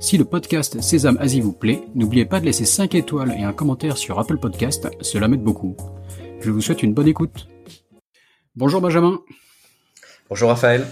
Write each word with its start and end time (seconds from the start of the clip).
Si 0.00 0.16
le 0.16 0.24
podcast 0.24 0.80
Sésame 0.80 1.18
Asie 1.18 1.40
vous 1.40 1.52
plaît, 1.52 1.82
n'oubliez 1.96 2.24
pas 2.24 2.38
de 2.38 2.44
laisser 2.44 2.64
5 2.64 2.94
étoiles 2.94 3.34
et 3.36 3.42
un 3.42 3.52
commentaire 3.52 3.96
sur 3.96 4.20
Apple 4.20 4.38
Podcast, 4.38 4.88
cela 5.00 5.26
m'aide 5.26 5.42
beaucoup. 5.42 5.76
Je 6.40 6.52
vous 6.52 6.60
souhaite 6.60 6.84
une 6.84 6.94
bonne 6.94 7.08
écoute. 7.08 7.48
Bonjour 8.54 8.80
Benjamin. 8.80 9.20
Bonjour 10.28 10.50
Raphaël. 10.50 10.86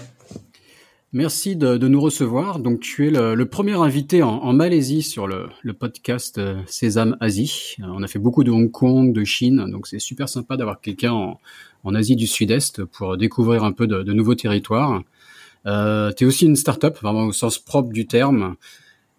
Merci 1.13 1.55
de, 1.55 1.77
nous 1.77 2.01
recevoir. 2.01 2.59
Donc 2.59 2.81
tu 2.81 3.07
es 3.07 3.09
le, 3.09 3.45
premier 3.45 3.75
invité 3.75 4.23
en, 4.23 4.51
Malaisie 4.51 5.03
sur 5.03 5.25
le, 5.25 5.47
podcast 5.73 6.37
euh, 6.37 6.59
Sésame 6.67 7.15
Asie. 7.21 7.77
On 7.81 8.03
a 8.03 8.07
fait 8.07 8.19
beaucoup 8.19 8.43
de 8.43 8.51
Hong 8.51 8.69
Kong, 8.69 9.13
de 9.13 9.23
Chine, 9.23 9.71
donc 9.71 9.87
c'est 9.87 9.99
super 9.99 10.27
sympa 10.27 10.57
d'avoir 10.57 10.81
quelqu'un 10.81 11.13
en, 11.13 11.95
Asie 11.95 12.17
du 12.17 12.27
Sud-Est 12.27 12.83
pour 12.83 13.15
découvrir 13.15 13.63
un 13.63 13.71
peu 13.71 13.87
de, 13.87 14.11
nouveaux 14.11 14.35
territoires. 14.35 15.01
Euh, 15.65 16.11
tu 16.11 16.25
es 16.25 16.27
aussi 16.27 16.45
une 16.45 16.57
start-up, 16.57 16.97
vraiment 17.01 17.23
au 17.23 17.31
sens 17.31 17.57
propre 17.57 17.93
du 17.93 18.05
terme. 18.05 18.57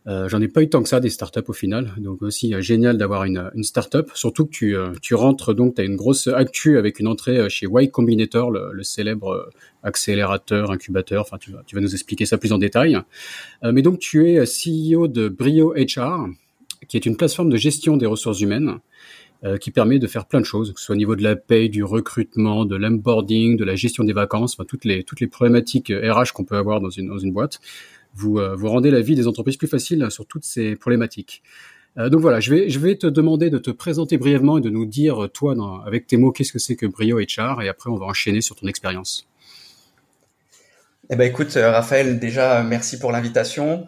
Euh, 0.07 0.29
j'en 0.29 0.41
ai 0.41 0.49
pas 0.49 0.63
eu 0.63 0.69
tant 0.69 0.83
que 0.83 0.89
ça 0.89 1.01
des 1.01 1.11
startups 1.11 1.49
au 1.49 1.53
final, 1.53 1.93
donc 1.99 2.23
aussi 2.23 2.55
euh, 2.55 2.63
génial 2.63 2.97
d'avoir 2.97 3.25
une, 3.25 3.51
une 3.55 3.65
startup. 3.65 4.11
Surtout 4.15 4.47
que 4.47 4.51
tu, 4.51 4.77
euh, 4.77 4.93
tu 5.03 5.15
rentres 5.15 5.55
donc, 5.55 5.75
tu 5.75 5.83
as 5.83 5.85
une 5.85 5.97
grosse 5.97 6.29
actu 6.29 6.79
avec 6.79 6.99
une 6.99 7.09
entrée 7.09 7.51
chez 7.51 7.67
Y 7.67 7.91
Combinator, 7.91 8.51
le, 8.51 8.83
célèbre 8.83 9.51
accélérateur, 9.83 10.71
incubateur. 10.71 11.23
Enfin, 11.23 11.37
tu, 11.39 11.53
tu, 11.67 11.75
vas 11.75 11.83
nous 11.83 11.93
expliquer 11.93 12.27
ça 12.27 12.39
plus 12.39 12.53
en 12.53 12.59
détail. 12.59 12.99
mais 13.63 13.83
donc 13.83 13.99
tu 13.99 14.29
es 14.31 14.45
CEO 14.45 15.09
de 15.09 15.29
Brio 15.29 15.75
HR, 15.75 16.29
qui 16.89 16.97
est 16.97 17.05
une 17.05 17.17
plateforme 17.17 17.51
de 17.51 17.57
gestion 17.57 17.97
des 17.97 18.07
ressources 18.07 18.41
humaines. 18.41 18.79
qui 19.61 19.71
permet 19.71 20.01
de 20.01 20.09
faire 20.09 20.27
plein 20.27 20.41
de 20.41 20.47
choses, 20.47 20.73
que 20.73 20.81
ce 20.81 20.87
soit 20.87 20.95
au 20.95 20.99
niveau 20.99 21.15
de 21.15 21.23
la 21.23 21.37
paye, 21.37 21.69
du 21.69 21.85
recrutement, 21.85 22.65
de 22.65 22.75
l'onboarding, 22.75 23.57
de 23.57 23.65
la 23.65 23.77
gestion 23.77 24.03
des 24.03 24.13
vacances, 24.13 24.55
enfin 24.55 24.65
toutes 24.67 24.85
les 24.85 25.05
toutes 25.05 25.21
les 25.21 25.29
problématiques 25.29 25.93
RH 25.93 26.33
qu'on 26.35 26.45
peut 26.45 26.57
avoir 26.57 26.81
dans 26.81 26.91
une 26.91 27.07
dans 27.09 27.19
une 27.19 27.33
boîte 27.33 27.61
vous, 28.15 28.39
euh, 28.39 28.55
vous 28.57 28.69
rendez 28.69 28.91
la 28.91 29.01
vie 29.01 29.15
des 29.15 29.27
entreprises 29.27 29.57
plus 29.57 29.69
facile 29.69 30.07
sur 30.11 30.27
toutes 30.27 30.45
ces 30.45 30.77
problématiques. 30.77 31.43
Euh, 31.97 32.09
donc 32.09 32.21
voilà, 32.21 32.41
je 32.41 32.79
vais, 32.79 32.97
te 32.97 33.07
demander 33.07 33.51
de 33.51 33.59
te 33.59 33.71
présenter 33.71 34.19
brièvement 34.19 34.59
et 34.59 34.61
de 34.61 34.71
nous 34.71 34.87
dire, 34.87 35.29
toi, 35.33 35.55
avec 35.87 36.07
tes 36.07 36.17
mots, 36.17 36.33
qu'est-ce 36.33 36.53
que 36.53 36.59
c'est 36.59 36.77
que 36.77 36.87
Brio 36.87 37.19
HR, 37.19 37.63
et 37.63 37.69
après 37.69 37.91
on 37.91 37.97
va 37.97 38.07
enchaîner 38.07 38.41
sur 38.41 38.57
ton 38.57 38.67
expérience. 38.67 39.29
Eh 41.11 41.17
ben 41.17 41.25
écoute, 41.25 41.57
euh, 41.57 41.71
Raphaël, 41.71 42.19
déjà 42.19 42.63
merci 42.63 42.99
pour 42.99 43.13
l'invitation. 43.13 43.87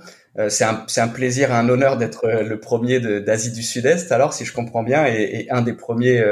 c'est 0.48 0.64
un, 0.64 1.08
plaisir, 1.08 1.52
un 1.52 1.68
honneur 1.68 1.96
d'être 1.96 2.26
le 2.26 2.60
premier 2.60 3.00
d'Asie 3.00 3.52
du 3.52 3.62
Sud-Est. 3.62 4.12
Alors, 4.12 4.32
si 4.32 4.44
je 4.44 4.54
comprends 4.54 4.84
bien, 4.84 5.04
et, 5.06 5.48
un 5.50 5.60
des 5.60 5.74
premiers 5.74 6.24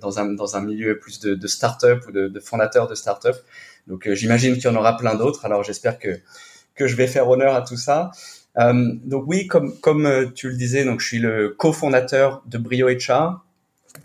dans, 0.00 0.18
un, 0.18 0.32
dans 0.32 0.56
un 0.56 0.62
milieu 0.62 0.98
plus 0.98 1.20
de, 1.20 1.34
de 1.34 1.46
start-up 1.46 2.02
ou 2.08 2.12
de, 2.12 2.28
de 2.28 2.40
fondateurs 2.40 2.88
de 2.88 2.94
start-up. 2.94 3.36
Donc, 3.86 4.10
j'imagine 4.14 4.54
qu'il 4.54 4.64
y 4.64 4.68
en 4.68 4.74
aura 4.74 4.96
plein 4.96 5.14
d'autres. 5.14 5.44
Alors, 5.44 5.62
j'espère 5.62 5.98
que 5.98 6.18
que 6.76 6.86
je 6.86 6.94
vais 6.94 7.06
faire 7.06 7.28
honneur 7.28 7.54
à 7.54 7.62
tout 7.62 7.76
ça. 7.76 8.10
Euh, 8.58 8.92
donc 9.04 9.24
oui, 9.26 9.46
comme 9.46 9.78
comme 9.80 10.06
euh, 10.06 10.26
tu 10.34 10.48
le 10.48 10.56
disais, 10.56 10.84
donc 10.84 11.00
je 11.00 11.06
suis 11.06 11.18
le 11.18 11.50
cofondateur 11.50 12.42
de 12.46 12.58
Brio 12.58 12.88
HR, 12.88 13.44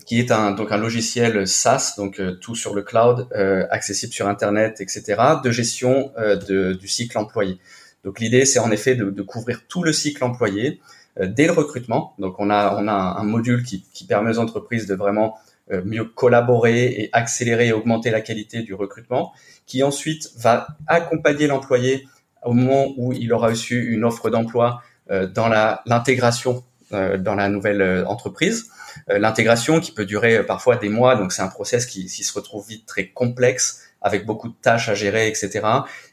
qui 0.04 0.18
est 0.18 0.30
un 0.30 0.50
donc 0.52 0.72
un 0.72 0.76
logiciel 0.76 1.46
SaaS, 1.46 1.94
donc 1.96 2.20
euh, 2.20 2.32
tout 2.34 2.54
sur 2.54 2.74
le 2.74 2.82
cloud, 2.82 3.28
euh, 3.34 3.66
accessible 3.70 4.12
sur 4.12 4.28
internet, 4.28 4.80
etc., 4.80 5.20
de 5.42 5.50
gestion 5.50 6.12
de, 6.18 6.74
du 6.74 6.88
cycle 6.88 7.16
employé. 7.16 7.58
Donc 8.04 8.20
l'idée, 8.20 8.44
c'est 8.44 8.58
en 8.58 8.70
effet 8.70 8.94
de, 8.94 9.10
de, 9.10 9.22
couvrir 9.22 9.62
tout 9.68 9.82
le 9.82 9.92
cycle 9.92 10.24
employé 10.24 10.80
dès 11.20 11.46
le 11.46 11.52
recrutement. 11.52 12.14
Donc 12.18 12.38
on 12.38 12.50
a 12.50 12.76
on 12.78 12.88
a 12.88 12.92
un, 12.92 13.22
module 13.22 13.62
qui, 13.62 13.84
qui 13.92 14.06
permet 14.06 14.36
aux 14.36 14.38
entreprises 14.38 14.86
de 14.86 14.94
vraiment 14.94 15.38
mieux 15.84 16.04
collaborer 16.04 16.86
et 16.86 17.10
accélérer 17.12 17.68
et 17.68 17.72
augmenter 17.72 18.10
la 18.10 18.20
qualité 18.20 18.62
du 18.62 18.74
recrutement, 18.74 19.32
qui 19.66 19.82
ensuite 19.82 20.30
va 20.36 20.66
accompagner 20.88 21.46
l'employé 21.46 22.06
au 22.44 22.52
moment 22.52 22.92
où 22.96 23.12
il 23.12 23.32
aura 23.32 23.48
reçu 23.48 23.92
une 23.92 24.04
offre 24.04 24.30
d'emploi 24.30 24.82
euh, 25.10 25.26
dans 25.26 25.48
l'intégration 25.86 26.64
euh, 26.92 27.16
dans 27.16 27.34
la 27.34 27.48
nouvelle 27.48 27.82
euh, 27.82 28.04
entreprise. 28.06 28.68
L'intégration 29.08 29.80
qui 29.80 29.90
peut 29.90 30.04
durer 30.04 30.44
parfois 30.44 30.76
des 30.76 30.90
mois, 30.90 31.16
donc 31.16 31.32
c'est 31.32 31.40
un 31.40 31.48
process 31.48 31.86
qui, 31.86 32.04
qui, 32.04 32.24
se 32.24 32.32
retrouve 32.34 32.68
vite 32.68 32.84
très 32.84 33.08
complexe 33.08 33.84
avec 34.02 34.26
beaucoup 34.26 34.48
de 34.48 34.54
tâches 34.60 34.90
à 34.90 34.94
gérer, 34.94 35.28
etc. 35.28 35.62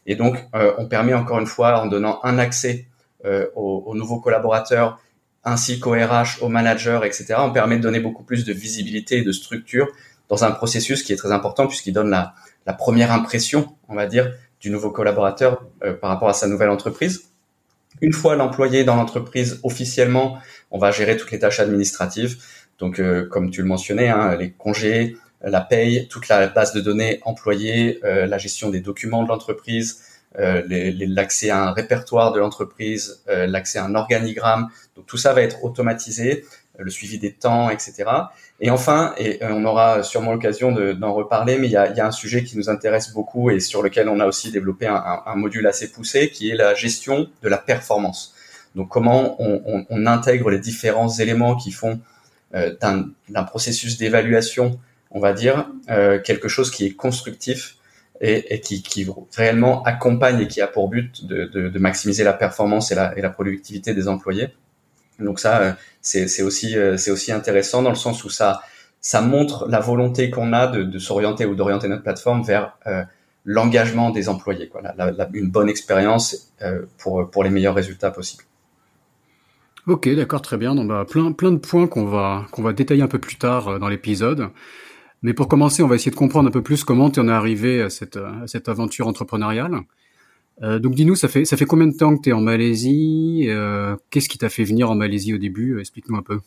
Et 0.05 0.15
donc 0.15 0.37
on 0.53 0.87
permet 0.87 1.13
encore 1.13 1.39
une 1.39 1.45
fois 1.45 1.81
en 1.81 1.87
donnant 1.87 2.21
un 2.23 2.37
accès 2.37 2.87
aux, 3.25 3.83
aux, 3.85 3.95
nouveaux 3.95 4.21
collaborateurs 4.21 4.97
ainsi 5.43 5.81
qu'au 5.81 5.91
RH, 5.91 6.41
aux 6.41 6.47
managers, 6.47 7.01
etc. 7.03 7.35
On 7.39 7.51
permet 7.51 7.75
de 7.75 7.81
donner 7.81 7.99
beaucoup 7.99 8.23
plus 8.23 8.45
de 8.45 8.53
visibilité 8.53 9.17
et 9.17 9.23
de 9.23 9.31
structure 9.33 9.89
dans 10.29 10.45
un 10.45 10.51
processus 10.51 11.03
qui 11.03 11.11
est 11.11 11.17
très 11.17 11.33
important 11.33 11.67
puisqu'il 11.67 11.91
donne 11.91 12.09
la, 12.09 12.33
la 12.65 12.73
première 12.73 13.11
impression, 13.11 13.75
on 13.89 13.95
va 13.95 14.05
dire, 14.05 14.31
du 14.59 14.69
nouveau 14.69 14.91
collaborateur 14.91 15.63
euh, 15.83 15.93
par 15.93 16.09
rapport 16.09 16.29
à 16.29 16.33
sa 16.33 16.47
nouvelle 16.47 16.69
entreprise. 16.69 17.29
Une 18.01 18.13
fois 18.13 18.35
l'employé 18.35 18.83
dans 18.83 18.95
l'entreprise 18.95 19.59
officiellement, 19.63 20.37
on 20.71 20.77
va 20.77 20.91
gérer 20.91 21.17
toutes 21.17 21.31
les 21.31 21.39
tâches 21.39 21.59
administratives. 21.59 22.37
Donc, 22.77 22.99
euh, 22.99 23.27
comme 23.27 23.49
tu 23.49 23.61
le 23.61 23.67
mentionnais, 23.67 24.09
hein, 24.09 24.35
les 24.35 24.51
congés, 24.51 25.17
la 25.41 25.61
paye, 25.61 26.07
toute 26.09 26.27
la 26.27 26.47
base 26.47 26.73
de 26.73 26.81
données 26.81 27.19
employée, 27.23 27.99
euh, 28.03 28.25
la 28.25 28.37
gestion 28.37 28.69
des 28.69 28.81
documents 28.81 29.23
de 29.23 29.29
l'entreprise, 29.29 30.03
l'accès 30.37 31.49
à 31.49 31.63
un 31.63 31.71
répertoire 31.71 32.31
de 32.31 32.39
l'entreprise, 32.39 33.23
l'accès 33.27 33.79
à 33.79 33.85
un 33.85 33.95
organigramme. 33.95 34.69
Donc 34.95 35.07
tout 35.07 35.17
ça 35.17 35.33
va 35.33 35.41
être 35.41 35.63
automatisé, 35.63 36.45
le 36.77 36.91
suivi 36.91 37.17
des 37.17 37.33
temps, 37.33 37.71
etc. 37.71 38.05
Et 38.61 38.69
enfin, 38.69 39.13
et 39.17 39.41
euh, 39.41 39.53
on 39.53 39.63
aura 39.63 40.03
sûrement 40.03 40.33
l'occasion 40.33 40.71
d'en 40.71 41.13
reparler, 41.13 41.57
mais 41.57 41.67
il 41.67 41.71
y 41.71 41.77
a, 41.77 42.05
un 42.05 42.11
sujet 42.11 42.43
qui 42.43 42.57
nous 42.57 42.69
intéresse 42.69 43.13
beaucoup 43.13 43.49
et 43.49 43.59
sur 43.59 43.81
lequel 43.81 44.09
on 44.09 44.19
a 44.19 44.25
aussi 44.25 44.51
développé 44.51 44.85
un, 44.87 45.35
module 45.35 45.65
assez 45.65 45.91
poussé, 45.91 46.29
qui 46.29 46.49
est 46.49 46.55
la 46.55 46.73
gestion 46.73 47.29
de 47.41 47.49
la 47.49 47.57
performance. 47.57 48.33
Donc 48.75 48.89
comment 48.89 49.37
on, 49.39 50.05
intègre 50.05 50.49
les 50.49 50.59
différents 50.59 51.09
éléments 51.09 51.55
qui 51.55 51.71
font 51.71 52.01
euh, 52.53 52.75
d'un 52.81 53.43
processus 53.43 53.97
d'évaluation, 53.97 54.79
on 55.11 55.19
va 55.19 55.33
dire, 55.33 55.69
euh, 55.89 56.19
quelque 56.19 56.49
chose 56.49 56.69
qui 56.69 56.85
est 56.85 56.95
constructif 56.95 57.77
et, 58.21 58.59
qui, 58.59 59.07
réellement 59.37 59.83
accompagne 59.83 60.41
et 60.41 60.47
qui 60.49 60.59
a 60.59 60.67
pour 60.67 60.89
but 60.89 61.25
de, 61.25 61.79
maximiser 61.79 62.25
la 62.25 62.33
performance 62.33 62.91
et 62.91 62.95
la 62.95 63.29
productivité 63.29 63.93
des 63.93 64.09
employés. 64.09 64.49
Donc 65.19 65.39
ça, 65.39 65.61
euh, 65.61 65.71
c'est 66.01 66.41
aussi, 66.41 66.77
euh, 66.77 66.95
aussi 66.95 67.31
intéressant 67.31 67.81
dans 67.81 67.89
le 67.89 67.95
sens 67.95 68.23
où 68.23 68.29
ça, 68.29 68.61
ça 69.01 69.21
montre 69.21 69.67
la 69.67 69.79
volonté 69.79 70.29
qu'on 70.29 70.53
a 70.53 70.67
de, 70.67 70.83
de 70.83 70.99
s'orienter 70.99 71.45
ou 71.45 71.55
d'orienter 71.55 71.87
notre 71.87 72.03
plateforme 72.03 72.43
vers 72.43 72.77
euh, 72.87 73.03
l'engagement 73.45 74.09
des 74.09 74.29
employés, 74.29 74.67
quoi, 74.67 74.81
une 75.33 75.49
bonne 75.49 75.69
expérience 75.69 76.53
pour, 76.97 77.31
pour 77.31 77.43
les 77.43 77.49
meilleurs 77.49 77.73
résultats 77.73 78.11
possibles. 78.11 78.43
Ok, 79.87 80.09
d'accord, 80.09 80.41
très 80.41 80.57
bien. 80.57 80.75
Donc, 80.75 80.89
bah, 80.89 81.05
plein, 81.09 81.31
plein 81.31 81.53
de 81.53 81.57
points 81.57 81.87
qu'on 81.87 82.05
va, 82.05 82.45
qu'on 82.51 82.61
va 82.61 82.73
détailler 82.73 83.01
un 83.01 83.07
peu 83.07 83.17
plus 83.17 83.37
tard 83.37 83.79
dans 83.79 83.87
l'épisode. 83.87 84.49
Mais 85.23 85.33
pour 85.33 85.47
commencer, 85.47 85.81
on 85.81 85.87
va 85.87 85.95
essayer 85.95 86.11
de 86.11 86.17
comprendre 86.17 86.49
un 86.49 86.51
peu 86.51 86.61
plus 86.61 86.83
comment 86.83 87.09
tu 87.09 87.21
en 87.21 87.27
es 87.27 87.31
arrivé 87.31 87.81
à 87.81 87.89
cette, 87.89 88.17
à 88.17 88.45
cette 88.45 88.67
aventure 88.69 89.07
entrepreneuriale. 89.07 89.79
Euh, 90.61 90.79
donc 90.79 90.95
dis-nous, 90.95 91.15
ça 91.15 91.27
fait 91.27 91.45
ça 91.45 91.57
fait 91.57 91.65
combien 91.65 91.87
de 91.87 91.95
temps 91.95 92.17
que 92.17 92.23
tu 92.23 92.29
es 92.29 92.33
en 92.33 92.41
Malaisie 92.41 93.45
euh, 93.47 93.95
Qu'est-ce 94.09 94.27
qui 94.27 94.37
t'a 94.37 94.49
fait 94.49 94.63
venir 94.63 94.89
en 94.89 94.95
Malaisie 94.95 95.33
au 95.33 95.37
début 95.37 95.79
Explique-nous 95.79 96.17
un 96.17 96.23
peu. 96.23 96.39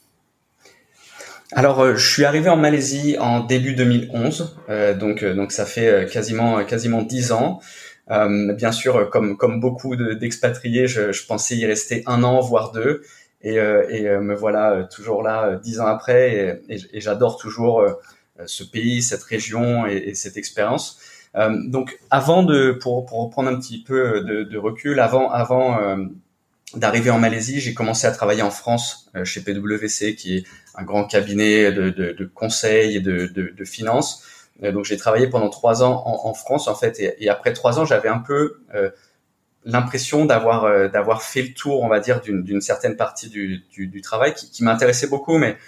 Alors, 1.52 1.80
euh, 1.80 1.94
je 1.96 2.10
suis 2.10 2.24
arrivé 2.24 2.48
en 2.48 2.56
Malaisie 2.56 3.16
en 3.18 3.40
début 3.40 3.74
2011, 3.74 4.56
donc 4.98 5.24
donc 5.24 5.52
ça 5.52 5.66
fait 5.66 6.08
quasiment 6.10 6.64
quasiment 6.64 7.02
dix 7.02 7.32
ans. 7.32 7.60
bien 8.08 8.72
sûr, 8.72 9.08
comme 9.10 9.36
comme 9.36 9.60
beaucoup 9.60 9.96
d'expatriés, 9.96 10.86
je, 10.86 11.26
pensais 11.26 11.56
y 11.56 11.66
rester 11.66 12.02
un 12.06 12.22
an, 12.22 12.40
voire 12.40 12.72
deux, 12.72 13.02
et, 13.42 13.56
et 13.56 14.18
me 14.18 14.34
voilà 14.34 14.84
toujours 14.84 15.22
là 15.22 15.56
dix 15.62 15.80
ans 15.80 15.86
après, 15.86 16.62
et, 16.68 17.00
j'adore 17.00 17.36
toujours 17.38 17.84
ce 18.46 18.64
pays, 18.64 19.02
cette 19.02 19.22
région 19.22 19.86
et 19.86 20.14
cette 20.14 20.38
expérience. 20.38 20.98
Euh, 21.36 21.50
donc 21.66 21.98
avant 22.10 22.42
de, 22.42 22.72
pour, 22.72 23.06
pour 23.06 23.24
reprendre 23.24 23.48
un 23.48 23.58
petit 23.58 23.82
peu 23.82 24.20
de, 24.20 24.42
de 24.42 24.58
recul, 24.58 25.00
avant, 25.00 25.30
avant 25.30 25.78
euh, 25.80 26.04
d'arriver 26.74 27.10
en 27.10 27.18
Malaisie, 27.18 27.60
j'ai 27.60 27.74
commencé 27.74 28.06
à 28.06 28.12
travailler 28.12 28.42
en 28.42 28.50
France 28.50 29.10
euh, 29.16 29.24
chez 29.24 29.42
PwC, 29.42 30.14
qui 30.14 30.36
est 30.38 30.44
un 30.74 30.84
grand 30.84 31.04
cabinet 31.04 31.72
de, 31.72 31.90
de, 31.90 32.12
de 32.12 32.24
conseil 32.26 32.96
et 32.96 33.00
de, 33.00 33.26
de, 33.26 33.52
de 33.56 33.64
finances. 33.64 34.24
donc 34.62 34.84
j'ai 34.84 34.96
travaillé 34.96 35.26
pendant 35.28 35.50
trois 35.50 35.82
ans 35.82 36.02
en, 36.06 36.28
en, 36.28 36.34
France 36.34 36.68
en 36.68 36.74
fait, 36.74 37.00
et, 37.00 37.28
après 37.28 37.52
trois 37.52 37.78
ans, 37.78 37.84
j'avais 37.84 38.08
un 38.08 38.20
peu 38.20 38.62
l'impression 39.64 40.24
d'avoir 40.24 40.90
d'avoir 40.90 41.22
fait 41.22 41.42
le 41.42 41.52
tour, 41.52 41.82
on 41.82 41.88
va 41.88 42.00
dire, 42.00 42.20
d'une 42.22 42.60
certaine 42.62 42.96
partie 42.96 43.28
du, 43.28 43.64
du, 43.70 43.86
du 43.86 44.00
travail 44.00 44.32
qui, 44.34 44.50
qui 44.50 44.64
m'intéressait 44.64 45.08
beaucoup, 45.08 45.36
mais 45.36 45.58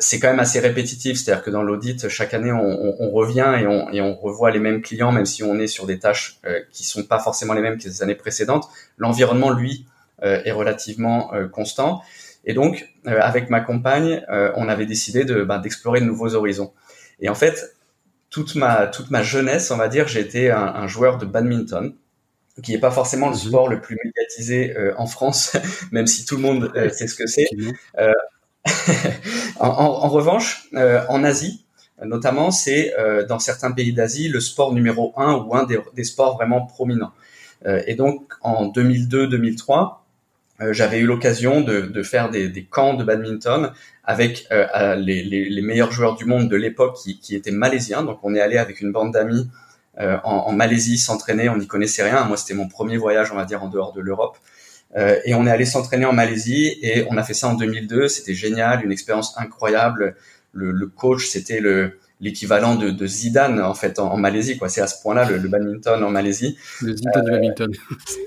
c'est 0.00 0.20
quand 0.20 0.28
même 0.28 0.40
assez 0.40 0.60
répétitif, 0.60 1.18
c'est-à-dire 1.18 1.42
que 1.42 1.50
dans 1.50 1.62
l'audit, 1.62 2.08
chaque 2.08 2.34
année, 2.34 2.52
on, 2.52 3.10
revient 3.10 3.56
et 3.60 3.66
on, 3.66 3.90
et 3.90 4.00
on, 4.00 4.14
revoit 4.14 4.50
les 4.50 4.58
mêmes 4.58 4.82
clients, 4.82 5.12
même 5.12 5.26
si 5.26 5.42
on 5.42 5.58
est 5.58 5.66
sur 5.66 5.86
des 5.86 5.98
tâches 5.98 6.38
euh, 6.44 6.60
qui 6.70 6.84
sont 6.84 7.02
pas 7.04 7.18
forcément 7.18 7.54
les 7.54 7.60
mêmes 7.60 7.78
que 7.78 7.84
les 7.84 8.02
années 8.02 8.14
précédentes. 8.14 8.68
L'environnement, 8.96 9.50
lui, 9.50 9.86
euh, 10.22 10.40
est 10.44 10.52
relativement 10.52 11.34
euh, 11.34 11.48
constant. 11.48 12.02
Et 12.44 12.54
donc, 12.54 12.88
avec 13.06 13.50
ma 13.50 13.60
compagne, 13.60 14.24
on 14.56 14.68
avait 14.68 14.86
décidé 14.86 15.24
de 15.24 15.44
bah, 15.44 15.60
d'explorer 15.60 16.00
de 16.00 16.06
nouveaux 16.06 16.34
horizons. 16.34 16.72
Et 17.20 17.28
en 17.28 17.36
fait, 17.36 17.76
toute 18.30 18.56
ma 18.56 18.88
toute 18.88 19.12
ma 19.12 19.22
jeunesse, 19.22 19.70
on 19.70 19.76
va 19.76 19.86
dire, 19.86 20.08
j'ai 20.08 20.18
été 20.18 20.50
un, 20.50 20.58
un, 20.58 20.88
joueur 20.88 21.18
de 21.18 21.24
badminton, 21.24 21.94
qui 22.64 22.72
n'est 22.72 22.80
pas 22.80 22.90
forcément 22.90 23.28
le 23.28 23.34
mhm. 23.34 23.40
sport 23.40 23.68
le 23.68 23.80
plus 23.80 23.96
médiatisé 24.04 24.74
en 24.96 25.06
France, 25.06 25.56
même 25.92 26.08
si 26.08 26.24
tout 26.24 26.34
le 26.34 26.42
monde 26.42 26.72
sait 26.90 27.06
ce 27.06 27.14
que 27.14 27.28
c'est. 27.28 27.46
en, 29.68 30.08
revanche, 30.08 30.68
euh, 30.74 31.02
en 31.08 31.22
Asie, 31.22 31.64
notamment, 32.04 32.50
c'est 32.50 32.94
euh, 32.98 33.24
dans 33.24 33.38
certains 33.38 33.70
pays 33.70 33.92
d'Asie 33.92 34.28
le 34.28 34.40
sport 34.40 34.72
numéro 34.72 35.14
un 35.16 35.34
ou 35.34 35.54
un 35.54 35.64
des, 35.64 36.04
sports 36.04 36.36
vraiment 36.36 36.66
prominents. 36.66 37.12
Euh, 37.66 37.80
et 37.86 37.94
donc, 37.94 38.32
en 38.40 38.72
2002-2003, 38.72 39.98
j'avais 40.70 40.98
eu 40.98 41.06
l'occasion 41.06 41.60
de, 41.60 41.80
de, 41.80 42.02
faire 42.04 42.30
des, 42.30 42.66
camps 42.70 42.94
de 42.94 43.02
badminton 43.02 43.72
avec 44.04 44.46
les, 44.50 45.60
meilleurs 45.62 45.90
joueurs 45.90 46.14
du 46.14 46.24
monde 46.24 46.48
de 46.48 46.56
l'époque 46.56 46.96
qui, 47.02 47.18
qui, 47.18 47.34
étaient 47.34 47.50
malaisiens. 47.50 48.04
Donc, 48.04 48.20
on 48.22 48.34
est 48.34 48.40
allé 48.40 48.58
avec 48.58 48.80
une 48.80 48.92
bande 48.92 49.12
d'amis 49.12 49.48
en, 49.98 50.20
en, 50.22 50.52
Malaisie 50.52 50.98
s'entraîner. 50.98 51.48
On 51.48 51.56
n'y 51.56 51.66
connaissait 51.66 52.04
rien. 52.04 52.24
Moi, 52.26 52.36
c'était 52.36 52.54
mon 52.54 52.68
premier 52.68 52.96
voyage, 52.96 53.32
on 53.32 53.36
va 53.36 53.44
dire, 53.44 53.62
en 53.64 53.68
dehors 53.68 53.92
de 53.92 54.00
l'Europe. 54.00 54.38
Euh, 54.96 55.18
et 55.24 55.34
on 55.34 55.46
est 55.46 55.50
allé 55.50 55.64
s'entraîner 55.64 56.04
en 56.04 56.12
Malaisie 56.12 56.78
et 56.82 57.06
on 57.10 57.16
a 57.16 57.22
fait 57.22 57.34
ça 57.34 57.48
en 57.48 57.54
2002. 57.54 58.08
C'était 58.08 58.34
génial, 58.34 58.84
une 58.84 58.92
expérience 58.92 59.36
incroyable. 59.38 60.16
Le, 60.52 60.70
le 60.70 60.86
coach, 60.86 61.28
c'était 61.28 61.60
le 61.60 61.98
l'équivalent 62.20 62.76
de, 62.76 62.90
de, 62.90 63.06
Zidane 63.06 63.60
en 63.60 63.74
fait 63.74 63.98
en, 63.98 64.16
Malaisie 64.16 64.56
quoi. 64.56 64.68
C'est 64.68 64.80
à 64.80 64.86
ce 64.86 65.02
point-là 65.02 65.28
le, 65.28 65.38
le, 65.38 65.48
badminton 65.48 66.04
en 66.04 66.10
Malaisie. 66.10 66.56
Le 66.80 66.96
Zidane 66.96 67.24
du 67.24 67.30
euh, 67.30 67.32
badminton. 67.32 67.72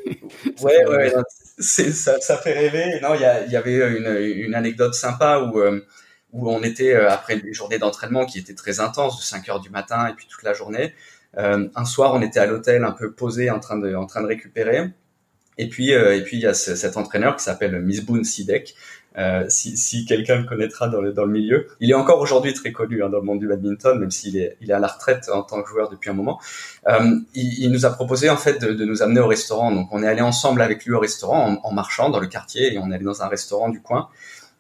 ouais 0.62 0.86
ouais, 0.86 1.14
c'est 1.58 1.92
ça, 1.92 2.20
ça 2.20 2.38
fait 2.38 2.52
rêver. 2.52 3.00
Non, 3.02 3.14
il 3.14 3.22
y, 3.22 3.54
y 3.54 3.56
avait 3.56 3.98
une, 3.98 4.46
une 4.46 4.54
anecdote 4.54 4.94
sympa 4.94 5.40
où 5.40 5.60
euh, 5.60 5.80
où 6.34 6.52
on 6.52 6.62
était 6.64 6.94
après 6.94 7.38
une 7.38 7.54
journée 7.54 7.78
d'entraînement 7.78 8.26
qui 8.26 8.40
était 8.40 8.56
très 8.56 8.82
intense, 8.82 9.18
de 9.18 9.24
5 9.24 9.48
heures 9.48 9.62
du 9.62 9.70
matin 9.70 10.08
et 10.08 10.14
puis 10.14 10.28
toute 10.30 10.44
la 10.44 10.52
journée. 10.52 10.94
Euh, 11.38 11.68
un 11.76 11.86
soir, 11.86 12.14
on 12.14 12.22
était 12.22 12.40
à 12.40 12.46
l'hôtel 12.46 12.84
un 12.84 12.92
peu 12.92 13.12
posé 13.12 13.50
en 13.50 13.60
train 13.60 13.78
de 13.78 13.94
en 13.96 14.06
train 14.06 14.22
de 14.22 14.28
récupérer 14.28 14.90
et 15.58 15.70
puis, 15.70 15.94
euh, 15.94 16.16
et 16.16 16.24
puis 16.24 16.38
il 16.38 16.44
y 16.44 16.48
a 16.48 16.54
cet 16.54 16.98
entraîneur 16.98 17.36
qui 17.36 17.44
s'appelle 17.44 17.80
Misboun 17.82 18.24
Sidek. 18.24 18.76
Euh, 19.18 19.46
si, 19.48 19.78
si 19.78 20.06
quelqu'un 20.06 20.42
le 20.42 20.44
connaîtra 20.44 20.90
dans 20.90 21.00
le, 21.00 21.14
dans 21.14 21.24
le 21.24 21.32
milieu, 21.32 21.68
il 21.80 21.90
est 21.90 21.94
encore 21.94 22.20
aujourd'hui 22.20 22.54
très 22.54 22.74
connu 22.74 23.02
hein, 23.02 23.08
dans 23.08 23.20
le 23.20 23.24
monde 23.24 23.40
du 23.40 23.48
badminton, 23.48 23.98
même 23.98 24.12
s'il 24.12 24.36
est, 24.36 24.58
il 24.60 24.72
est 24.72 24.74
à 24.74 24.80
la 24.80 24.88
retraite 24.88 25.30
en 25.32 25.42
tant 25.42 25.64
que 25.64 25.70
joueur 25.70 25.90
depuis 25.90 26.10
un 26.10 26.14
moment. 26.14 26.38
Euh, 26.90 27.20
il, 27.34 27.64
il, 27.64 27.72
nous 27.72 27.86
a 27.86 27.92
proposé 27.92 28.30
en 28.30 28.36
fait 28.36 28.60
de, 28.60 28.74
de, 28.74 28.84
nous 28.84 29.02
amener 29.02 29.22
au 29.22 29.28
restaurant. 29.28 29.72
Donc 29.72 29.88
on 29.92 30.04
est 30.04 30.08
allé 30.08 30.20
ensemble 30.20 30.62
avec 30.62 30.84
lui 30.86 30.94
au 30.94 31.00
restaurant 31.00 31.50
en, 31.50 31.60
en, 31.64 31.72
marchant 31.72 32.10
dans 32.10 32.20
le 32.20 32.28
quartier 32.28 32.74
et 32.74 32.78
on 32.78 32.92
est 32.92 32.96
allé 32.96 33.06
dans 33.06 33.24
un 33.24 33.28
restaurant 33.28 33.70
du 33.70 33.82
coin. 33.82 34.10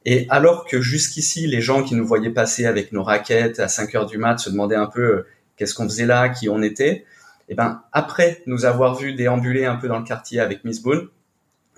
Et 0.05 0.25
alors 0.29 0.65
que 0.65 0.79
jusqu'ici 0.79 1.47
les 1.47 1.61
gens 1.61 1.83
qui 1.83 1.95
nous 1.95 2.05
voyaient 2.07 2.29
passer 2.29 2.65
avec 2.65 2.93
nos 2.93 3.03
raquettes 3.03 3.59
à 3.59 3.67
5 3.67 3.93
heures 3.95 4.05
du 4.05 4.17
mat 4.17 4.37
se 4.37 4.49
demandaient 4.49 4.75
un 4.75 4.85
peu 4.85 5.01
euh, 5.01 5.27
qu'est-ce 5.57 5.73
qu'on 5.73 5.89
faisait 5.89 6.05
là, 6.05 6.29
qui 6.29 6.47
on 6.47 6.61
était, 6.61 7.05
eh 7.49 7.55
ben 7.55 7.83
après 7.91 8.41
nous 8.45 8.65
avoir 8.65 8.95
vu 8.95 9.13
déambuler 9.13 9.65
un 9.65 9.75
peu 9.75 9.87
dans 9.87 9.99
le 9.99 10.05
quartier 10.05 10.39
avec 10.39 10.63
Miss 10.63 10.81
Boone, 10.81 11.07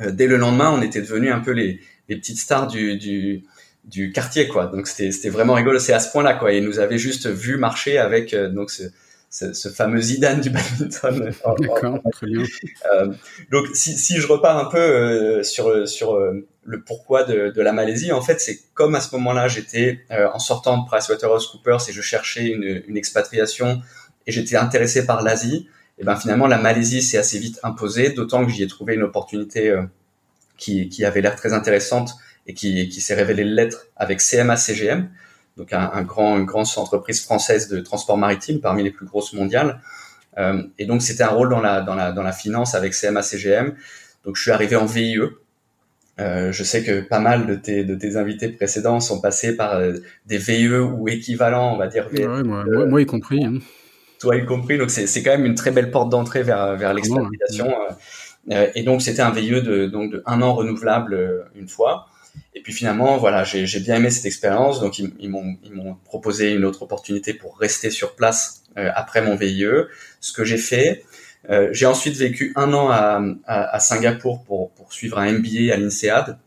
euh, 0.02 0.12
dès 0.12 0.28
le 0.28 0.38
lendemain, 0.38 0.72
on 0.72 0.82
était 0.82 1.02
devenus 1.02 1.32
un 1.32 1.40
peu 1.40 1.52
les, 1.52 1.80
les 2.10 2.16
petites 2.16 2.40
stars 2.40 2.68
du, 2.68 2.98
du, 2.98 3.44
du 3.88 4.12
quartier, 4.12 4.48
quoi. 4.48 4.68
Donc 4.68 4.88
c'était 4.88 5.12
c'était 5.12 5.30
vraiment 5.30 5.54
rigolo. 5.54 5.80
C'est 5.80 5.94
à 5.94 6.00
ce 6.00 6.12
point-là, 6.12 6.34
quoi. 6.34 6.52
Et 6.54 6.62
nous 6.62 6.80
avait 6.80 6.98
juste 6.98 7.28
vu 7.28 7.58
marcher 7.58 7.98
avec 7.98 8.34
euh, 8.34 8.50
donc 8.50 8.70
ce, 8.70 8.84
ce, 9.30 9.54
ce, 9.54 9.70
fameux 9.70 10.02
Zidane 10.02 10.42
du 10.42 10.50
badminton. 10.50 11.32
D'accord, 11.60 12.00
très 12.12 12.28
bien. 12.28 12.44
Euh, 12.94 13.14
donc 13.52 13.68
si, 13.74 13.98
si 13.98 14.18
je 14.18 14.28
repars 14.28 14.58
un 14.58 14.70
peu 14.70 14.78
euh, 14.78 15.44
sur 15.44 15.88
sur 15.88 16.20
le 16.20 16.82
pourquoi 16.82 17.24
de, 17.24 17.50
de, 17.50 17.62
la 17.62 17.72
Malaisie, 17.72 18.12
en 18.12 18.22
fait, 18.22 18.40
c'est 18.42 18.60
comme 18.74 18.94
à 18.96 19.00
ce 19.00 19.16
moment-là, 19.16 19.48
j'étais 19.48 20.02
en 20.10 20.40
sortant 20.40 20.78
de 20.80 20.86
PricewaterhouseCoopers 20.88 21.90
et 21.90 21.94
je 21.94 22.02
cherchais 22.02 22.48
une, 22.48 22.84
une 22.88 22.98
expatriation 22.98 23.82
et 24.28 24.32
j'étais 24.32 24.58
intéressé 24.58 25.06
par 25.06 25.24
l'Asie, 25.24 25.68
et 25.98 26.04
ben 26.04 26.16
finalement 26.16 26.46
la 26.48 26.60
Malaisie 26.60 27.02
s'est 27.02 27.18
assez 27.18 27.40
vite 27.40 27.60
imposée, 27.64 28.12
d'autant 28.12 28.46
que 28.46 28.52
j'y 28.52 28.62
ai 28.62 28.68
trouvé 28.68 28.94
une 28.94 29.04
opportunité 29.04 29.70
euh, 29.70 29.84
qui, 30.58 30.90
qui 30.90 31.06
avait 31.06 31.22
l'air 31.22 31.36
très 31.36 31.54
intéressante 31.54 32.16
et 32.46 32.54
qui, 32.54 32.90
qui 32.90 33.02
s'est 33.02 33.16
révélée 33.16 33.44
l'être 33.44 33.88
avec 33.96 34.20
CMA 34.20 34.58
CGM, 34.58 35.10
donc 35.58 35.74
un, 35.74 35.90
un, 35.94 36.04
grand, 36.04 36.38
une 36.38 36.46
grande 36.46 36.68
entreprise 36.76 37.24
française 37.24 37.68
de 37.68 37.80
transport 37.80 38.18
maritime 38.18 38.60
parmi 38.60 38.84
les 38.84 38.92
plus 38.92 39.06
grosses 39.06 39.34
mondiales. 39.34 39.82
Euh, 40.38 40.62
et 40.78 40.86
donc 40.86 41.02
c'était 41.02 41.24
un 41.24 41.30
rôle 41.30 41.50
dans 41.50 41.60
la, 41.60 41.82
dans, 41.82 41.96
la, 41.96 42.12
dans 42.12 42.22
la 42.22 42.32
finance 42.32 42.76
avec 42.76 42.94
CMA 42.94 43.24
CGM. 43.24 43.74
Donc 44.24 44.36
je 44.36 44.42
suis 44.44 44.52
arrivé 44.52 44.76
en 44.76 44.86
VIE. 44.86 45.18
Euh, 46.20 46.52
je 46.52 46.64
sais 46.64 46.84
que 46.84 47.02
pas 47.02 47.20
mal 47.20 47.48
de 47.48 47.56
tes, 47.56 47.84
de 47.84 47.96
tes 47.96 48.18
invités 48.18 48.50
précédents 48.50 49.00
sont 49.00 49.20
passés 49.20 49.56
par 49.56 49.76
euh, 49.76 49.94
des 50.26 50.38
VIE 50.38 50.68
ou 50.70 51.08
équivalents, 51.08 51.74
on 51.74 51.78
va 51.78 51.88
dire. 51.88 52.08
Ouais, 52.12 52.44
moi, 52.44 52.64
moi, 52.66 52.86
moi, 52.86 53.02
y 53.02 53.06
compris. 53.06 53.44
Hein 53.44 53.60
toi 54.20 54.36
y 54.36 54.46
compris. 54.46 54.78
Donc 54.78 54.90
c'est 54.92 55.24
quand 55.24 55.32
même 55.32 55.46
une 55.46 55.56
très 55.56 55.72
belle 55.72 55.92
porte 55.92 56.10
d'entrée 56.10 56.44
vers 56.44 56.76
vers 56.76 56.94
l'expatriation. 56.94 57.74
Euh, 58.52 58.70
et 58.76 58.84
donc 58.84 59.02
c'était 59.02 59.22
un 59.22 59.32
VIE 59.32 59.62
de 59.62 59.88
donc 59.88 60.12
de 60.12 60.24
un 60.26 60.42
an 60.42 60.54
renouvelable 60.54 61.14
euh, 61.14 61.44
une 61.56 61.68
fois. 61.68 62.08
Et 62.54 62.62
puis 62.62 62.74
finalement, 62.74 63.18
voilà, 63.18 63.44
j'ai 63.44 63.80
bien 63.80 63.98
aimé 63.98 64.10
cette 64.10 64.26
expérience. 64.26 64.80
Donc 64.80 65.00
ils, 65.00 65.14
ils 65.20 65.30
m'ont 65.30 65.96
proposé 66.06 66.54
une 66.54 66.66
autre 66.66 66.84
opportunité 66.84 67.34
pour 67.34 67.58
rester 67.58 67.90
sur 67.90 68.16
place 68.16 68.64
euh, 68.78 68.90
après 68.96 69.22
mon 69.22 69.36
VIE. 69.36 69.66
Ce 70.20 70.34
que 70.34 70.44
j'ai 70.44 70.58
fait. 70.58 71.04
Euh, 71.50 71.70
j'ai 71.72 71.86
ensuite 71.86 72.16
vécu 72.16 72.52
un 72.56 72.74
an 72.74 72.90
à, 72.90 73.22
à, 73.46 73.76
à, 73.76 73.80
Singapour 73.80 74.44
pour, 74.44 74.72
pour 74.72 74.92
suivre 74.92 75.18
un 75.20 75.32
MBA 75.32 75.74
à 75.74 75.78
l'INSEAD. 75.78 76.38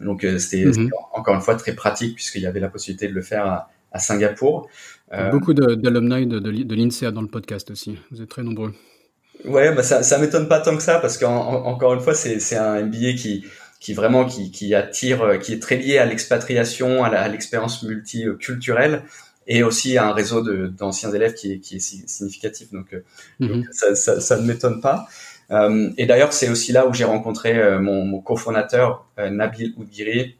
Donc 0.00 0.26
c'était 0.38 0.64
mhm. 0.64 0.90
encore 1.12 1.34
une 1.34 1.42
fois 1.42 1.56
très 1.56 1.74
pratique 1.74 2.14
puisqu'il 2.14 2.40
y 2.40 2.46
avait 2.46 2.60
la 2.60 2.70
possibilité 2.70 3.06
de 3.06 3.12
le 3.12 3.20
faire 3.20 3.44
à, 3.46 3.70
à 3.92 3.98
Singapour. 3.98 4.68
Euh, 5.12 5.30
beaucoup 5.30 5.54
d'alumni 5.54 6.26
de, 6.26 6.38
de, 6.38 6.62
de 6.62 6.74
l'INSEAD 6.74 7.12
dans 7.12 7.22
le 7.22 7.28
podcast 7.28 7.70
aussi. 7.70 7.98
Vous 8.10 8.22
êtes 8.22 8.28
très 8.28 8.42
nombreux. 8.42 8.72
Ouais, 9.44 9.74
bah 9.74 9.82
ça, 9.82 10.02
ça 10.02 10.18
m'étonne 10.18 10.48
pas 10.48 10.60
tant 10.60 10.76
que 10.76 10.82
ça 10.82 10.98
parce 10.98 11.18
qu'encore 11.18 11.94
une 11.94 12.00
fois, 12.00 12.14
c'est 12.14 12.56
un 12.56 12.84
MBA 12.84 13.14
qui, 13.14 13.44
qui 13.80 13.94
vraiment 13.94 14.26
qui, 14.26 14.50
qui 14.50 14.74
attire, 14.74 15.22
euh, 15.22 15.36
qui 15.38 15.54
est 15.54 15.60
très 15.60 15.76
lié 15.76 15.98
à 15.98 16.04
l'expatriation, 16.04 17.02
à 17.02 17.28
l'expérience 17.28 17.82
multiculturelle 17.82 19.02
et 19.46 19.62
aussi 19.62 19.96
à 19.96 20.06
un 20.06 20.12
réseau 20.12 20.42
d'anciens 20.68 21.10
élèves 21.10 21.34
qui 21.34 21.52
est, 21.52 21.58
qui 21.58 21.76
est 21.76 21.80
significatif. 21.80 22.70
Donc, 22.72 22.92
euh, 22.92 23.02
mhm. 23.40 23.48
donc 23.48 23.64
ça, 23.72 23.94
ça, 23.94 24.20
ça, 24.20 24.38
ne 24.38 24.46
m'étonne 24.46 24.80
pas. 24.80 25.08
Euh, 25.50 25.90
et 25.96 26.06
d'ailleurs, 26.06 26.32
c'est 26.32 26.50
aussi 26.50 26.70
là 26.72 26.86
où 26.86 26.92
j'ai 26.92 27.04
rencontré 27.04 27.80
mon, 27.80 28.04
mon 28.04 28.20
cofondateur 28.20 29.08
Nabil 29.18 29.74
Oudgiri, 29.76 30.36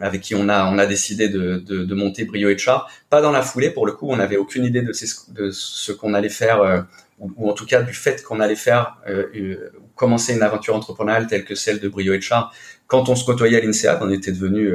avec 0.00 0.22
qui 0.22 0.34
on 0.34 0.48
a 0.48 0.64
on 0.66 0.78
a 0.78 0.86
décidé 0.86 1.28
de, 1.28 1.56
de, 1.58 1.84
de 1.84 1.94
monter 1.94 2.24
Brio 2.24 2.48
HR. 2.48 2.88
Pas 3.10 3.20
dans 3.20 3.30
la 3.30 3.42
foulée 3.42 3.70
pour 3.70 3.86
le 3.86 3.92
coup, 3.92 4.08
on 4.10 4.16
n'avait 4.16 4.36
aucune 4.36 4.64
idée 4.64 4.82
de, 4.82 4.92
de 4.92 5.50
ce 5.50 5.92
qu'on 5.92 6.14
allait 6.14 6.28
faire, 6.28 6.62
euh, 6.62 6.80
ou, 7.18 7.50
en 7.50 7.52
tout 7.52 7.66
cas 7.66 7.82
du 7.82 7.92
fait 7.92 8.22
qu'on 8.22 8.40
allait 8.40 8.56
faire 8.56 8.96
euh, 9.08 9.26
euh, 9.36 9.72
commencer 9.94 10.34
une 10.34 10.42
aventure 10.42 10.74
entrepreneuriale 10.74 11.26
telle 11.26 11.44
que 11.44 11.54
celle 11.54 11.80
de 11.80 11.88
Brio 11.88 12.14
HR. 12.14 12.52
Quand 12.86 13.08
on 13.08 13.14
se 13.14 13.24
côtoyait 13.24 13.58
à 13.58 13.60
l'INSEAD, 13.60 13.98
on 14.00 14.10
était 14.10 14.32
devenus 14.32 14.74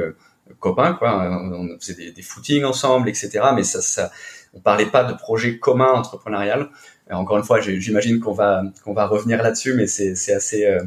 copains, 0.60 0.94
quoi. 0.94 1.28
On 1.52 1.76
faisait 1.78 1.94
des, 1.94 2.12
des, 2.12 2.22
footings 2.22 2.64
ensemble, 2.64 3.08
etc. 3.08 3.40
Mais 3.54 3.62
ça, 3.62 3.82
ça, 3.82 4.10
on 4.54 4.60
parlait 4.60 4.86
pas 4.86 5.04
de 5.04 5.12
projet 5.12 5.58
commun 5.58 5.92
entrepreneurial. 5.92 6.70
Encore 7.10 7.36
une 7.36 7.44
fois, 7.44 7.60
j'imagine 7.60 8.20
qu'on 8.20 8.32
va 8.32 8.62
qu'on 8.84 8.94
va 8.94 9.06
revenir 9.06 9.42
là-dessus, 9.42 9.74
mais 9.74 9.86
c'est 9.86 10.32
assez 10.32 10.78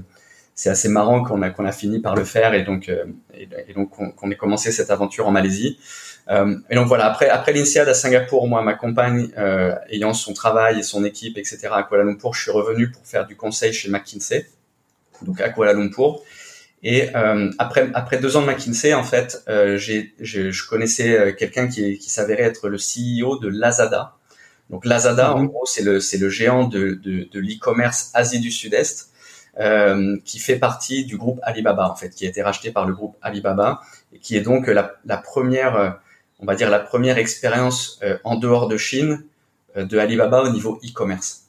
c'est 0.59 0.69
assez 0.69 0.89
marrant 0.89 1.23
qu'on 1.23 1.41
a 1.41 1.51
qu'on 1.51 1.63
a 1.63 1.71
fini 1.71 1.99
par 1.99 2.15
le 2.15 2.25
faire 2.25 2.53
et 2.53 2.63
donc 2.63 2.89
euh, 2.89 3.05
et, 3.33 3.73
donc 3.73 3.91
qu'on 3.91 4.29
ait 4.29 4.35
commencé 4.35 4.73
cette 4.73 4.91
aventure 4.91 5.25
en 5.25 5.31
Malaisie. 5.31 5.79
Euh, 6.27 6.57
et 6.69 6.75
donc 6.75 6.89
voilà, 6.89 7.05
après 7.05 7.29
après 7.29 7.53
l'INSEAD 7.53 7.87
à 7.87 7.93
Singapour, 7.93 8.45
moi 8.45 8.61
ma 8.61 8.73
compagne 8.73 9.29
euh, 9.37 9.73
ayant 9.89 10.13
son 10.13 10.33
travail 10.33 10.77
et 10.77 10.83
son 10.83 11.05
équipe 11.05 11.37
etc 11.37 11.69
à 11.71 11.83
Kuala 11.83 12.03
Lumpur, 12.03 12.33
je 12.33 12.41
suis 12.41 12.51
revenu 12.51 12.91
pour 12.91 13.07
faire 13.07 13.25
du 13.25 13.37
conseil 13.37 13.71
chez 13.71 13.89
McKinsey, 13.89 14.49
donc 15.21 15.39
à 15.39 15.47
Kuala 15.47 15.71
Lumpur. 15.71 16.23
Et 16.83 17.15
euh, 17.15 17.49
après 17.57 17.89
après 17.93 18.17
deux 18.17 18.35
ans 18.35 18.41
de 18.41 18.47
McKinsey, 18.47 18.93
en 18.93 19.05
fait, 19.05 19.41
euh, 19.47 19.77
j'ai 19.77 20.13
je, 20.19 20.51
je, 20.51 20.67
connaissais 20.67 21.37
quelqu'un 21.39 21.69
qui 21.69 21.97
qui 21.97 22.09
s'avérait 22.09 22.43
être 22.43 22.67
le 22.67 22.75
CEO 22.75 23.39
de 23.39 23.47
Lazada. 23.47 24.17
Donc 24.69 24.85
Lazada, 24.85 25.33
en 25.33 25.39
mhm. 25.39 25.47
gros, 25.47 25.65
c'est 25.65 25.83
le 25.83 26.01
c'est 26.01 26.17
le 26.17 26.27
géant 26.27 26.67
de 26.67 26.99
de, 27.01 27.29
de 27.31 27.39
l'e-commerce 27.39 28.11
Asie 28.13 28.41
du 28.41 28.51
Sud-Est. 28.51 29.09
Euh, 29.59 30.17
qui 30.23 30.39
fait 30.39 30.57
partie 30.57 31.05
du 31.05 31.17
groupe 31.17 31.39
Alibaba 31.43 31.89
en 31.89 31.95
fait, 31.95 32.11
qui 32.11 32.25
a 32.25 32.29
été 32.29 32.41
racheté 32.41 32.71
par 32.71 32.85
le 32.85 32.93
groupe 32.93 33.17
Alibaba 33.21 33.81
et 34.13 34.19
qui 34.19 34.37
est 34.37 34.41
donc 34.41 34.67
la, 34.67 34.93
la 35.05 35.17
première, 35.17 35.75
euh, 35.75 35.89
on 36.39 36.45
va 36.45 36.55
dire 36.55 36.69
la 36.69 36.79
première 36.79 37.17
expérience 37.17 37.99
euh, 38.03 38.17
en 38.23 38.37
dehors 38.37 38.67
de 38.67 38.77
Chine 38.77 39.25
de 39.75 39.97
Alibaba 39.97 40.43
au 40.43 40.49
niveau 40.49 40.79
e-commerce. 40.83 41.43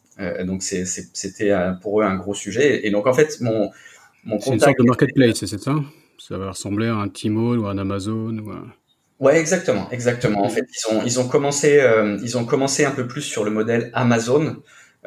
donc 0.44 0.62
c'était 0.62 1.54
pour 1.80 2.00
eux 2.00 2.04
un 2.04 2.16
gros 2.16 2.34
sujet. 2.34 2.86
Et 2.86 2.90
donc 2.90 3.06
en 3.06 3.12
fait 3.12 3.40
mon 3.40 3.70
mon 4.24 4.40
C'est 4.40 4.52
une 4.52 4.60
sorte 4.60 4.78
de 4.78 4.84
marketplace, 4.84 5.44
c'est 5.44 5.60
ça? 5.60 5.74
Ça 6.18 6.36
va 6.36 6.50
ressembler 6.50 6.88
à 6.88 6.96
un 6.96 7.08
Tmall 7.08 7.58
ou 7.58 7.66
un 7.66 7.78
Amazon 7.78 8.36
ou 8.38 8.52
Ouais, 9.20 9.38
exactement, 9.38 9.86
exactement. 9.90 10.42
En 10.42 10.48
fait, 10.48 10.66
ils 10.66 10.94
ont 10.94 11.02
ils 11.04 11.20
ont 11.20 11.28
commencé 11.28 11.78
euh, 11.78 12.18
ils 12.22 12.38
ont 12.38 12.46
commencé 12.46 12.86
un 12.86 12.90
peu 12.90 13.06
plus 13.06 13.20
sur 13.20 13.44
le 13.44 13.50
modèle 13.50 13.90
Amazon, 13.92 14.56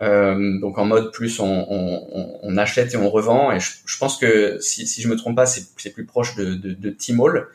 euh, 0.01 0.59
donc 0.59 0.77
en 0.79 0.85
mode 0.85 1.12
plus 1.12 1.39
on, 1.39 1.45
on, 1.69 2.39
on, 2.41 2.57
achète 2.57 2.93
et 2.93 2.97
on 2.97 3.09
revend. 3.09 3.51
Et 3.51 3.59
je, 3.59 3.71
je 3.85 3.97
pense 3.97 4.17
que 4.17 4.57
si, 4.59 4.88
si 4.88 5.01
je 5.01 5.07
me 5.07 5.15
trompe 5.15 5.35
pas, 5.35 5.45
c'est 5.45 5.63
c'est 5.77 5.91
plus 5.91 6.05
proche 6.05 6.35
de 6.35 6.55
de, 6.55 6.73
de 6.73 6.89
Tmall, 6.89 7.47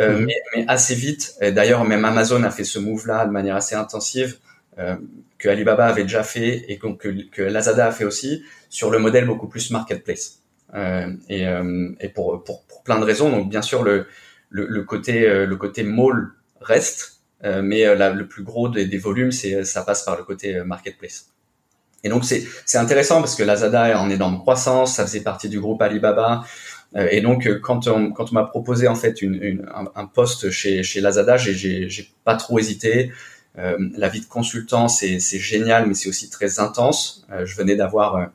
euh, 0.00 0.18
mhm. 0.18 0.24
mais, 0.26 0.34
mais, 0.56 0.64
assez 0.68 0.94
vite. 0.94 1.36
D'ailleurs, 1.40 1.84
même 1.84 2.04
Amazon 2.04 2.42
a 2.42 2.50
fait 2.50 2.64
ce 2.64 2.78
move-là 2.78 3.26
de 3.26 3.30
manière 3.30 3.56
assez 3.56 3.74
intensive. 3.74 4.38
Euh, 4.78 4.96
que 5.38 5.48
Alibaba 5.48 5.86
avait 5.86 6.02
déjà 6.02 6.24
fait 6.24 6.64
et 6.68 6.78
que, 6.78 6.88
que, 7.30 7.42
Lazada 7.42 7.86
a 7.86 7.92
fait 7.92 8.04
aussi 8.04 8.42
sur 8.70 8.90
le 8.90 8.98
modèle 8.98 9.26
beaucoup 9.26 9.46
plus 9.46 9.70
marketplace. 9.70 10.40
Euh, 10.74 11.12
et, 11.28 11.46
euh, 11.46 11.90
et 12.00 12.08
pour, 12.08 12.42
pour, 12.42 12.64
pour, 12.64 12.82
plein 12.82 12.98
de 12.98 13.04
raisons. 13.04 13.30
Donc 13.30 13.48
bien 13.48 13.62
sûr 13.62 13.84
le, 13.84 14.06
le, 14.50 14.66
le 14.66 14.82
côté 14.82 15.28
euh, 15.28 15.46
le 15.46 15.56
côté 15.56 15.82
mall 15.82 16.32
reste, 16.60 17.20
euh, 17.44 17.62
mais 17.62 17.86
euh, 17.86 18.12
le 18.12 18.26
plus 18.26 18.42
gros 18.42 18.68
des, 18.68 18.86
des 18.86 18.98
volumes 18.98 19.30
c'est 19.32 19.64
ça 19.64 19.82
passe 19.82 20.02
par 20.02 20.16
le 20.16 20.24
côté 20.24 20.62
marketplace. 20.64 21.33
Et 22.04 22.08
donc 22.08 22.24
c'est 22.24 22.46
c'est 22.64 22.78
intéressant 22.78 23.20
parce 23.20 23.34
que 23.34 23.42
Lazada 23.42 23.88
est 23.88 23.94
en 23.94 24.08
énorme 24.10 24.38
croissance, 24.38 24.94
ça 24.94 25.04
faisait 25.04 25.22
partie 25.22 25.48
du 25.48 25.58
groupe 25.58 25.82
Alibaba. 25.82 26.44
Et 27.10 27.20
donc 27.22 27.48
quand 27.60 27.88
on 27.88 28.12
quand 28.12 28.30
on 28.30 28.34
m'a 28.34 28.44
proposé 28.44 28.86
en 28.86 28.94
fait 28.94 29.20
une, 29.20 29.42
une 29.42 29.66
un, 29.96 30.06
poste 30.06 30.50
chez 30.50 30.84
chez 30.84 31.00
Lazada, 31.00 31.36
j'ai 31.36 32.14
pas 32.24 32.36
trop 32.36 32.60
hésité. 32.60 33.10
Euh, 33.58 33.76
la 33.96 34.08
vie 34.08 34.20
de 34.20 34.26
consultant, 34.26 34.88
c'est 34.88 35.18
génial, 35.18 35.86
mais 35.86 35.94
c'est 35.94 36.08
aussi 36.08 36.28
très 36.28 36.58
intense. 36.58 37.26
Euh, 37.30 37.46
je 37.46 37.56
venais 37.56 37.76
d'avoir 37.76 38.30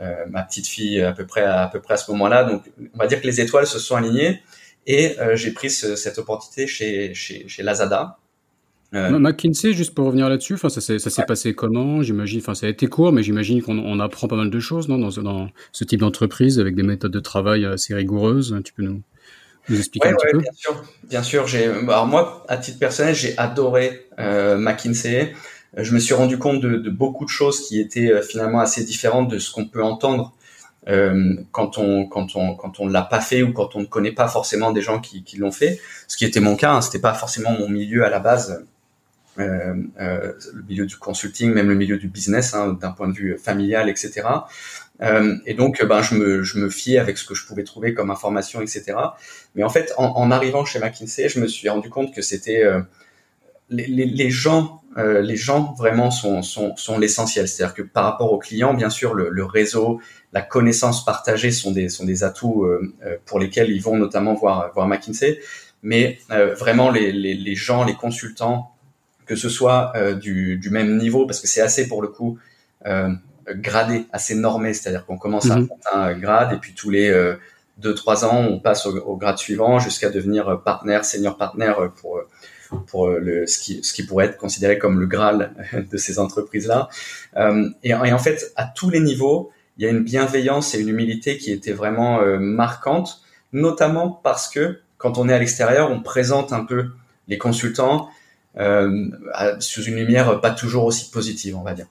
euh, 0.00 0.26
ma 0.28 0.42
petite 0.42 0.66
fille 0.66 1.00
à 1.00 1.12
peu 1.12 1.26
près 1.26 1.44
à, 1.44 1.68
peu 1.68 1.80
près 1.80 1.94
à 1.94 1.96
ce 1.96 2.10
moment-là, 2.12 2.44
donc 2.44 2.70
on 2.94 2.98
va 2.98 3.06
dire 3.06 3.20
que 3.20 3.26
les 3.26 3.40
étoiles 3.40 3.66
se 3.66 3.78
sont 3.78 3.94
alignées 3.96 4.42
et 4.86 5.16
j'ai 5.34 5.52
pris 5.52 5.70
cette 5.70 6.18
opportunité 6.18 6.66
chez, 6.66 7.14
chez, 7.14 7.48
chez 7.48 7.62
Lazada. 7.62 8.18
Euh... 8.94 9.18
McKinsey, 9.18 9.72
juste 9.72 9.94
pour 9.94 10.06
revenir 10.06 10.28
là-dessus, 10.28 10.54
enfin 10.54 10.68
ça 10.68 10.80
s'est 10.80 10.98
ça 10.98 11.10
s'est 11.10 11.24
passé 11.24 11.54
comment? 11.54 12.02
J'imagine, 12.02 12.40
enfin 12.40 12.54
ça 12.54 12.66
a 12.66 12.70
été 12.70 12.86
court, 12.86 13.12
mais 13.12 13.22
j'imagine 13.22 13.62
qu'on 13.62 13.78
on 13.78 13.98
apprend 13.98 14.28
pas 14.28 14.36
mal 14.36 14.50
de 14.50 14.60
choses, 14.60 14.88
non, 14.88 14.98
dans, 14.98 15.22
dans 15.22 15.48
ce 15.72 15.84
type 15.84 16.00
d'entreprise 16.00 16.60
avec 16.60 16.74
des 16.76 16.82
méthodes 16.84 17.12
de 17.12 17.20
travail 17.20 17.64
assez 17.64 17.94
rigoureuses. 17.94 18.56
Tu 18.64 18.72
peux 18.72 18.82
nous 18.82 19.02
Bien 19.68 20.14
sûr, 20.54 20.84
bien 21.04 21.22
sûr. 21.22 21.46
J'ai, 21.46 21.64
alors 21.64 22.06
moi, 22.06 22.44
à 22.48 22.56
titre 22.58 22.78
personnel, 22.78 23.14
j'ai 23.14 23.36
adoré 23.38 24.06
euh, 24.18 24.58
McKinsey. 24.58 25.32
Je 25.76 25.92
me 25.94 25.98
suis 25.98 26.14
rendu 26.14 26.38
compte 26.38 26.60
de, 26.60 26.76
de, 26.76 26.90
beaucoup 26.90 27.24
de 27.24 27.30
choses 27.30 27.66
qui 27.66 27.80
étaient 27.80 28.12
euh, 28.12 28.22
finalement 28.22 28.60
assez 28.60 28.84
différentes 28.84 29.28
de 29.28 29.38
ce 29.38 29.50
qu'on 29.50 29.66
peut 29.66 29.82
entendre 29.82 30.34
euh, 30.86 31.34
quand 31.50 31.78
on 31.78 32.06
quand 32.06 32.36
on 32.36 32.54
quand 32.54 32.78
on 32.78 32.86
l'a 32.86 33.02
pas 33.02 33.20
fait 33.20 33.42
ou 33.42 33.52
quand 33.52 33.74
on 33.74 33.80
ne 33.80 33.86
connaît 33.86 34.12
pas 34.12 34.28
forcément 34.28 34.70
des 34.70 34.82
gens 34.82 35.00
qui, 35.00 35.24
qui 35.24 35.38
l'ont 35.38 35.50
fait. 35.50 35.80
Ce 36.08 36.16
qui 36.16 36.26
était 36.26 36.40
mon 36.40 36.56
cas, 36.56 36.74
hein, 36.74 36.80
c'était 36.82 37.00
pas 37.00 37.14
forcément 37.14 37.52
mon 37.52 37.68
milieu 37.68 38.04
à 38.04 38.10
la 38.10 38.20
base. 38.20 38.64
Euh, 39.38 39.74
euh, 40.00 40.32
le 40.52 40.62
milieu 40.62 40.86
du 40.86 40.96
consulting, 40.96 41.52
même 41.52 41.68
le 41.68 41.74
milieu 41.74 41.98
du 41.98 42.06
business, 42.08 42.54
hein, 42.54 42.78
d'un 42.80 42.92
point 42.92 43.08
de 43.08 43.14
vue 43.14 43.36
familial, 43.36 43.88
etc. 43.88 44.22
Euh, 45.02 45.36
et 45.44 45.54
donc, 45.54 45.84
ben, 45.84 46.02
je 46.02 46.14
me, 46.14 46.42
je 46.44 46.58
me 46.58 46.70
fiais 46.70 46.98
avec 46.98 47.18
ce 47.18 47.26
que 47.26 47.34
je 47.34 47.44
pouvais 47.46 47.64
trouver 47.64 47.94
comme 47.94 48.10
information, 48.10 48.60
etc. 48.60 48.94
Mais 49.56 49.64
en 49.64 49.68
fait, 49.68 49.92
en, 49.98 50.04
en 50.04 50.30
arrivant 50.30 50.64
chez 50.64 50.78
McKinsey, 50.78 51.28
je 51.28 51.40
me 51.40 51.48
suis 51.48 51.68
rendu 51.68 51.90
compte 51.90 52.14
que 52.14 52.22
c'était 52.22 52.62
euh, 52.62 52.80
les, 53.70 53.88
les, 53.88 54.06
les, 54.06 54.30
gens, 54.30 54.82
euh, 54.98 55.20
les 55.20 55.36
gens 55.36 55.74
vraiment 55.76 56.12
sont, 56.12 56.42
sont, 56.42 56.76
sont 56.76 56.96
l'essentiel. 56.96 57.48
C'est-à-dire 57.48 57.74
que 57.74 57.82
par 57.82 58.04
rapport 58.04 58.32
aux 58.32 58.38
clients, 58.38 58.74
bien 58.74 58.90
sûr, 58.90 59.14
le, 59.14 59.30
le, 59.30 59.44
réseau, 59.44 60.00
la 60.32 60.42
connaissance 60.42 61.04
partagée 61.04 61.50
sont 61.50 61.72
des, 61.72 61.88
sont 61.88 62.04
des 62.04 62.22
atouts 62.22 62.68
pour 63.24 63.40
lesquels 63.40 63.70
ils 63.70 63.82
vont 63.82 63.96
notamment 63.96 64.34
voir, 64.34 64.72
voir 64.74 64.86
McKinsey. 64.86 65.40
Mais 65.82 66.18
vraiment, 66.28 66.90
les, 66.90 67.12
les 67.12 67.54
gens, 67.54 67.84
les 67.84 67.94
consultants, 67.94 68.73
que 69.26 69.36
ce 69.36 69.48
soit 69.48 69.92
du, 70.20 70.56
du 70.58 70.70
même 70.70 70.98
niveau, 70.98 71.26
parce 71.26 71.40
que 71.40 71.46
c'est 71.46 71.60
assez 71.60 71.88
pour 71.88 72.02
le 72.02 72.08
coup 72.08 72.38
gradé, 73.48 74.06
assez 74.12 74.34
normé, 74.34 74.72
c'est-à-dire 74.74 75.04
qu'on 75.06 75.18
commence 75.18 75.50
à 75.50 75.56
mhm. 75.56 75.68
un 75.92 76.18
grade 76.18 76.52
et 76.52 76.56
puis 76.56 76.74
tous 76.74 76.90
les 76.90 77.08
euh, 77.08 77.34
deux 77.78 77.94
trois 77.94 78.24
ans, 78.24 78.38
on 78.38 78.60
passe 78.60 78.86
au, 78.86 79.16
grade 79.16 79.38
suivant 79.38 79.78
jusqu'à 79.78 80.10
devenir 80.10 80.62
partenaire, 80.62 81.04
senior 81.04 81.36
partner 81.36 81.72
pour 82.00 82.20
pour 82.86 83.08
le 83.08 83.46
ce 83.46 83.58
qui 83.58 83.82
ce 83.82 83.92
qui 83.92 84.04
pourrait 84.04 84.26
être 84.26 84.36
considéré 84.36 84.78
comme 84.78 85.00
le 85.00 85.06
graal 85.06 85.52
de 85.90 85.96
ces 85.96 86.18
entreprises 86.18 86.66
là. 86.66 86.88
Euh, 87.36 87.68
et, 87.82 87.90
et, 87.90 88.12
en 88.12 88.18
fait, 88.18 88.52
à 88.56 88.64
tous 88.64 88.90
les 88.90 89.00
niveaux, 89.00 89.50
il 89.76 89.84
y 89.84 89.88
a 89.88 89.90
une 89.90 90.04
bienveillance 90.04 90.74
et 90.74 90.80
une 90.80 90.88
humilité 90.88 91.36
qui 91.36 91.50
était 91.50 91.72
vraiment 91.72 92.20
euh, 92.20 92.38
marquante, 92.38 93.22
notamment 93.52 94.20
parce 94.22 94.48
que 94.48 94.80
quand 94.98 95.18
on 95.18 95.28
est 95.28 95.34
à 95.34 95.38
l'extérieur, 95.38 95.90
on 95.90 96.00
présente 96.00 96.52
un 96.52 96.64
peu 96.64 96.90
les 97.26 97.38
consultants 97.38 98.08
euh, 98.08 98.10
sous 98.56 99.82
une 99.82 99.96
lumière 99.96 100.40
pas 100.40 100.50
toujours 100.50 100.84
aussi 100.84 101.10
positive, 101.10 101.56
on 101.56 101.62
va 101.62 101.74
dire. 101.74 101.86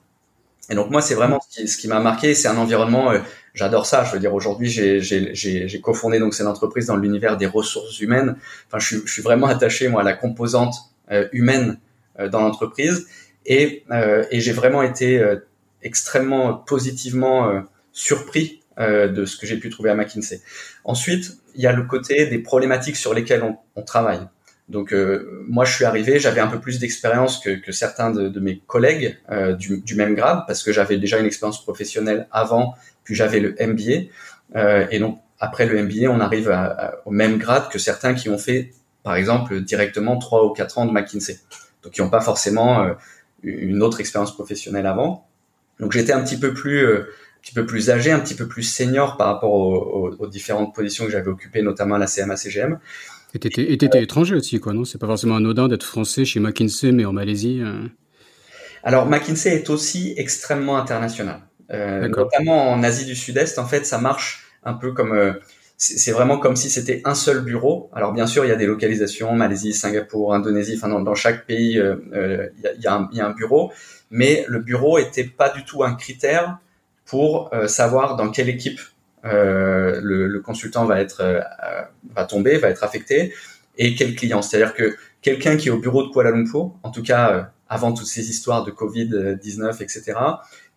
Et 0.70 0.74
donc 0.74 0.90
moi, 0.90 1.02
c'est 1.02 1.14
vraiment 1.14 1.40
ce 1.40 1.60
qui, 1.60 1.68
ce 1.68 1.76
qui 1.76 1.88
m'a 1.88 2.00
marqué. 2.00 2.34
C'est 2.34 2.48
un 2.48 2.56
environnement, 2.56 3.12
euh, 3.12 3.18
j'adore 3.54 3.86
ça. 3.86 4.04
Je 4.04 4.12
veux 4.12 4.18
dire, 4.18 4.34
aujourd'hui, 4.34 4.70
j'ai 4.70 5.80
cofondé 5.82 6.18
donc 6.18 6.34
cette 6.34 6.46
entreprise 6.46 6.86
dans 6.86 6.96
l'univers 6.96 7.36
des 7.36 7.46
ressources 7.46 8.00
humaines. 8.00 8.36
Enfin, 8.68 8.78
je, 8.78 8.98
je, 9.04 9.12
suis 9.12 9.22
vraiment 9.22 9.46
attaché 9.46 9.88
moi 9.88 10.00
à 10.00 10.04
la 10.04 10.14
composante 10.14 10.74
euh, 11.10 11.28
humaine 11.32 11.78
euh, 12.18 12.28
dans 12.28 12.40
l'entreprise, 12.40 13.06
et, 13.46 13.84
et 14.30 14.40
j'ai 14.40 14.52
vraiment 14.52 14.82
été 14.82 15.22
extrêmement 15.82 16.54
positivement 16.54 17.62
surpris 17.92 18.62
de 18.78 19.26
ce 19.26 19.36
que 19.36 19.46
j'ai 19.46 19.58
pu 19.58 19.68
trouver 19.68 19.90
à 19.90 19.94
McKinsey. 19.94 20.40
Ensuite, 20.82 21.36
il 21.54 21.60
y 21.60 21.66
a 21.66 21.72
le 21.72 21.82
côté 21.82 22.24
des 22.24 22.38
problématiques 22.38 22.96
sur 22.96 23.12
lesquelles 23.12 23.42
on, 23.42 23.58
on 23.76 23.82
travaille. 23.82 24.26
Donc 24.68 24.94
euh, 24.94 25.44
moi 25.46 25.64
je 25.64 25.74
suis 25.74 25.84
arrivé, 25.84 26.18
j'avais 26.18 26.40
un 26.40 26.46
peu 26.46 26.58
plus 26.58 26.78
d'expérience 26.78 27.38
que, 27.38 27.50
que, 27.50 27.70
certains 27.70 28.10
de, 28.10 28.28
de 28.28 28.40
mes 28.40 28.60
collègues 28.66 29.18
euh, 29.30 29.52
du, 29.52 29.80
du, 29.80 29.94
même 29.94 30.14
grade 30.14 30.44
parce 30.46 30.62
que 30.62 30.72
j'avais 30.72 30.96
déjà 30.96 31.18
une 31.18 31.26
expérience 31.26 31.62
professionnelle 31.62 32.28
avant, 32.32 32.74
puis 33.04 33.14
j'avais 33.14 33.40
le 33.40 33.54
MBA 33.60 34.08
euh, 34.56 34.86
et 34.90 34.98
donc 34.98 35.20
après 35.38 35.66
le 35.66 35.82
MBA 35.82 36.08
on 36.08 36.20
arrive 36.20 36.50
à, 36.50 36.94
au 37.04 37.10
même 37.10 37.36
grade 37.36 37.68
que 37.68 37.78
certains 37.78 38.14
qui 38.14 38.30
ont 38.30 38.38
fait 38.38 38.70
par 39.02 39.16
exemple 39.16 39.60
directement 39.60 40.16
trois 40.16 40.46
ou 40.46 40.54
quatre 40.54 40.78
ans 40.78 40.86
de 40.86 40.92
McKinsey, 40.92 41.38
donc 41.82 41.92
qui 41.92 42.00
n'ont 42.00 42.10
pas 42.10 42.22
forcément 42.22 42.84
euh, 42.84 42.94
une 43.42 43.82
autre 43.82 44.00
expérience 44.00 44.34
professionnelle 44.34 44.86
avant. 44.86 45.26
Donc 45.78 45.92
j'étais 45.92 46.14
un 46.14 46.24
petit 46.24 46.38
peu 46.38 46.54
plus 46.54 46.86
un 46.86 47.04
petit 47.42 47.52
peu 47.52 47.66
plus 47.66 47.90
âgé, 47.90 48.12
un 48.12 48.20
petit 48.20 48.34
peu 48.34 48.48
plus 48.48 48.62
senior 48.62 49.18
par 49.18 49.26
rapport 49.26 49.52
aux, 49.52 50.08
aux, 50.08 50.16
aux 50.18 50.26
différentes 50.26 50.74
positions 50.74 51.04
que 51.04 51.10
j'avais 51.10 51.28
occupées, 51.28 51.60
notamment 51.60 51.96
à 51.96 51.98
la 51.98 52.06
Et 53.34 53.76
t'étais 53.76 54.02
étranger 54.02 54.36
aussi, 54.36 54.60
quoi, 54.60 54.72
non? 54.72 54.84
C'est 54.84 54.98
pas 54.98 55.08
forcément 55.08 55.34
anodin 55.34 55.66
d'être 55.66 55.82
français 55.82 56.24
chez 56.24 56.38
McKinsey, 56.38 56.92
mais 56.92 57.04
en 57.04 57.12
Malaisie. 57.12 57.60
Euh... 57.62 57.82
Alors, 58.84 59.06
McKinsey 59.06 59.54
est 59.54 59.70
aussi 59.70 60.14
extrêmement 60.16 60.76
international. 60.78 61.40
Euh, 61.72 62.08
notamment 62.08 62.70
en 62.70 62.82
Asie 62.84 63.06
du 63.06 63.16
Sud-Est, 63.16 63.58
en 63.58 63.66
fait, 63.66 63.86
ça 63.86 63.98
marche 63.98 64.46
un 64.62 64.74
peu 64.74 64.92
comme... 64.92 65.12
Euh, 65.12 65.32
c'est 65.76 66.12
vraiment 66.12 66.38
comme 66.38 66.54
si 66.54 66.70
c'était 66.70 67.02
un 67.04 67.16
seul 67.16 67.40
bureau. 67.40 67.90
Alors, 67.92 68.12
bien 68.12 68.28
sûr, 68.28 68.44
il 68.44 68.48
y 68.48 68.52
a 68.52 68.56
des 68.56 68.66
localisations, 68.66 69.34
Malaisie, 69.34 69.74
Singapour, 69.74 70.32
Indonésie, 70.32 70.74
enfin, 70.76 70.88
dans, 70.88 71.00
dans 71.00 71.16
chaque 71.16 71.44
pays, 71.46 71.80
euh, 71.80 72.48
il, 72.56 72.82
y 72.82 72.86
a, 72.86 73.08
y 73.12 73.20
a 73.20 73.26
un 73.26 73.32
bureau. 73.32 73.72
Mais 74.10 74.44
le 74.46 74.60
bureau 74.60 74.98
était 74.98 75.24
pas 75.24 75.48
du 75.48 75.64
tout 75.64 75.82
un 75.82 75.96
critère 75.96 76.58
pour 77.04 77.50
savoir 77.66 78.14
dans 78.16 78.30
quelle 78.30 78.48
équipe 78.48 78.80
euh, 79.24 80.00
le, 80.02 80.26
le, 80.26 80.40
consultant 80.40 80.84
va 80.84 81.00
être 81.00 81.20
euh, 81.20 81.40
va 82.14 82.24
tomber, 82.24 82.58
va 82.58 82.68
être 82.68 82.84
affecté, 82.84 83.32
et 83.78 83.94
quel 83.94 84.14
client? 84.14 84.42
C'est-à-dire 84.42 84.74
que 84.74 84.96
quelqu'un 85.22 85.56
qui 85.56 85.68
est 85.68 85.70
au 85.70 85.78
bureau 85.78 86.06
de 86.06 86.12
Kuala 86.12 86.30
Lumpur, 86.30 86.74
en 86.82 86.90
tout 86.90 87.02
cas 87.02 87.32
euh, 87.32 87.42
avant 87.68 87.92
toutes 87.92 88.06
ces 88.06 88.28
histoires 88.28 88.64
de 88.64 88.70
Covid 88.70 89.36
19, 89.40 89.80
etc. 89.80 90.12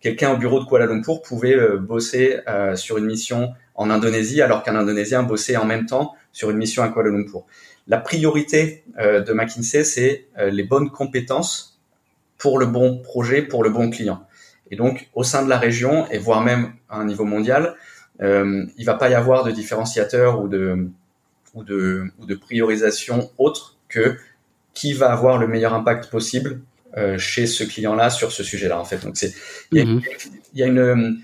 Quelqu'un 0.00 0.32
au 0.32 0.38
bureau 0.38 0.60
de 0.60 0.64
Kuala 0.64 0.86
Lumpur 0.86 1.20
pouvait 1.20 1.56
bosser 1.78 2.40
sur 2.76 2.96
une 2.96 3.04
mission 3.04 3.52
en 3.74 3.90
Indonésie, 3.90 4.40
alors 4.40 4.62
qu'un 4.62 4.74
Indonésien 4.74 5.22
bossait 5.22 5.56
en 5.56 5.66
même 5.66 5.84
temps 5.84 6.14
sur 6.32 6.50
une 6.50 6.56
mission 6.56 6.82
à 6.82 6.88
Kuala 6.88 7.10
Lumpur. 7.10 7.44
La 7.86 7.98
priorité 7.98 8.84
de 8.96 9.32
McKinsey, 9.32 9.84
c'est 9.84 10.28
les 10.38 10.62
bonnes 10.62 10.90
compétences 10.90 11.78
pour 12.38 12.58
le 12.58 12.66
bon 12.66 13.00
projet, 13.02 13.42
pour 13.42 13.62
le 13.62 13.70
bon 13.70 13.90
client. 13.90 14.26
Et 14.70 14.76
donc, 14.76 15.10
au 15.14 15.24
sein 15.24 15.44
de 15.44 15.48
la 15.48 15.58
région, 15.58 16.08
et 16.10 16.18
voire 16.18 16.40
même 16.40 16.72
à 16.88 16.96
un 16.96 17.04
niveau 17.04 17.24
mondial, 17.24 17.74
euh, 18.20 18.64
il 18.76 18.84
va 18.84 18.94
pas 18.94 19.08
y 19.08 19.14
avoir 19.14 19.44
de 19.44 19.50
différenciateur 19.50 20.40
ou 20.40 20.48
de 20.48 20.88
ou 21.54 21.62
de 21.62 22.04
ou 22.18 22.26
de 22.26 22.34
priorisation 22.34 23.30
autre 23.38 23.76
que 23.88 24.16
qui 24.74 24.92
va 24.92 25.12
avoir 25.12 25.38
le 25.38 25.46
meilleur 25.46 25.74
impact 25.74 26.10
possible 26.10 26.60
euh, 26.96 27.18
chez 27.18 27.46
ce 27.46 27.64
client-là 27.64 28.10
sur 28.10 28.32
ce 28.32 28.42
sujet-là 28.42 28.78
en 28.78 28.84
fait. 28.84 29.04
Donc 29.04 29.16
c'est 29.16 29.34
il 29.72 30.02
y, 30.54 30.58
y, 30.58 30.62
a 30.62 30.66
une 30.66 31.20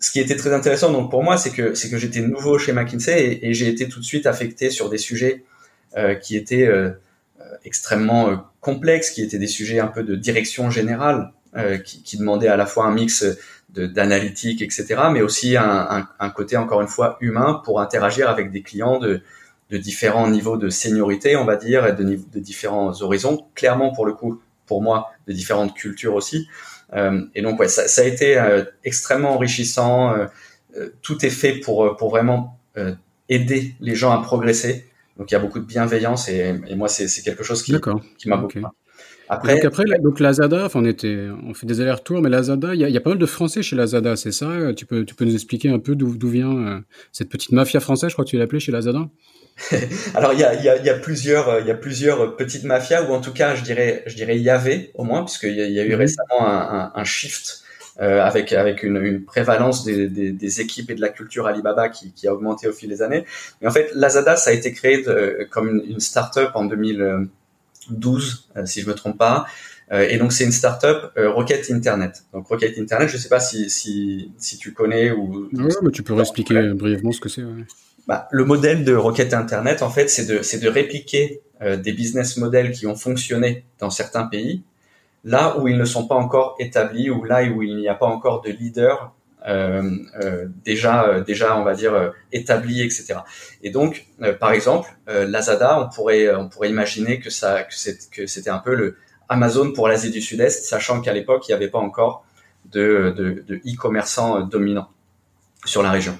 ce 0.00 0.10
qui 0.10 0.20
était 0.20 0.36
très 0.36 0.52
intéressant 0.52 0.92
donc 0.92 1.10
pour 1.10 1.22
moi 1.22 1.38
c'est 1.38 1.50
que 1.50 1.74
c'est 1.74 1.88
que 1.88 1.96
j'étais 1.96 2.20
nouveau 2.20 2.58
chez 2.58 2.72
McKinsey 2.72 3.24
et, 3.24 3.48
et 3.48 3.54
j'ai 3.54 3.68
été 3.68 3.88
tout 3.88 4.00
de 4.00 4.04
suite 4.04 4.26
affecté 4.26 4.68
sur 4.70 4.90
des 4.90 4.98
sujets 4.98 5.44
euh, 5.96 6.14
qui 6.14 6.36
étaient 6.36 6.66
euh, 6.66 6.90
extrêmement 7.64 8.44
complexes, 8.60 9.10
qui 9.10 9.22
étaient 9.22 9.38
des 9.38 9.46
sujets 9.46 9.80
un 9.80 9.86
peu 9.86 10.02
de 10.02 10.14
direction 10.14 10.70
générale, 10.70 11.32
qui, 11.84 12.02
qui 12.02 12.16
demandaient 12.16 12.48
à 12.48 12.56
la 12.56 12.66
fois 12.66 12.84
un 12.86 12.92
mix 12.92 13.24
d'analytique, 13.70 14.62
etc., 14.62 14.86
mais 15.12 15.20
aussi 15.20 15.56
un, 15.56 15.64
un, 15.64 16.08
un, 16.20 16.30
côté 16.30 16.56
encore 16.56 16.80
une 16.80 16.88
fois 16.88 17.16
humain 17.20 17.60
pour 17.64 17.80
interagir 17.80 18.28
avec 18.28 18.52
des 18.52 18.62
clients 18.62 18.98
de, 18.98 19.20
de 19.70 19.78
différents 19.78 20.28
niveaux 20.28 20.56
de 20.56 20.68
seniorité, 20.68 21.36
on 21.36 21.44
va 21.44 21.56
dire, 21.56 21.86
et 21.86 21.92
de, 21.92 22.04
de 22.04 22.40
différents 22.40 23.02
horizons. 23.02 23.46
Clairement, 23.54 23.92
pour 23.92 24.06
le 24.06 24.12
coup, 24.12 24.40
pour 24.66 24.82
moi, 24.82 25.10
de 25.26 25.32
différentes 25.32 25.74
cultures 25.74 26.14
aussi. 26.14 26.48
Euh, 26.94 27.22
et 27.34 27.42
donc, 27.42 27.58
ouais, 27.58 27.68
ça, 27.68 27.88
ça 27.88 28.02
a 28.02 28.04
été 28.04 28.38
euh, 28.38 28.64
extrêmement 28.84 29.34
enrichissant. 29.34 30.14
Euh, 30.14 30.88
tout 31.02 31.24
est 31.24 31.30
fait 31.30 31.54
pour, 31.54 31.96
pour 31.96 32.10
vraiment 32.10 32.58
aider 33.28 33.74
les 33.80 33.94
gens 33.94 34.10
à 34.10 34.20
progresser. 34.22 34.86
Donc, 35.16 35.30
il 35.30 35.34
y 35.34 35.36
a 35.36 35.40
beaucoup 35.40 35.60
de 35.60 35.64
bienveillance 35.64 36.28
et, 36.28 36.60
et 36.66 36.74
moi, 36.74 36.88
c'est 36.88 37.22
quelque 37.22 37.44
chose 37.44 37.62
qui, 37.62 37.72
qui 38.18 38.28
m'a 38.28 38.36
beaucoup 38.36 38.58
après, 39.28 39.54
donc 39.54 39.64
après, 39.64 39.84
donc 40.00 40.20
Lazada, 40.20 40.66
enfin 40.66 40.80
on 40.80 40.84
était, 40.84 41.28
on 41.46 41.54
fait 41.54 41.66
des 41.66 41.80
allers-retours, 41.80 42.20
mais 42.20 42.28
Lazada, 42.28 42.74
il 42.74 42.80
y, 42.80 42.96
a 42.96 43.00
pas 43.00 43.10
mal 43.10 43.18
de 43.18 43.26
Français 43.26 43.62
chez 43.62 43.74
Lazada, 43.74 44.16
c'est 44.16 44.32
ça? 44.32 44.74
Tu 44.76 44.84
peux, 44.84 45.04
tu 45.04 45.14
peux 45.14 45.24
nous 45.24 45.34
expliquer 45.34 45.70
un 45.70 45.78
peu 45.78 45.94
d'où 45.94 46.28
vient 46.28 46.56
euh, 46.56 46.80
cette 47.10 47.30
petite 47.30 47.52
mafia 47.52 47.80
française 47.80 48.10
Je 48.10 48.14
crois 48.14 48.24
que 48.24 48.30
tu 48.30 48.38
l'appelais 48.38 48.60
chez 48.60 48.72
Lazada? 48.72 49.08
Alors 50.14 50.32
il 50.32 50.40
y 50.40 50.44
a, 50.44 50.54
y, 50.54 50.68
a, 50.68 50.76
y 50.76 50.90
a, 50.90 50.94
plusieurs, 50.94 51.60
il 51.60 51.66
y 51.66 51.70
a 51.70 51.74
plusieurs 51.74 52.36
petites 52.36 52.64
mafias 52.64 53.02
ou 53.04 53.14
en 53.14 53.20
tout 53.20 53.32
cas, 53.32 53.54
je 53.54 53.62
dirais, 53.62 54.02
je 54.06 54.14
dirais 54.14 54.38
y 54.38 54.50
avait 54.50 54.90
au 54.94 55.04
moins, 55.04 55.24
puisqu'il 55.24 55.54
y, 55.54 55.62
a, 55.62 55.66
y 55.66 55.80
a 55.80 55.84
eu 55.84 55.92
mhm. 55.92 55.98
récemment 55.98 56.46
un, 56.46 56.92
un, 56.94 57.04
shift 57.04 57.62
euh, 58.00 58.20
avec 58.20 58.52
avec 58.52 58.82
une, 58.82 58.96
une 58.96 59.24
prévalence 59.24 59.84
des, 59.84 60.08
des, 60.08 60.60
équipes 60.60 60.90
et 60.90 60.94
de 60.96 61.00
la 61.00 61.08
culture 61.08 61.46
Alibaba 61.46 61.88
qui, 61.88 62.12
qui, 62.12 62.26
a 62.26 62.34
augmenté 62.34 62.66
au 62.68 62.72
fil 62.72 62.88
des 62.88 63.00
années. 63.00 63.24
Mais 63.60 63.68
en 63.68 63.70
fait, 63.70 63.90
Lazada, 63.94 64.36
ça 64.36 64.50
a 64.50 64.52
été 64.52 64.72
créé 64.72 65.02
de, 65.02 65.46
comme 65.50 65.68
une, 65.68 65.92
une 65.92 66.00
start-up 66.00 66.50
en 66.54 66.64
2000. 66.64 67.28
12, 67.90 68.50
euh, 68.56 68.66
si 68.66 68.80
je 68.80 68.88
me 68.88 68.94
trompe 68.94 69.18
pas. 69.18 69.46
Euh, 69.92 70.08
et 70.08 70.16
donc 70.16 70.32
c'est 70.32 70.44
une 70.44 70.52
startup 70.52 71.12
euh, 71.16 71.30
Rocket 71.30 71.70
Internet. 71.70 72.24
Donc 72.32 72.46
Rocket 72.46 72.78
Internet, 72.78 73.08
je 73.08 73.16
ne 73.16 73.20
sais 73.20 73.28
pas 73.28 73.40
si, 73.40 73.68
si, 73.68 74.32
si, 74.38 74.58
tu 74.58 74.72
connais 74.72 75.10
ou. 75.10 75.48
Non, 75.52 75.68
mais 75.82 75.90
tu 75.90 76.02
peux 76.02 76.18
expliquer 76.18 76.72
brièvement 76.74 77.12
ce 77.12 77.20
que 77.20 77.28
c'est. 77.28 77.42
Bah, 78.06 78.28
le 78.30 78.44
modèle 78.44 78.84
de 78.84 78.94
Rocket 78.94 79.32
Internet, 79.34 79.82
en 79.82 79.90
fait, 79.90 80.08
c'est 80.08 80.26
de, 80.26 80.60
de 80.60 80.68
répliquer 80.68 81.40
des 81.60 81.92
business 81.92 82.36
models 82.36 82.72
qui 82.72 82.86
ont 82.86 82.96
fonctionné 82.96 83.64
dans 83.78 83.88
certains 83.88 84.24
pays, 84.24 84.62
là 85.22 85.58
où 85.58 85.68
ils 85.68 85.78
ne 85.78 85.84
sont 85.86 86.06
pas 86.06 86.14
encore 86.14 86.56
établis 86.58 87.08
ou 87.08 87.24
là 87.24 87.44
où 87.44 87.62
il 87.62 87.76
n'y 87.76 87.88
a 87.88 87.94
pas 87.94 88.06
encore 88.06 88.42
de 88.42 88.50
leader 88.50 89.14
déjà, 90.64 91.04
euh, 91.06 91.20
déjà, 91.22 91.56
on 91.58 91.64
va 91.64 91.74
dire 91.74 91.94
euh, 91.94 92.10
établi, 92.32 92.82
etc. 92.82 93.16
Et 93.62 93.70
donc, 93.70 94.06
par 94.40 94.52
exemple, 94.52 94.88
Lazada, 95.06 95.80
on 95.80 95.88
pourrait, 95.88 96.34
on 96.34 96.48
pourrait 96.48 96.70
imaginer 96.70 97.20
que 97.20 97.30
ça, 97.30 97.64
que, 97.64 98.26
c'était 98.26 98.50
un 98.50 98.58
peu 98.58 98.74
le 98.74 98.96
Amazon 99.28 99.72
pour 99.72 99.88
l'Asie 99.88 100.10
du 100.10 100.20
Sud-Est, 100.20 100.64
sachant 100.64 101.00
qu'à 101.00 101.12
l'époque, 101.12 101.48
il 101.48 101.52
n'y 101.52 101.56
avait 101.56 101.68
pas 101.68 101.78
encore 101.78 102.24
de, 102.70 103.14
de, 103.16 103.44
de 103.46 103.56
e-commerçants 103.66 104.40
dominants 104.42 104.88
sur 105.64 105.82
la 105.82 105.90
région. 105.90 106.18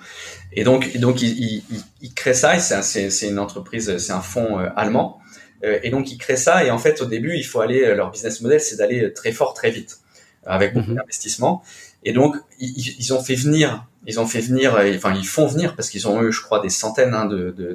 Et 0.52 0.64
donc, 0.64 0.96
donc 0.98 1.22
il, 1.22 1.38
il, 1.38 1.62
il 2.00 2.14
crée 2.14 2.34
ça, 2.34 2.56
et 2.56 2.60
c'est 2.60 3.28
une 3.28 3.38
entreprise, 3.38 3.96
c'est 3.98 4.12
un 4.12 4.20
fonds 4.20 4.60
euh, 4.60 4.68
allemand. 4.76 5.18
Euh, 5.64 5.78
et 5.82 5.90
donc, 5.90 6.10
il 6.12 6.18
crée 6.18 6.36
ça, 6.36 6.64
et 6.64 6.70
en 6.70 6.78
fait, 6.78 7.00
au 7.00 7.06
début, 7.06 7.36
il 7.36 7.44
faut 7.44 7.60
aller, 7.60 7.82
euh, 7.82 7.94
leur 7.94 8.10
business 8.10 8.40
model, 8.40 8.60
c'est 8.60 8.76
d'aller 8.76 9.12
très 9.12 9.32
fort, 9.32 9.54
très 9.54 9.70
vite, 9.70 9.98
avec 10.46 10.74
beaucoup 10.74 10.90
mhm. 10.90 10.96
d'investissement. 10.96 11.62
Et 12.04 12.12
donc, 12.12 12.36
ils, 12.58 13.14
ont 13.14 13.22
fait 13.22 13.34
venir, 13.34 13.86
ils 14.06 14.20
ont 14.20 14.26
fait 14.26 14.40
venir, 14.40 14.76
enfin, 14.96 15.14
ils 15.14 15.26
font 15.26 15.46
venir, 15.46 15.74
parce 15.74 15.88
qu'ils 15.88 16.06
ont 16.06 16.22
eu, 16.22 16.32
je 16.32 16.42
crois, 16.42 16.60
des 16.60 16.68
centaines 16.68 17.14
hein, 17.14 17.28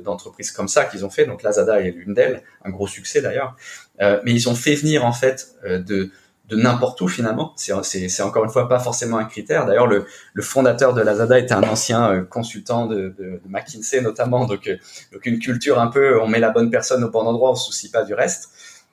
d'entreprises 0.04 0.52
de, 0.52 0.56
comme 0.56 0.68
ça 0.68 0.86
qu'ils 0.86 1.04
ont 1.04 1.10
fait. 1.10 1.26
Donc, 1.26 1.44
Lazada 1.44 1.82
est 1.82 1.92
l'une 1.92 2.14
d'elles, 2.14 2.44
un 2.64 2.70
gros 2.70 2.88
succès 2.88 3.22
d'ailleurs. 3.22 3.56
Euh, 4.02 4.20
mais 4.24 4.34
ils 4.34 4.48
ont 4.48 4.56
fait 4.56 4.76
venir, 4.76 5.06
en 5.06 5.14
fait, 5.14 5.56
de 5.66 6.12
de 6.50 6.56
n'importe 6.56 7.00
où 7.02 7.08
finalement. 7.08 7.54
C'est 7.56 8.22
encore 8.22 8.44
une 8.44 8.50
fois 8.50 8.68
pas 8.68 8.80
forcément 8.80 9.18
un 9.18 9.26
critère. 9.26 9.66
D'ailleurs, 9.66 9.88
le, 9.88 10.06
le, 10.34 10.44
fondateur 10.44 10.94
de 10.94 11.02
Lazada 11.02 11.38
était 11.40 11.54
un 11.54 11.64
ancien 11.64 12.12
euh, 12.12 12.22
consultant 12.24 12.88
de, 12.88 13.14
McKinsey 13.48 14.02
notamment, 14.02 14.46
donc, 14.46 14.68
euh, 14.68 14.78
donc 15.14 15.26
une 15.26 15.40
culture 15.40 15.80
un 15.80 15.88
peu, 15.88 16.20
on 16.22 16.28
met 16.28 16.40
la 16.40 16.50
bonne 16.50 16.72
personne 16.72 17.04
au 17.04 17.10
bon 17.10 17.22
endroit, 17.22 17.52
on 17.52 17.56
se 17.56 17.68
soucie 17.68 17.92
pas 17.92 18.04
du 18.04 18.14
reste. 18.14 18.50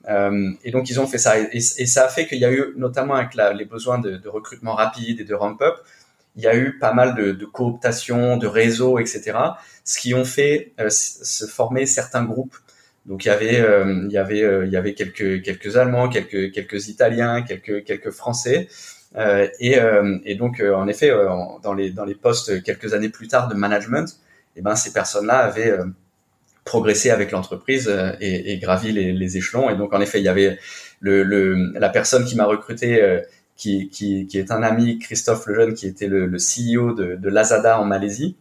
Euh, 0.08 0.50
et 0.64 0.70
donc 0.70 0.88
ils 0.90 1.00
ont 1.00 1.06
fait 1.06 1.18
ça, 1.18 1.34
et, 1.38 1.60
ça 1.60 2.04
a 2.04 2.08
fait 2.08 2.26
qu'il 2.26 2.38
y 2.38 2.44
a 2.44 2.52
eu, 2.52 2.72
notamment 2.76 3.14
avec 3.14 3.34
la, 3.34 3.52
les 3.52 3.64
besoins 3.64 3.98
de, 3.98 4.16
de, 4.16 4.28
recrutement 4.28 4.74
rapide 4.74 5.20
et 5.20 5.24
de 5.24 5.34
ramp-up, 5.34 5.74
il 6.36 6.42
y 6.42 6.46
a 6.46 6.56
eu 6.56 6.78
pas 6.78 6.92
mal 6.92 7.14
de, 7.16 7.32
de 7.32 7.44
cooptation, 7.44 8.36
de 8.36 8.46
réseaux, 8.46 8.98
etc. 8.98 9.32
Ce 9.84 9.98
qui 9.98 10.14
ont 10.14 10.24
fait 10.24 10.72
euh, 10.78 10.90
se 10.90 11.46
former 11.46 11.86
certains 11.86 12.24
groupes 12.24 12.56
donc 13.06 13.24
il 13.24 13.28
y 13.28 13.30
avait 13.30 13.60
euh, 13.60 14.02
il 14.04 14.12
y 14.12 14.18
avait 14.18 14.42
euh, 14.42 14.66
il 14.66 14.72
y 14.72 14.76
avait 14.76 14.94
quelques 14.94 15.42
quelques 15.42 15.76
Allemands, 15.76 16.08
quelques 16.08 16.52
quelques 16.52 16.88
Italiens, 16.88 17.42
quelques 17.42 17.84
quelques 17.84 18.10
Français. 18.10 18.68
Euh, 19.16 19.48
et, 19.60 19.78
et 20.24 20.34
donc 20.34 20.60
en 20.60 20.88
effet 20.88 21.10
dans 21.62 21.74
les 21.74 21.90
dans 21.90 22.04
les 22.04 22.14
postes 22.14 22.62
quelques 22.62 22.92
années 22.92 23.08
plus 23.08 23.28
tard 23.28 23.48
de 23.48 23.54
management, 23.54 24.20
eh 24.56 24.60
ben 24.60 24.74
ces 24.74 24.92
personnes-là 24.92 25.38
avaient 25.38 25.78
progressé 26.66 27.08
avec 27.10 27.30
l'entreprise 27.30 27.90
et, 28.20 28.52
et, 28.52 28.58
gravi 28.58 28.92
les, 28.92 29.12
les, 29.12 29.36
échelons. 29.38 29.70
Et 29.70 29.76
donc 29.76 29.94
en 29.94 30.00
effet 30.02 30.20
il 30.20 30.24
y 30.24 30.28
avait 30.28 30.58
le, 31.00 31.22
le 31.22 31.72
la 31.78 31.88
personne 31.88 32.26
qui 32.26 32.36
m'a 32.36 32.44
recruté 32.44 33.20
qui, 33.56 33.88
qui, 33.88 34.26
qui, 34.26 34.38
est 34.38 34.50
un 34.50 34.62
ami, 34.62 34.98
Christophe 34.98 35.46
Lejeune, 35.46 35.72
qui 35.72 35.86
était 35.86 36.08
le, 36.08 36.26
le 36.26 36.36
CEO 36.36 36.92
de, 36.92 37.16
de 37.16 37.28
Lazada 37.30 37.80
en 37.80 37.86
Malaisie, 37.86 38.36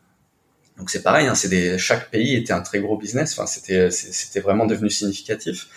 donc 0.77 0.89
c'est 0.89 1.03
pareil, 1.03 1.27
hein, 1.27 1.35
c'est 1.35 1.47
des, 1.47 1.77
chaque 1.77 2.11
pays 2.11 2.35
était 2.35 2.51
un 2.51 2.61
très 2.61 2.79
gros 2.79 2.97
business. 2.97 3.33
Enfin, 3.33 3.47
c'était 3.47 3.91
c'était 3.91 4.41
vraiment 4.41 4.65
devenu 4.65 4.89
significatif. 4.89 5.67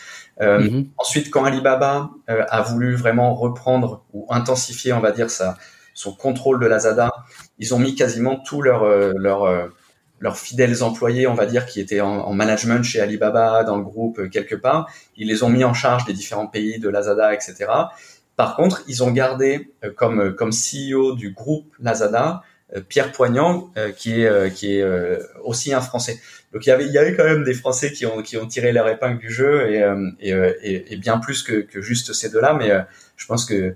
Euh, 0.41 0.59
mhm. 0.59 0.89
Ensuite, 0.97 1.31
quand 1.31 1.45
Alibaba 1.45 2.11
euh, 2.29 2.45
a 2.49 2.63
voulu 2.63 2.95
vraiment 2.97 3.35
reprendre 3.35 4.05
ou 4.13 4.27
intensifier, 4.31 4.93
on 4.93 5.01
va 5.01 5.13
dire, 5.13 5.31
sa, 5.31 5.57
son 5.95 6.13
contrôle 6.13 6.61
de 6.61 6.67
Lazada, 6.67 7.13
ils 7.59 7.75
ont 7.75 7.79
mis 7.79 7.95
quasiment 7.95 8.37
tous 8.37 8.61
leurs 8.61 8.83
euh, 8.85 9.69
leurs 10.21 10.33
euh, 10.33 10.37
fidèles 10.37 10.83
employés, 10.83 11.27
on 11.27 11.35
va 11.35 11.47
dire, 11.47 11.67
qui 11.67 11.81
étaient 11.81 12.01
en, 12.01 12.21
en, 12.21 12.33
management 12.33 12.83
chez 12.83 13.01
Alibaba, 13.01 13.65
dans 13.65 13.77
le 13.77 13.85
groupe 13.85 14.29
quelque 14.31 14.55
part, 14.55 14.91
ils 15.17 15.29
les 15.29 15.43
ont 15.43 15.49
mis 15.49 15.65
en 15.65 15.75
charge 15.75 16.05
des 16.05 16.13
différents 16.13 16.47
pays 16.47 16.79
de 16.79 16.89
Lazada, 16.89 17.35
etc. 17.35 17.67
Par 18.37 18.57
contre, 18.57 18.83
ils 18.87 19.03
ont 19.03 19.11
gardé 19.11 19.73
comme 19.97 20.35
comme 20.35 20.51
CEO 20.51 21.15
du 21.15 21.33
groupe 21.33 21.75
Lazada 21.81 22.43
euh, 22.77 22.83
Pierre 22.87 23.13
Poignant, 23.13 23.71
euh, 23.79 23.93
qui 23.93 24.21
est 24.21 24.27
euh, 24.27 24.51
qui 24.51 24.77
est 24.77 24.85
aussi 25.43 25.73
un 25.73 25.81
Français. 25.81 26.21
Donc 26.53 26.67
il 26.67 26.69
y 26.69 26.73
avait 26.73 26.87
il 26.87 26.93
y 26.93 26.99
avait 26.99 27.17
quand 27.17 27.25
même 27.25 27.45
des 27.45 27.55
Français 27.55 27.93
qui 27.93 28.05
ont 28.05 28.23
qui 28.23 28.37
ont 28.37 28.47
tiré 28.47 28.73
leur 28.73 28.89
épingle 28.89 29.19
du 29.19 29.31
jeu 29.31 29.71
et 29.71 29.83
et, 30.21 30.93
et, 30.93 30.97
bien 30.97 31.19
plus 31.19 31.43
que, 31.43 31.61
que 31.61 31.81
juste 31.81 32.13
ces 32.13 32.31
deux-là. 32.31 32.55
Mais 32.55 32.71
je 33.17 33.27
pense 33.27 33.45
que 33.47 33.75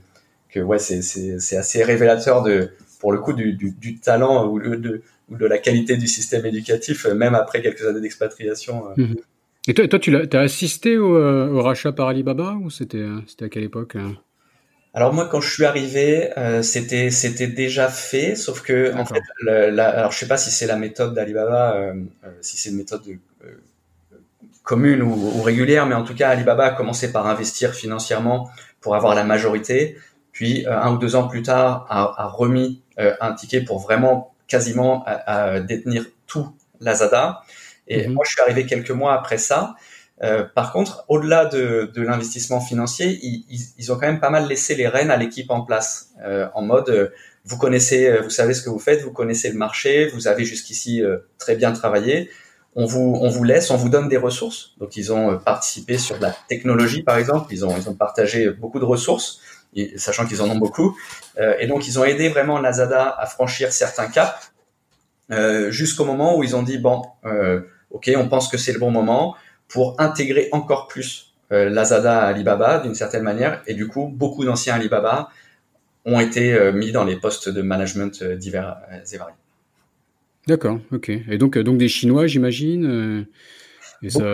que 0.50 0.61
ouais 0.61 0.78
c'est 0.78 1.57
assez 1.57 1.83
révélateur 1.85 2.42
de 2.42 2.70
pour 3.00 3.12
le 3.12 3.18
coup 3.18 3.33
du 3.33 3.55
du, 3.55 3.72
du 3.72 3.98
talent 3.98 4.46
ou 4.46 4.59
de 4.61 5.02
ou 5.33 5.37
de 5.37 5.47
la 5.47 5.59
qualité 5.59 5.97
du 5.97 6.07
système 6.07 6.47
éducatif 6.47 7.07
même 7.07 7.35
après 7.35 7.62
quelques 7.62 7.85
années 7.87 8.01
d'expatriation. 8.01 8.85
Mhm. 8.97 9.16
Et 9.68 9.75
toi, 9.75 9.88
toi, 9.88 9.99
tu 9.99 10.16
as, 10.16 10.27
as 10.33 10.40
assisté 10.40 10.99
au, 10.99 11.16
au, 11.16 11.62
rachat 11.62 11.92
par 11.92 12.09
Alibaba 12.09 12.59
ou 12.62 12.68
c'était 12.68 13.07
à 13.40 13.49
quelle 13.49 13.64
époque 13.64 13.97
alors 14.95 15.14
moi, 15.14 15.27
quand 15.27 15.40
je 15.40 15.51
suis 15.51 15.64
arrivé, 15.64 16.37
euh, 16.37 16.62
c'était 16.62 17.11
c'était 17.11 17.47
déjà 17.47 17.88
fait, 17.88 18.37
sauf 18.37 18.61
que 18.61 18.95
en 18.95 19.07
fait, 19.07 19.23
la, 19.42 19.88
alors 19.88 20.12
je 20.12 20.18
sais 20.18 20.29
pas 20.29 20.37
si 20.37 20.51
c'est 20.51 20.66
la 20.66 20.77
méthode 20.77 21.14
d'Alibaba, 21.14 21.77
euh, 21.77 21.95
euh, 22.25 22.31
si 22.42 22.59
c'est 22.59 22.68
une 22.68 22.77
méthode 22.77 23.03
commune 24.62 25.03
ou, 25.03 25.14
ou, 25.14 25.42
régulière, 25.42 25.87
mais 25.87 25.95
en 25.95 26.05
tout 26.05 26.14
cas, 26.14 26.29
Alibaba 26.29 26.66
a 26.66 26.71
commencé 26.73 27.11
par 27.11 27.27
investir 27.27 27.75
financièrement 27.75 28.51
pour 28.81 28.95
avoir 28.95 29.14
la 29.14 29.25
majorité, 29.25 29.97
puis 30.31 30.66
un 30.66 30.92
ou 30.92 30.99
deux 30.99 31.16
ans 31.16 31.27
plus 31.27 31.42
tard, 31.42 31.87
a, 31.88 32.23
a 32.23 32.27
remis 32.27 32.83
un 32.99 33.33
ticket 33.33 33.62
pour 33.62 33.79
vraiment 33.81 34.32
quasiment 34.46 35.05
à, 35.07 35.61
détenir 35.61 36.07
tout 36.26 36.48
Lazada. 36.81 37.42
Et 37.88 38.07
mhm. 38.07 38.14
moi, 38.14 38.24
je 38.26 38.33
suis 38.33 38.40
arrivé 38.40 38.66
quelques 38.66 38.90
mois 38.90 39.14
après 39.14 39.38
ça. 39.38 39.74
Euh, 40.22 40.44
par 40.44 40.72
contre, 40.72 41.05
au-delà 41.09 41.46
de, 41.46 41.90
de 41.92 42.02
l'investissement 42.02 42.61
financier, 42.61 43.18
ils, 43.22 43.44
ils, 43.76 43.92
ont 43.92 43.96
quand 43.96 44.07
même 44.07 44.20
pas 44.20 44.31
mal 44.31 44.46
laissé 44.46 44.74
les 44.76 44.87
rênes 44.87 45.11
à 45.11 45.16
l'équipe 45.16 45.50
en 45.50 45.62
place, 45.62 46.11
euh, 46.24 46.46
en 46.55 46.62
mode 46.62 46.90
euh, 46.90 47.09
vous 47.44 47.59
connaissez, 47.59 48.18
vous 48.22 48.31
savez 48.31 48.55
ce 48.55 48.62
que 48.62 48.70
vous 48.70 48.78
faites, 48.78 49.02
vous 49.02 49.11
connaissez 49.11 49.50
le 49.50 49.59
marché, 49.59 50.07
vous 50.07 50.28
avez 50.28 50.44
jusqu'ici 50.44 51.02
très 51.38 51.57
bien 51.57 51.72
travaillé. 51.72 52.31
On 52.76 52.87
vous, 52.87 53.18
on 53.20 53.28
vous 53.31 53.42
laisse, 53.42 53.72
on 53.72 53.76
vous 53.76 53.88
donne 53.88 54.09
des 54.09 54.16
ressources. 54.16 54.74
Donc, 54.78 54.96
ils 54.96 55.12
ont 55.12 55.38
participé 55.38 55.98
sur 55.98 56.20
la 56.20 56.33
technologie, 56.48 57.02
par 57.02 57.18
exemple. 57.18 57.52
Ils 57.52 57.66
ont, 57.66 57.76
ils 57.76 57.88
ont 57.88 57.94
partagé 57.94 58.50
beaucoup 58.50 58.78
de 58.78 58.85
ressources, 58.85 59.40
sachant 59.96 60.26
qu'ils 60.26 60.42
en 60.42 60.50
ont 60.50 60.58
beaucoup. 60.58 60.96
et 61.58 61.66
donc, 61.66 61.87
ils 61.88 61.98
ont 61.98 62.04
aidé 62.04 62.28
vraiment 62.28 62.58
Lazada 62.58 63.14
à 63.18 63.26
franchir 63.26 63.72
certains 63.72 64.06
caps 64.06 64.52
jusqu'au 65.70 66.04
moment 66.04 66.37
où 66.37 66.44
ils 66.44 66.54
ont 66.56 66.62
dit 66.62 66.78
bon, 66.78 67.02
ok, 67.90 68.11
on 68.16 68.28
pense 68.28 68.48
que 68.48 68.58
c'est 68.58 68.72
le 68.72 68.78
bon 68.78 68.90
moment 68.90 69.37
pour 69.68 70.00
intégrer 70.00 70.48
encore 70.52 70.87
plus 70.87 71.32
euh, 71.52 71.68
Lazada 71.68 72.20
à 72.20 72.28
Alibaba 72.28 72.78
d'une 72.78 72.94
certaine 72.94 73.22
manière. 73.22 73.62
Et 73.66 73.74
du 73.74 73.87
coup, 73.87 74.11
beaucoup 74.12 74.44
d'anciens 74.44 74.74
Alibaba 74.74 75.30
ont 76.04 76.18
été 76.18 76.54
euh, 76.54 76.72
mis 76.72 76.92
dans 76.92 77.04
les 77.04 77.16
postes 77.16 77.48
de 77.48 77.62
management 77.62 78.22
euh, 78.22 78.37
divers 78.37 78.78
et 78.90 79.16
variés. 79.16 79.35
D'accord, 80.46 80.80
ok. 80.92 81.11
Et 81.11 81.38
donc, 81.38 81.56
donc 81.58 81.78
des 81.78 81.88
Chinois, 81.88 82.26
j'imagine. 82.26 83.26
Et 84.03 84.11
ça, 84.11 84.33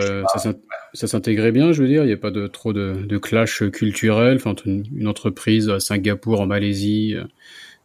ça, 0.94 1.06
s'intégrait 1.06 1.52
bien, 1.52 1.72
je 1.72 1.82
veux 1.82 1.88
dire. 1.88 2.02
Il 2.02 2.06
n'y 2.06 2.12
a 2.12 2.18
pas 2.18 2.30
de 2.30 2.46
trop 2.46 2.72
de, 2.72 3.04
de 3.06 3.18
clash 3.18 3.62
culturel. 3.70 4.36
Enfin, 4.36 4.54
une, 4.64 5.06
entreprise 5.06 5.68
à 5.68 5.80
Singapour, 5.80 6.40
en 6.40 6.46
Malaisie, 6.46 7.14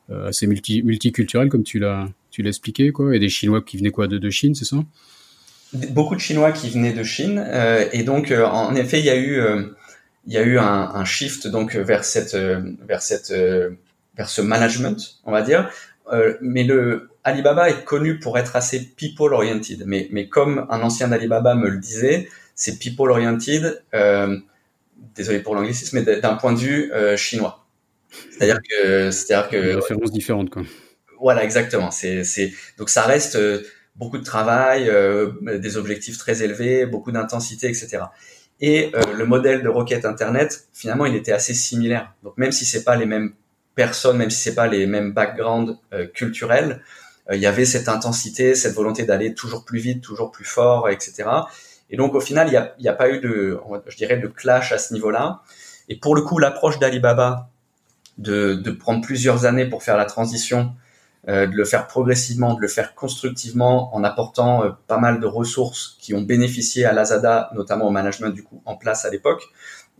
assez 0.10 0.48
multi, 0.48 0.82
multiculturelle 0.84 1.50
comme 1.50 1.63
tu 1.63 1.80
l'as, 1.80 2.08
tu 2.32 2.41
l'as 2.41 2.50
expliqué, 2.50 2.91
quoi. 2.91 3.15
Et 3.15 3.19
des 3.19 3.30
Chinois 3.30 3.62
qui 3.62 3.78
venaient 3.78 3.91
quoi 3.91 4.08
de, 4.08 4.17
de 4.17 4.30
Chine, 4.30 4.56
c'est 4.56 4.65
ça? 4.65 4.78
Beaucoup 5.89 6.15
de 6.15 6.22
Chinois 6.22 6.52
qui 6.52 6.69
venaient 6.69 6.93
de 6.93 7.04
Chine. 7.04 7.46
Et 7.91 8.04
donc 8.04 8.32
en 8.32 8.76
effet 8.76 9.00
il 9.00 9.06
y 9.06 9.10
a 9.10 9.17
eu 9.17 9.41
il 10.26 10.34
y 10.34 10.38
a 10.38 10.43
eu 10.43 10.58
un, 10.58 10.91
un 10.93 11.04
shift 11.04 11.48
donc 11.48 11.76
vers 11.76 12.06
cette 12.06 12.36
vers 12.36 13.02
cette 13.02 13.34
vers 14.15 14.30
ce 14.30 14.41
management 14.41 15.19
on 15.26 15.32
va 15.32 15.41
dire 15.41 15.69
mais 16.41 16.63
le 16.63 17.09
Alibaba 17.23 17.69
est 17.69 17.85
connu 17.85 18.19
pour 18.19 18.37
être 18.37 18.55
assez 18.55 18.79
people 18.97 19.33
oriented 19.33 19.83
mais 19.85 20.07
mais 20.11 20.27
comme 20.27 20.67
un 20.69 20.81
ancien 20.81 21.07
d'Alibaba 21.07 21.55
me 21.55 21.69
le 21.69 21.77
disait 21.77 22.27
c'est 22.55 22.77
people 22.77 23.09
oriented 23.09 23.81
désolé 25.15 25.39
pour 25.39 25.55
l'anglicisme 25.55 26.01
mais 26.03 26.19
d'un 26.19 26.35
point 26.35 26.53
de 26.53 26.59
vue 26.59 26.91
chinois 27.17 27.65
c'est-à-dire 28.31 28.59
que 28.61 29.11
c'est-à-dire 29.11 29.49
que 29.49 29.57
des 29.57 29.75
références 29.75 30.11
différentes 30.11 30.49
quoi 30.49 30.63
voilà, 31.23 31.45
exactement. 31.45 31.89
C'est, 31.89 32.25
c'est 32.25 32.51
donc 32.77 32.89
ça 32.89 33.03
reste 33.03 33.37
euh, 33.37 33.63
beaucoup 33.95 34.17
de 34.17 34.25
travail, 34.25 34.89
euh, 34.89 35.31
des 35.57 35.77
objectifs 35.77 36.17
très 36.17 36.43
élevés, 36.43 36.85
beaucoup 36.85 37.13
d'intensité, 37.13 37.67
etc. 37.67 38.03
Et 38.59 38.91
euh, 38.93 39.01
le 39.15 39.25
modèle 39.25 39.63
de 39.63 39.69
requête 39.69 40.03
internet, 40.03 40.67
finalement, 40.73 41.05
il 41.05 41.15
était 41.15 41.31
assez 41.31 41.53
similaire. 41.53 42.13
Donc 42.23 42.37
même 42.37 42.51
si 42.51 42.65
c'est 42.65 42.83
pas 42.83 42.97
les 42.97 43.05
mêmes 43.05 43.33
personnes, 43.75 44.17
même 44.17 44.29
si 44.29 44.41
c'est 44.41 44.55
pas 44.55 44.67
les 44.67 44.86
mêmes 44.86 45.12
backgrounds 45.12 45.77
culturels, 46.13 46.81
il 47.31 47.39
y 47.39 47.45
avait 47.45 47.65
cette 47.65 47.88
intensité, 47.88 48.53
cette 48.53 48.73
volonté 48.73 49.05
d'aller 49.05 49.33
toujours 49.33 49.63
plus 49.63 49.79
vite, 49.79 50.01
toujours 50.01 50.31
plus 50.31 50.45
fort, 50.45 50.89
etc. 50.89 51.23
Et 51.89 51.97
donc 51.97 52.15
au 52.15 52.19
final, 52.19 52.47
il 52.47 52.51
n'y 52.51 52.57
a, 52.57 52.73
y 52.79 52.88
a 52.88 52.93
pas 52.93 53.09
eu 53.09 53.19
de, 53.19 53.59
je 53.88 53.97
dirais, 53.97 54.17
de 54.17 54.27
clash 54.27 54.71
à 54.71 54.77
ce 54.77 54.93
niveau-là. 54.93 55.41
Et 55.89 55.95
pour 55.95 56.15
le 56.15 56.21
coup, 56.21 56.38
l'approche 56.39 56.79
d'Alibaba 56.79 57.49
de, 58.17 58.53
de 58.53 58.71
prendre 58.71 59.01
plusieurs 59.01 59.45
années 59.45 59.65
pour 59.65 59.83
faire 59.83 59.97
la 59.97 60.05
transition 60.05 60.73
euh, 61.29 61.47
de 61.47 61.55
le 61.55 61.63
faire 61.63 61.88
progressivement, 61.88 62.53
de 62.53 62.59
le 62.59 62.67
faire 62.67 62.95
constructivement 62.95 63.95
en 63.95 64.03
apportant 64.03 64.65
euh, 64.65 64.71
pas 64.88 64.97
mal 64.97 65.21
de 65.21 65.25
ressources 65.25 65.97
qui 66.01 66.13
ont 66.13 66.21
bénéficié 66.21 66.83
à 66.83 66.91
Lazada, 66.91 67.49
notamment 67.55 67.88
au 67.88 67.91
management 67.91 68.29
du 68.31 68.43
coup 68.43 68.62
en 68.65 68.75
place 68.75 69.05
à 69.05 69.09
l'époque. 69.09 69.43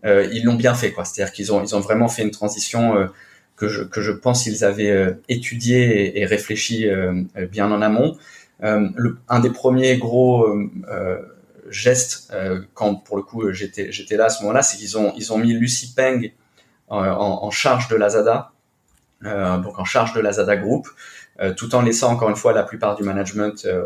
Euh, 0.04 0.28
ils 0.32 0.44
l'ont 0.44 0.54
bien 0.54 0.74
fait, 0.74 0.92
quoi. 0.92 1.06
C'est-à-dire 1.06 1.32
qu'ils 1.32 1.50
ont 1.50 1.62
ils 1.62 1.74
ont 1.74 1.80
vraiment 1.80 2.08
fait 2.08 2.22
une 2.22 2.30
transition 2.30 3.08
que 3.56 3.68
je 3.68 3.82
que 3.82 4.00
je 4.00 4.12
pense 4.12 4.46
ils 4.46 4.64
avaient 4.64 5.16
étudié 5.28 6.20
et, 6.20 6.26
réfléchi 6.26 6.88
bien 7.50 7.70
en 7.70 7.82
amont. 7.82 8.16
Le, 8.60 9.18
un 9.28 9.40
des 9.40 9.50
premiers 9.50 9.96
gros 9.98 10.46
gestes 11.70 12.32
quand 12.74 12.96
pour 12.96 13.16
le 13.16 13.22
coup 13.22 13.52
j'étais 13.52 13.92
j'étais 13.92 14.16
là 14.16 14.26
à 14.26 14.28
ce 14.28 14.42
moment-là, 14.42 14.62
c'est 14.62 14.76
qu'ils 14.76 14.98
ont 14.98 15.12
ils 15.16 15.32
ont 15.32 15.38
mis 15.38 15.52
Lucy 15.52 15.94
Peng 15.94 16.32
en, 16.88 17.00
en 17.06 17.50
charge 17.50 17.88
de 17.88 17.96
Lazada 17.96 18.54
euh, 19.26 19.58
donc 19.58 19.78
en 19.78 19.84
charge 19.84 20.12
de 20.12 20.20
la 20.20 20.32
Zada 20.32 20.56
Group, 20.56 20.86
euh, 21.40 21.54
tout 21.54 21.74
en 21.74 21.82
laissant 21.82 22.12
encore 22.12 22.28
une 22.28 22.36
fois 22.36 22.52
la 22.52 22.62
plupart 22.62 22.94
du 22.94 23.02
management 23.02 23.64
euh, 23.64 23.82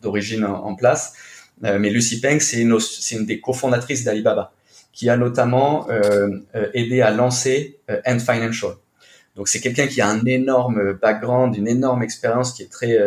d'origine 0.00 0.44
en, 0.44 0.74
place. 0.74 1.14
mais 1.60 1.88
Lucy 1.90 2.20
Peng, 2.20 2.40
c'est 2.40 2.60
une, 2.60 2.78
une, 3.12 3.26
des 3.26 3.40
cofondatrices 3.40 4.04
d'Alibaba, 4.04 4.52
qui 4.92 5.08
a 5.08 5.16
notamment 5.16 5.86
aidé 6.74 7.00
à 7.00 7.10
lancer 7.10 7.78
End 8.06 8.18
Financial. 8.18 8.72
Donc 9.36 9.48
c'est 9.48 9.60
quelqu'un 9.60 9.86
qui 9.86 10.00
a 10.00 10.08
un 10.08 10.24
énorme 10.24 10.92
background, 10.94 11.56
une 11.56 11.68
énorme 11.68 12.02
expérience, 12.02 12.52
qui 12.52 12.62
est 12.62 12.70
très 12.70 12.98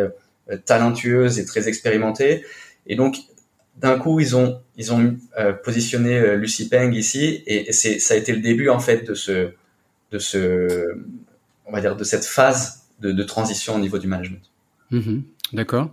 talentueuse 0.66 1.38
et 1.38 1.44
très 1.44 1.68
expérimentée. 1.68 2.44
Et 2.86 2.96
donc 2.96 3.16
d'un 3.76 3.98
coup 3.98 4.20
ils 4.20 4.36
ont 4.36 4.60
ils 4.76 4.92
ont 4.92 5.16
positionné 5.64 6.36
Lucy 6.36 6.68
Peng 6.68 6.92
ici 6.92 7.42
et, 7.46 7.72
c'est 7.72 7.98
ça 7.98 8.14
a 8.14 8.16
été 8.16 8.32
le 8.32 8.40
début 8.40 8.68
en 8.68 8.80
fait 8.80 9.08
de 9.08 9.14
ce 9.14 9.50
de 10.12 10.18
ce 10.18 10.98
on 11.68 11.72
va 11.72 11.80
dire, 11.80 11.96
de 11.96 12.04
cette 12.04 12.24
phase 12.24 12.82
de, 13.00 13.22
transition 13.22 13.76
au 13.76 13.78
niveau 13.78 13.98
du 13.98 14.08
management. 14.08 14.42
Mhm. 14.90 15.22
D'accord. 15.52 15.92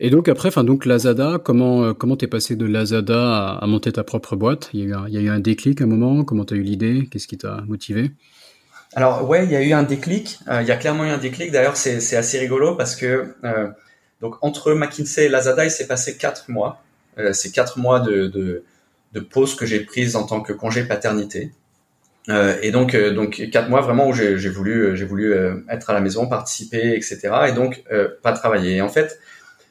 Et 0.00 0.10
donc 0.10 0.28
après, 0.28 0.48
enfin 0.48 0.64
donc 0.64 0.86
Lazada, 0.86 1.38
comment 1.44 1.82
euh, 1.82 1.92
comment 1.92 2.16
t'es 2.16 2.28
passé 2.28 2.56
de 2.56 2.64
Lazada 2.64 3.58
à, 3.58 3.66
monter 3.66 3.92
ta 3.92 4.04
propre 4.04 4.36
boîte? 4.36 4.70
Il 4.72 4.88
y, 4.88 4.92
a 4.92 5.20
eu 5.20 5.28
un, 5.28 5.40
déclic 5.40 5.80
à 5.80 5.84
un 5.84 5.88
moment? 5.88 6.24
Comment 6.24 6.44
t'as 6.44 6.56
eu 6.56 6.62
l'idée? 6.62 7.08
Qu'est-ce 7.10 7.26
qui 7.26 7.36
t'a 7.36 7.62
motivé? 7.66 8.12
Alors 8.98 9.28
ouais, 9.28 9.44
il 9.44 9.52
y 9.52 9.54
a 9.54 9.62
eu 9.62 9.72
un 9.74 9.84
déclic. 9.84 10.40
Euh, 10.48 10.60
il 10.60 10.66
y 10.66 10.72
a 10.72 10.76
clairement 10.76 11.04
eu 11.04 11.10
un 11.10 11.18
déclic. 11.18 11.52
D'ailleurs, 11.52 11.76
c'est 11.76 12.16
assez 12.16 12.36
rigolo 12.36 12.74
parce 12.74 12.96
que 12.96 13.32
euh, 13.44 13.68
donc 14.20 14.34
entre 14.40 14.74
McKinsey 14.74 15.26
et 15.26 15.28
Lazada, 15.28 15.64
il 15.64 15.70
s'est 15.70 15.86
passé 15.86 16.16
quatre 16.16 16.50
mois. 16.50 16.82
c'est 17.32 17.52
quatre 17.52 17.78
mois 17.78 18.00
de, 18.00 18.64
pause 19.30 19.54
que 19.54 19.66
j'ai 19.66 19.78
prise 19.84 20.16
en 20.16 20.26
tant 20.26 20.40
que 20.40 20.52
congé 20.52 20.82
paternité. 20.82 21.52
Euh, 22.28 22.58
et 22.60 22.72
donc, 22.72 22.96
euh, 22.96 23.14
donc 23.14 23.40
quatre 23.52 23.68
mois 23.70 23.82
vraiment 23.82 24.08
où 24.08 24.12
j'ai 24.12 24.48
voulu, 24.48 24.86
euh, 24.86 24.96
j'ai 24.96 25.04
voulu 25.04 25.32
être 25.70 25.90
à 25.90 25.92
la 25.92 26.00
maison, 26.00 26.26
participer, 26.26 26.96
etc. 26.96 27.20
Et 27.46 27.52
donc 27.52 27.84
pas 28.24 28.32
travailler. 28.32 28.78
Et 28.78 28.82
en 28.82 28.88
fait, 28.88 29.20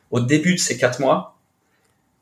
au 0.09 0.21
début 0.21 0.53
de 0.53 0.59
ces 0.59 0.77
quatre 0.77 1.01
mois, 1.01 1.35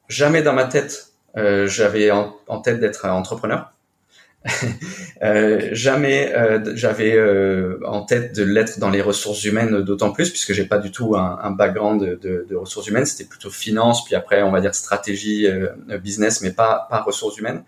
jamais 0.10 0.42
dans 0.42 0.54
ma 0.54 0.66
tête 0.66 1.12
j'avais 1.36 2.10
en, 2.10 2.62
tête 2.64 2.80
d'être 2.80 3.06
entrepreneur. 3.06 3.75
jamais 5.72 6.34
j'avais 6.76 7.20
en 7.84 8.04
tête 8.04 8.36
de 8.36 8.44
l'être 8.44 8.80
dans 8.80 8.90
les 8.90 9.02
ressources 9.02 9.44
humaines, 9.44 9.82
d'autant 9.82 10.12
plus 10.12 10.30
puisque 10.30 10.54
j'ai 10.54 10.66
pas 10.66 10.78
du 10.78 10.92
tout 10.92 11.16
un, 11.16 11.40
un 11.42 11.52
background 11.52 12.20
de, 12.22 12.46
de, 12.48 12.56
ressources 12.56 12.88
humaines. 12.88 13.06
C'était 13.06 13.28
plutôt 13.28 13.50
finance, 13.50 14.06
puis 14.06 14.16
après 14.16 14.44
on 14.44 14.52
va 14.52 14.62
dire 14.62 14.76
stratégie, 14.76 15.48
business, 16.04 16.42
mais 16.42 16.52
pas 16.52 16.88
pas 16.90 17.02
ressources 17.02 17.38
humaines. 17.38 17.64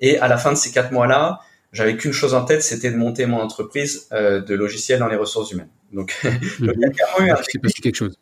Et 0.00 0.18
à 0.18 0.28
la 0.28 0.38
fin 0.38 0.52
de 0.52 0.56
ces 0.56 0.72
quatre 0.72 0.92
mois-là, 0.92 1.40
j'avais 1.74 1.96
qu'une 1.96 2.12
chose 2.12 2.34
en 2.34 2.44
tête, 2.44 2.62
c'était 2.62 2.90
de 2.90 2.96
monter 2.96 3.26
mon 3.26 3.40
entreprise 3.40 4.06
euh, 4.12 4.40
de 4.40 4.54
logiciels 4.54 5.00
dans 5.00 5.08
les 5.08 5.16
ressources 5.16 5.50
humaines. 5.50 5.68
Donc, 5.92 6.16
il 6.60 6.66
y 6.66 7.30
a 7.30 7.36
s'est 7.42 7.58
passé 7.58 7.82
quelque 7.82 7.96
chose. 7.96 8.18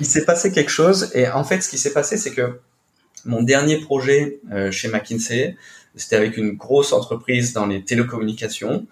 Il 0.00 0.06
s'est 0.06 0.24
passé 0.24 0.50
quelque 0.50 0.70
chose, 0.70 1.10
et 1.14 1.28
en 1.28 1.44
fait, 1.44 1.60
ce 1.60 1.68
qui 1.68 1.78
s'est 1.78 1.92
passé, 1.92 2.16
c'est 2.16 2.32
que 2.32 2.58
mon 3.24 3.42
dernier 3.42 3.78
projet 3.78 4.40
euh, 4.52 4.70
chez 4.70 4.88
McKinsey, 4.88 5.56
c'était 5.96 6.16
avec 6.16 6.36
une 6.36 6.52
grosse 6.52 6.92
entreprise 6.92 7.52
dans 7.52 7.66
les 7.66 7.84
télécommunications, 7.84 8.86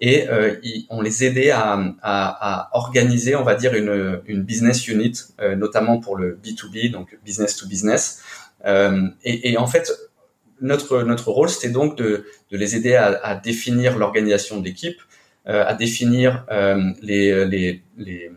et 0.00 0.28
euh, 0.28 0.54
on 0.90 1.00
les 1.00 1.24
aidait 1.24 1.50
à, 1.50 1.72
à, 1.72 1.88
à, 2.02 2.76
organiser, 2.76 3.34
on 3.34 3.42
va 3.42 3.56
dire, 3.56 3.74
une, 3.74 4.20
une 4.26 4.42
business 4.42 4.86
unit, 4.86 5.12
euh, 5.40 5.56
notamment 5.56 5.98
pour 5.98 6.16
le 6.16 6.38
B2B, 6.42 6.90
donc 6.92 7.18
business 7.24 7.56
to 7.56 7.66
business. 7.66 8.22
Euh, 8.64 9.08
et, 9.24 9.50
et 9.50 9.58
en 9.58 9.66
fait, 9.66 9.90
notre, 10.60 11.02
notre 11.02 11.30
rôle, 11.30 11.48
c'était 11.48 11.70
donc 11.70 11.96
de, 11.96 12.26
de, 12.50 12.56
les 12.56 12.76
aider 12.76 12.94
à, 12.94 13.18
à 13.24 13.34
définir 13.34 13.98
l'organisation 13.98 14.60
de 14.60 14.64
l'équipe, 14.64 15.00
euh, 15.48 15.64
à 15.66 15.74
définir 15.74 16.44
euh, 16.50 16.92
les, 17.02 17.46
les, 17.46 17.82
les, 17.96 18.30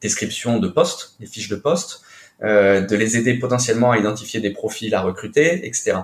descriptions 0.00 0.58
de 0.58 0.68
postes, 0.68 1.14
les 1.20 1.26
fiches 1.26 1.50
de 1.50 1.56
poste, 1.56 2.00
euh, 2.42 2.80
de 2.80 2.96
les 2.96 3.18
aider 3.18 3.34
potentiellement 3.34 3.90
à 3.92 3.98
identifier 3.98 4.40
des 4.40 4.50
profils 4.50 4.94
à 4.94 5.02
recruter, 5.02 5.66
etc. 5.66 5.98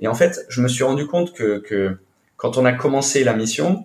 Et 0.00 0.08
en 0.08 0.14
fait, 0.14 0.46
je 0.48 0.60
me 0.60 0.68
suis 0.68 0.84
rendu 0.84 1.06
compte 1.06 1.32
que, 1.32 1.58
que 1.58 1.96
quand 2.36 2.56
on 2.56 2.64
a 2.64 2.72
commencé 2.72 3.24
la 3.24 3.34
mission, 3.34 3.84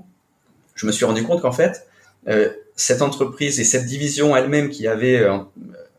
je 0.75 0.85
me 0.85 0.91
suis 0.91 1.05
rendu 1.05 1.23
compte 1.23 1.41
qu'en 1.41 1.51
fait, 1.51 1.87
euh, 2.27 2.49
cette 2.75 3.01
entreprise 3.01 3.59
et 3.59 3.63
cette 3.63 3.85
division 3.85 4.35
elle-même 4.35 4.69
qui 4.69 4.87
avait 4.87 5.19
euh, 5.19 5.37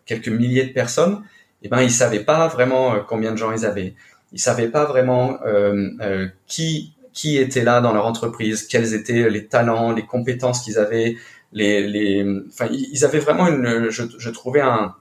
quelques 0.06 0.28
milliers 0.28 0.64
de 0.64 0.72
personnes, 0.72 1.22
eh 1.62 1.68
ben, 1.68 1.80
ils 1.80 1.90
savaient 1.90 2.24
pas 2.24 2.48
vraiment 2.48 3.00
combien 3.08 3.32
de 3.32 3.36
gens 3.36 3.52
ils 3.52 3.64
avaient. 3.64 3.94
Ils 4.32 4.40
savaient 4.40 4.68
pas 4.68 4.84
vraiment 4.84 5.38
euh, 5.46 5.90
euh, 6.00 6.28
qui 6.46 6.92
qui 7.12 7.38
était 7.38 7.62
là 7.62 7.80
dans 7.80 7.92
leur 7.92 8.06
entreprise, 8.06 8.64
quels 8.64 8.92
étaient 8.92 9.30
les 9.30 9.46
talents, 9.46 9.92
les 9.92 10.04
compétences 10.04 10.62
qu'ils 10.62 10.78
avaient, 10.80 11.16
les, 11.52 11.86
les, 11.86 12.26
enfin, 12.48 12.66
ils 12.72 13.04
avaient 13.04 13.20
vraiment 13.20 13.46
une, 13.46 13.88
je, 13.88 14.02
je 14.18 14.30
trouvais 14.30 14.60
un, 14.60 14.96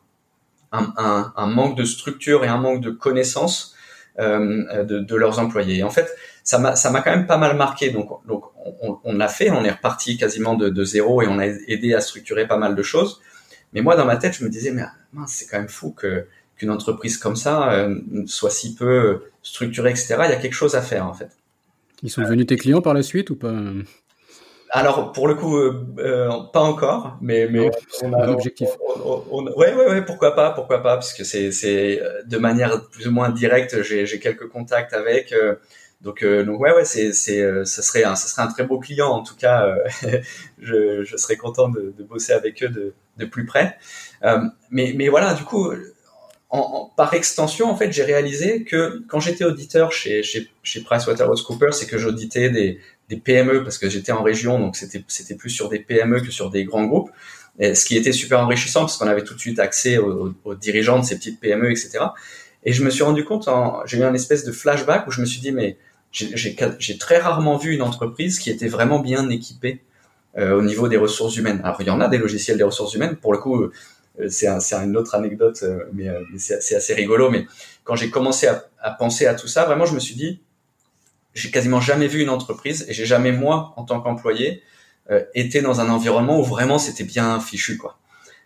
un, 0.72 1.34
un, 1.36 1.48
manque 1.48 1.76
de 1.76 1.84
structure 1.84 2.46
et 2.46 2.48
un 2.48 2.58
manque 2.58 2.82
de 2.82 2.92
connaissances 2.92 3.73
euh, 3.73 3.73
de, 4.20 5.00
de, 5.00 5.16
leurs 5.16 5.40
employés. 5.40 5.78
Et 5.78 5.84
en 5.84 5.90
fait, 5.90 6.14
ça 6.44 6.60
m'a, 6.60 6.76
ça 6.76 6.92
m'a 6.92 7.02
quand 7.02 7.12
même 7.12 7.26
pas 7.26 7.38
mal 7.38 7.56
marqué. 7.58 7.90
Donc, 7.90 8.10
donc, 8.28 8.44
on, 9.04 9.14
l'a 9.14 9.28
fait, 9.28 9.50
on 9.50 9.64
est 9.64 9.72
reparti 9.72 10.18
quasiment 10.18 10.56
de, 10.56 10.70
de, 10.70 10.84
zéro 10.84 11.22
et 11.22 11.28
on 11.28 11.40
a 11.40 11.46
aidé 11.46 11.94
à 11.94 12.02
structurer 12.02 12.48
pas 12.48 12.58
mal 12.58 12.76
de 12.76 12.84
choses. 12.84 13.22
Mais 13.74 13.82
moi, 13.82 13.96
dans 13.96 14.06
ma 14.06 14.18
tête, 14.18 14.36
je 14.38 14.44
me 14.44 14.50
disais, 14.50 14.72
mais 14.72 14.84
c'est 15.28 15.48
quand 15.48 15.58
même 15.58 15.70
fou 15.70 15.92
que 15.92 16.28
qu'une 16.56 16.70
entreprise 16.70 17.18
comme 17.18 17.36
ça 17.36 17.74
euh, 17.74 18.00
soit 18.28 18.52
si 18.52 18.76
peu 18.76 19.24
structurée, 19.42 19.92
etc. 19.92 20.18
Il 20.26 20.30
y 20.30 20.34
a 20.34 20.36
quelque 20.36 20.54
chose 20.54 20.76
à 20.76 20.82
faire 20.82 21.08
en 21.08 21.14
fait. 21.14 21.30
Ils 22.04 22.10
sont 22.10 22.22
devenus 22.22 22.46
tes 22.46 22.58
clients 22.58 22.82
par 22.82 22.94
la 22.94 23.02
suite 23.02 23.30
ou 23.30 23.36
pas? 23.36 23.56
Alors 24.76 25.12
pour 25.12 25.28
le 25.28 25.36
coup, 25.36 25.56
euh, 25.58 25.86
euh, 26.00 26.30
pas 26.52 26.62
encore, 26.62 27.18
mais 27.22 27.48
mais 27.48 27.70
on 28.02 28.14
a 28.14 28.26
un 28.26 28.30
objectif. 28.30 28.70
ouais 29.06 29.74
ouais 29.74 29.86
ouais 29.88 30.04
pourquoi 30.04 30.34
pas 30.34 30.50
pourquoi 30.50 30.82
pas 30.82 30.96
parce 30.96 31.14
que 31.14 31.24
c'est 31.24 31.52
c'est 31.52 32.02
de 32.26 32.38
manière 32.38 32.90
plus 32.90 33.08
ou 33.08 33.12
moins 33.12 33.30
directe 33.30 33.84
j'ai 33.84 34.08
j'ai 34.08 34.20
quelques 34.20 34.48
contacts 34.50 34.94
avec 34.94 35.34
donc 36.02 36.26
donc 36.26 36.60
ouais 36.60 36.74
ouais 36.74 36.86
c'est 36.86 37.14
c'est 37.14 37.66
ça 37.66 37.82
serait 37.84 38.04
un 38.04 38.16
ça 38.16 38.28
serait 38.28 38.42
un 38.42 38.48
très 38.48 38.64
beau 38.64 38.80
client 38.80 39.10
en 39.10 39.22
tout 39.22 39.36
cas 39.36 39.76
je 40.60 41.04
je 41.04 41.18
serais 41.18 41.38
content 41.38 41.70
de, 41.70 41.94
de 41.96 42.04
bosser 42.04 42.34
avec 42.34 42.64
eux 42.64 42.70
de 42.70 42.96
de 43.18 43.26
plus 43.26 43.46
près 43.46 43.78
mais 44.72 44.94
mais 44.96 45.08
voilà 45.08 45.36
du 45.36 45.44
coup 45.44 45.72
par 46.96 47.14
extension, 47.16 47.70
en 47.70 47.76
fait, 47.76 47.92
j'ai 47.92 48.04
réalisé 48.04 48.64
que 48.64 49.04
quand 49.08 49.20
j'étais 49.20 49.44
auditeur 49.44 49.92
chez, 49.92 50.22
chez, 50.22 50.52
chez 50.62 50.82
PricewaterhouseCoopers, 50.82 51.74
c'est 51.74 51.88
que 51.88 51.98
j'auditais 51.98 52.52
des, 52.52 52.80
des 53.10 53.18
PME 53.18 53.64
parce 53.64 53.78
que 53.78 53.90
j'étais 53.90 54.12
en 54.12 54.24
région, 54.24 54.60
donc 54.60 54.76
c'était, 54.76 55.04
c'était 55.08 55.36
plus 55.36 55.50
sur 55.50 55.70
des 55.70 55.80
PME 55.80 56.22
que 56.22 56.32
sur 56.32 56.50
des 56.50 56.64
grands 56.64 56.86
groupes. 56.86 57.12
Ce 57.60 57.86
qui 57.86 57.96
était 57.96 58.14
super 58.14 58.40
enrichissant 58.40 58.80
parce 58.82 58.98
qu'on 58.98 59.08
avait 59.08 59.24
tout 59.24 59.36
de 59.36 59.40
suite 59.40 59.60
accès 59.60 60.00
aux, 60.00 60.56
dirigeants 60.56 61.00
de 61.00 61.06
ces 61.06 61.16
petites 61.16 61.40
PME, 61.40 61.70
etc. 61.70 62.00
Et 62.64 62.74
je 62.74 62.84
me 62.84 62.90
suis 62.90 63.04
rendu 63.04 63.24
compte, 63.26 63.48
j'ai 63.86 64.00
eu 64.00 64.04
un 64.04 64.14
espèce 64.14 64.44
de 64.44 64.52
flashback 64.52 65.06
où 65.08 65.12
je 65.12 65.22
me 65.22 65.26
suis 65.26 65.40
dit, 65.40 65.52
mais 65.52 65.78
j'ai 66.12 66.98
très 66.98 67.20
rarement 67.20 67.58
vu 67.58 67.74
une 67.74 67.82
entreprise 67.82 68.40
qui 68.40 68.50
était 68.50 68.68
vraiment 68.68 69.00
bien 69.00 69.30
équipée 69.30 69.82
euh, 70.38 70.58
au 70.58 70.62
niveau 70.62 70.88
des 70.88 70.98
ressources 70.98 71.36
humaines. 71.38 71.62
Alors 71.64 71.78
il 71.82 71.88
y 71.88 71.92
en 71.92 72.02
a 72.02 72.08
des 72.08 72.18
logiciels 72.18 72.58
des 72.58 72.64
ressources 72.64 72.94
humaines, 72.96 73.18
pour 73.18 73.34
le 73.34 73.40
coup, 73.40 73.62
euh, 73.62 74.30
c'est 74.30 74.48
un, 74.48 74.60
une 74.84 74.98
autre 74.98 75.16
anecdote, 75.16 75.60
euh, 75.64 75.84
mais, 75.94 76.08
c'est 76.38 76.76
assez 76.76 76.94
rigolo. 76.94 77.30
Mais 77.30 77.46
quand 77.84 77.96
j'ai 77.96 78.10
commencé 78.10 78.48
à, 78.48 78.66
à, 78.80 78.92
penser 78.92 79.26
à 79.26 79.36
tout 79.36 79.48
ça, 79.48 79.66
vraiment, 79.66 79.86
je 79.86 79.94
me 79.94 80.00
suis 80.00 80.16
dit, 80.16 80.42
j'ai 81.34 81.52
quasiment 81.52 81.82
jamais 81.82 82.08
vu 82.08 82.22
une 82.22 82.30
entreprise 82.30 82.86
et 82.88 82.94
j'ai 82.94 83.06
jamais 83.06 83.32
moi, 83.32 83.74
en 83.78 83.84
tant 83.84 84.02
qu'employé, 84.02 84.64
été 85.36 85.62
dans 85.62 85.82
un 85.82 85.90
environnement 85.90 86.40
où 86.40 86.44
vraiment 86.44 86.80
c'était 86.80 87.04
bien 87.04 87.40
fichu, 87.40 87.78
quoi. 87.78 87.98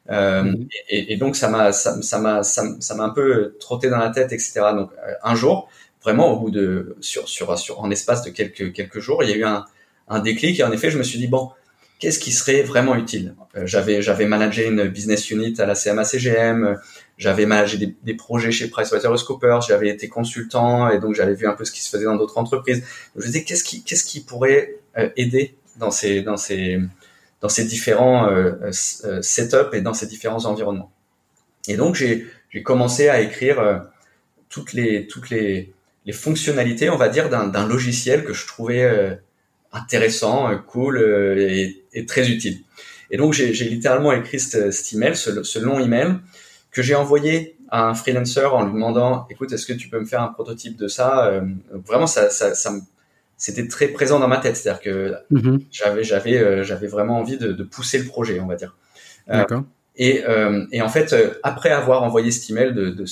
Euh, 0.09 0.43
mhm. 0.43 0.67
et, 0.89 1.13
et, 1.13 1.17
donc 1.17 1.35
ça 1.35 1.49
m'a 1.49 1.73
ça, 1.73 2.01
ça 2.01 2.19
m'a 2.19 2.43
ça 2.43 2.95
m'a 2.95 3.03
un 3.03 3.09
peu 3.09 3.57
trotté 3.59 3.89
dans 3.89 3.97
la 3.97 4.09
tête, 4.09 4.31
etc. 4.31 4.61
Donc 4.73 4.91
un 5.23 5.35
jour, 5.35 5.69
vraiment 6.01 6.31
au 6.31 6.39
bout 6.39 6.51
de 6.51 6.95
sur 7.01 7.27
sur 7.27 7.57
sur 7.59 7.81
en 7.81 7.91
espace 7.91 8.23
de 8.23 8.29
quelques 8.29 8.71
quelques 8.73 8.99
jours, 8.99 9.23
il 9.23 9.29
y 9.29 9.33
a 9.33 9.35
eu 9.35 9.43
un 9.43 9.65
un 10.07 10.19
déclic 10.19 10.59
et 10.59 10.63
en 10.63 10.71
effet 10.71 10.89
je 10.89 10.97
me 10.97 11.03
suis 11.03 11.19
dit 11.19 11.27
bon 11.27 11.51
qu'est-ce 11.99 12.19
qui 12.19 12.31
serait 12.31 12.61
vraiment 12.61 12.95
utile? 12.95 13.35
Euh, 13.57 13.65
J'avais 13.65 14.01
j'avais 14.01 14.27
managé 14.27 14.67
une 14.67 14.87
business 14.87 15.29
unit 15.29 15.55
à 15.59 15.65
la 15.65 15.75
CMA 15.75 16.05
CGM, 16.05 16.77
j'avais 17.17 17.45
managé 17.45 17.77
des, 17.77 17.95
des, 18.03 18.13
projets 18.13 18.51
chez 18.51 18.69
PricewaterhouseCoopers, 18.69 19.61
j'avais 19.61 19.89
été 19.89 20.07
consultant 20.07 20.89
et 20.89 20.99
donc 20.99 21.15
j'avais 21.15 21.33
vu 21.33 21.47
un 21.47 21.53
peu 21.53 21.65
ce 21.65 21.71
qui 21.71 21.81
se 21.81 21.89
faisait 21.89 22.05
dans 22.05 22.15
d'autres 22.15 22.37
entreprises. 22.37 22.83
je 23.15 23.21
me 23.21 23.25
disais 23.25 23.43
qu'est-ce 23.43 23.63
qui 23.63 23.83
qu'est-ce 23.83 24.03
qui 24.03 24.21
pourrait 24.21 24.75
euh, 24.97 25.09
aider 25.15 25.55
dans 25.77 25.91
ces 25.91 26.21
dans 26.21 26.37
ces 26.37 26.79
dans 27.41 27.49
ces 27.49 27.65
différents 27.65 28.29
euh, 28.29 28.71
euh 29.05 29.21
setups 29.21 29.73
et 29.73 29.81
dans 29.81 29.93
ces 29.93 30.07
différents 30.07 30.45
environnements? 30.45 30.91
Et 31.67 31.75
donc 31.75 31.95
j'ai 31.95 32.27
j'ai 32.49 32.63
commencé 32.63 33.09
à 33.09 33.19
écrire 33.21 33.85
toutes 34.49 34.73
les 34.73 35.07
toutes 35.07 35.29
les 35.29 35.73
les 36.07 36.13
fonctionnalités, 36.13 36.89
on 36.89 36.95
va 36.95 37.09
dire, 37.09 37.29
d'un 37.29 37.67
logiciel 37.67 38.23
que 38.23 38.33
je 38.33 38.47
trouvais 38.47 38.81
euh, 38.81 39.13
intéressant, 39.73 40.49
euh, 40.49 40.55
cool 40.55 40.97
euh, 40.97 41.35
et, 41.37 41.83
et, 41.93 42.05
très 42.05 42.29
utile. 42.29 42.59
Et 43.11 43.17
donc 43.17 43.33
j'ai 43.33 43.51
littéralement 43.51 44.13
écrit 44.13 44.39
cet, 44.39 44.93
email, 44.93 45.15
ce, 45.15 45.59
long 45.59 45.79
email, 45.79 46.15
que 46.77 46.83
j'ai 46.83 46.95
envoyé 46.95 47.57
à 47.69 47.89
un 47.89 47.93
freelancer 47.95 48.45
en 48.45 48.63
lui 48.63 48.71
demandant, 48.71 49.25
écoute, 49.29 49.51
est-ce 49.51 49.65
que 49.65 49.73
tu 49.73 49.89
peux 49.89 49.99
me 49.99 50.05
faire 50.05 50.21
un 50.21 50.27
prototype 50.27 50.77
de 50.77 50.87
ça 50.87 51.41
Vraiment, 51.85 52.07
ça, 52.07 52.29
ça, 52.29 52.53
ça 52.53 52.71
c'était 53.35 53.67
très 53.67 53.87
présent 53.87 54.19
dans 54.19 54.27
ma 54.27 54.37
tête, 54.37 54.55
c'est-à-dire 54.55 54.81
que 54.81 55.13
mm-hmm. 55.31 55.65
j'avais 55.71 56.03
j'avais 56.03 56.63
j'avais 56.63 56.87
vraiment 56.87 57.17
envie 57.17 57.37
de, 57.37 57.51
de, 57.51 57.63
pousser 57.63 57.97
le 57.97 58.05
projet, 58.05 58.39
on 58.39 58.45
va 58.45 58.55
dire. 58.55 58.75
D'accord. 59.27 59.63
Et, 59.95 60.23
et 60.71 60.81
en 60.81 60.89
fait, 60.89 61.15
après 61.41 61.71
avoir 61.71 62.03
envoyé 62.03 62.29
cet 62.29 62.49
email 62.51 62.73
de, 62.73 62.91
de 62.91 63.05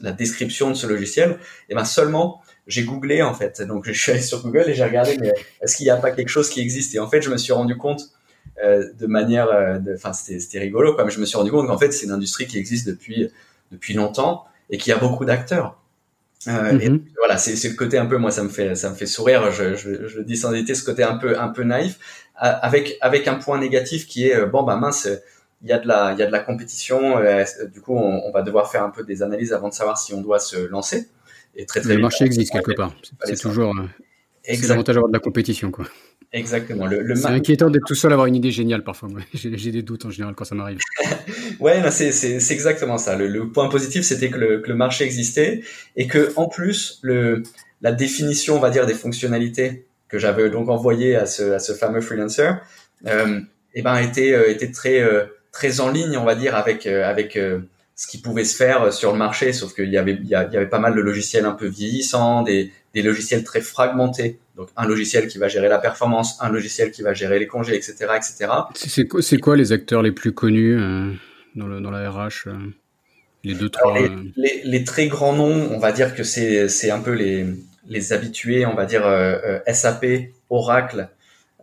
la 0.00 0.12
description 0.12 0.70
de 0.70 0.74
ce 0.74 0.86
logiciel, 0.86 1.30
et 1.30 1.36
eh 1.70 1.74
ben 1.74 1.84
seulement 1.84 2.40
j'ai 2.66 2.84
googlé 2.84 3.22
en 3.22 3.34
fait. 3.34 3.60
Donc 3.62 3.86
je 3.86 3.92
suis 3.92 4.12
allé 4.12 4.20
sur 4.20 4.42
Google 4.42 4.64
et 4.68 4.74
j'ai 4.74 4.84
regardé 4.84 5.18
mais 5.20 5.32
est-ce 5.60 5.76
qu'il 5.76 5.84
n'y 5.84 5.90
a 5.90 5.96
pas 5.96 6.12
quelque 6.12 6.28
chose 6.28 6.48
qui 6.48 6.60
existe? 6.60 6.94
Et 6.94 6.98
en 6.98 7.08
fait, 7.08 7.22
je 7.22 7.30
me 7.30 7.36
suis 7.36 7.52
rendu 7.52 7.76
compte 7.76 8.02
euh, 8.02 8.06
de 8.62 9.06
manière, 9.06 9.48
euh, 9.48 9.78
enfin 9.94 10.12
c'était 10.12 10.58
rigolo 10.58 10.94
quoi, 10.94 11.04
mais 11.04 11.10
je 11.10 11.20
me 11.20 11.24
suis 11.24 11.36
rendu 11.36 11.50
compte 11.50 11.66
qu'en 11.66 11.78
fait 11.78 11.92
c'est 11.92 12.06
une 12.06 12.12
industrie 12.12 12.46
qui 12.46 12.58
existe 12.58 12.86
depuis 12.86 13.30
depuis 13.72 13.94
longtemps 13.94 14.44
et 14.68 14.78
qui 14.78 14.92
a 14.92 14.96
beaucoup 14.96 15.24
d'acteurs. 15.24 15.78
Euh, 16.48 16.78
et 16.78 16.88
mm-hmm. 16.88 17.02
voilà, 17.18 17.36
c'est 17.36 17.68
le 17.68 17.74
côté 17.74 17.98
un 17.98 18.06
peu, 18.06 18.16
moi 18.16 18.30
ça 18.30 18.42
me 18.42 18.48
fait 18.48 18.74
ça 18.74 18.90
me 18.90 18.94
fait 18.94 19.06
sourire. 19.06 19.50
Je, 19.50 19.74
je, 19.74 20.06
je 20.06 20.20
dis 20.20 20.36
sans 20.36 20.52
hésiter 20.52 20.74
ce 20.74 20.84
côté 20.84 21.02
un 21.02 21.16
peu 21.16 21.38
un 21.38 21.48
peu 21.48 21.62
naïf, 21.64 21.98
avec 22.34 22.96
avec 23.00 23.28
un 23.28 23.34
point 23.34 23.58
négatif 23.58 24.06
qui 24.06 24.28
est 24.28 24.46
bon 24.46 24.62
bah 24.62 24.76
mince 24.76 25.08
il 25.62 25.68
y 25.68 25.72
a 25.72 25.78
de 25.78 25.86
la, 25.86 26.12
il 26.12 26.18
y 26.18 26.22
a 26.22 26.26
de 26.26 26.32
la 26.32 26.40
compétition. 26.40 27.18
Euh, 27.18 27.44
du 27.72 27.80
coup, 27.80 27.94
on, 27.94 28.22
on, 28.24 28.30
va 28.32 28.42
devoir 28.42 28.70
faire 28.70 28.82
un 28.82 28.90
peu 28.90 29.04
des 29.04 29.22
analyses 29.22 29.52
avant 29.52 29.68
de 29.68 29.74
savoir 29.74 29.98
si 29.98 30.14
on 30.14 30.20
doit 30.20 30.38
se 30.38 30.56
lancer. 30.56 31.08
Et 31.54 31.66
très, 31.66 31.80
très 31.80 31.94
le 31.94 32.00
marché 32.00 32.24
existe 32.24 32.52
quelque 32.52 32.72
part. 32.72 32.94
C'est 33.24 33.36
toujours, 33.36 33.74
euh, 33.76 33.86
c'est 34.44 34.68
l'avantage 34.68 34.94
d'avoir 34.94 35.10
de 35.10 35.16
la 35.16 35.20
compétition, 35.20 35.70
quoi. 35.70 35.86
Exactement. 36.32 36.86
Le, 36.86 37.02
le 37.02 37.16
c'est 37.16 37.26
inquiétant 37.26 37.70
d'être 37.70 37.86
tout 37.86 37.96
seul, 37.96 38.12
avoir 38.12 38.26
une 38.26 38.36
idée 38.36 38.52
géniale 38.52 38.84
parfois. 38.84 39.08
J'ai 39.34 39.72
des 39.72 39.82
doutes 39.82 40.04
en 40.04 40.10
général 40.10 40.34
quand 40.34 40.44
ça 40.44 40.54
m'arrive. 40.54 40.78
ouais, 41.60 41.90
c'est 41.90 42.52
exactement 42.52 42.98
ça. 42.98 43.16
Le, 43.16 43.26
le 43.26 43.50
point 43.50 43.68
positif, 43.68 44.04
c'était 44.04 44.30
que 44.30 44.38
le, 44.38 44.60
que 44.60 44.68
le, 44.68 44.76
marché 44.76 45.04
existait 45.04 45.62
et 45.96 46.06
que 46.06 46.32
en 46.36 46.48
plus, 46.48 47.00
le, 47.02 47.42
la 47.80 47.90
définition, 47.92 48.56
on 48.56 48.60
va 48.60 48.70
dire, 48.70 48.86
des 48.86 48.94
fonctionnalités 48.94 49.86
que 50.08 50.18
j'avais 50.18 50.50
donc 50.50 50.68
envoyé 50.68 51.16
à 51.16 51.26
ce, 51.26 51.52
à 51.52 51.58
ce 51.58 51.72
fameux 51.72 52.00
freelancer, 52.00 52.52
euh, 53.06 53.40
eh 53.74 53.82
ben, 53.82 53.96
était, 53.96 54.32
euh, 54.32 54.50
était 54.50 54.70
très 54.70 55.00
euh, 55.00 55.24
très 55.52 55.80
en 55.80 55.90
ligne, 55.90 56.16
on 56.16 56.24
va 56.24 56.36
dire, 56.36 56.54
avec 56.54 56.86
avec 56.86 57.34
ce 57.96 58.06
qui 58.06 58.18
pouvait 58.18 58.44
se 58.44 58.54
faire 58.54 58.92
sur 58.92 59.10
le 59.10 59.18
marché, 59.18 59.52
sauf 59.52 59.74
qu'il 59.74 59.90
y 59.90 59.98
avait 59.98 60.12
il 60.12 60.28
y 60.28 60.34
avait 60.34 60.68
pas 60.68 60.78
mal 60.78 60.94
de 60.94 61.00
logiciels 61.00 61.44
un 61.44 61.52
peu 61.52 61.66
vieillissants, 61.66 62.42
des 62.42 62.70
des 62.94 63.02
logiciels 63.02 63.42
très 63.42 63.60
fragmentés. 63.60 64.38
Donc 64.60 64.68
un 64.76 64.86
logiciel 64.86 65.26
qui 65.26 65.38
va 65.38 65.48
gérer 65.48 65.68
la 65.68 65.78
performance, 65.78 66.38
un 66.40 66.50
logiciel 66.50 66.90
qui 66.90 67.02
va 67.02 67.14
gérer 67.14 67.38
les 67.38 67.46
congés, 67.46 67.74
etc., 67.74 67.94
etc. 68.16 68.52
C'est 68.74 69.38
quoi, 69.38 69.56
les 69.56 69.72
acteurs 69.72 70.02
les 70.02 70.12
plus 70.12 70.32
connus 70.32 70.78
euh, 70.78 71.10
dans, 71.56 71.66
le, 71.66 71.80
dans 71.80 71.90
la 71.90 72.10
RH 72.10 72.48
Les 73.42 73.54
deux 73.54 73.70
trois. 73.70 73.98
les, 73.98 74.10
les, 74.36 74.62
les, 74.64 74.84
très 74.84 75.08
grands 75.08 75.34
noms, 75.34 75.70
on 75.72 75.78
va 75.78 75.92
dire 75.92 76.14
que 76.14 76.22
c'est 76.22 76.90
un 76.90 77.00
peu 77.00 77.12
les 77.12 77.46
les 77.88 78.12
habitués, 78.12 78.66
on 78.66 78.74
va 78.74 78.84
dire 78.84 79.02
SAP, 79.66 80.04
Oracle, 80.50 81.08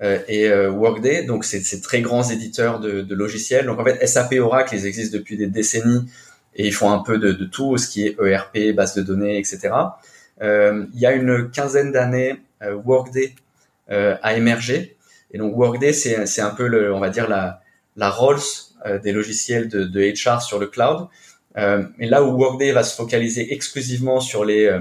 euh, 0.01 0.19
et 0.27 0.47
euh, 0.47 0.69
Workday. 0.69 1.23
Donc, 1.23 1.43
c'est 1.43 1.59
ces 1.59 1.81
très 1.81 2.01
grands 2.01 2.23
éditeurs 2.23 2.79
de, 2.79 3.01
de, 3.01 3.15
logiciels. 3.15 3.65
Donc, 3.65 3.79
en 3.79 3.83
fait, 3.83 4.05
SAP, 4.05 4.33
Oracle, 4.33 4.75
ils 4.75 4.85
existent 4.85 5.17
depuis 5.17 5.37
des 5.37 5.47
décennies 5.47 6.05
et 6.55 6.67
ils 6.67 6.73
font 6.73 6.91
un 6.91 6.99
peu 6.99 7.17
de, 7.17 7.31
de 7.31 7.45
tout, 7.45 7.77
ce 7.77 7.89
qui 7.89 8.05
est 8.05 8.15
ERP, 8.21 8.75
base 8.75 8.93
de 8.93 9.01
données, 9.01 9.39
etc. 9.39 9.69
Euh, 10.41 10.85
il 10.93 10.99
y 10.99 11.07
a 11.07 11.13
une 11.13 11.49
quinzaine 11.49 11.91
d'années, 11.91 12.35
Workday 12.61 13.35
a 13.89 14.35
émergé. 14.35 14.97
Et 15.31 15.37
donc, 15.37 15.55
Workday, 15.55 15.93
c'est 15.93 16.41
un 16.41 16.49
peu, 16.49 16.67
le, 16.67 16.93
on 16.93 16.99
va 16.99 17.09
dire, 17.09 17.27
la, 17.27 17.61
la 17.95 18.09
Rolls 18.09 18.39
des 19.03 19.11
logiciels 19.11 19.67
de, 19.69 19.83
de, 19.83 20.01
HR 20.01 20.41
sur 20.41 20.59
le 20.59 20.67
cloud. 20.67 21.07
Euh, 21.57 21.83
et 21.99 22.07
là 22.07 22.23
où 22.23 22.37
Workday 22.37 22.71
va 22.71 22.83
se 22.83 22.95
focaliser 22.95 23.53
exclusivement 23.53 24.19
sur 24.19 24.45
les 24.45 24.71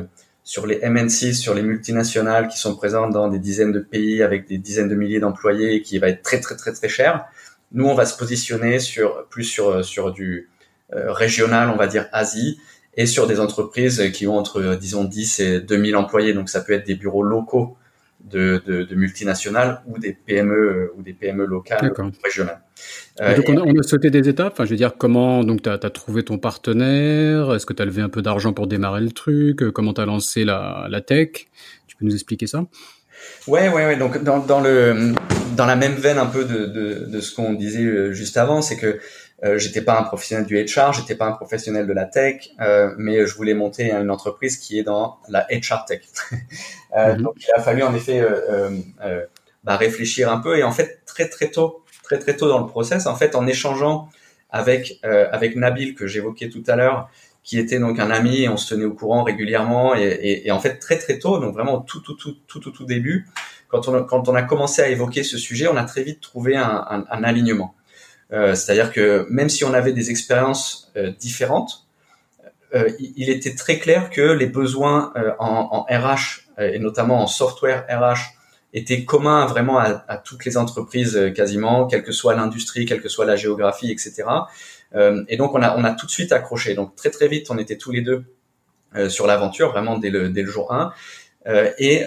sur 0.47 0.65
les 0.65 0.79
MNC, 0.89 1.35
sur 1.35 1.55
les 1.55 1.63
multinationales 1.63 2.47
qui 2.47 2.57
sont 2.57 2.77
présentes 2.77 3.13
dans 3.13 3.27
des 3.27 3.41
dizaines 3.41 3.73
de 3.73 3.81
pays 3.81 4.23
avec 4.23 4.47
des 4.47 4.59
dizaines 4.59 4.89
de 4.89 4.95
milliers 4.95 5.19
d'employés 5.19 5.75
et 5.75 5.83
qui 5.83 5.99
va 5.99 6.09
être 6.09 6.23
très 6.23 6.41
très 6.41 6.57
très 6.57 6.73
très 6.73 6.89
cher. 6.89 7.25
Nous, 7.73 7.85
on 7.85 7.95
va 7.95 8.07
se 8.07 8.17
positionner 8.17 8.79
sur 8.79 9.27
plus 9.27 9.43
sur 9.43 9.85
sur 9.85 10.13
du 10.13 10.49
euh, 10.95 11.13
régional, 11.13 11.69
on 11.69 11.77
va 11.77 11.89
dire 11.89 12.09
Asie, 12.13 12.61
et 12.97 13.07
sur 13.07 13.27
des 13.27 13.41
entreprises 13.41 14.11
qui 14.13 14.27
ont 14.27 14.37
entre 14.37 14.77
disons 14.77 15.05
10 15.05 15.41
et 15.41 15.61
2000 15.61 15.97
employés. 15.97 16.33
Donc 16.33 16.49
ça 16.49 16.61
peut 16.61 16.73
être 16.73 16.87
des 16.87 16.95
bureaux 16.95 17.23
locaux 17.23 17.77
de, 18.25 18.63
de, 18.67 18.83
de, 18.83 18.95
multinationales 18.95 19.83
ou 19.87 19.99
des 19.99 20.13
PME 20.13 20.55
euh, 20.55 20.93
ou 20.97 21.03
des 21.03 21.13
PME 21.13 21.45
locales 21.45 21.93
régionales. 22.25 22.61
Euh, 23.21 23.37
donc 23.37 23.49
on 23.49 23.57
a, 23.57 23.61
on 23.61 23.79
a, 23.79 23.83
sauté 23.83 24.11
des 24.11 24.29
étapes. 24.29 24.55
Enfin, 24.55 24.65
je 24.65 24.71
veux 24.71 24.77
dire, 24.77 24.97
comment 24.99 25.45
donc 25.45 25.63
tu 25.63 25.69
as, 25.69 25.79
trouvé 25.79 26.25
ton 26.25 26.39
partenaire? 26.39 27.55
Est-ce 27.55 27.67
que 27.67 27.73
tu 27.73 27.83
as 27.83 27.85
levé 27.85 28.03
un 28.03 28.09
peu 28.09 28.23
d'argent 28.23 28.53
pour 28.53 28.67
démarrer 28.67 29.03
le 29.03 29.13
truc? 29.13 29.71
Comment 29.71 29.93
tu 29.93 30.01
as 30.01 30.07
lancé 30.07 30.45
la, 30.45 30.87
la 30.91 31.01
tech? 31.01 31.49
Tu 31.87 31.97
peux 31.97 32.05
nous 32.05 32.15
expliquer 32.15 32.47
ça? 32.47 32.65
Ouais, 33.47 33.69
ouais, 33.69 33.87
ouais. 33.87 33.97
Donc 33.97 34.23
dans, 34.23 34.39
dans 34.39 34.61
le 34.61 35.15
dans 35.57 35.67
la 35.67 35.77
même 35.77 35.95
veine 35.95 36.19
un 36.19 36.27
peu 36.27 36.45
de, 36.45 36.67
de, 36.67 37.07
de 37.07 37.21
ce 37.21 37.35
qu'on 37.35 37.55
disait 37.55 37.85
euh, 37.85 38.13
juste 38.13 38.37
avant, 38.37 38.61
c'est 38.61 38.77
que 38.77 38.99
euh, 39.45 39.59
j'étais 39.59 39.83
pas 39.83 39.99
un 39.99 40.03
professionnel 40.03 40.47
du 40.47 40.57
HR, 40.57 40.93
j'étais 40.95 41.15
pas 41.15 41.27
un 41.27 41.33
professionnel 41.33 41.87
de 41.87 41.93
la 41.93 42.07
tech, 42.07 42.49
euh, 42.61 42.95
mais 42.97 43.27
je 43.27 43.35
voulais 43.35 43.53
monter 43.53 43.93
une 43.93 44.11
entreprise 44.11 44.57
qui 44.57 44.79
est 44.79 44.83
dans 44.83 45.19
la 45.29 45.47
HR 45.51 45.85
tech. 45.87 46.01
euh, 46.97 47.15
mhm. 47.15 47.23
Donc 47.23 47.35
il 47.37 47.51
a 47.55 47.61
fallu 47.61 47.83
en 47.83 47.95
effet 47.95 48.21
euh, 48.21 48.71
euh, 49.05 49.27
bah, 49.63 49.77
réfléchir 49.77 50.33
un 50.33 50.39
peu 50.39 50.57
et 50.57 50.63
en 50.63 50.73
fait 50.73 51.03
très 51.05 51.29
très 51.29 51.51
tôt, 51.51 51.85
très 52.03 52.19
très 52.19 52.37
tôt 52.37 52.49
dans 52.49 52.61
le 52.61 52.67
process, 52.67 53.07
en 53.07 53.15
fait 53.15 53.35
en 53.35 53.47
échangeant 53.47 54.09
avec 54.51 55.01
avec 55.03 55.55
Nabil 55.57 55.95
que 55.95 56.07
j'évoquais 56.07 56.49
tout 56.49 56.63
à 56.67 56.77
l'heure, 56.77 57.11
qui 57.43 57.59
était 57.59 57.79
donc 57.79 57.99
un 57.99 58.11
ami 58.11 58.45
et 58.45 58.49
on 58.49 58.57
se 58.57 58.73
tenait 58.73 58.87
au 58.87 58.95
courant 58.95 59.23
régulièrement 59.23 59.95
et, 59.95 60.03
et, 60.03 60.47
et, 60.47 60.51
en 60.51 60.61
fait 60.61 60.79
très 60.79 60.97
très 60.97 61.19
tôt, 61.19 61.39
donc 61.41 61.53
vraiment 61.53 61.81
tout 61.81 62.01
tout 62.01 62.15
tout 62.15 62.37
tout 62.47 62.61
tout, 62.61 62.71
tout 62.71 62.85
début, 62.85 63.27
quand 63.69 63.87
on 63.89 64.03
quand 64.05 64.29
on 64.29 64.35
a 64.35 64.43
commencé 64.43 64.81
à 64.81 64.89
évoquer 64.89 65.25
ce 65.25 65.37
sujet, 65.37 65.67
on 65.69 65.77
a 65.77 65.85
très 65.85 66.05
vite 66.05 66.23
trouvé 66.23 66.57
un, 66.57 66.87
un, 66.89 67.05
un 67.11 67.23
alignement. 67.23 67.75
Euh, 68.33 68.55
c'est-à-dire 68.55 68.93
que 68.93 69.27
même 69.31 69.49
si 69.49 69.65
on 69.65 69.73
avait 69.73 69.93
des 69.93 70.11
expériences 70.11 70.91
euh, 70.97 71.11
différentes, 71.11 71.87
euh, 72.75 72.91
il 72.99 73.31
était 73.31 73.55
très 73.55 73.79
clair 73.79 74.11
que 74.11 74.21
les 74.21 74.47
besoins 74.47 75.13
en, 75.39 75.69
en, 75.71 75.83
RH 75.83 76.49
et 76.59 76.81
notamment 76.81 77.23
en 77.23 77.29
software 77.29 77.87
RH 77.89 78.35
étaient 78.75 79.05
communs 79.05 79.47
vraiment 79.47 79.79
à, 79.79 80.05
à 80.09 80.17
toutes 80.19 80.45
les 80.45 80.57
entreprises 80.57 81.33
quasiment, 81.35 81.87
quelle 81.87 82.03
que 82.03 82.11
soit 82.11 82.35
l'industrie, 82.35 82.85
quelle 82.85 83.01
que 83.01 83.09
soit 83.09 83.25
la 83.25 83.37
géographie, 83.37 83.93
etc. 83.93 84.25
et 85.29 85.37
donc 85.37 85.55
on 85.55 85.63
a, 85.63 85.77
on 85.77 85.85
a 85.85 85.93
tout 85.93 86.07
de 86.07 86.11
suite 86.11 86.33
accroché. 86.33 86.75
Donc 86.75 86.97
très 86.97 87.11
très 87.11 87.29
vite, 87.29 87.47
on 87.51 87.59
était 87.59 87.79
tous 87.79 87.93
les 87.93 88.01
deux 88.01 88.25
sur 89.09 89.29
l'aventure, 89.29 89.71
vraiment 89.71 89.97
dès 89.97 90.11
le, 90.11 90.29
dès 90.29 90.43
le 90.43 90.51
jour 90.51 90.73
1. 90.73 90.93
et, 91.79 92.05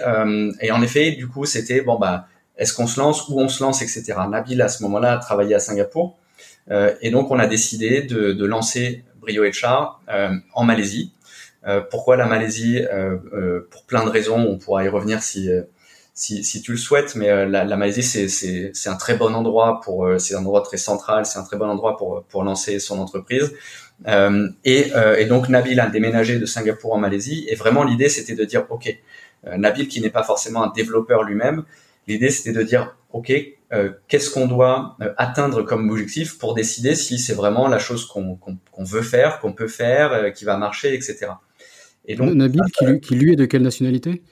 et 0.60 0.70
en 0.70 0.82
effet, 0.82 1.12
du 1.12 1.26
coup, 1.26 1.46
c'était 1.46 1.80
bon 1.80 1.98
bah 1.98 2.26
est-ce 2.60 2.74
qu'on 2.74 2.86
se 2.86 3.00
lance, 3.00 3.28
où 3.28 3.40
on 3.40 3.48
se 3.48 3.62
lance, 3.62 3.82
etc. 3.82 4.14
Nabil 4.30 4.62
à 4.62 4.68
ce 4.68 4.82
moment-là 4.84 5.16
travaillait 5.16 5.56
à 5.56 5.60
Singapour 5.60 6.18
euh, 6.70 6.94
et 7.00 7.10
donc 7.10 7.30
on 7.30 7.38
a 7.38 7.46
décidé 7.46 8.02
de, 8.02 8.44
lancer 8.44 9.04
Brio 9.20 9.44
HR 9.44 10.00
euh, 10.08 10.30
en 10.54 10.64
Malaisie. 10.64 11.12
pourquoi 11.90 12.16
la 12.16 12.26
Malaisie? 12.26 12.82
Pour 13.70 13.84
plein 13.84 14.04
de 14.04 14.10
raisons, 14.10 14.38
on 14.38 14.58
pourra 14.58 14.84
y 14.84 14.88
revenir 14.88 15.22
si 15.22 15.50
si, 16.14 16.62
tu 16.62 16.72
le 16.72 16.78
souhaites, 16.78 17.16
mais 17.16 17.46
la, 17.46 17.64
la 17.64 17.76
Malaisie 17.76 18.02
c'est 18.02 18.88
un 18.88 18.96
très 18.96 19.16
bon 19.16 19.34
endroit 19.34 19.80
pour 19.82 20.08
c'est 20.18 20.34
un 20.34 20.40
endroit 20.40 20.62
très 20.62 20.76
central, 20.76 21.24
c'est 21.26 21.38
un 21.38 21.44
très 21.44 21.56
bon 21.56 21.68
endroit 21.68 21.96
pour 21.96 22.24
pour 22.24 22.44
lancer 22.44 22.78
son 22.78 22.98
entreprise. 22.98 23.52
Euh, 24.06 24.48
et, 24.64 24.92
et, 25.18 25.26
donc 25.26 25.48
Nabil 25.50 25.78
a 25.78 25.86
déménagé 25.88 26.38
de 26.38 26.46
Singapour 26.46 26.94
en 26.94 26.98
Malaisie 26.98 27.46
et 27.48 27.54
vraiment 27.54 27.84
l'idée 27.84 28.08
c'était 28.08 28.34
de 28.34 28.44
dire 28.44 28.64
ok 28.70 28.86
Nabil 29.56 29.88
qui 29.88 30.00
n'est 30.00 30.10
pas 30.10 30.22
forcément 30.22 30.62
un 30.64 30.72
développeur 30.72 31.22
lui-même 31.22 31.64
L'idée, 32.10 32.30
c'était 32.30 32.52
de 32.52 32.64
dire, 32.64 32.96
OK, 33.12 33.32
euh, 33.72 33.92
qu'est-ce 34.08 34.30
qu'on 34.30 34.48
doit 34.48 34.96
euh, 35.00 35.14
atteindre 35.16 35.62
comme 35.62 35.88
objectif 35.90 36.38
pour 36.38 36.54
décider 36.54 36.96
si 36.96 37.20
c'est 37.20 37.34
vraiment 37.34 37.68
la 37.68 37.78
chose 37.78 38.04
qu'on 38.04 38.36
veut 38.80 39.02
faire, 39.02 39.38
qu'on 39.38 39.52
peut 39.52 39.68
faire, 39.68 40.12
euh, 40.12 40.30
qui 40.30 40.44
va 40.44 40.56
marcher, 40.56 40.92
etc. 40.92 41.28
Et 42.06 42.16
donc, 42.16 42.34
Nabil, 42.34 42.62
qui, 42.76 42.84
lui, 42.84 43.00
qui 43.00 43.14
lui 43.14 43.32
est 43.34 43.36
de 43.36 43.44
quelle 43.44 43.62
nationalité? 43.62 44.22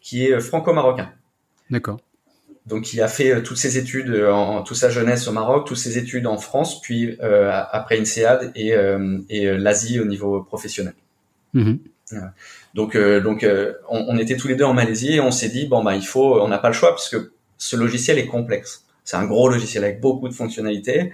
Qui 0.00 0.26
est 0.26 0.38
franco-marocain. 0.38 1.10
D'accord. 1.68 1.98
Donc, 2.66 2.92
il 2.92 3.02
a 3.02 3.08
fait 3.08 3.42
toutes 3.42 3.56
ses 3.56 3.76
études, 3.76 4.14
en, 4.14 4.62
toute 4.62 4.76
sa 4.76 4.88
jeunesse 4.88 5.26
au 5.26 5.32
Maroc, 5.32 5.66
toutes 5.66 5.76
ses 5.76 5.98
études 5.98 6.28
en 6.28 6.38
France, 6.38 6.80
puis 6.80 7.18
après 7.20 7.98
INSEAD 7.98 8.52
et, 8.54 8.74
et 9.30 9.58
l'Asie 9.58 9.98
au 9.98 10.04
niveau 10.04 10.42
professionnel. 10.42 10.94
Mmh. 11.54 11.74
Donc, 12.74 12.96
euh, 12.96 13.20
donc 13.20 13.44
euh, 13.44 13.74
on, 13.88 14.18
était 14.18 14.36
tous 14.36 14.48
les 14.48 14.56
deux 14.56 14.64
en 14.64 14.74
Malaisie 14.74 15.14
et 15.14 15.20
on 15.20 15.30
s'est 15.30 15.48
dit 15.48 15.66
bon 15.66 15.82
bah 15.82 15.94
il 15.94 16.04
faut, 16.04 16.40
on 16.40 16.48
n'a 16.48 16.58
pas 16.58 16.68
le 16.68 16.74
choix 16.74 16.94
puisque 16.94 17.16
ce 17.56 17.76
logiciel 17.76 18.18
est 18.18 18.26
complexe. 18.26 18.84
C'est 19.04 19.16
un 19.16 19.24
gros 19.24 19.48
logiciel 19.48 19.84
avec 19.84 20.00
beaucoup 20.00 20.28
de 20.28 20.34
fonctionnalités. 20.34 21.12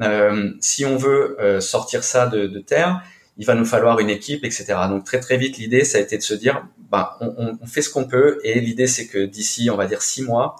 Euh, 0.00 0.52
si 0.60 0.86
on 0.86 0.96
veut 0.96 1.36
euh, 1.38 1.60
sortir 1.60 2.02
ça 2.02 2.26
de, 2.26 2.46
terre, 2.60 3.02
il 3.36 3.44
va 3.44 3.54
nous 3.54 3.66
falloir 3.66 3.98
une 3.98 4.08
équipe, 4.08 4.44
etc. 4.44 4.74
Donc 4.88 5.04
très 5.04 5.20
très 5.20 5.36
vite 5.36 5.58
l'idée 5.58 5.84
ça 5.84 5.98
a 5.98 6.00
été 6.00 6.16
de 6.16 6.22
se 6.22 6.32
dire 6.32 6.66
bah 6.90 7.18
on, 7.20 7.66
fait 7.66 7.82
ce 7.82 7.90
qu'on 7.90 8.04
peut 8.04 8.38
et 8.42 8.60
l'idée 8.60 8.86
c'est 8.86 9.06
que 9.06 9.24
d'ici 9.24 9.68
on 9.70 9.76
va 9.76 9.86
dire 9.86 10.00
six 10.02 10.22
mois 10.22 10.56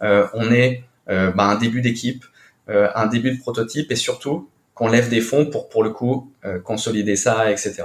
on 0.00 0.52
ait 0.52 0.84
bah, 1.06 1.32
un 1.36 1.56
début 1.56 1.80
d'équipe, 1.82 2.24
un 2.68 3.06
début 3.06 3.32
de 3.32 3.38
prototype 3.38 3.90
et 3.90 3.96
surtout 3.96 4.48
qu'on 4.74 4.88
lève 4.88 5.08
des 5.08 5.20
fonds 5.20 5.46
pour 5.46 5.68
pour 5.68 5.84
le 5.84 5.90
coup 5.90 6.32
consolider 6.64 7.16
ça, 7.16 7.50
etc. 7.50 7.84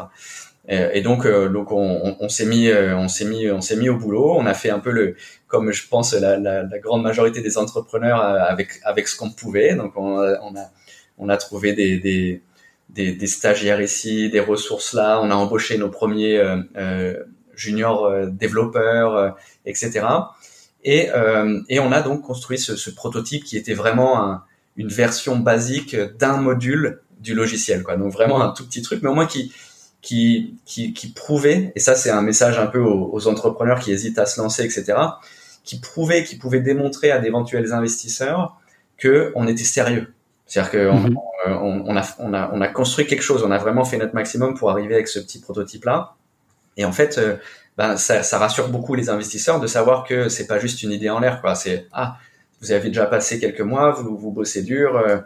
Euh, 0.71 0.89
et 0.93 1.01
donc, 1.01 1.25
euh, 1.25 1.49
donc 1.49 1.71
on, 1.71 2.15
on, 2.19 2.29
s'est 2.29 2.45
mis, 2.45 2.67
euh, 2.67 2.95
on 2.95 3.08
s'est 3.08 3.25
mis, 3.25 3.49
on 3.49 3.62
s'est 3.62 3.75
mis 3.75 3.89
au 3.89 3.97
boulot. 3.97 4.36
On 4.38 4.45
a 4.45 4.53
fait 4.53 4.69
un 4.69 4.79
peu 4.79 4.91
le, 4.91 5.15
comme 5.47 5.71
je 5.71 5.88
pense 5.88 6.13
la, 6.13 6.38
la, 6.38 6.63
la 6.63 6.79
grande 6.79 7.01
majorité 7.01 7.41
des 7.41 7.58
entrepreneurs 7.58 8.21
avec 8.21 8.79
avec 8.84 9.08
ce 9.08 9.17
qu'on 9.17 9.32
pouvait. 9.32 9.75
Donc 9.75 9.93
on, 9.95 10.17
on, 10.19 10.55
a 10.55 10.69
on 11.17 11.29
a 11.29 11.38
trouvé 11.38 11.73
des, 11.73 11.97
des 11.97 12.43
des, 12.89 13.13
des, 13.13 13.27
stagiaires 13.27 13.82
ici, 13.82 14.29
des 14.29 14.39
ressources 14.39 14.93
là. 14.93 15.19
On 15.21 15.32
a 15.32 15.36
embauché 15.36 15.77
nos 15.77 15.89
premiers 15.89 16.38
euh, 16.38 17.23
juniors 17.55 18.27
développeurs, 18.27 19.36
etc. 19.65 20.01
Et, 20.84 21.10
et 21.67 21.79
on 21.79 21.91
a 21.91 22.01
donc 22.01 22.21
construit 22.21 22.58
ce, 22.58 22.75
ce 22.77 22.89
prototype 22.89 23.43
qui 23.43 23.58
était 23.58 23.73
vraiment 23.73 24.23
un, 24.23 24.43
une 24.77 24.88
version 24.88 25.38
basique 25.38 25.95
d'un 26.17 26.38
module 26.38 27.01
du 27.19 27.36
logiciel, 27.36 27.84
quoi. 27.84 27.97
Donc 27.97 28.13
vraiment 28.13 28.41
un 28.41 28.51
tout 28.51 28.65
petit 28.65 28.82
truc, 28.82 29.03
mais 29.03 29.10
au 29.10 29.13
moins 29.13 29.27
qui 29.27 29.51
qui, 30.01 30.55
qui, 30.65 30.93
qui 30.93 31.09
prouvait, 31.09 31.71
et 31.75 31.79
ça 31.79 31.95
c'est 31.95 32.09
un 32.09 32.21
message 32.21 32.57
un 32.57 32.67
peu 32.67 32.79
aux, 32.79 33.27
entrepreneurs 33.27 33.79
qui 33.79 33.91
hésitent 33.91 34.19
à 34.19 34.25
se 34.25 34.41
lancer, 34.41 34.63
etc., 34.63 34.97
qui 35.63 35.79
prouvait, 35.79 36.23
qui 36.23 36.38
pouvait 36.38 36.62
démontrer 36.62 37.12
à 37.12 37.19
d'éventuels 37.19 37.73
investisseurs 37.73 38.57
que 38.97 39.31
on 39.35 39.47
était 39.47 39.63
sérieux. 39.63 40.13
C'est-à-dire 40.45 40.71
qu'on 40.71 40.99
mhm. 40.99 41.17
on, 41.45 41.83
on, 41.85 41.97
a, 41.97 42.15
on, 42.19 42.33
a, 42.33 42.49
on 42.53 42.62
a 42.62 42.67
construit 42.69 43.05
quelque 43.05 43.21
chose, 43.21 43.43
on 43.43 43.51
a 43.51 43.57
vraiment 43.57 43.85
fait 43.85 43.97
notre 43.97 44.15
maximum 44.15 44.57
pour 44.57 44.71
arriver 44.71 44.95
avec 44.95 45.07
ce 45.07 45.19
petit 45.19 45.39
prototype-là. 45.39 46.15
Et 46.77 46.85
en 46.85 46.91
fait, 46.91 47.17
euh, 47.17 47.35
ben, 47.77 47.97
ça, 47.97 48.23
ça, 48.23 48.39
rassure 48.39 48.69
beaucoup 48.69 48.95
les 48.95 49.09
investisseurs 49.09 49.59
de 49.59 49.67
savoir 49.67 50.05
que 50.05 50.27
c'est 50.29 50.47
pas 50.47 50.59
juste 50.59 50.81
une 50.81 50.91
idée 50.91 51.09
en 51.09 51.19
l'air. 51.19 51.41
quoi. 51.41 51.55
C'est 51.55 51.88
ah, 51.91 52.17
vous 52.62 52.71
avez 52.71 52.88
déjà 52.88 53.05
passé 53.05 53.39
quelques 53.39 53.62
mois, 53.62 53.91
vous, 53.91 54.17
vous 54.17 54.31
bossez 54.31 54.63
dur. 54.63 54.97
Euh, 54.97 55.19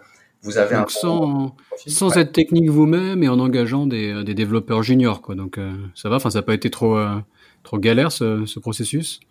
vous 0.43 0.57
avez 0.57 0.75
un 0.75 0.85
sans, 0.89 1.55
sans 1.87 2.17
être 2.17 2.33
technique 2.33 2.69
vous-même 2.69 3.23
et 3.23 3.29
en 3.29 3.39
engageant 3.39 3.87
des, 3.87 4.11
euh, 4.11 4.23
des 4.23 4.33
développeurs 4.33 4.83
juniors 4.83 5.21
quoi. 5.21 5.35
Donc 5.35 5.57
euh, 5.57 5.71
ça 5.95 6.09
va. 6.09 6.17
Enfin 6.17 6.29
ça 6.29 6.39
n'a 6.39 6.43
pas 6.43 6.53
été 6.53 6.69
trop 6.69 6.97
euh, 6.97 7.15
trop 7.63 7.79
galère 7.79 8.11
ce, 8.11 8.45
ce 8.45 8.59
processus? 8.59 9.21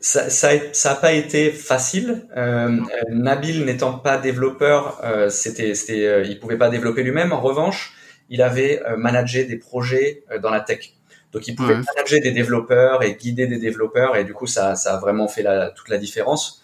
Ça, 0.00 0.28
ça, 0.30 0.48
ça 0.72 0.92
a 0.92 0.94
pas 0.96 1.12
été 1.12 1.50
facile. 1.50 2.26
Euh, 2.36 2.80
Nabil 3.10 3.64
n'étant 3.64 3.92
pas 3.92 4.18
développeur, 4.18 5.00
c'était, 5.30 5.74
c'était, 5.74 6.28
il 6.28 6.40
pouvait 6.40 6.58
pas 6.58 6.68
développer 6.68 7.04
lui-même. 7.04 7.32
En 7.32 7.40
revanche, 7.40 7.94
il 8.28 8.42
avait 8.42 8.82
managé 8.98 9.44
des 9.44 9.56
projets 9.56 10.24
dans 10.42 10.50
la 10.50 10.60
tech. 10.60 10.94
Donc 11.30 11.46
il 11.46 11.54
pouvait 11.54 11.76
manager 11.76 12.20
des 12.20 12.32
développeurs 12.32 13.04
et 13.04 13.14
guider 13.14 13.46
des 13.46 13.58
développeurs 13.58 14.16
et 14.16 14.24
du 14.24 14.34
coup 14.34 14.48
ça, 14.48 14.74
ça 14.74 14.96
a 14.96 14.98
vraiment 14.98 15.28
fait 15.28 15.44
la, 15.44 15.70
toute 15.70 15.90
la 15.90 15.98
différence. 15.98 16.60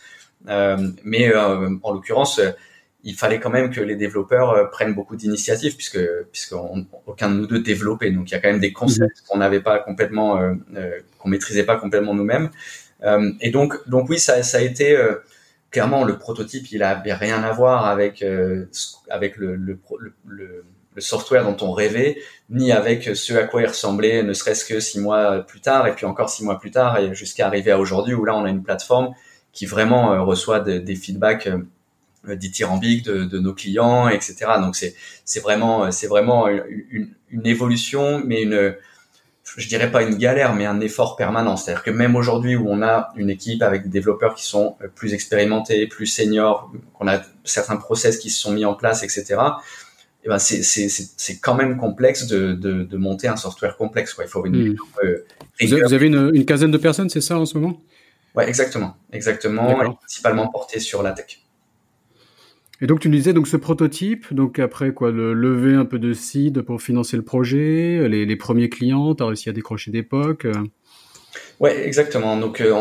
mais 1.04 1.32
en 1.36 1.92
l'occurrence, 1.92 2.40
il 3.04 3.14
fallait 3.14 3.38
quand 3.38 3.50
même 3.50 3.70
que 3.70 3.80
les 3.80 3.96
développeurs 3.96 4.50
euh, 4.50 4.64
prennent 4.64 4.94
beaucoup 4.94 5.16
d'initiatives 5.16 5.76
puisque 5.76 6.00
puisque 6.32 6.54
aucun 7.06 7.30
de 7.30 7.34
nous 7.36 7.46
deux 7.46 7.60
développait. 7.60 8.10
Donc 8.10 8.30
il 8.30 8.34
y 8.34 8.36
a 8.36 8.40
quand 8.40 8.50
même 8.50 8.60
des 8.60 8.72
concepts 8.72 9.20
mhm. 9.20 9.26
qu'on 9.28 9.38
n'avait 9.38 9.60
pas 9.60 9.78
complètement, 9.78 10.40
euh, 10.40 10.54
euh, 10.76 10.98
qu'on 11.18 11.28
maîtrisait 11.28 11.64
pas 11.64 11.76
complètement 11.76 12.14
nous-mêmes. 12.14 12.50
Euh, 13.04 13.30
et 13.40 13.50
donc 13.50 13.88
donc 13.88 14.08
oui, 14.08 14.18
ça 14.18 14.42
ça 14.42 14.58
a 14.58 14.60
été 14.60 14.96
euh, 14.96 15.16
clairement 15.70 16.04
le 16.04 16.18
prototype. 16.18 16.70
Il 16.72 16.82
avait 16.82 17.14
rien 17.14 17.42
à 17.44 17.52
voir 17.52 17.86
avec 17.86 18.24
avec 19.08 19.36
le 19.36 19.56
le, 19.56 19.78
le 20.00 20.64
le, 20.94 21.00
software 21.00 21.44
dont 21.44 21.64
on 21.64 21.70
rêvait, 21.70 22.18
ni 22.50 22.72
avec 22.72 23.04
ce 23.14 23.32
à 23.34 23.44
quoi 23.44 23.62
il 23.62 23.68
ressemblait, 23.68 24.24
ne 24.24 24.32
serait-ce 24.32 24.64
que 24.64 24.80
six 24.80 24.98
mois 24.98 25.42
plus 25.42 25.60
tard, 25.60 25.86
et 25.86 25.92
puis 25.92 26.06
encore 26.06 26.28
six 26.28 26.42
mois 26.42 26.58
plus 26.58 26.72
tard, 26.72 26.98
et 26.98 27.14
jusqu'à 27.14 27.46
arriver 27.46 27.70
à 27.70 27.78
aujourd'hui 27.78 28.14
où 28.14 28.24
là 28.24 28.34
on 28.34 28.44
a 28.44 28.50
une 28.50 28.64
plateforme 28.64 29.14
qui 29.52 29.66
vraiment 29.66 30.24
reçoit 30.24 30.58
des 30.58 30.94
feedbacks 30.96 31.46
euh, 31.46 31.58
dithyrambique 32.36 33.04
de, 33.04 33.24
de 33.24 33.38
nos 33.38 33.54
clients, 33.54 34.08
etc. 34.08 34.36
Donc 34.60 34.76
c'est 34.76 34.94
c'est 35.24 35.40
vraiment 35.40 35.84
euh, 35.84 35.90
c'est 35.90 36.06
vraiment 36.06 36.48
une, 36.48 37.14
une, 37.30 37.46
évolution, 37.46 38.22
mais 38.24 38.42
une 38.42 38.74
je 39.56 39.68
dirais 39.68 39.90
pas 39.90 40.02
une 40.02 40.16
galère, 40.16 40.54
mais 40.54 40.66
un 40.66 40.80
effort 40.80 41.16
permanent. 41.16 41.56
C'est-à-dire 41.56 41.82
que 41.82 41.90
même 41.90 42.16
aujourd'hui 42.16 42.56
où 42.56 42.68
on 42.68 42.82
a 42.82 43.12
une 43.16 43.30
équipe 43.30 43.62
avec 43.62 43.84
des 43.84 43.88
développeurs 43.88 44.34
qui 44.34 44.44
sont 44.44 44.76
euh, 44.82 44.88
plus 44.94 45.14
expérimentés, 45.14 45.86
plus 45.86 46.06
seniors, 46.06 46.70
qu'on 46.94 47.08
a 47.08 47.20
certains 47.44 47.76
process 47.76 48.18
qui 48.18 48.30
se 48.30 48.40
sont 48.40 48.52
mis 48.52 48.64
en 48.64 48.74
place, 48.74 49.02
etc. 49.02 49.24
Et 49.24 50.24
eh 50.24 50.28
ben 50.28 50.38
c'est 50.38 50.62
c'est 50.64 50.88
c'est 50.88 51.38
quand 51.38 51.54
même 51.54 51.76
complexe 51.76 52.26
de, 52.26 52.52
de, 52.52 52.82
de 52.82 52.96
monter 52.96 53.28
un 53.28 53.36
software 53.36 53.76
complexe. 53.76 54.14
Quoi. 54.14 54.24
Il 54.24 54.28
faut 54.28 54.44
une, 54.44 54.72
hmm. 54.72 54.76
vous, 55.60 55.94
avez 55.94 56.06
une, 56.06 56.32
une 56.34 56.44
quinzaine 56.44 56.72
de 56.72 56.78
personnes, 56.78 57.08
c'est 57.08 57.20
ça 57.20 57.38
en 57.38 57.46
ce 57.46 57.56
moment? 57.56 57.80
Ouais, 58.34 58.48
exactement, 58.48 58.96
exactement, 59.12 59.96
principalement 59.96 60.48
porté 60.48 60.80
sur 60.80 61.02
la 61.02 61.12
tech. 61.12 61.40
Et 62.80 62.86
donc 62.86 63.00
tu 63.00 63.08
nous 63.08 63.16
disais 63.16 63.32
donc 63.32 63.48
ce 63.48 63.56
prototype, 63.56 64.32
donc 64.32 64.58
après 64.60 64.92
quoi, 64.92 65.10
le 65.10 65.34
lever 65.34 65.74
un 65.74 65.84
peu 65.84 65.98
de 65.98 66.12
seed 66.12 66.62
pour 66.62 66.80
financer 66.80 67.16
le 67.16 67.24
projet, 67.24 68.08
les, 68.08 68.36
premiers 68.36 68.68
clients, 68.68 69.14
tu 69.16 69.22
as 69.22 69.26
réussi 69.26 69.48
à 69.48 69.52
décrocher 69.52 69.90
d'époque. 69.90 70.44
Euh? 70.44 70.54
Ouais, 71.58 71.86
exactement. 71.86 72.36
Donc 72.36 72.60
euh, 72.60 72.72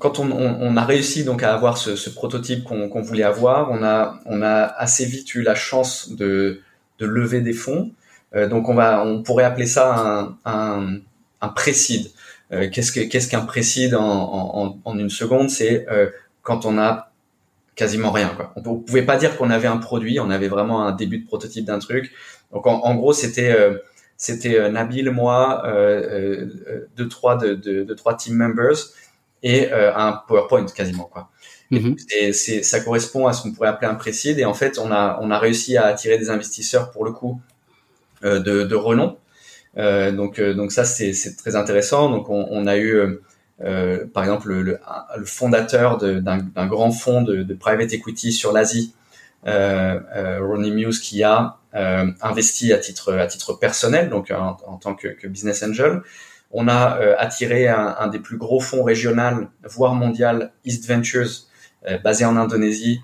quand 0.00 0.18
on, 0.18 0.76
a 0.76 0.84
réussi 0.84 1.24
donc 1.24 1.44
à 1.44 1.54
avoir 1.54 1.78
ce, 1.78 2.10
prototype 2.10 2.64
qu'on 2.64 3.02
voulait 3.02 3.22
avoir, 3.22 3.70
on 3.70 3.82
a 3.84 4.20
on 4.26 4.42
a 4.42 4.62
assez 4.62 5.04
vite 5.04 5.34
eu 5.34 5.42
la 5.42 5.54
chance 5.54 6.10
de 6.10 6.60
de 6.98 7.06
lever 7.06 7.40
des 7.40 7.52
fonds. 7.52 7.92
Euh, 8.34 8.48
donc 8.48 8.68
on 8.68 8.74
va 8.74 9.04
on 9.04 9.22
pourrait 9.22 9.44
appeler 9.44 9.66
ça 9.66 9.94
un 9.94 10.36
un, 10.44 10.98
un 11.40 11.48
pré-seed. 11.48 12.10
Euh, 12.52 12.68
qu'est-ce 12.72 12.90
que 12.90 13.00
qu'est-ce 13.00 13.28
qu'un 13.28 13.42
pré-seed 13.42 13.94
en, 13.94 14.02
en, 14.02 14.80
en, 14.84 14.98
une 14.98 15.10
seconde? 15.10 15.48
C'est 15.48 15.86
quand 16.42 16.66
on 16.66 16.76
a 16.76 17.13
quasiment 17.74 18.10
rien. 18.10 18.28
Quoi. 18.28 18.52
On, 18.56 18.78
pouvait 18.78 19.02
pas 19.02 19.16
dire 19.16 19.36
qu'on 19.36 19.50
avait 19.50 19.68
un 19.68 19.78
produit, 19.78 20.20
on 20.20 20.30
avait 20.30 20.48
vraiment 20.48 20.86
un 20.86 20.92
début 20.92 21.18
de 21.18 21.26
prototype 21.26 21.64
d'un 21.64 21.78
truc. 21.78 22.12
Donc 22.52 22.66
en, 22.66 22.94
gros, 22.94 23.12
c'était 23.12 23.50
euh, 23.50 23.78
c'était 24.16 24.58
euh, 24.58 24.70
Nabil, 24.70 25.10
moi, 25.10 25.62
euh, 25.66 26.46
euh, 26.68 26.88
deux 26.96 27.08
trois 27.08 27.36
de, 27.36 27.54
de, 27.54 27.84
de, 27.84 27.94
trois 27.94 28.16
team 28.16 28.36
members 28.36 28.76
et 29.42 29.70
un 29.72 30.22
PowerPoint 30.26 30.64
quasiment 30.66 31.04
quoi. 31.04 31.28
Mm 31.70 31.94
et 32.16 32.32
c'est 32.32 32.62
ça 32.62 32.80
correspond 32.80 33.26
à 33.26 33.32
ce 33.32 33.42
qu'on 33.42 33.52
pourrait 33.52 33.68
appeler 33.68 33.90
un 33.90 33.94
précide. 33.94 34.38
Et 34.38 34.44
en 34.44 34.54
fait, 34.54 34.78
on 34.78 34.90
a 34.90 35.18
on 35.20 35.30
a 35.30 35.38
réussi 35.38 35.76
à 35.76 35.86
attirer 35.86 36.16
des 36.18 36.30
investisseurs 36.30 36.90
pour 36.90 37.04
le 37.04 37.12
coup 37.12 37.40
de, 38.22 38.38
de 38.38 38.74
renom. 38.74 39.18
donc 39.76 40.40
donc 40.40 40.72
ça 40.72 40.84
c'est 40.84 41.12
c'est 41.12 41.36
très 41.36 41.56
intéressant. 41.56 42.08
Donc 42.10 42.30
on, 42.30 42.46
on 42.50 42.66
a 42.66 42.78
eu 42.78 43.18
euh, 43.62 44.06
par 44.12 44.24
exemple, 44.24 44.48
le, 44.48 44.62
le, 44.62 45.24
fondateur 45.24 45.98
d'un 45.98 46.66
grand 46.66 46.90
fonds 46.90 47.22
de, 47.22 47.42
de, 47.42 47.54
private 47.54 47.92
equity 47.92 48.32
sur 48.32 48.52
l'Asie, 48.52 48.94
euh, 49.46 50.00
euh, 50.16 50.40
Ronnie 50.44 50.72
Muse, 50.72 50.98
qui 51.00 51.22
a 51.22 51.58
euh, 51.74 52.10
investi 52.20 52.72
à 52.72 52.78
titre 52.78 53.14
à 53.14 53.26
titre 53.26 53.52
personnel, 53.54 54.08
donc 54.08 54.30
en, 54.30 54.56
en 54.66 54.76
tant 54.76 54.94
que, 54.94 55.08
que, 55.08 55.28
business 55.28 55.62
angel. 55.62 56.02
On 56.50 56.68
a 56.68 56.98
euh, 57.00 57.14
attiré 57.18 57.68
un, 57.68 57.96
un, 57.98 58.08
des 58.08 58.20
plus 58.20 58.38
gros 58.38 58.60
fonds 58.60 58.84
régional, 58.84 59.48
voire 59.64 59.94
mondial, 59.94 60.52
East 60.64 60.88
Ventures, 60.88 61.46
basé 62.02 62.24
en 62.24 62.38
Indonésie, 62.38 63.02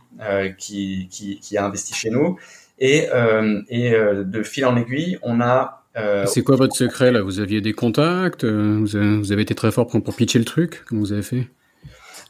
qui, 0.57 1.07
qui, 1.11 1.39
qui, 1.39 1.59
a 1.59 1.67
investi 1.67 1.93
chez 1.93 2.09
nous. 2.09 2.39
Et, 2.79 3.09
et 3.69 3.91
de 3.91 4.43
fil 4.43 4.65
en 4.65 4.75
aiguille, 4.75 5.19
on 5.21 5.43
a 5.43 5.80
c'est 5.95 6.43
quoi 6.43 6.57
votre 6.57 6.75
secret 6.75 7.13
là? 7.13 7.23
Vous 7.23 7.41
aviez 7.41 7.61
des 7.61 7.73
contacts? 7.73 8.45
Vous 8.45 8.97
avez, 8.97 9.43
été 9.43 9.55
très 9.55 9.71
fort 9.73 9.87
pour, 9.87 10.03
pour 10.03 10.15
pitcher 10.15 10.39
le 10.39 10.45
truc? 10.45 10.83
Comment 10.89 11.01
vous 11.01 11.13
avez 11.13 11.23
fait? 11.23 11.49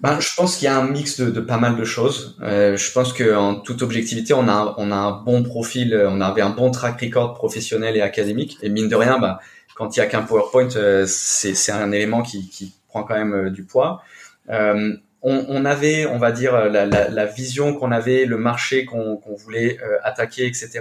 Ben, 0.00 0.18
je 0.18 0.34
pense 0.34 0.56
qu'il 0.56 0.64
y 0.64 0.68
a 0.68 0.78
un 0.78 0.88
mix 0.88 1.20
de, 1.20 1.28
de 1.30 1.40
pas 1.40 1.58
mal 1.58 1.76
de 1.76 1.84
choses. 1.84 2.38
Euh, 2.40 2.74
je 2.74 2.90
pense 2.90 3.12
qu'en 3.12 3.56
toute 3.56 3.82
objectivité, 3.82 4.32
on 4.32 4.48
a, 4.48 4.74
on 4.78 4.90
a 4.92 4.96
un 4.96 5.12
bon 5.12 5.42
profil, 5.42 5.94
on 6.08 6.22
avait 6.22 6.40
un 6.40 6.50
bon 6.50 6.70
track 6.70 7.02
record 7.02 7.34
professionnel 7.34 7.98
et 7.98 8.00
académique. 8.00 8.56
Et 8.62 8.70
mine 8.70 8.88
de 8.88 8.96
rien, 8.96 9.18
ben, 9.18 9.38
quand 9.80 9.96
il 9.96 10.00
y 10.00 10.02
a 10.02 10.06
qu'un 10.06 10.20
PowerPoint, 10.22 10.68
euh, 10.76 11.06
c'est 11.06 11.72
un 11.72 11.90
élément 11.90 12.22
qui, 12.22 12.48
qui, 12.50 12.74
prend 12.88 13.02
quand 13.04 13.14
même 13.14 13.32
euh, 13.32 13.50
du 13.50 13.64
poids. 13.64 14.02
Euh, 14.50 14.94
on, 15.22 15.44
on, 15.48 15.64
avait, 15.64 16.06
on 16.06 16.18
va 16.18 16.32
dire, 16.32 16.52
la, 16.68 16.84
la, 16.84 17.08
la 17.08 17.26
vision 17.26 17.72
qu'on 17.74 17.90
avait, 17.90 18.26
le 18.26 18.36
marché 18.36 18.84
qu'on 18.84 19.16
qu'on 19.16 19.34
voulait 19.34 19.78
euh, 19.82 19.96
attaquer, 20.02 20.46
etc. 20.46 20.80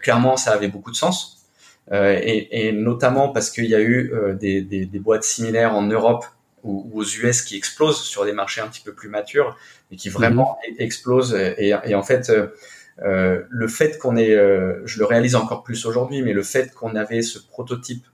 clairement, 0.00 0.36
ça 0.36 0.52
avait 0.52 0.68
beaucoup 0.68 0.90
de 0.90 0.96
sens. 0.96 1.33
Et, 1.92 2.66
et, 2.68 2.72
notamment 2.72 3.28
parce 3.28 3.50
qu'il 3.50 3.66
y 3.66 3.74
a 3.74 3.80
eu 3.80 4.12
des, 4.40 4.62
des, 4.62 4.86
des 4.86 4.98
boîtes 4.98 5.24
similaires 5.24 5.74
en 5.74 5.82
Europe 5.82 6.24
ou, 6.62 6.90
aux 6.94 7.04
US 7.04 7.42
qui 7.42 7.56
explosent 7.56 8.02
sur 8.02 8.24
des 8.24 8.32
marchés 8.32 8.60
un 8.60 8.68
petit 8.68 8.80
peu 8.80 8.92
plus 8.92 9.08
matures 9.08 9.56
et 9.90 9.96
qui 9.96 10.08
vraiment 10.08 10.58
mhm. 10.68 10.76
explosent. 10.78 11.34
Et, 11.34 11.74
et, 11.84 11.94
en 11.94 12.02
fait, 12.02 12.30
euh, 12.30 12.48
euh, 13.02 13.42
le 13.48 13.68
fait 13.68 13.98
qu'on 13.98 14.16
ait, 14.16 14.34
euh, 14.34 14.82
je 14.86 14.98
le 14.98 15.04
réalise 15.04 15.34
encore 15.34 15.62
plus 15.62 15.86
aujourd'hui, 15.86 16.22
mais 16.22 16.32
le 16.32 16.42
fait 16.42 16.72
qu'on 16.72 16.94
avait 16.94 17.22
ce 17.22 17.38
prototype 17.38 18.06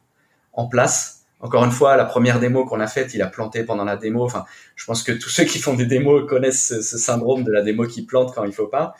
en 0.52 0.66
place, 0.66 1.24
encore 1.40 1.64
une 1.64 1.70
fois, 1.70 1.96
la 1.96 2.04
première 2.04 2.38
démo 2.38 2.66
qu'on 2.66 2.80
a 2.80 2.86
faite, 2.86 3.14
il 3.14 3.22
a 3.22 3.26
planté 3.26 3.64
pendant 3.64 3.84
la 3.84 3.96
démo. 3.96 4.24
Enfin, 4.24 4.44
je 4.76 4.84
pense 4.84 5.02
que 5.02 5.12
tous 5.12 5.28
ceux 5.30 5.44
qui 5.44 5.58
font 5.58 5.74
des 5.74 5.86
démos 5.86 6.28
connaissent 6.28 6.68
ce, 6.68 6.82
ce 6.82 6.98
syndrome 6.98 7.44
de 7.44 7.52
la 7.52 7.62
démo 7.62 7.86
qui 7.86 8.02
plante 8.02 8.34
quand 8.34 8.44
il 8.44 8.52
faut 8.52 8.66
pas. 8.66 8.94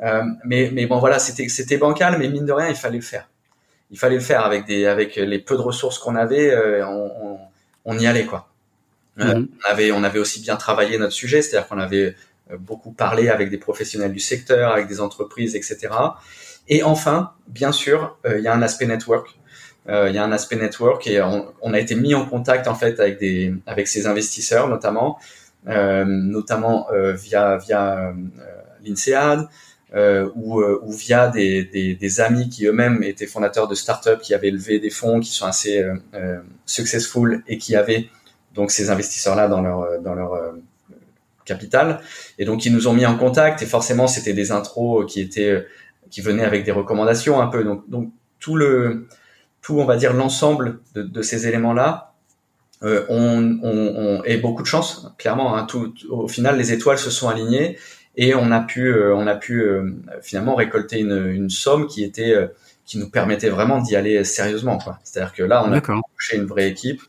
Euh, 0.00 0.22
mais, 0.44 0.70
mais 0.72 0.86
bon, 0.86 0.98
voilà, 0.98 1.18
c'était 1.18 1.76
bancal, 1.76 2.18
mais 2.18 2.28
mine 2.28 2.46
de 2.46 2.52
rien, 2.52 2.68
il 2.68 2.76
fallait 2.76 2.96
le 2.96 3.02
faire. 3.02 3.28
Il 3.94 3.98
fallait 3.98 4.16
le 4.16 4.20
faire 4.20 4.44
avec 4.44 4.66
des 4.66 4.86
avec 4.86 5.14
les 5.14 5.38
peu 5.38 5.56
de 5.56 5.62
ressources 5.62 6.00
qu'on 6.00 6.16
avait, 6.16 6.50
euh, 6.50 6.84
on, 6.84 7.12
on, 7.22 7.38
on 7.84 7.98
y 7.98 8.08
allait 8.08 8.26
quoi. 8.26 8.48
Euh, 9.20 9.34
mhm. 9.34 9.48
on, 9.64 9.70
avait, 9.70 9.92
on 9.92 10.02
avait 10.02 10.18
aussi 10.18 10.40
bien 10.40 10.56
travaillé 10.56 10.98
notre 10.98 11.12
sujet, 11.12 11.40
c'est-à-dire 11.40 11.68
qu'on 11.68 11.78
avait 11.78 12.16
euh, 12.50 12.56
beaucoup 12.58 12.90
parlé 12.90 13.28
avec 13.28 13.50
des 13.50 13.58
professionnels 13.58 14.12
du 14.12 14.18
secteur, 14.18 14.72
avec 14.72 14.88
des 14.88 15.00
entreprises, 15.00 15.54
etc. 15.54 15.88
Et 16.68 16.82
enfin, 16.82 17.32
bien 17.46 17.70
sûr, 17.70 18.18
euh, 18.26 18.38
il 18.38 18.44
y 18.44 18.48
a 18.48 18.54
un 18.54 18.62
aspect 18.62 18.86
network. 18.86 19.38
Il 19.86 20.14
y 20.14 20.18
a 20.18 20.24
un 20.24 20.32
aspect 20.32 20.56
network 20.56 21.06
et 21.06 21.20
on, 21.20 21.74
a 21.74 21.78
été 21.78 21.94
mis 21.94 22.14
en 22.14 22.24
contact 22.24 22.68
en 22.68 22.74
fait 22.74 23.00
avec 23.00 23.18
des 23.20 23.52
avec 23.66 23.86
ces 23.86 24.06
investisseurs 24.06 24.66
notamment, 24.66 25.18
notamment 25.66 26.88
via 27.12 27.58
via 27.58 28.14
l'INSEAD, 28.82 29.46
euh, 29.94 30.28
ou, 30.34 30.62
ou, 30.62 30.92
via 30.92 31.28
des, 31.28 31.64
des, 31.64 31.94
des 31.94 32.20
amis 32.20 32.48
qui 32.48 32.66
eux-mêmes 32.66 33.02
étaient 33.02 33.26
fondateurs 33.26 33.68
de 33.68 33.74
startups, 33.74 34.20
qui 34.22 34.34
avaient 34.34 34.50
levé 34.50 34.78
des 34.80 34.90
fonds, 34.90 35.20
qui 35.20 35.30
sont 35.30 35.46
assez 35.46 35.82
euh, 36.14 36.40
successful 36.66 37.42
et 37.46 37.58
qui 37.58 37.76
avaient 37.76 38.08
donc 38.54 38.70
ces 38.70 38.90
investisseurs-là 38.90 39.48
dans 39.48 39.60
leur 39.60 39.80
euh, 39.82 39.98
dans 39.98 40.14
leur 40.14 40.34
euh, 40.34 40.52
capital. 41.44 42.00
Et 42.38 42.44
donc 42.44 42.64
ils 42.64 42.72
nous 42.72 42.88
ont 42.88 42.92
mis 42.92 43.06
en 43.06 43.16
contact 43.18 43.62
et 43.62 43.66
forcément 43.66 44.06
c'était 44.06 44.32
des 44.32 44.52
intros 44.52 45.04
qui 45.10 45.20
étaient 45.20 45.50
euh, 45.50 45.68
qui 46.10 46.20
venaient 46.20 46.44
avec 46.44 46.64
des 46.64 46.72
recommandations 46.72 47.40
un 47.40 47.48
peu. 47.48 47.64
Donc 47.64 47.88
donc 47.88 48.12
tout 48.40 48.56
le 48.56 49.06
tout 49.60 49.78
on 49.78 49.84
va 49.84 49.96
dire 49.96 50.12
l'ensemble 50.12 50.80
de, 50.94 51.02
de, 51.02 51.22
ces 51.22 51.46
éléments-là 51.46 52.14
euh, 52.82 53.04
on, 53.08 53.58
on, 53.62 53.94
on, 53.96 54.24
et 54.24 54.36
beaucoup 54.36 54.62
de 54.62 54.66
chance 54.66 55.08
clairement. 55.18 55.56
Hein, 55.56 55.64
tout, 55.64 55.94
au 56.10 56.28
final 56.28 56.56
les 56.56 56.72
étoiles 56.72 56.98
se 56.98 57.10
sont 57.10 57.28
alignées 57.28 57.78
et 58.16 58.34
on 58.34 58.50
a 58.50 58.60
pu 58.60 58.94
on 58.94 59.26
a 59.26 59.34
pu 59.34 59.64
finalement 60.22 60.54
récolter 60.54 61.00
une, 61.00 61.26
une 61.26 61.50
somme 61.50 61.86
qui 61.86 62.04
était 62.04 62.36
qui 62.84 62.98
nous 62.98 63.10
permettait 63.10 63.48
vraiment 63.48 63.80
d'y 63.80 63.96
aller 63.96 64.24
sérieusement. 64.24 64.78
C'est-à-dire 65.02 65.32
que 65.32 65.42
là 65.42 65.64
on 65.66 65.72
a 65.72 65.80
touché 65.80 66.36
une 66.36 66.46
vraie 66.46 66.68
équipe. 66.68 67.00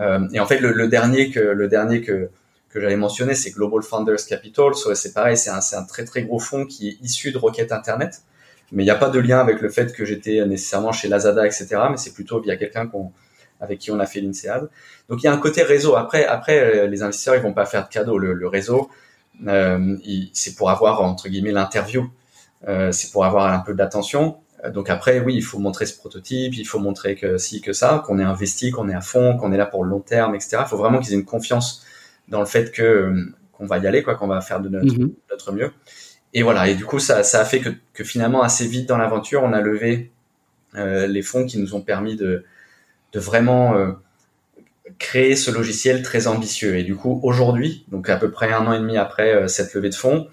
Euh, 0.00 0.28
et 0.32 0.40
en 0.40 0.46
fait, 0.46 0.58
le, 0.58 0.72
le, 0.72 0.88
dernier 0.88 1.30
que 1.30 1.40
le 1.40 1.68
dernier 1.68 2.02
que 2.02 2.30
que 2.68 2.80
j'avais 2.80 2.96
mentionné, 2.96 3.34
c'est 3.34 3.52
Global 3.52 3.82
Founders 3.82 4.26
Capital. 4.28 4.72
C'est 4.94 5.12
pareil, 5.12 5.36
c'est 5.36 5.50
un, 5.50 5.60
un, 5.72 5.84
très 5.84 6.04
très 6.04 6.24
gros 6.24 6.40
fonds 6.40 6.66
qui 6.66 6.88
est 6.88 6.98
issu 7.02 7.30
de 7.30 7.38
Rocket 7.38 7.70
Internet, 7.70 8.22
mais 8.72 8.82
il 8.82 8.86
n'y 8.86 8.90
a 8.90 8.96
pas 8.96 9.10
de 9.10 9.20
lien 9.20 9.38
avec 9.38 9.60
le 9.60 9.68
fait 9.68 9.92
que 9.92 10.04
j'étais 10.04 10.44
nécessairement 10.44 10.90
chez 10.90 11.06
Lazada, 11.06 11.46
etc. 11.46 11.68
Mais 11.90 11.96
c'est 11.96 12.12
plutôt 12.12 12.40
via 12.40 12.56
quelqu'un 12.56 12.88
qu'on 12.88 13.12
avec 13.60 13.78
qui 13.78 13.92
on 13.92 14.00
a 14.00 14.06
fait 14.06 14.20
l'INSEAD. 14.20 14.68
Donc 15.08 15.22
il 15.22 15.26
y 15.26 15.28
a 15.28 15.32
un 15.32 15.38
côté 15.38 15.62
réseau. 15.62 15.94
Après, 15.94 16.26
après 16.26 16.58
euh, 16.58 16.86
les 16.88 17.02
investisseurs 17.02 17.36
ils 17.36 17.42
vont 17.42 17.54
pas 17.54 17.66
faire 17.66 17.84
de 17.84 17.92
cadeaux. 17.92 18.18
Le, 18.18 18.32
le 18.32 18.48
réseau, 18.48 18.80
euh, 18.80 18.88
c'est 19.42 20.54
pour 20.56 20.70
avoir 20.70 21.02
entre 21.02 21.28
guillemets 21.28 21.52
l'interview, 21.52 22.10
euh, 22.68 22.92
c'est 22.92 23.10
pour 23.10 23.24
avoir 23.24 23.52
un 23.52 23.60
peu 23.60 23.74
d'attention. 23.74 24.38
Euh, 24.64 24.70
donc 24.70 24.90
après, 24.90 25.20
oui, 25.20 25.34
il 25.34 25.42
faut 25.42 25.58
montrer 25.58 25.86
ce 25.86 25.96
prototype, 25.96 26.54
il 26.56 26.64
faut 26.64 26.78
montrer 26.78 27.16
que 27.16 27.36
si, 27.38 27.60
que 27.60 27.72
ça, 27.72 28.02
qu'on 28.06 28.18
est 28.18 28.24
investi, 28.24 28.70
qu'on 28.70 28.88
est 28.88 28.94
à 28.94 29.00
fond, 29.00 29.36
qu'on 29.36 29.52
est 29.52 29.56
là 29.56 29.66
pour 29.66 29.84
le 29.84 29.90
long 29.90 30.00
terme, 30.00 30.34
etc. 30.34 30.58
Il 30.60 30.68
faut 30.68 30.76
vraiment 30.76 31.00
qu'ils 31.00 31.12
aient 31.12 31.18
une 31.18 31.24
confiance 31.24 31.84
dans 32.28 32.40
le 32.40 32.46
fait 32.46 32.72
que 32.72 32.82
euh, 32.82 33.34
qu'on 33.52 33.66
va 33.66 33.78
y 33.78 33.86
aller, 33.86 34.02
quoi, 34.02 34.14
qu'on 34.14 34.26
va 34.26 34.40
faire 34.40 34.60
de 34.60 34.68
notre, 34.68 34.98
mhm. 34.98 35.12
notre, 35.30 35.52
mieux. 35.52 35.70
Et 36.32 36.42
voilà. 36.42 36.68
Et 36.68 36.74
du 36.74 36.84
coup, 36.84 36.98
ça, 36.98 37.22
ça 37.22 37.40
a 37.40 37.44
fait 37.44 37.60
que, 37.60 37.70
que 37.92 38.02
finalement, 38.02 38.42
assez 38.42 38.66
vite 38.66 38.88
dans 38.88 38.98
l'aventure, 38.98 39.42
on 39.44 39.52
a 39.52 39.60
levé 39.60 40.10
euh, 40.74 41.06
les 41.06 41.22
fonds 41.22 41.46
qui 41.46 41.58
nous 41.58 41.74
ont 41.74 41.82
permis 41.82 42.16
de, 42.16 42.44
de 43.12 43.20
vraiment 43.20 43.76
euh, 43.76 43.92
créer 44.98 45.36
ce 45.36 45.50
logiciel 45.50 46.02
très 46.02 46.26
ambitieux. 46.26 46.76
Et 46.76 46.84
du 46.84 46.96
coup, 46.96 47.20
aujourd'hui, 47.22 47.84
donc 47.88 48.08
à 48.08 48.16
peu 48.16 48.30
près 48.30 48.52
un 48.52 48.66
an 48.66 48.72
et 48.72 48.78
demi 48.78 48.96
après 48.96 49.34
euh, 49.34 49.48
cette 49.48 49.74
levée 49.74 49.90
de 49.90 49.94
fonds, 49.94 50.28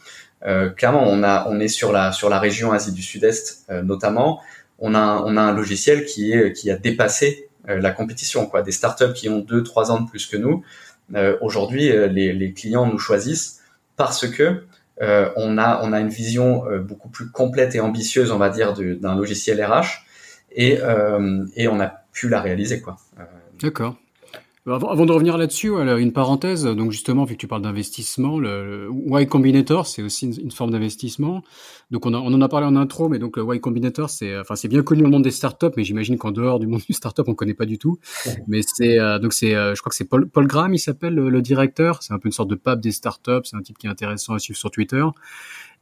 euh, 0.46 0.70
clairement, 0.70 1.04
on 1.06 1.24
a, 1.24 1.48
on 1.50 1.60
est 1.60 1.68
sur 1.68 1.92
la 1.92 2.12
sur 2.12 2.30
la 2.30 2.40
région 2.40 2.72
Asie 2.72 2.92
du 2.92 3.02
Sud-Est 3.02 3.66
euh, 3.70 3.82
notamment. 3.84 4.42
On 4.80 4.96
a 4.96 5.24
on 5.26 5.38
a 5.38 5.42
un 5.42 5.54
logiciel 5.54 6.06
qui 6.06 6.34
est 6.34 6.54
qui 6.54 6.72
a 6.72 6.78
dépassé 6.78 7.50
euh, 7.70 7.80
la 7.80 7.92
compétition. 7.92 8.48
Quoi, 8.48 8.62
des 8.62 8.72
startups 8.72 9.14
qui 9.14 9.30
ont 9.30 9.40
deux 9.40 9.64
trois 9.64 9.92
ans 9.92 10.02
de 10.02 10.10
plus 10.10 10.26
que 10.26 10.38
nous. 10.38 10.64
Aujourd'hui, 11.42 11.92
les, 12.10 12.32
les 12.32 12.54
clients 12.54 12.86
nous 12.86 12.98
choisissent 12.98 13.60
parce 13.98 14.26
que 14.30 14.64
on 15.02 15.58
a 15.58 15.82
on 15.84 15.92
a 15.92 16.00
une 16.00 16.08
vision 16.08 16.64
beaucoup 16.88 17.10
plus 17.10 17.30
complète 17.30 17.76
et 17.76 17.82
ambitieuse, 17.82 18.32
on 18.32 18.38
va 18.38 18.50
dire, 18.50 18.74
d'un 18.74 19.18
logiciel 19.18 19.62
RH 19.62 20.06
et 20.54 20.80
et 21.58 21.68
on 21.68 21.82
a 21.82 21.88
pu 22.14 22.30
la 22.30 22.40
réaliser 22.40 22.80
quoi. 22.80 22.96
D'accord. 23.62 23.98
Avant, 24.68 25.06
de 25.08 25.12
revenir 25.12 25.38
là-dessus, 25.38 25.72
une 25.72 26.14
parenthèse. 26.14 26.66
Donc 26.66 26.92
justement, 26.92 27.26
vu 27.26 27.34
que 27.34 27.40
tu 27.40 27.48
parles 27.48 27.64
d'investissement, 27.64 28.40
le, 28.40 28.90
Y 29.08 29.28
Combinator, 29.28 29.88
c'est 29.88 30.04
aussi 30.04 30.28
une, 30.28 30.52
forme 30.52 30.70
d'investissement. 30.70 31.42
Donc 31.90 32.06
on, 32.06 32.14
on, 32.14 32.34
en 32.34 32.42
a 32.42 32.48
parlé 32.48 32.68
en 32.68 32.76
intro, 32.76 33.10
mais 33.10 33.18
donc 33.18 33.38
le 33.38 33.44
Y 33.44 33.60
Combinator, 33.60 34.10
c'est 34.10 34.38
enfin 34.38 34.56
c'est 34.56 34.68
bien 34.68 34.84
connu 34.84 35.04
au 35.04 35.10
monde 35.10 35.24
des 35.24 35.32
startups, 35.32 35.72
mais 35.78 35.84
j'imagine 35.84 36.20
qu'en 36.20 36.32
dehors 36.32 36.60
du 36.60 36.68
monde 36.68 36.82
du 36.88 36.94
startup, 36.94 37.28
on 37.28 37.34
connaît 37.34 37.56
pas 37.56 37.66
du 37.66 37.80
tout. 37.80 37.98
Mais 38.48 38.62
c'est 38.62 38.92
euh, 39.00 39.20
donc 39.20 39.34
c'est, 39.34 39.56
euh, 39.56 39.76
je 39.76 39.82
crois 39.82 39.90
que 39.90 39.96
c'est 39.96 40.06
Paul, 40.06 40.28
Paul 40.28 40.48
Graham, 40.48 40.74
il 40.74 40.80
s'appelle 40.80 41.16
le, 41.16 41.42
directeur. 41.42 42.04
C'est 42.04 42.14
un 42.14 42.20
peu 42.20 42.28
une 42.28 42.34
sorte 42.34 42.50
de 42.50 42.56
pape 42.56 42.82
des 42.82 42.92
startups. 42.92 43.42
C'est 43.44 43.56
un 43.56 43.62
type 43.62 43.78
qui 43.78 43.88
est 43.88 43.90
intéressant 43.90 44.34
à 44.34 44.40
suivre 44.40 44.60
sur 44.60 44.72
Twitter. 44.72 45.04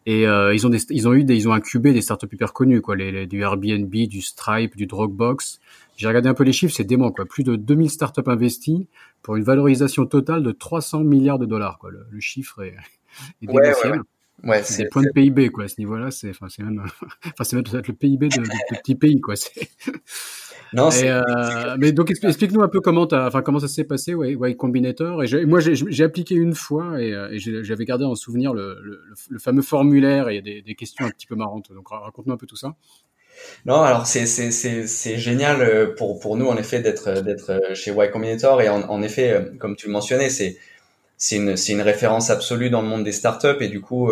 Et 0.05 0.25
euh, 0.25 0.53
ils 0.53 0.65
ont 0.65 0.69
des, 0.69 0.79
ils 0.89 1.07
ont 1.07 1.13
eu 1.13 1.23
des, 1.23 1.35
ils 1.35 1.49
ont 1.49 1.53
incubé 1.53 1.91
des 1.91 2.01
startups 2.01 2.29
hyper 2.31 2.53
connues 2.53 2.81
quoi, 2.81 2.95
les, 2.95 3.11
les, 3.11 3.27
du 3.27 3.41
Airbnb, 3.41 3.91
du 3.91 4.21
Stripe, 4.21 4.75
du 4.77 4.85
Dropbox. 4.85 5.59
J'ai 5.99 6.07
regardé 6.07 6.29
un 6.29 6.33
peu 6.33 6.45
les 6.45 6.53
chiffres, 6.53 6.73
c'est 6.73 6.85
dément 6.85 7.11
quoi. 7.11 7.25
Plus 7.25 7.43
de 7.43 7.57
2000 7.57 7.89
startups 7.89 8.21
investies 8.25 8.87
pour 9.21 9.35
une 9.35 9.43
valorisation 9.43 10.05
totale 10.05 10.43
de 10.43 10.53
300 10.53 11.03
milliards 11.03 11.39
de 11.39 11.45
dollars 11.45 11.77
quoi. 11.77 11.91
Le, 11.91 12.05
le 12.09 12.19
chiffre 12.21 12.63
est, 12.63 12.77
est 13.41 13.49
ouais, 13.49 13.73
ouais, 13.83 13.99
ouais. 14.45 14.63
c'est 14.63 14.85
point 14.85 15.01
de 15.01 15.09
PIB 15.13 15.49
quoi. 15.49 15.65
À 15.65 15.67
ce 15.67 15.75
niveau-là, 15.77 16.09
c'est 16.09 16.29
enfin 16.29 16.47
c'est 16.47 16.63
même 16.63 16.85
enfin 17.25 17.43
c'est 17.43 17.57
même 17.57 17.65
peut-être 17.65 17.89
le 17.89 17.95
PIB 17.95 18.29
de, 18.29 18.37
de, 18.37 18.43
de 18.43 18.77
petits 18.77 18.95
pays 18.95 19.19
quoi. 19.19 19.35
Non, 20.73 20.89
euh, 21.03 21.77
mais 21.79 21.91
donc 21.91 22.11
explique-nous 22.11 22.61
un 22.61 22.67
peu 22.67 22.79
comment, 22.79 23.07
enfin 23.11 23.41
comment 23.41 23.59
ça 23.59 23.67
s'est 23.67 23.85
passé, 23.85 24.13
ouais, 24.13 24.35
ouais, 24.35 24.55
Combinator. 24.55 25.23
Et 25.23 25.45
moi, 25.45 25.59
j'ai 25.59 26.03
appliqué 26.03 26.35
une 26.35 26.53
fois 26.53 27.01
et, 27.01 27.11
euh, 27.11 27.31
et 27.31 27.39
j'avais 27.39 27.85
gardé 27.85 28.05
en 28.05 28.13
souvenir 28.13 28.53
le, 28.53 28.77
le, 28.83 29.01
le, 29.29 29.39
fameux 29.39 29.63
formulaire 29.63 30.29
et 30.29 30.33
il 30.33 30.35
y 30.35 30.39
a 30.39 30.41
des, 30.41 30.61
des, 30.61 30.75
questions 30.75 31.05
un 31.05 31.09
petit 31.09 31.25
peu 31.25 31.35
marrantes. 31.35 31.71
Donc 31.73 31.87
raconte-nous 31.89 32.33
un 32.33 32.37
peu 32.37 32.45
tout 32.45 32.55
ça. 32.55 32.75
Non, 33.65 33.81
alors 33.81 34.05
c'est 34.07 35.17
génial 35.17 35.61
euh, 35.61 35.95
pour 35.95 36.37
nous 36.37 36.47
en 36.47 36.57
effet 36.57 36.79
d'être 36.79 37.21
d'être 37.21 37.75
chez 37.75 37.91
Y 37.91 38.11
Combinator 38.11 38.61
et 38.61 38.69
en, 38.69 39.01
effet 39.01 39.45
comme 39.59 39.75
tu 39.75 39.87
le 39.87 39.93
mentionnais 39.93 40.29
c'est 40.29 41.35
une 41.35 41.81
référence 41.81 42.29
absolue 42.29 42.69
dans 42.69 42.81
le 42.81 42.87
monde 42.87 43.03
des 43.03 43.11
startups 43.11 43.61
et 43.61 43.67
du 43.67 43.81
coup 43.81 44.11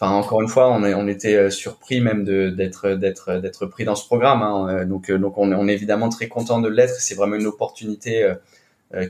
Enfin, 0.00 0.12
encore 0.12 0.42
une 0.42 0.48
fois, 0.48 0.70
on, 0.72 1.06
était 1.06 1.36
euh, 1.36 1.50
surpris 1.50 2.00
même 2.00 2.24
d'être 2.24 3.66
pris 3.66 3.84
dans 3.84 3.94
ce 3.94 4.04
programme. 4.04 4.42
Hein. 4.42 4.68
Euh, 4.68 4.84
donc 4.84 5.08
euh, 5.08 5.18
donc 5.18 5.38
on, 5.38 5.52
on, 5.52 5.68
est 5.68 5.72
évidemment 5.72 6.08
très 6.08 6.26
content 6.28 6.60
de 6.60 6.68
l'être. 6.68 6.94
C'est 7.00 7.14
vraiment 7.14 7.36
une 7.36 7.46
opportunité 7.46 8.28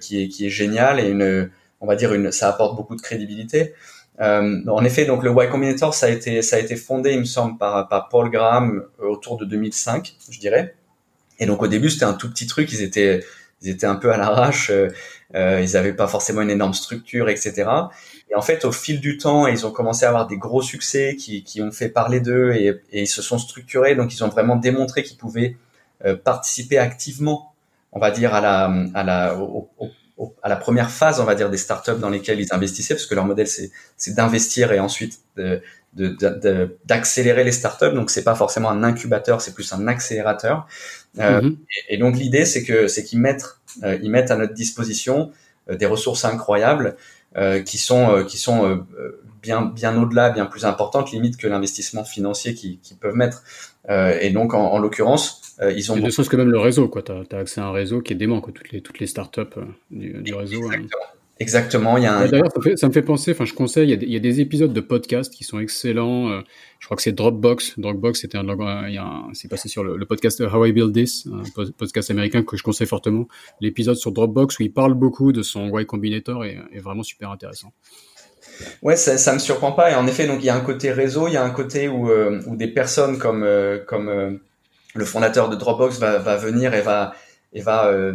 qui 0.01 0.23
est 0.23 0.29
qui 0.29 0.47
est 0.47 0.51
géniale 0.51 1.01
et 1.01 1.09
une 1.09 1.51
on 1.81 1.87
va 1.87 1.97
dire 1.97 2.15
une 2.15 2.33
ça 2.33 2.49
apporte 2.49 2.77
beaucoup 2.77 2.97
de 2.97 3.01
crédibilité. 3.03 3.75
Euh, 4.21 4.61
en 4.69 4.85
effet, 4.85 5.07
donc 5.07 5.25
le 5.25 5.33
Y 5.33 5.51
Combinator, 5.51 5.93
ça 5.95 6.07
a 6.07 6.09
été 6.09 6.43
ça 6.43 6.57
a 6.57 6.59
été 6.61 6.77
fondé, 6.77 7.13
il 7.13 7.21
me 7.21 7.25
semble, 7.25 7.59
par 7.59 7.89
par 7.89 8.09
Paul 8.09 8.31
Graham 8.31 8.85
autour 8.99 9.37
de 9.37 9.45
2005, 9.45 10.17
je 10.31 10.39
dirais. 10.39 10.75
Et 11.41 11.47
donc 11.47 11.63
au 11.63 11.67
début, 11.67 11.91
c'était 11.91 12.05
un 12.05 12.15
tout 12.15 12.31
petit 12.31 12.47
truc. 12.47 12.73
Ils 12.73 12.83
étaient 12.83 13.25
ils 13.63 13.71
étaient 13.71 13.87
un 13.87 13.97
peu 13.97 14.13
à 14.13 14.17
l'arrache. 14.17 14.71
Euh, 14.71 15.61
ils 15.61 15.73
n'avaient 15.73 15.95
pas 15.95 16.07
forcément 16.07 16.43
une 16.43 16.51
énorme 16.51 16.75
structure, 16.75 17.29
etc. 17.29 17.69
Et 18.31 18.37
en 18.37 18.43
fait, 18.43 18.65
au 18.65 18.73
fil 18.73 19.01
du 19.01 19.19
temps, 19.19 19.49
ils 19.49 19.67
ont 19.67 19.73
commencé 19.73 20.05
à 20.05 20.09
avoir 20.09 20.29
des 20.29 20.37
gros 20.37 20.63
succès 20.63 21.17
qui, 21.17 21.43
qui 21.43 21.61
ont 21.61 21.73
fait 21.73 21.89
parler 21.89 22.21
d'eux 22.21 22.53
et, 22.53 22.69
et, 22.93 23.03
ils 23.03 23.09
se 23.09 23.21
sont 23.21 23.39
structurés. 23.39 23.97
Donc, 23.97 24.15
ils 24.15 24.23
ont 24.23 24.29
vraiment 24.29 24.55
démontré 24.55 25.03
qu'ils 25.03 25.17
pouvaient 25.17 25.57
participer 26.25 26.79
activement, 26.79 27.55
on 27.93 27.99
va 27.99 28.11
dire 28.11 28.35
à 28.35 28.41
la 28.43 28.67
à 28.95 29.03
la 29.05 29.39
à 30.43 30.49
la 30.49 30.57
première 30.57 30.91
phase, 30.91 31.21
on 31.21 31.25
va 31.25 31.35
dire, 31.35 31.51
des 31.51 31.57
startups 31.57 31.99
dans 31.99 32.11
lesquelles 32.11 32.41
ils 32.41 32.53
investissaient, 32.53 32.95
parce 32.95 33.07
que 33.07 33.15
leur 33.15 33.25
modèle, 33.25 33.49
c'est 33.49 34.15
d'investir 34.15 34.73
et 34.73 34.79
ensuite 34.79 35.21
d'accélérer 35.95 37.39
de, 37.39 37.43
de, 37.43 37.47
les 37.47 37.53
startups. 37.53 37.93
Donc, 37.95 38.11
c'est 38.11 38.23
pas 38.23 38.37
forcément 38.37 38.71
un 38.71 38.85
incubateur, 38.85 39.41
c'est 39.41 39.55
plus 39.55 39.73
un 39.73 39.89
accélérateur. 39.89 40.67
Euh, 41.19 41.43
mhm. 41.43 41.57
et, 41.89 41.99
donc, 41.99 42.17
l'idée, 42.17 42.45
c'est 42.45 42.63
que 42.63 42.87
c'est 42.87 43.03
qu'ils 43.03 43.21
mettent, 43.21 43.57
euh, 43.83 43.99
ils 44.03 44.11
mettent 44.11 44.31
à 44.31 44.37
notre 44.37 44.55
disposition 44.55 45.33
euh, 45.69 45.77
des 45.77 45.87
ressources 45.87 46.25
incroyables 46.25 46.97
euh, 47.37 47.61
qui 47.61 47.79
sont, 47.79 48.25
qui 48.29 48.39
sont 48.39 48.87
bien, 49.43 49.63
bien 49.63 50.01
au-delà, 50.01 50.31
bien 50.31 50.47
plus 50.47 50.65
importantes, 50.65 51.11
limite 51.11 51.37
que 51.37 51.49
l'investissement 51.49 52.05
financier 52.05 52.55
qu'ils 52.55 52.97
peuvent 53.01 53.17
mettre. 53.17 53.43
et 53.89 54.31
donc, 54.31 54.55
en, 54.55 54.67
en 54.67 54.79
l'occurrence, 54.79 55.43
euh, 55.61 55.73
ils 55.73 55.91
ont. 55.93 55.97
Ne 55.97 56.11
serait 56.11 56.27
que 56.27 56.37
même 56.37 56.51
le 56.51 56.59
réseau, 56.59 56.89
quoi. 56.89 57.03
T'as 57.03 57.23
as 57.31 57.39
accès 57.39 57.61
à 57.61 57.67
un 57.67 57.73
réseau 57.73 58.01
qui 58.01 58.13
est 58.13 58.17
dément, 58.17 58.41
quoi. 58.41 58.53
Toutes 58.53 58.73
les 58.73 58.81
toutes 58.81 58.99
les 58.99 59.07
startups 59.07 59.41
euh, 59.57 59.65
du, 59.91 60.23
du 60.23 60.35
réseau. 60.35 60.63
Hein. 60.71 60.83
Exactement. 61.41 61.97
Il 61.97 62.05
y 62.05 62.07
a 62.07 62.17
un... 62.17 62.29
D'ailleurs, 62.29 62.53
ça, 62.53 62.77
ça, 62.77 62.87
me 62.87 62.93
fait 62.93 63.03
penser, 63.03 63.33
enfin, 63.33 63.45
je 63.45 63.55
conseille, 63.55 63.89
il 63.89 63.91
y, 63.91 63.93
a 63.93 63.97
des, 63.97 64.07
il 64.07 64.13
y, 64.13 64.17
a 64.17 64.21
des 64.21 64.41
épisodes 64.41 64.73
de 64.73 64.81
podcast 64.81 65.33
qui 65.33 65.43
sont 65.43 65.59
excellents. 65.59 66.31
Euh, 66.31 66.41
je 66.79 66.87
crois 66.87 66.97
que 66.97 67.03
c'est 67.03 67.13
Dropbox. 67.13 67.79
Dropbox, 67.79 68.21
c'était 68.21 68.39
un, 68.39 68.45
y 68.89 68.99
a 68.99 69.23
c'est 69.33 69.49
passé 69.49 69.69
sur 69.69 69.83
le, 69.83 69.97
le, 69.97 70.07
podcast 70.07 70.41
How 70.41 70.67
I 70.67 70.73
Build 70.73 70.93
This, 70.93 71.27
un 71.27 71.65
podcast 71.77 72.11
américain 72.13 72.45
que 72.45 72.57
je 72.57 72.63
conseille 72.63 72.87
fortement. 72.87 73.27
L'épisode 73.61 73.97
sur 73.97 74.13
Dropbox 74.13 74.61
où 74.61 74.63
il 74.63 74.73
parle 74.73 74.95
beaucoup 74.95 75.33
de 75.33 75.43
son 75.43 75.77
Y 75.77 75.87
Combinator 75.87 76.45
est, 76.45 76.59
est 76.73 76.81
vraiment 76.81 77.03
super 77.03 77.31
intéressant. 77.33 77.73
Ouais, 78.83 78.97
ça, 78.97 79.19
ça 79.19 79.33
me 79.33 79.39
surprend 79.39 79.73
pas. 79.73 79.91
Et 79.91 79.95
en 79.95 80.07
effet, 80.07 80.27
donc 80.27 80.39
il 80.41 80.47
y 80.47 80.51
a 80.51 80.55
un 80.55 80.61
côté 80.61 80.93
réseau, 80.93 81.29
il 81.29 81.35
y 81.35 81.37
a 81.37 81.45
un 81.45 81.51
côté 81.51 81.89
où, 81.89 82.11
euh, 82.11 82.41
où 82.47 82.57
des 82.57 82.69
personnes 82.69 83.19
comme, 83.19 83.43
euh, 83.43 83.79
comme 83.79 84.39
le 84.95 85.05
fondateur 85.05 85.49
de 85.49 85.57
Dropbox 85.57 85.99
va, 85.99 86.19
va 86.19 86.37
venir 86.37 86.75
et 86.75 86.81
va 86.81 87.15
et 87.55 87.63
va 87.63 87.87
euh, 87.87 88.15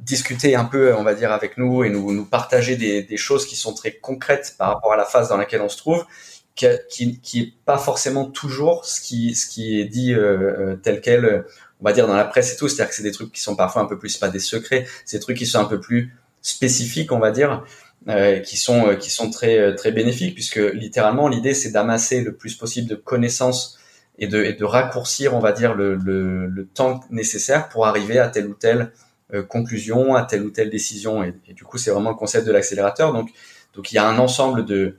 discuter 0.00 0.54
un 0.56 0.64
peu, 0.64 0.94
on 0.94 1.02
va 1.02 1.14
dire, 1.14 1.30
avec 1.30 1.58
nous 1.58 1.84
et 1.84 1.90
nous, 1.90 2.10
nous 2.12 2.24
partager 2.24 2.76
des, 2.76 3.02
des, 3.02 3.16
choses 3.18 3.44
qui 3.44 3.54
sont 3.54 3.74
très 3.74 3.92
concrètes 3.92 4.54
par 4.56 4.72
rapport 4.72 4.94
à 4.94 4.96
la 4.96 5.04
phase 5.04 5.28
dans 5.28 5.36
laquelle 5.36 5.60
on 5.60 5.68
se 5.68 5.76
trouve, 5.76 6.06
qui, 6.54 6.66
qui, 6.88 7.20
qui 7.20 7.40
est 7.40 7.52
pas 7.66 7.76
forcément 7.76 8.24
toujours 8.24 8.86
ce 8.86 9.00
qui, 9.02 9.34
ce 9.34 9.46
qui 9.46 9.78
est 9.78 9.84
dit 9.84 10.14
euh, 10.14 10.70
euh 10.72 10.76
tel 10.76 11.02
quel, 11.02 11.44
on 11.80 11.84
va 11.84 11.92
dire, 11.92 12.06
dans 12.06 12.16
la 12.16 12.24
presse 12.24 12.54
et 12.54 12.56
tout. 12.56 12.66
C'est-à-dire 12.66 12.88
que 12.88 12.94
c'est 12.94 13.02
des 13.02 13.12
trucs 13.12 13.30
qui 13.30 13.42
sont 13.42 13.56
parfois 13.56 13.82
un 13.82 13.86
peu 13.86 13.98
plus, 13.98 14.16
pas 14.16 14.28
des 14.28 14.40
secrets, 14.40 14.86
c'est 15.04 15.18
des 15.18 15.22
trucs 15.22 15.36
qui 15.36 15.46
sont 15.46 15.60
un 15.60 15.66
peu 15.66 15.78
plus 15.78 16.16
spécifiques, 16.40 17.12
on 17.12 17.18
va 17.18 17.30
dire, 17.30 17.64
euh, 18.08 18.40
qui 18.40 18.56
sont, 18.56 18.88
euh, 18.88 18.94
qui 18.94 19.10
sont 19.10 19.30
très, 19.30 19.74
très 19.74 19.92
bénéfiques, 19.92 20.34
puisque 20.34 20.56
littéralement, 20.56 21.28
l'idée, 21.28 21.52
c'est 21.52 21.72
d'amasser 21.72 22.22
le 22.22 22.34
plus 22.34 22.54
possible 22.54 22.88
de 22.88 22.94
connaissances 22.94 23.78
et 24.18 24.26
de, 24.26 24.42
et 24.42 24.52
de 24.52 24.64
raccourcir, 24.64 25.34
on 25.34 25.40
va 25.40 25.52
dire, 25.52 25.74
le, 25.74 25.94
le, 25.94 26.46
le, 26.46 26.66
temps 26.66 27.00
nécessaire 27.10 27.68
pour 27.68 27.86
arriver 27.86 28.18
à 28.18 28.28
telle 28.28 28.46
ou 28.46 28.54
telle 28.54 28.92
euh, 29.32 29.42
conclusion, 29.42 30.14
à 30.14 30.24
telle 30.24 30.42
ou 30.42 30.50
telle 30.50 30.70
décision. 30.70 31.22
Et, 31.24 31.34
du 31.54 31.64
coup, 31.64 31.78
c'est 31.78 31.90
vraiment 31.90 32.10
le 32.10 32.16
concept 32.16 32.46
de 32.46 32.52
l'accélérateur. 32.52 33.12
Donc, 33.12 33.30
donc, 33.74 33.90
il 33.90 33.94
y 33.94 33.98
a 33.98 34.06
un 34.06 34.18
ensemble 34.18 34.64
de 34.64 34.98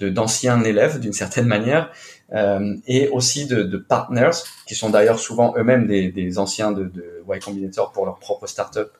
d'anciens 0.00 0.62
élèves, 0.64 0.98
d'une 0.98 1.12
certaine 1.12 1.46
manière, 1.46 1.90
euh, 2.34 2.76
et 2.86 3.08
aussi 3.08 3.46
de, 3.46 3.62
de, 3.62 3.78
partners, 3.78 4.32
qui 4.66 4.74
sont 4.74 4.90
d'ailleurs 4.90 5.18
souvent 5.20 5.54
eux-mêmes 5.56 5.86
des, 5.86 6.10
des, 6.10 6.38
anciens 6.38 6.72
de, 6.72 6.84
de 6.84 7.22
Y 7.32 7.42
Combinator 7.42 7.92
pour 7.92 8.04
leur 8.04 8.18
propre 8.18 8.46
startup. 8.46 8.90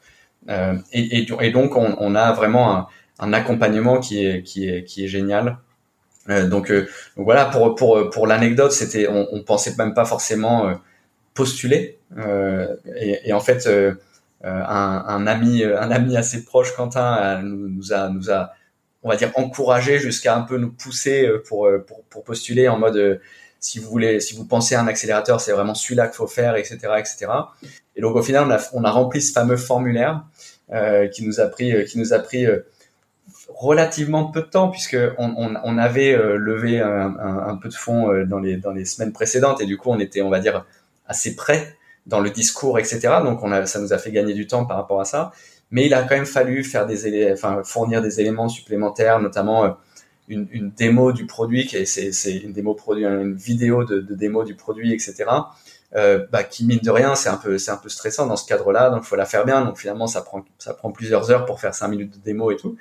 Euh, 0.48 0.78
et, 0.92 1.18
et, 1.18 1.26
et, 1.40 1.50
donc, 1.50 1.76
on, 1.76 1.96
on 1.98 2.14
a 2.14 2.32
vraiment 2.32 2.74
un, 2.74 2.86
un, 3.18 3.32
accompagnement 3.32 3.98
qui 3.98 4.24
est, 4.24 4.42
qui 4.44 4.68
est, 4.68 4.84
qui 4.84 5.04
est 5.04 5.08
génial 5.08 5.58
euh, 6.30 6.46
donc, 6.46 6.70
euh, 6.70 6.88
voilà 7.16 7.46
pour 7.46 7.74
pour 7.74 8.10
pour 8.10 8.26
l'anecdote, 8.26 8.72
c'était 8.72 9.08
on, 9.08 9.28
on 9.32 9.42
pensait 9.42 9.74
même 9.76 9.94
pas 9.94 10.04
forcément 10.04 10.68
euh, 10.68 10.74
postuler. 11.34 11.98
Et, 12.96 13.28
et, 13.28 13.32
en 13.32 13.40
fait 13.40 13.68
un, 14.44 15.04
un, 15.08 15.26
ami 15.26 15.64
un 15.64 15.90
ami 15.90 16.16
assez 16.16 16.44
proche 16.44 16.76
Quentin 16.76 17.42
nous, 17.42 17.68
nous, 17.68 17.92
a 17.92 18.08
nous 18.08 18.30
a 18.30 18.52
on 19.02 19.08
va 19.08 19.16
dire 19.16 19.32
encouragé 19.34 19.98
jusqu'à 19.98 20.36
un 20.36 20.42
peu 20.42 20.58
nous 20.58 20.70
pousser 20.70 21.28
pour 21.48 21.68
pour, 21.88 22.04
pour 22.04 22.22
postuler 22.22 22.68
en 22.68 22.78
mode 22.78 23.20
si 23.58 23.80
vous 23.80 23.90
voulez 23.90 24.20
si 24.20 24.36
vous 24.36 24.44
pensez 24.44 24.76
à 24.76 24.80
un 24.80 24.86
accélérateur 24.86 25.40
c'est 25.40 25.50
vraiment 25.50 25.74
celui-là 25.74 26.06
qu'il 26.06 26.16
faut 26.16 26.28
faire 26.28 26.54
etc 26.54 26.78
etc 26.98 27.26
et 27.96 28.00
donc 28.00 28.14
au 28.14 28.22
final 28.22 28.44
on 28.46 28.50
a 28.52 28.60
on 28.74 28.84
a 28.84 28.90
rempli 28.92 29.20
ce 29.20 29.32
fameux 29.32 29.56
formulaire 29.56 30.24
qui 31.12 31.26
nous 31.26 31.40
a 31.40 31.46
pris 31.46 31.84
qui 31.86 31.98
nous 31.98 32.12
a 32.12 32.20
pris 32.20 32.46
relativement 33.49 34.30
peu 34.30 34.40
de 34.42 34.47
temps 34.47 34.68
puisque 34.68 34.97
on, 35.18 35.34
on, 35.36 35.55
on 35.62 35.78
avait 35.78 36.14
euh, 36.14 36.36
levé 36.36 36.80
un, 36.80 37.16
un, 37.18 37.57
peu 37.57 37.68
de 37.68 37.74
fonds 37.74 38.11
euh, 38.11 38.24
dans 38.24 38.38
les 38.38 38.57
dans 38.57 38.72
les 38.72 38.84
semaines 38.84 39.12
précédentes 39.12 39.61
et 39.61 39.66
du 39.66 39.76
coup 39.76 39.90
on 39.90 39.99
était 39.99 40.22
on 40.22 40.30
va 40.30 40.40
dire 40.40 40.64
assez 41.07 41.36
près 41.36 41.76
dans 42.07 42.20
le 42.20 42.30
discours 42.30 42.78
etc 42.78 43.01
donc 43.22 43.42
on 43.42 43.53
a 43.53 43.66
ça 43.66 43.80
nous 43.80 43.92
a 43.92 43.99
fait 43.99 44.12
gagner 44.12 44.34
du 44.34 44.47
temps 44.47 44.64
par 44.64 44.76
rapport 44.76 45.01
à 45.01 45.05
ça. 45.05 45.32
Mais 45.70 45.86
il 45.86 45.95
a 45.95 46.03
quand 46.03 46.14
même 46.14 46.26
fallu 46.26 46.62
faire 46.62 46.86
des 46.86 47.32
enfin 47.32 47.62
fournir 47.64 48.01
des 48.01 48.20
éléments 48.20 48.49
supplémentaires 48.49 49.20
notamment 49.20 49.64
euh, 49.64 49.70
une, 50.28 50.49
une 50.51 50.70
démo 50.70 51.12
du 51.12 51.26
produit 51.26 51.66
qui 51.66 51.86
c'est 51.86 52.12
c'est 52.12 52.36
une 52.36 52.53
démo 52.53 52.74
produit 52.74 53.05
une 53.05 53.34
vidéo 53.34 53.84
de, 53.84 54.01
de 54.01 54.14
démo 54.14 54.45
du 54.45 54.55
produit 54.55 54.95
etc 54.95 55.26
euh, 55.97 56.26
bah, 56.32 56.42
qui 56.45 56.64
mine 56.64 56.80
de 56.82 56.90
rien 56.90 57.14
c'est 57.14 57.28
un 57.28 57.36
peu 57.36 57.59
c'est 57.59 57.70
un 57.70 57.76
peu 57.76 57.88
stressant 57.88 58.26
dans 58.26 58.36
ce 58.36 58.47
cadre 58.47 58.72
là 58.72 58.90
donc 58.90 59.05
faut 59.05 59.16
la 59.16 59.26
faire 59.26 59.45
bien. 59.45 59.64
Donc 59.64 59.78
finalement 59.78 60.07
ça 60.07 60.22
prend 60.22 60.45
ça 60.59 60.72
prend 60.72 60.92
plusieurs 60.92 61.30
heures 61.30 61.45
pour 61.45 61.61
faire 61.61 61.74
cinq 61.74 61.88
minutes 61.88 62.18
de 62.18 62.24
démo 62.24 62.51
et 62.51 62.57
tout 62.57 62.76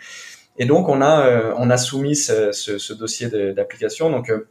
et 0.58 0.66
donc 0.66 0.88
on 0.88 1.02
a 1.02 1.26
euh, 1.26 1.54
on 1.58 1.70
a 1.70 1.78
soumis 1.78 2.16
ce, 2.16 2.52
ce, 2.52 2.78
ce 2.78 2.94
dossier 2.94 3.30
d'application. 3.54 4.10
Donc 4.10 4.30
euh, 4.30 4.48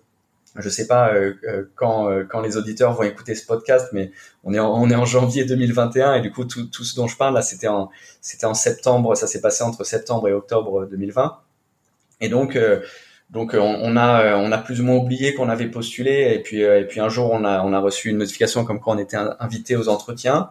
je 0.57 0.69
sais 0.69 0.87
pas 0.87 1.15
euh, 1.15 1.71
quand 1.77 2.09
quand 2.29 2.41
les 2.41 2.57
auditeurs 2.57 2.93
vont 2.95 3.05
écouter 3.05 3.35
ce 3.35 3.47
podcast, 3.47 3.89
mais 3.93 4.11
on 4.45 4.53
est 4.53 4.59
en, 4.59 4.71
on 4.73 4.91
est 4.91 4.95
en 4.95 5.05
janvier 5.05 5.45
2021 5.45 6.15
et 6.15 6.21
du 6.21 6.33
coup 6.33 6.45
tout, 6.45 6.67
tout 6.67 6.85
ce 6.85 6.97
dont 6.97 7.07
je 7.07 7.17
parle 7.17 7.35
là 7.35 7.43
c'était 7.43 7.69
en 7.69 7.91
c'était 8.21 8.47
en 8.47 8.55
septembre. 8.55 9.15
Ça 9.17 9.27
s'est 9.27 9.41
passé 9.41 9.63
entre 9.65 9.85
septembre 9.85 10.29
et 10.29 10.33
octobre 10.33 10.87
2020. 10.87 11.39
Et 12.21 12.29
donc 12.29 12.59
donc 13.31 13.55
on, 13.55 13.97
a 13.97 14.37
on 14.37 14.53
a 14.53 14.59
plus 14.59 14.81
ou 14.81 14.85
moins 14.85 14.97
oublié 14.97 15.35
qu'on 15.35 15.49
avait 15.49 15.69
postulé 15.69 16.35
et 16.35 16.41
puis 16.41 16.61
et 16.61 16.85
puis 16.85 17.01
un 17.01 17.09
jour 17.09 17.31
on 17.33 17.45
a 17.45 17.63
on 17.63 17.73
a 17.73 17.81
reçu 17.81 18.11
une 18.11 18.19
notification 18.19 18.65
comme 18.65 18.81
quoi 18.81 18.95
on 18.95 18.99
était 18.99 19.17
invité 19.17 19.77
aux 19.77 19.89
entretiens. 19.89 20.51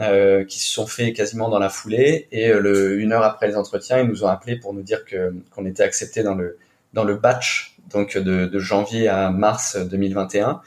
Euh, 0.00 0.44
qui 0.44 0.58
se 0.58 0.72
sont 0.72 0.86
faits 0.86 1.14
quasiment 1.14 1.50
dans 1.50 1.58
la 1.58 1.68
foulée. 1.68 2.26
Et 2.32 2.48
euh, 2.48 2.60
le, 2.60 2.98
une 2.98 3.12
heure 3.12 3.24
après 3.24 3.46
les 3.46 3.56
entretiens, 3.56 3.98
ils 4.00 4.08
nous 4.08 4.24
ont 4.24 4.28
appelé 4.28 4.56
pour 4.56 4.72
nous 4.72 4.80
dire 4.80 5.04
que 5.04 5.34
qu'on 5.50 5.66
était 5.66 5.82
accepté 5.82 6.22
dans 6.22 6.34
le 6.34 6.56
dans 6.94 7.04
le 7.04 7.14
batch 7.16 7.76
donc 7.90 8.16
de, 8.16 8.46
de 8.46 8.58
janvier 8.58 9.08
à 9.08 9.28
mars 9.30 9.76
2021. 9.76 10.62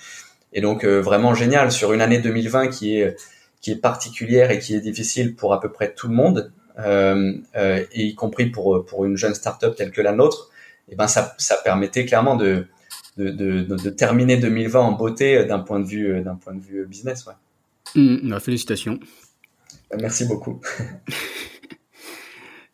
Et 0.54 0.62
donc 0.62 0.86
euh, 0.86 1.00
vraiment 1.02 1.34
génial 1.34 1.72
sur 1.72 1.92
une 1.92 2.02
année 2.02 2.20
2020 2.20 2.68
qui 2.68 3.00
est 3.00 3.16
qui 3.62 3.72
est 3.72 3.78
particulière 3.78 4.52
et 4.52 4.60
qui 4.60 4.76
est 4.76 4.80
difficile 4.80 5.36
pour 5.36 5.54
à 5.54 5.60
peu 5.60 5.72
près 5.72 5.92
tout 5.96 6.08
le 6.08 6.14
monde, 6.14 6.52
euh, 6.78 7.34
et 7.56 8.04
y 8.04 8.14
compris 8.14 8.46
pour 8.52 8.86
pour 8.86 9.06
une 9.06 9.18
jeune 9.18 9.34
startup 9.34 9.76
telle 9.76 9.90
que 9.90 10.02
la 10.02 10.12
nôtre. 10.12 10.52
Et 10.88 10.96
ben 10.96 11.08
ça 11.08 11.34
ça 11.40 11.58
permettait 11.64 12.06
clairement 12.06 12.36
de 12.36 12.68
de, 13.18 13.32
de, 13.32 13.64
de 13.64 13.90
terminer 13.90 14.38
2020 14.38 14.80
en 14.80 14.92
beauté 14.92 15.46
d'un 15.46 15.60
point 15.60 15.80
de 15.80 15.86
vue 15.86 16.22
d'un 16.22 16.36
point 16.36 16.54
de 16.54 16.62
vue 16.62 16.86
business. 16.86 17.26
Ouais. 17.26 17.34
Mmh, 17.94 18.30
bah, 18.30 18.40
félicitations. 18.40 19.00
Merci 20.00 20.26
beaucoup. 20.26 20.62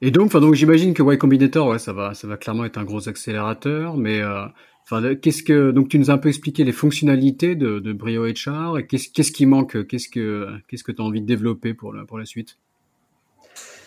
Et 0.02 0.10
donc, 0.10 0.32
donc 0.32 0.56
j'imagine 0.56 0.94
que 0.96 1.04
Y 1.04 1.18
Combinator, 1.18 1.68
ouais, 1.68 1.80
ça 1.80 1.94
va, 1.94 2.16
ça 2.16 2.28
va 2.28 2.36
clairement 2.38 2.66
être 2.66 2.78
un 2.78 2.84
gros 2.84 3.08
accélérateur, 3.08 3.98
mais 3.98 4.20
euh, 4.20 4.46
enfin, 4.84 5.14
qu'est-ce 5.16 5.44
que 5.44 5.70
donc 5.70 5.90
tu 5.90 6.00
nous 6.00 6.10
as 6.10 6.14
un 6.16 6.18
peu 6.18 6.30
expliqué 6.30 6.64
les 6.64 6.72
fonctionnalités 6.72 7.56
de, 7.56 7.78
de 7.78 7.94
Brio 7.94 8.26
HR 8.26 8.80
et 8.80 8.88
qu'est-ce, 8.88 9.10
qu'est-ce 9.10 9.32
qui 9.32 9.46
manque, 9.46 9.86
qu'est-ce 9.86 10.10
que 10.10 10.48
qu'est-ce 10.68 10.84
que 10.84 10.92
tu 10.92 11.04
as 11.04 11.06
envie 11.06 11.22
de 11.22 11.28
développer 11.28 11.76
pour 11.76 11.94
la 11.94 12.04
pour 12.06 12.18
la 12.18 12.26
suite? 12.26 12.58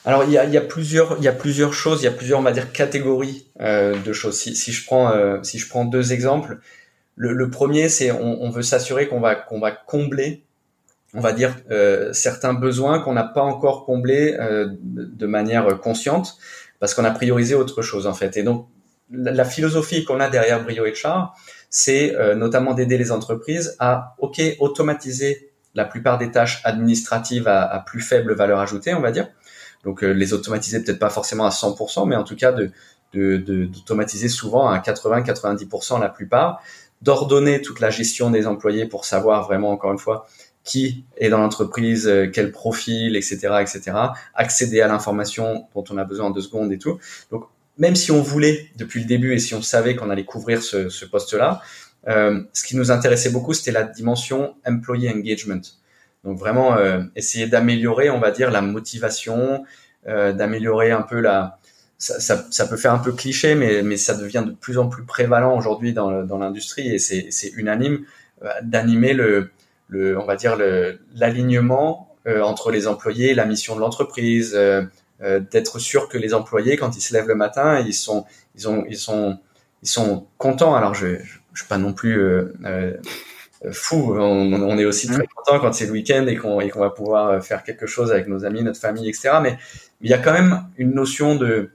Alors 0.05 0.23
il 0.23 0.31
y 0.31 0.39
a, 0.39 0.45
il 0.45 0.53
y 0.53 0.57
a 0.57 0.61
plusieurs 0.61 1.17
il 1.19 1.25
y 1.25 1.29
a 1.29 1.33
plusieurs 1.33 1.75
choses, 1.75 2.03
il 2.03 2.05
y 2.05 2.09
a 2.09 2.13
plusieurs 2.13 2.39
on 2.39 2.43
va 2.43 2.53
dire 2.53 2.71
catégories 2.71 3.49
euh, 3.61 4.01
de 4.01 4.13
choses. 4.13 4.39
Si, 4.39 4.55
si 4.55 4.71
je 4.71 4.87
prends 4.87 5.11
euh, 5.11 5.43
si 5.43 5.59
je 5.59 5.69
prends 5.69 5.85
deux 5.85 6.13
exemples, 6.13 6.61
le, 7.17 7.33
le 7.33 7.51
premier 7.51 7.89
c'est 7.89 8.13
on, 8.13 8.41
on 8.41 8.51
veut 8.51 8.63
s'assurer 8.63 9.09
qu'on 9.09 9.21
va 9.21 9.35
qu'on 9.35 9.59
va 9.59 9.73
combler 9.73 10.45
on 11.15 11.21
va 11.21 11.33
dire, 11.33 11.57
euh, 11.71 12.13
certains 12.13 12.55
besoins 12.55 12.99
qu'on 12.99 13.13
n'a 13.13 13.25
pas 13.25 13.43
encore 13.43 13.85
comblés 13.87 14.37
euh, 14.39 14.69
de 14.83 15.27
manière 15.27 15.81
consciente, 15.81 16.37
parce 16.81 16.95
qu'on 16.95 17.05
a 17.05 17.11
priorisé 17.13 17.55
autre 17.55 17.83
chose 17.83 18.07
en 18.07 18.15
fait. 18.15 18.37
Et 18.37 18.43
donc, 18.43 18.69
la, 19.11 19.45
philosophie 19.45 20.05
qu'on 20.05 20.19
a 20.19 20.29
derrière 20.29 20.65
Brio 20.65 20.85
HR, 20.85 21.35
c'est 21.71 22.17
euh, 22.17 22.35
notamment 22.35 22.75
d'aider 22.75 22.99
les 22.99 23.13
entreprises 23.13 23.77
à, 23.79 24.17
ok, 24.19 24.43
automatiser 24.59 25.53
la 25.75 25.85
plupart 25.85 26.19
des 26.19 26.31
tâches 26.31 26.61
administratives 26.65 27.49
à, 27.49 27.83
plus 27.87 28.01
faible 28.01 28.35
valeur 28.35 28.59
ajoutée, 28.59 28.95
on 28.95 29.01
va 29.01 29.13
dire. 29.13 29.29
Donc, 29.85 30.03
les 30.03 30.33
automatiser 30.33 30.83
peut-être 30.83 30.99
pas 30.99 31.11
forcément 31.11 31.45
à 31.45 31.51
100%, 31.51 32.09
mais 32.09 32.17
en 32.17 32.25
tout 32.25 32.37
cas 32.37 32.53
de 32.53 32.71
d'automatiser 33.13 34.27
de, 34.27 34.33
souvent 34.33 34.69
à 34.69 34.79
80-90% 34.79 36.01
la 36.01 36.09
plupart, 36.09 36.61
d'ordonner 37.03 37.61
toute 37.61 37.81
la 37.81 37.91
gestion 37.91 38.31
des 38.31 38.47
employés 38.47 38.87
pour 38.87 39.05
savoir 39.05 39.45
vraiment, 39.45 39.71
encore 39.71 39.93
une 39.93 39.99
fois, 39.99 40.27
qui 40.65 41.05
est 41.19 41.29
dans 41.29 41.39
l'entreprise, 41.39 42.09
euh, 42.09 42.27
quel 42.33 42.51
profil, 42.51 43.17
etc., 43.17 43.37
etc. 43.61 43.93
Accéder 44.35 44.81
à 44.81 44.89
l'information 44.89 45.67
dont 45.75 45.85
on 45.91 45.99
a 45.99 46.05
besoin 46.05 46.27
en 46.27 46.31
deux 46.31 46.41
secondes 46.41 46.73
et 46.73 46.79
tout. 46.79 46.99
Donc, 47.31 47.45
même 47.77 47.95
si 47.95 48.11
on 48.11 48.23
voulait 48.23 48.71
depuis 48.77 49.01
le 49.01 49.07
début 49.07 49.35
et 49.35 49.39
si 49.39 49.55
on 49.55 49.63
savait 49.63 49.95
qu'on 49.95 50.09
allait 50.09 50.25
couvrir 50.25 50.63
ce, 50.63 50.89
ce 50.89 51.05
poste-là, 51.05 51.61
euh, 52.09 52.43
ce 52.53 52.65
qui 52.65 52.77
nous 52.77 52.91
intéressait 52.91 53.31
beaucoup, 53.31 53.53
c'était 53.53 53.73
la 53.73 53.83
dimension 53.83 54.55
employee 54.67 55.11
engagement. 55.11 55.61
Donc 56.23 56.39
vraiment 56.39 56.79
essayer 57.15 57.47
d'améliorer, 57.47 58.09
on 58.09 58.19
va 58.19 58.31
dire, 58.31 58.51
la 58.51 58.63
motivation, 58.63 59.63
d'améliorer 60.07 60.91
un 60.91 61.03
peu 61.03 61.21
la, 61.21 61.59
ça, 61.99 62.19
ça, 62.19 62.47
ça, 62.51 62.67
peut 62.67 62.79
faire 62.79 62.95
un 62.95 62.99
peu 62.99 63.13
cliché, 63.13 63.55
mais, 63.55 63.83
mais 63.83 63.99
ça 63.99 64.15
devient 64.15 64.43
de 64.47 64.53
plus 64.53 64.79
en 64.79 64.89
plus 64.89 65.05
prévalent 65.05 65.55
aujourd'hui 65.55 65.93
dans, 65.93 66.23
dans 66.23 66.39
l'industrie 66.39 66.95
et 66.95 66.99
c'est 66.99 67.53
unanime 67.57 68.07
d'animer 68.63 69.13
le, 69.13 69.51
le, 69.89 70.19
on 70.19 70.25
va 70.25 70.37
dire 70.37 70.57
l'alignement 71.15 72.09
entre 72.27 72.71
les 72.71 72.87
employés, 72.87 73.35
la 73.35 73.45
mission 73.45 73.77
de 73.77 73.81
l'entreprise, 73.81 74.57
euh, 75.23 75.41
d'être 75.41 75.79
sûr 75.79 76.09
que 76.09 76.19
les 76.19 76.35
employés, 76.35 76.77
quand 76.77 76.97
ils 76.97 77.01
se 77.01 77.15
lèvent 77.15 77.29
le 77.29 77.37
matin, 77.37 77.79
ils 77.79 77.95
sont, 77.95 78.27
ils 78.57 78.69
ont, 78.69 78.85
ils 78.89 78.99
sont, 78.99 79.39
ils 79.83 79.89
sont 79.89 80.27
contents. 80.39 80.75
Alors 80.75 80.95
je, 80.95 81.19
je, 81.19 81.39
je 81.53 81.61
suis 81.61 81.69
pas 81.69 81.79
non 81.79 81.93
plus 81.93 82.21
euh, 82.21 82.53
euh 82.65 82.93
fou. 83.73 84.15
On, 84.19 84.53
on, 84.53 84.77
est 84.77 84.85
aussi 84.85 85.07
très 85.07 85.23
mmh. 85.23 85.27
content 85.35 85.61
quand 85.61 85.73
c'est 85.73 85.87
le 85.87 85.93
week-end 85.93 86.27
et 86.27 86.37
qu'on 86.37 86.59
qu'on 86.69 86.81
va 86.81 86.91
pouvoir 86.91 87.43
faire 87.43 87.63
quelque 87.63 87.87
chose 87.87 88.13
avec 88.13 88.27
nos 88.27 88.45
amis, 88.45 88.63
notre 88.63 88.81
famille, 88.81 89.09
etc. 89.09 89.39
Mais, 89.43 89.57
il 90.03 90.11
y 90.11 90.13
a 90.13 90.19
quand 90.19 90.35
même 90.35 90.67
une 90.77 90.93
notion 90.93 91.37
de, 91.37 91.71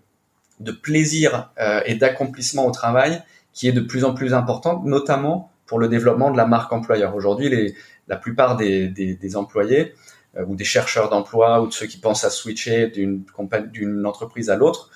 de 0.59 0.71
plaisir 0.71 1.51
euh, 1.59 1.81
et 1.85 1.95
d'accomplissement 1.95 2.67
au 2.67 2.71
travail 2.71 3.23
qui 3.53 3.67
est 3.67 3.71
de 3.71 3.81
plus 3.81 4.03
en 4.03 4.13
plus 4.13 4.35
importante, 4.35 4.85
notamment 4.85 5.49
pour 5.69 5.77
le 5.79 5.87
développement 5.87 6.31
de 6.31 6.37
la 6.37 6.47
marque 6.47 6.73
employeur. 6.73 7.15
Aujourd'hui, 7.15 7.75
la 8.07 8.17
plupart 8.17 8.57
des, 8.57 8.87
des, 8.87 9.13
des 9.13 9.35
employés 9.37 9.93
euh, 10.35 10.43
ou 10.47 10.55
des 10.55 10.63
chercheurs 10.63 11.09
d'emploi 11.09 11.61
ou 11.61 11.67
de 11.67 11.73
ceux 11.73 11.85
qui 11.85 11.97
pensent 11.97 12.23
à 12.23 12.31
switcher 12.31 12.87
d'une 12.87 13.23
d'une 13.71 14.05
entreprise 14.05 14.49
à 14.49 14.55
l'autre, 14.55 14.89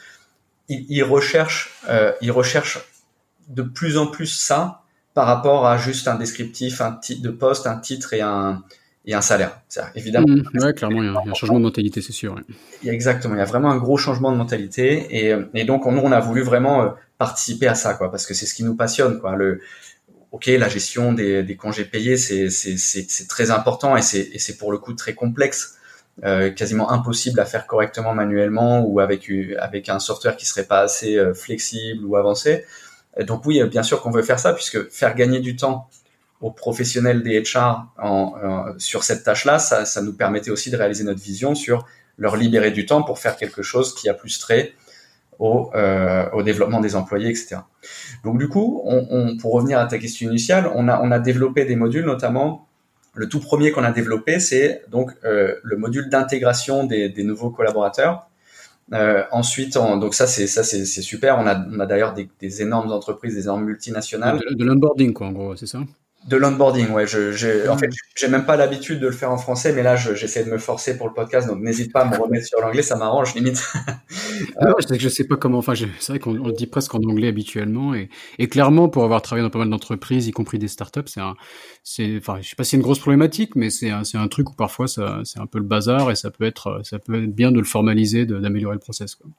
ils, 0.70 0.86
ils, 0.90 1.04
recherchent 1.04 1.76
euh, 1.90 2.12
ils 2.22 2.32
recherchent 2.32 2.80
de 3.50 3.62
plus 3.62 3.98
en 3.98 4.08
plus 4.08 4.26
ça 4.26 4.82
par 5.14 5.28
rapport 5.28 5.68
à 5.68 5.78
juste 5.78 6.08
un 6.08 6.16
descriptif, 6.16 6.82
un 6.82 6.94
titre 6.94 7.22
de 7.22 7.30
poste, 7.30 7.68
un 7.68 7.78
titre 7.78 8.14
et 8.14 8.22
un 8.22 8.64
et 9.06 9.14
un 9.14 9.22
salaire. 9.22 9.62
Évidemment. 9.96 10.26
Mmh, 10.28 10.64
ouais, 10.64 10.74
clairement, 10.74 11.04
il 11.04 11.12
y, 11.12 11.16
a, 11.16 11.20
un 11.30 11.34
changement 11.34 11.60
de 11.60 11.66
mentalité, 11.66 12.02
c'est 12.02 12.14
sûr. 12.14 12.40
Exactement, 12.86 13.36
il 13.36 13.40
y 13.40 13.42
a 13.42 13.46
vraiment 13.46 13.70
un 13.70 13.78
gros 13.78 13.98
changement 13.98 14.32
de 14.32 14.38
mentalité 14.38 15.08
et, 15.12 15.36
et 15.54 15.66
donc 15.66 15.86
nous 15.86 16.00
on 16.00 16.12
a 16.14 16.22
voulu 16.22 16.42
vraiment 16.42 16.84
euh, 16.84 16.90
participer 17.18 17.68
à 17.68 17.76
ça, 17.76 17.94
quoi, 17.94 18.10
parce 18.12 18.26
que 18.26 18.34
c'est 18.34 18.46
ce 18.46 18.54
qui 18.54 18.64
nous 18.64 18.76
passionne, 18.76 19.20
quoi. 19.20 19.36
Le, 19.36 19.62
ok, 20.34 20.48
la 20.48 20.68
gestion 20.68 21.14
des, 21.14 21.44
des 21.44 21.56
congés 21.56 21.86
payés, 21.86 22.18
c'est 22.18 23.28
très 23.30 23.52
important 23.52 23.96
et 23.96 24.02
c'est 24.02 24.58
pour 24.58 24.72
le 24.72 24.80
coup 24.80 24.94
très 24.94 25.14
complexe, 25.14 25.78
euh, 26.24 26.50
quasiment 26.50 26.92
impossible 26.92 27.40
à 27.40 27.46
faire 27.46 27.68
correctement 27.68 28.14
manuellement 28.14 28.82
ou 28.82 29.00
avec, 29.00 29.32
avec 29.60 29.90
un 29.90 30.00
software 30.00 30.36
qui 30.36 30.46
serait 30.46 30.66
pas 30.66 30.82
assez 30.82 31.18
euh, 31.18 31.34
flexible 31.34 32.04
ou 32.06 32.16
avancé. 32.16 32.66
donc 33.22 33.46
oui, 33.46 33.64
bien 33.66 33.84
sûr 33.84 34.02
qu'on 34.02 34.10
veut 34.10 34.24
faire 34.24 34.40
ça, 34.40 34.54
puisque 34.54 34.90
faire 34.90 35.16
gagner 35.16 35.40
du 35.40 35.56
temps 35.56 35.88
aux 36.42 36.52
professionnels 36.52 37.22
des 37.22 37.42
HR 37.44 37.86
en, 38.00 38.74
sur 38.80 39.04
cette 39.04 39.24
tâche-là, 39.24 39.60
ça, 39.60 39.86
ça 39.86 40.02
nous 40.02 40.14
permettait 40.14 40.52
aussi 40.52 40.72
de 40.72 40.78
réaliser 40.78 41.04
notre 41.04 41.22
vision 41.22 41.54
sur 41.54 41.86
leur 42.18 42.36
libérer 42.38 42.72
du 42.72 42.88
temps 42.88 43.04
pour 43.04 43.20
faire 43.20 43.38
quelque 43.38 43.62
chose 43.62 43.94
qui 43.94 44.10
a 44.10 44.16
plus 44.16 44.40
trait 44.40 44.74
au, 45.40 45.72
euh, 45.76 46.30
au 46.32 46.44
développement 46.44 46.80
des 46.80 46.96
employés, 46.96 47.30
etc. 47.30 47.58
Donc 48.24 48.38
du 48.38 48.48
coup, 48.48 48.82
on, 48.86 49.38
pour 49.38 49.54
revenir 49.54 49.80
à 49.80 49.86
ta 49.86 49.98
question 49.98 50.30
initiale, 50.30 50.72
on 50.76 50.88
a, 50.88 51.02
on 51.02 51.12
a 51.12 51.20
développé 51.20 51.66
des 51.66 51.76
modules, 51.76 52.06
notamment 52.06 52.68
le 53.16 53.30
tout 53.30 53.40
premier 53.40 53.72
qu'on 53.72 53.84
a 53.84 53.92
développé, 53.92 54.40
c'est 54.40 54.84
donc 54.90 55.12
euh, 55.24 55.56
le 55.64 55.78
module 55.78 56.10
d'intégration 56.10 56.86
des, 56.86 57.14
nouveaux 57.24 57.52
collaborateurs. 57.52 58.28
Euh, 58.92 59.24
ensuite, 59.32 59.78
on, 59.78 59.98
donc 59.98 60.14
ça 60.14 60.28
c'est 60.28 60.48
ça 60.48 60.64
c'est 60.64 60.86
super. 60.86 61.38
On 61.40 61.48
a, 61.48 61.58
on 61.72 61.80
a 61.80 61.86
d'ailleurs 61.86 62.14
des, 62.14 62.30
des, 62.40 62.62
énormes 62.62 62.92
entreprises, 62.92 63.36
des 63.36 63.44
énormes 63.44 63.66
multinationales. 63.66 64.40
De, 64.40 64.56
de 64.56 64.66
l'onboarding 64.66 65.14
quoi, 65.14 65.28
en 65.28 65.32
gros, 65.32 65.56
c'est 65.56 65.68
ça? 65.68 65.80
De 66.28 66.38
l'onboarding, 66.38 66.90
ouais. 66.92 67.06
Je, 67.06 67.34
j'ai, 67.34 67.68
en 67.68 67.78
fait, 67.78 67.90
j'ai 68.16 68.28
même 68.30 68.46
pas 68.46 68.56
l'habitude 68.56 69.00
de 69.00 69.08
le 69.08 69.12
faire 69.12 69.32
en 69.32 69.38
français, 69.38 69.74
mais 69.74 69.84
là, 69.84 69.96
j'essaie 69.98 70.46
de 70.46 70.50
me 70.50 70.58
forcer 70.58 70.98
pour 70.98 71.08
le 71.08 71.14
podcast, 71.14 71.48
donc 71.48 71.60
n'hésite 71.62 71.92
pas 71.92 72.02
à 72.02 72.06
me 72.06 72.16
remettre 72.18 72.46
sur 72.48 72.62
l'anglais, 72.62 72.82
ça 72.82 72.96
m'arrange 72.96 73.36
limite. 73.36 73.62
non, 74.62 74.74
je 74.80 75.10
sais 75.10 75.24
je 75.24 75.28
pas 75.28 75.36
comment. 75.36 75.58
Enfin, 75.58 75.74
c'est 75.76 76.14
vrai 76.14 76.20
qu'on 76.20 76.34
le 76.34 76.54
dit 76.54 76.68
presque 76.68 76.96
en 76.96 77.00
anglais 77.00 77.28
habituellement, 77.28 77.94
et, 77.94 78.10
et 78.40 78.48
clairement, 78.48 78.88
pour 78.88 79.04
avoir 79.04 79.22
travaillé 79.22 79.44
dans 79.44 79.50
pas 79.50 79.60
mal 79.60 79.70
d'entreprises, 79.70 80.28
y 80.28 80.32
compris 80.32 80.60
des 80.60 80.70
startups, 80.70 81.02
c'est 81.08 81.22
un, 81.22 81.36
c'est, 81.84 82.18
enfin, 82.18 82.40
je 82.42 82.50
sais 82.50 82.56
pas 82.56 82.64
si 82.64 82.72
c'est 82.72 82.78
une 82.78 82.84
grosse 82.84 83.00
problématique, 83.00 83.56
mais 83.56 83.70
c'est 83.70 83.90
un, 83.90 84.06
c'est 84.06 84.18
un 84.18 84.28
truc 84.30 84.50
où 84.50 84.54
parfois 84.54 84.88
ça, 84.88 85.20
c'est 85.26 85.40
un 85.40 85.48
peu 85.48 85.58
le 85.58 85.66
bazar, 85.66 86.10
et 86.10 86.16
ça 86.16 86.32
peut 86.32 86.46
être, 86.46 86.82
ça 86.84 87.00
peut 87.00 87.24
être 87.24 87.36
bien 87.36 87.52
de 87.52 87.60
le 87.60 87.66
formaliser, 87.66 88.26
d'améliorer 88.26 88.76
le 88.76 88.80
process. 88.80 89.16
Quoi. 89.16 89.30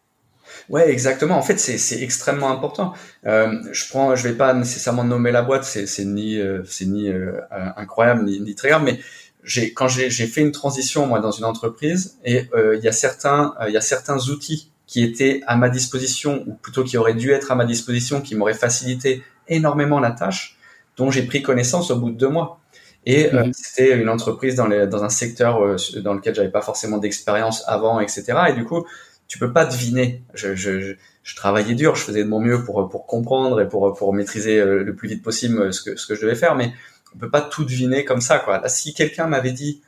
Ouais, 0.68 0.90
exactement. 0.90 1.36
En 1.36 1.42
fait, 1.42 1.58
c'est 1.58 2.02
extrêmement 2.02 2.50
important. 2.50 2.92
Euh, 3.26 3.60
je 3.72 3.88
prends, 3.88 4.14
je 4.16 4.26
vais 4.28 4.34
pas 4.34 4.54
nécessairement 4.54 5.04
nommer 5.04 5.32
la 5.32 5.42
boîte, 5.42 5.64
c'est 5.64 6.04
ni 6.04 6.38
euh, 6.38 6.62
c'est 6.64 6.86
ni 6.86 7.08
euh, 7.08 7.40
incroyable 7.76 8.24
ni, 8.24 8.40
ni, 8.40 8.54
très 8.54 8.70
grave, 8.70 8.82
mais 8.84 8.98
j'ai 9.42 9.72
quand 9.72 9.88
j'ai 9.88 10.10
fait 10.10 10.40
une 10.40 10.52
transition 10.52 11.06
moi 11.06 11.20
dans 11.20 11.30
une 11.30 11.44
entreprise 11.44 12.16
et 12.24 12.48
euh, 12.54 12.76
il 12.76 12.82
y 12.82 12.88
a 12.88 12.92
certains 12.92 13.54
il 13.66 13.74
y 13.74 13.76
a 13.76 13.82
certains 13.82 14.18
outils 14.28 14.70
qui 14.86 15.02
étaient 15.02 15.42
à 15.46 15.56
ma 15.56 15.68
disposition 15.68 16.44
ou 16.46 16.54
plutôt 16.54 16.84
qui 16.84 16.96
auraient 16.96 17.14
dû 17.14 17.30
être 17.30 17.50
à 17.50 17.54
ma 17.54 17.64
disposition, 17.64 18.20
qui 18.20 18.34
m'auraient 18.34 18.54
facilité 18.54 19.22
énormément 19.48 20.00
la 20.00 20.10
tâche, 20.10 20.58
dont 20.96 21.10
j'ai 21.10 21.22
pris 21.22 21.42
connaissance 21.42 21.90
au 21.90 21.96
bout 21.96 22.10
de 22.10 22.16
deux 22.16 22.28
mois. 22.28 22.60
Et 23.06 23.30
mmh. 23.30 23.52
c'était 23.52 23.98
une 23.98 24.08
entreprise 24.08 24.54
dans, 24.54 24.66
les, 24.66 24.86
dans 24.86 25.04
un 25.04 25.10
secteur 25.10 25.60
dans 26.02 26.14
lequel 26.14 26.34
j'avais 26.34 26.50
pas 26.50 26.62
forcément 26.62 26.96
d'expérience 26.96 27.62
avant, 27.66 28.00
etc. 28.00 28.24
Et 28.48 28.52
du 28.54 28.64
coup, 28.64 28.86
tu 29.34 29.40
peux 29.40 29.52
pas 29.52 29.64
deviner. 29.64 30.22
Je, 30.34 30.94
travaillais 31.34 31.74
dur, 31.74 31.96
je 31.96 32.04
faisais 32.04 32.22
de 32.22 32.28
mon 32.28 32.38
mieux 32.38 32.62
pour 32.62 33.04
comprendre 33.08 33.60
et 33.60 33.68
pour 33.68 34.14
maîtriser 34.14 34.60
euh, 34.60 34.84
le 34.84 34.94
plus 34.94 35.08
vite 35.08 35.24
possible 35.24 35.58
euh, 35.60 35.72
ce 35.72 35.82
que 36.06 36.14
je 36.14 36.20
devais 36.20 36.36
faire, 36.36 36.54
mais 36.54 36.72
on 37.16 37.18
peut 37.18 37.30
pas 37.30 37.40
tout 37.40 37.64
deviner 37.64 38.04
comme 38.04 38.20
ça 38.20 38.44
si 38.68 38.94
quelqu'un 38.94 39.26
m'avait 39.26 39.50
dit 39.50 39.82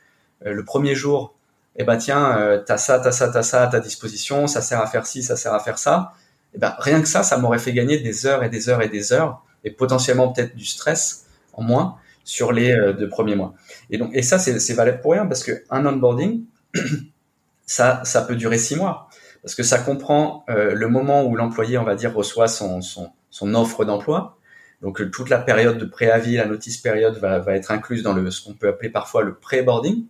euh, 0.45 0.51
le 0.51 0.65
premier 0.65 0.95
jour, 0.95 1.33
eh 1.77 1.85
ben 1.85 1.95
tiens, 1.95 2.37
euh, 2.37 2.57
t'as 2.57 2.77
ça, 2.77 2.99
t'as 2.99 3.13
ça, 3.13 3.29
t'as 3.29 3.41
ça 3.41 3.63
à 3.63 3.67
ta 3.67 3.79
disposition, 3.79 4.47
ça 4.47 4.61
sert 4.61 4.81
à 4.81 4.87
faire 4.87 5.05
ci, 5.05 5.23
ça 5.23 5.37
sert 5.37 5.53
à 5.53 5.61
faire 5.61 5.79
ça, 5.79 6.11
eh 6.53 6.57
ben 6.57 6.75
rien 6.79 6.99
que 6.99 7.07
ça, 7.07 7.23
ça 7.23 7.37
m'aurait 7.37 7.59
fait 7.59 7.71
gagner 7.71 7.99
des 7.99 8.25
heures 8.25 8.43
et 8.43 8.49
des 8.49 8.67
heures 8.67 8.81
et 8.81 8.89
des 8.89 9.13
heures 9.13 9.45
et 9.63 9.71
potentiellement 9.71 10.33
peut-être 10.33 10.57
du 10.57 10.65
stress 10.65 11.25
en 11.53 11.63
moins 11.63 11.95
sur 12.25 12.51
les 12.51 12.75
deux 12.99 13.07
premiers 13.07 13.35
mois. 13.37 13.53
Et 13.89 13.97
donc 13.97 14.09
et 14.13 14.23
ça 14.23 14.39
c'est 14.39 14.73
valable 14.73 14.99
pour 14.99 15.13
rien 15.13 15.25
parce 15.25 15.45
que 15.45 15.63
un 15.69 15.85
onboarding 15.85 16.43
ça 17.65 18.03
peut 18.27 18.35
durer 18.35 18.57
six 18.57 18.75
mois 18.75 19.07
parce 19.47 19.55
que 19.55 19.63
ça 19.63 19.79
comprend 19.79 20.43
euh, 20.49 20.73
le 20.75 20.89
moment 20.89 21.23
où 21.23 21.37
l'employé, 21.37 21.77
on 21.77 21.85
va 21.85 21.95
dire, 21.95 22.13
reçoit 22.13 22.49
son, 22.49 22.81
son, 22.81 23.11
son 23.29 23.55
offre 23.55 23.85
d'emploi. 23.85 24.37
Donc 24.81 24.99
euh, 24.99 25.09
toute 25.09 25.29
la 25.29 25.37
période 25.37 25.77
de 25.77 25.85
préavis, 25.85 26.35
la 26.35 26.45
notice 26.45 26.75
période 26.75 27.17
va, 27.19 27.39
va 27.39 27.55
être 27.55 27.71
incluse 27.71 28.03
dans 28.03 28.11
le, 28.11 28.29
ce 28.29 28.43
qu'on 28.43 28.55
peut 28.55 28.67
appeler 28.67 28.89
parfois 28.89 29.23
le 29.23 29.35
pré-boarding. 29.35 30.03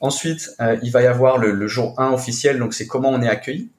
Ensuite, 0.00 0.50
euh, 0.60 0.76
il 0.82 0.92
va 0.92 1.00
y 1.00 1.06
avoir 1.06 1.38
le, 1.38 1.52
le, 1.52 1.66
jour 1.66 1.98
1 1.98 2.12
officiel, 2.12 2.58
donc 2.58 2.74
c'est 2.74 2.86
comment 2.86 3.08
on 3.08 3.22
est 3.22 3.28
accueilli, 3.28 3.70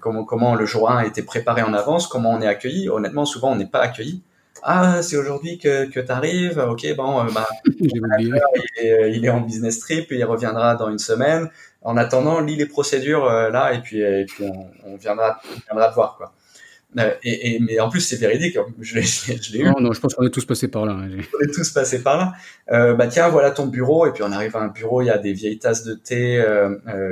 comment, 0.00 0.24
comment 0.24 0.56
le 0.56 0.66
jour 0.66 0.90
1 0.90 0.96
a 0.96 1.06
été 1.06 1.22
préparé 1.22 1.62
en 1.62 1.72
avance, 1.72 2.08
comment 2.08 2.32
on 2.32 2.40
est 2.40 2.48
accueilli. 2.48 2.88
Honnêtement, 2.88 3.26
souvent 3.26 3.52
on 3.52 3.56
n'est 3.56 3.68
pas 3.68 3.78
accueilli. 3.78 4.22
Ah, 4.64 5.02
c'est 5.02 5.16
aujourd'hui 5.16 5.58
que, 5.58 5.84
que 5.84 6.00
tu 6.00 6.10
arrives, 6.10 6.58
ok, 6.58 6.96
bon, 6.96 7.24
bah, 7.26 7.46
il, 7.78 8.34
est, 8.78 9.12
il 9.12 9.24
est 9.24 9.30
en 9.30 9.42
business 9.42 9.78
trip, 9.78 10.08
il 10.10 10.24
reviendra 10.24 10.74
dans 10.74 10.90
une 10.90 10.98
semaine 10.98 11.48
en 11.86 11.96
attendant, 11.96 12.40
lis 12.40 12.56
les 12.56 12.66
procédures 12.66 13.24
euh, 13.24 13.48
là 13.48 13.72
et 13.72 13.80
puis, 13.80 14.00
et 14.00 14.26
puis 14.26 14.44
on, 14.44 14.68
on, 14.84 14.96
viendra, 14.96 15.40
on 15.70 15.74
viendra 15.74 15.88
te 15.88 15.94
voir 15.94 16.16
quoi. 16.16 16.34
Euh, 16.98 17.12
et, 17.22 17.54
et, 17.54 17.60
mais 17.60 17.78
en 17.78 17.88
plus 17.88 18.00
c'est 18.00 18.16
véridique, 18.16 18.58
je, 18.80 19.00
je, 19.00 19.52
l'ai 19.52 19.58
eu. 19.60 19.64
Non, 19.64 19.80
non, 19.80 19.92
je 19.92 20.00
pense 20.00 20.14
qu'on 20.14 20.26
est 20.26 20.30
tous 20.30 20.44
passés 20.44 20.66
par 20.66 20.84
là. 20.84 20.94
Hein, 20.94 21.08
on 21.08 21.44
est 21.44 21.52
tous 21.52 21.70
passés 21.70 22.02
par 22.02 22.16
là. 22.16 22.32
Euh, 22.72 22.94
bah 22.94 23.06
tiens, 23.06 23.28
voilà 23.28 23.52
ton 23.52 23.66
bureau 23.66 24.04
et 24.06 24.12
puis 24.12 24.24
on 24.24 24.32
arrive 24.32 24.56
à 24.56 24.60
un 24.60 24.68
bureau, 24.68 25.00
il 25.00 25.06
y 25.06 25.10
a 25.10 25.18
des 25.18 25.32
vieilles 25.32 25.60
tasses 25.60 25.84
de 25.84 25.94
thé 25.94 26.44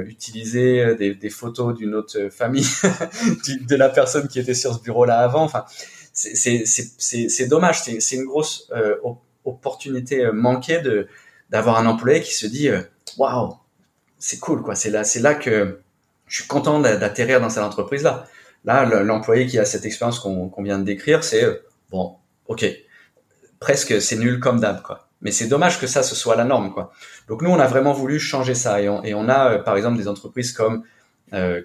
utilisées, 0.06 0.96
des, 0.96 1.14
des, 1.14 1.30
photos 1.30 1.76
d'une 1.76 1.94
autre 1.94 2.28
famille, 2.30 2.66
de 3.68 3.76
la 3.76 3.88
personne 3.88 4.26
qui 4.26 4.40
était 4.40 4.54
sur 4.54 4.74
ce 4.74 4.82
bureau-là 4.82 5.18
avant. 5.18 5.44
Enfin, 5.44 5.66
c'est 6.12 7.48
dommage, 7.48 7.82
c'est 7.82 8.16
une 8.16 8.24
grosse 8.24 8.72
opportunité 9.44 10.30
manquée 10.32 10.80
de 10.80 11.06
d'avoir 11.50 11.78
un 11.78 11.86
employé 11.86 12.20
qui 12.22 12.34
se 12.34 12.46
dit 12.46 12.70
waouh 13.18 13.54
c'est 14.24 14.38
cool, 14.38 14.62
quoi. 14.62 14.74
C'est 14.74 14.88
là, 14.88 15.04
c'est 15.04 15.20
là 15.20 15.34
que 15.34 15.80
je 16.26 16.36
suis 16.40 16.48
content 16.48 16.80
d'atterrir 16.80 17.42
dans 17.42 17.50
cette 17.50 17.62
entreprise-là. 17.62 18.26
Là, 18.64 18.86
l'employé 19.02 19.46
qui 19.46 19.58
a 19.58 19.66
cette 19.66 19.84
expérience 19.84 20.18
qu'on 20.18 20.62
vient 20.62 20.78
de 20.78 20.84
décrire, 20.84 21.22
c'est 21.22 21.44
euh, 21.44 21.62
bon, 21.90 22.16
ok, 22.46 22.64
presque 23.60 24.00
c'est 24.00 24.16
nul 24.16 24.40
comme 24.40 24.60
d'hab, 24.60 24.80
quoi. 24.80 25.08
Mais 25.20 25.30
c'est 25.30 25.46
dommage 25.46 25.78
que 25.78 25.86
ça 25.86 26.02
ce 26.02 26.14
soit 26.14 26.36
la 26.36 26.44
norme, 26.44 26.72
quoi. 26.72 26.90
Donc 27.28 27.42
nous, 27.42 27.50
on 27.50 27.58
a 27.58 27.66
vraiment 27.66 27.92
voulu 27.92 28.18
changer 28.18 28.54
ça 28.54 28.80
et 28.80 28.88
on, 28.88 29.28
a, 29.28 29.52
euh, 29.52 29.58
par 29.58 29.76
exemple, 29.76 29.98
des 29.98 30.08
entreprises 30.08 30.52
comme 30.52 30.84
euh, 31.34 31.60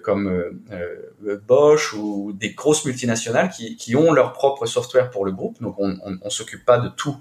Bosch 1.48 1.94
ou 1.94 2.34
des 2.34 2.52
grosses 2.52 2.84
multinationales 2.84 3.48
qui, 3.48 3.76
qui 3.76 3.96
ont 3.96 4.12
leur 4.12 4.34
propre 4.34 4.66
software 4.66 5.10
pour 5.10 5.24
le 5.24 5.32
groupe. 5.32 5.62
Donc 5.62 5.76
on, 5.78 5.96
on 6.20 6.28
s'occupe 6.28 6.66
pas 6.66 6.78
de 6.78 6.88
tout 6.88 7.16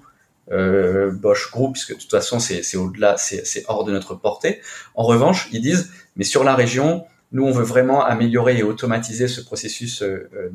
euh, 0.51 1.11
Bosch 1.11 1.51
Group, 1.51 1.73
puisque 1.73 1.93
de 1.93 1.99
toute 1.99 2.11
façon 2.11 2.39
c'est 2.39 2.77
au-delà, 2.77 3.17
c'est 3.17 3.63
hors 3.67 3.83
de 3.83 3.91
notre 3.91 4.15
portée. 4.15 4.61
En 4.95 5.03
revanche, 5.03 5.49
ils 5.51 5.61
disent, 5.61 5.91
mais 6.15 6.23
sur 6.23 6.43
la 6.43 6.55
région, 6.55 7.05
nous 7.31 7.45
on 7.45 7.51
veut 7.51 7.63
vraiment 7.63 8.03
améliorer 8.03 8.57
et 8.57 8.63
automatiser 8.63 9.27
ce 9.27 9.41
processus 9.41 10.01
euh, 10.01 10.29
euh 10.33 10.49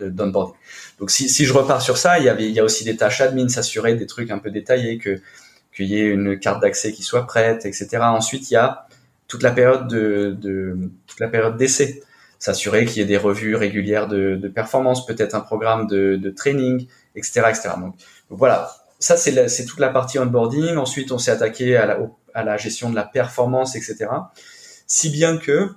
d'onboarding. 0.00 0.54
Donc 0.98 1.10
si, 1.10 1.28
si 1.28 1.44
je 1.44 1.52
repars 1.52 1.82
sur 1.82 1.98
ça, 1.98 2.18
il 2.18 2.24
y 2.24 2.30
avait, 2.30 2.46
il 2.46 2.52
y 2.52 2.58
a 2.58 2.64
aussi 2.64 2.84
des 2.84 2.96
tâches 2.96 3.20
admin, 3.20 3.48
s'assurer 3.48 3.96
des 3.96 4.06
trucs 4.06 4.30
un 4.30 4.38
peu 4.38 4.50
détaillés 4.50 4.96
que 4.96 5.20
qu'il 5.76 5.86
y 5.86 6.00
ait 6.00 6.08
une 6.08 6.38
carte 6.38 6.62
d'accès 6.62 6.92
qui 6.92 7.02
soit 7.02 7.26
prête, 7.26 7.66
etc. 7.66 7.98
Ensuite, 8.00 8.50
il 8.50 8.54
y 8.54 8.56
a 8.56 8.86
toute 9.28 9.42
la 9.42 9.52
période 9.52 9.88
de, 9.88 10.36
de 10.40 10.76
toute 11.06 11.20
la 11.20 11.28
période 11.28 11.56
d'essai, 11.56 12.02
s'assurer 12.38 12.86
qu'il 12.86 12.98
y 12.98 13.00
ait 13.02 13.06
des 13.06 13.16
revues 13.16 13.54
régulières 13.54 14.08
de, 14.08 14.36
de 14.36 14.48
performance, 14.48 15.06
peut-être 15.06 15.34
un 15.34 15.40
programme 15.40 15.86
de, 15.86 16.16
de 16.16 16.30
training, 16.30 16.86
etc., 17.14 17.42
etc. 17.48 17.70
Donc, 17.78 17.94
voilà, 18.28 18.72
ça 19.00 19.16
c'est 19.16 19.48
c'est 19.48 19.64
toute 19.64 19.80
la 19.80 19.88
partie 19.88 20.18
onboarding. 20.18 20.76
Ensuite, 20.76 21.10
on 21.10 21.18
s'est 21.18 21.32
attaqué 21.32 21.76
à 21.76 21.86
la, 21.86 21.98
à 22.34 22.44
la 22.44 22.56
gestion 22.56 22.90
de 22.90 22.94
la 22.94 23.04
performance, 23.04 23.74
etc. 23.74 24.06
Si 24.86 25.10
bien 25.10 25.38
que 25.38 25.70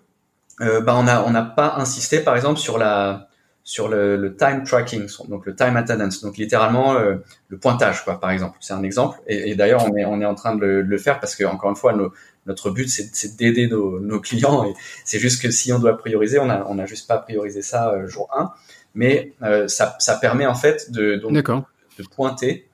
euh, 0.62 0.82
bah 0.82 0.96
on 0.96 1.08
a 1.08 1.24
on 1.24 1.32
n'a 1.32 1.42
pas 1.42 1.76
insisté, 1.78 2.20
par 2.20 2.36
exemple, 2.36 2.60
sur 2.60 2.78
la 2.78 3.30
sur 3.66 3.88
le, 3.88 4.18
le, 4.18 4.36
time 4.36 4.64
tracking, 4.66 5.08
donc 5.30 5.46
le 5.46 5.56
time 5.56 5.78
attendance, 5.78 6.22
donc 6.22 6.36
littéralement 6.36 6.96
euh, 6.96 7.16
le 7.48 7.58
pointage, 7.58 8.04
quoi, 8.04 8.20
par 8.20 8.30
exemple. 8.30 8.58
C'est 8.60 8.74
un 8.74 8.84
exemple. 8.84 9.20
Et, 9.26 9.52
et 9.52 9.56
d'ailleurs, 9.56 9.86
on 9.90 9.96
est, 9.96 10.04
on 10.04 10.20
est 10.20 10.26
en 10.26 10.36
train 10.36 10.54
de 10.54 10.60
le, 10.60 10.82
le 10.82 10.98
faire 10.98 11.22
parce 11.22 11.34
que 11.34 11.46
encore 11.46 11.70
une 11.70 11.78
fois, 11.78 11.94
nos, 11.94 12.12
notre 12.46 12.72
but, 12.72 12.90
c'est 12.90 13.38
d'aider 13.38 13.68
nos, 13.68 14.00
nos, 14.00 14.20
clients. 14.20 14.66
Et 14.66 14.74
c'est 15.06 15.20
juste 15.20 15.42
que 15.42 15.52
si 15.52 15.72
on 15.72 15.80
doit 15.80 15.98
prioriser, 15.98 16.40
on 16.40 16.50
a, 16.50 16.66
on 16.68 16.78
a 16.80 16.86
juste 16.86 17.08
pas 17.08 17.18
priorisé 17.18 17.62
ça 17.62 17.92
euh, 17.92 18.08
jour 18.08 18.30
1. 18.36 18.52
Mais 18.96 19.34
euh, 19.42 19.68
ça, 19.68 19.96
ça 20.00 20.16
permet 20.16 20.46
en 20.46 20.56
fait 20.56 20.92
de, 20.92 21.16
donc, 21.16 21.34
de 21.34 22.04
pointer 22.14 22.68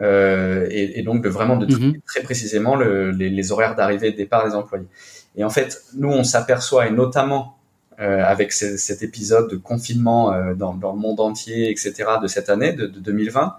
euh, 0.00 0.66
et, 0.70 0.98
et, 0.98 1.02
donc 1.02 1.22
de 1.22 1.28
vraiment 1.28 1.56
de 1.56 1.66
mm 1.66 2.00
très 2.04 2.22
précisément 2.22 2.74
le, 2.74 3.12
les, 3.12 3.30
les, 3.30 3.52
horaires 3.52 3.76
d'arrivée 3.76 4.08
et 4.08 4.12
de 4.12 4.16
départ 4.16 4.46
des 4.46 4.54
employés. 4.54 4.88
Et 5.36 5.44
en 5.44 5.50
fait, 5.50 5.82
nous, 5.96 6.10
on 6.10 6.24
s'aperçoit, 6.24 6.86
et 6.86 6.90
notamment 6.90 7.56
euh, 8.00 8.24
avec 8.24 8.52
cet 8.52 9.04
épisode 9.04 9.48
de 9.48 9.56
confinement 9.56 10.32
euh, 10.32 10.54
dans, 10.54 10.74
dans, 10.74 10.92
le 10.92 10.98
monde 10.98 11.20
entier, 11.20 11.70
etc., 11.70 12.04
de 12.20 12.26
cette 12.26 12.50
année, 12.50 12.72
de, 12.72 12.86
de 12.86 12.98
2020, 12.98 13.54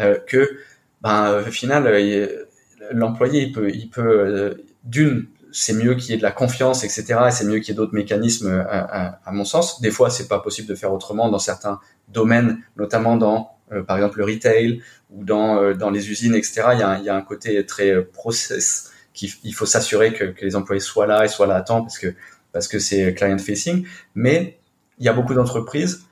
euh, 0.00 0.18
que, 0.26 0.58
ben, 1.02 1.42
au 1.46 1.50
final, 1.50 2.46
l'employé, 2.90 3.42
il 3.42 3.52
peut, 3.52 3.70
il 3.70 3.90
peut 3.90 4.56
d'une, 4.84 5.26
c'est 5.52 5.74
mieux 5.74 5.94
qu'il 5.96 6.12
y 6.12 6.14
ait 6.14 6.18
de 6.18 6.22
la 6.22 6.32
confiance, 6.32 6.82
etc., 6.82 7.26
et 7.28 7.30
c'est 7.30 7.44
mieux 7.44 7.58
qu'il 7.58 7.68
y 7.68 7.70
ait 7.72 7.74
d'autres 7.74 7.94
mécanismes, 7.94 8.64
à, 8.68 9.18
à, 9.22 9.32
mon 9.32 9.44
sens. 9.44 9.82
Des 9.82 9.90
fois, 9.90 10.08
c'est 10.08 10.28
pas 10.28 10.38
possible 10.38 10.68
de 10.68 10.74
faire 10.74 10.92
autrement 10.92 11.28
dans 11.30 11.38
certains 11.38 11.78
domaines, 12.08 12.62
notamment 12.78 13.16
dans, 13.16 13.53
par 13.86 13.96
exemple, 13.96 14.18
le 14.18 14.24
retail 14.24 14.82
ou 15.10 15.24
dans, 15.24 15.72
dans 15.74 15.90
les 15.90 16.10
usines, 16.10 16.34
etc. 16.34 16.62
Il 16.72 16.78
y 16.78 16.82
a, 16.82 16.98
il 16.98 17.04
y 17.04 17.08
a 17.08 17.16
un 17.16 17.22
côté 17.22 17.64
très 17.66 18.04
process 18.04 18.92
qu'il 19.14 19.54
faut 19.54 19.66
s'assurer 19.66 20.12
que, 20.12 20.24
que, 20.24 20.44
les 20.44 20.56
employés 20.56 20.80
soient 20.80 21.06
là 21.06 21.24
et 21.24 21.28
soient 21.28 21.46
là 21.46 21.56
à 21.56 21.62
temps 21.62 21.82
parce 21.82 21.98
que 21.98 22.14
parce 22.52 22.68
que 22.68 22.78
c'est 22.78 23.14
client 23.14 23.38
facing, 23.38 23.86
mais 24.14 24.58
il 24.98 25.04
y 25.04 25.08
a 25.08 25.12
beaucoup 25.12 25.34
d'entreprises 25.34 26.06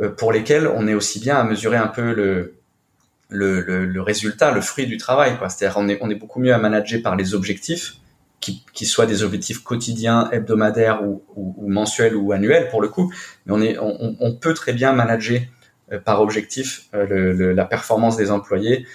euh, 0.00 0.10
pour 0.10 0.32
lesquelles 0.32 0.68
on 0.68 0.86
est 0.86 0.94
aussi 0.94 1.18
bien 1.18 1.36
à 1.36 1.44
mesurer 1.44 1.76
un 1.76 1.88
peu 1.88 2.14
le, 2.14 2.54
le, 3.28 3.84
le, 3.84 4.02
résultat, 4.02 4.52
le 4.52 4.60
fruit 4.60 4.86
du 4.86 4.96
travail. 4.96 5.36
C'est-à-dire 5.48 5.76
on 5.76 5.88
est, 5.88 5.98
on 6.00 6.08
est 6.08 6.14
beaucoup 6.14 6.40
mieux 6.40 6.54
à 6.54 6.58
manager 6.58 7.02
par 7.02 7.16
les 7.16 7.34
objectifs, 7.34 7.96
qui, 8.40 8.64
qui 8.72 8.86
soient 8.86 9.06
des 9.06 9.24
objectifs 9.24 9.64
quotidiens, 9.64 10.30
hebdomadaires 10.30 11.02
ou, 11.02 11.24
ou, 11.34 11.54
ou, 11.58 11.68
mensuels 11.68 12.14
ou 12.14 12.30
annuels 12.30 12.68
pour 12.68 12.80
le 12.80 12.88
coup, 12.88 13.12
mais 13.46 13.52
on, 13.52 13.60
est, 13.60 13.78
on, 13.78 14.16
on 14.20 14.34
peut 14.34 14.54
très 14.54 14.72
bien 14.72 14.92
manager 14.92 15.40
euh, 15.40 15.44
par 16.04 16.20
objectif 16.20 16.86
euh, 16.94 17.06
le, 17.34 17.52
la 17.52 17.64
performance 17.64 18.16
des 18.16 18.30
employés, 18.30 18.86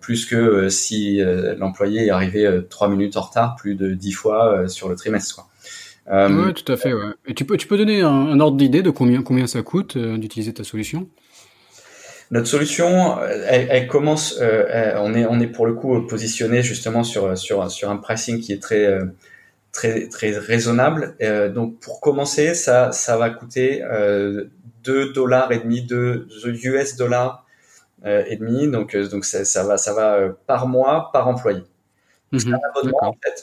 plus 0.00 0.26
que 0.26 0.68
si 0.68 1.20
l'employé 1.58 2.06
est 2.06 2.10
arrivé 2.10 2.60
trois 2.68 2.88
minutes 2.88 3.16
en 3.16 3.20
retard 3.20 3.54
plus 3.54 3.76
de 3.76 3.94
dix 3.94 4.12
fois 4.12 4.68
sur 4.68 4.88
le 4.88 4.96
trimestre. 4.96 5.36
Quoi. 5.36 5.48
Euh, 6.08 6.46
oui, 6.46 6.54
tout 6.54 6.72
à 6.72 6.76
fait. 6.76 6.92
Ouais. 6.92 7.12
Et 7.26 7.34
tu 7.34 7.44
peux, 7.44 7.56
tu 7.56 7.66
peux 7.66 7.76
donner 7.76 8.00
un, 8.00 8.08
un 8.08 8.40
ordre 8.40 8.56
d'idée 8.56 8.82
de 8.82 8.90
combien, 8.90 9.22
combien 9.22 9.46
ça 9.46 9.62
coûte 9.62 9.96
euh, 9.96 10.18
d'utiliser 10.18 10.52
ta 10.52 10.64
solution? 10.64 11.08
Notre 12.30 12.48
solution, 12.48 13.16
elle, 13.48 13.68
elle 13.70 13.86
commence, 13.86 14.38
euh, 14.40 14.94
on 14.98 15.14
est, 15.14 15.26
on 15.26 15.38
est 15.38 15.46
pour 15.46 15.66
le 15.66 15.74
coup 15.74 16.00
positionné 16.02 16.62
justement 16.62 17.04
sur, 17.04 17.38
sur, 17.38 17.70
sur 17.70 17.90
un 17.90 17.96
pricing 17.96 18.40
qui 18.40 18.52
est 18.52 18.60
très, 18.60 18.84
euh, 18.86 19.04
très, 19.72 20.08
très 20.08 20.36
raisonnable. 20.36 21.14
Euh, 21.22 21.48
donc 21.48 21.78
pour 21.78 22.00
commencer, 22.00 22.54
ça, 22.54 22.90
ça 22.90 23.16
va 23.16 23.30
coûter 23.30 23.82
2 24.86 25.12
dollars 25.12 25.50
et 25.52 25.58
demi, 25.58 25.82
2 25.82 26.28
US 26.64 26.96
dollars 26.96 27.44
et 28.04 28.36
demi. 28.36 28.68
Donc, 28.70 28.96
donc 28.96 29.24
ça, 29.24 29.44
ça 29.44 29.64
va, 29.64 29.76
ça 29.76 29.92
va 29.92 30.28
par 30.46 30.68
mois, 30.68 31.10
par 31.12 31.26
employé. 31.28 31.62
Mm 32.32 32.36
-hmm. 32.36 32.40
C'est 32.40 32.48
un 32.48 32.60
abonnement 32.70 33.04
en 33.12 33.16
fait. 33.22 33.38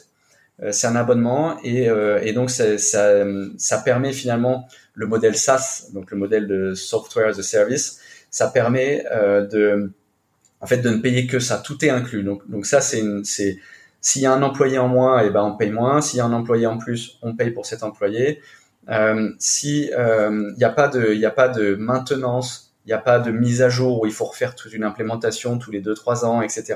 Euh, 0.62 0.72
c'est 0.72 0.88
un 0.88 0.96
abonnement 0.96 1.58
et, 1.64 1.90
euh, 1.90 2.20
et 2.22 2.32
donc 2.34 2.52
ça, 2.52 2.78
ça, 2.78 3.78
permet 3.80 4.14
finalement 4.14 4.68
le 4.94 5.08
modèle 5.08 5.36
SaaS, 5.36 5.90
donc 5.94 6.12
le 6.12 6.18
modèle 6.18 6.48
de 6.48 6.76
software 6.76 7.30
as 7.30 7.40
a 7.40 7.44
service, 7.44 8.00
ça 8.30 8.48
permet 8.48 9.04
euh, 9.12 9.46
de 9.48 9.92
en 10.62 10.68
fait 10.68 10.78
de 10.78 10.90
ne 10.90 10.98
payer 10.98 11.28
que 11.28 11.40
ça, 11.40 11.58
tout 11.58 11.84
est 11.84 11.90
inclus. 11.90 12.24
Donc, 12.24 12.48
donc 12.50 12.66
ça 12.68 12.82
c'est 12.82 13.04
c'est 13.24 13.58
s'il 14.00 14.22
y 14.22 14.26
a 14.26 14.34
un 14.34 14.44
employé 14.44 14.78
en 14.78 14.88
moins, 14.88 15.24
et 15.24 15.28
eh 15.28 15.30
ben 15.32 15.44
on 15.44 15.58
paye 15.58 15.72
moins. 15.72 16.02
S'il 16.02 16.18
y 16.18 16.22
a 16.22 16.26
un 16.26 16.34
employé 16.34 16.68
en 16.68 16.78
plus, 16.78 17.18
on 17.22 17.36
paye 17.36 17.52
pour 17.52 17.66
cet 17.66 17.84
employé. 17.84 18.42
Euh, 18.90 19.32
si 19.40 19.90
il 19.92 20.56
n'y 20.58 20.64
a 20.64 20.70
pas 20.70 20.88
de 20.88 21.14
il 21.14 21.26
a 21.26 21.32
pas 21.32 21.48
de 21.48 21.76
maintenance, 21.76 22.74
il 22.86 22.90
n'y 22.90 22.94
a 22.94 23.00
pas 23.00 23.20
de 23.20 23.32
mise 23.32 23.62
à 23.62 23.70
jour 23.70 24.02
où 24.02 24.06
il 24.06 24.12
faut 24.12 24.26
refaire 24.26 24.56
toute 24.56 24.74
une 24.74 24.84
implémentation 24.84 25.58
tous 25.58 25.72
les 25.72 25.80
deux 25.80 25.94
trois 25.94 26.26
ans, 26.26 26.42
etc. 26.42 26.76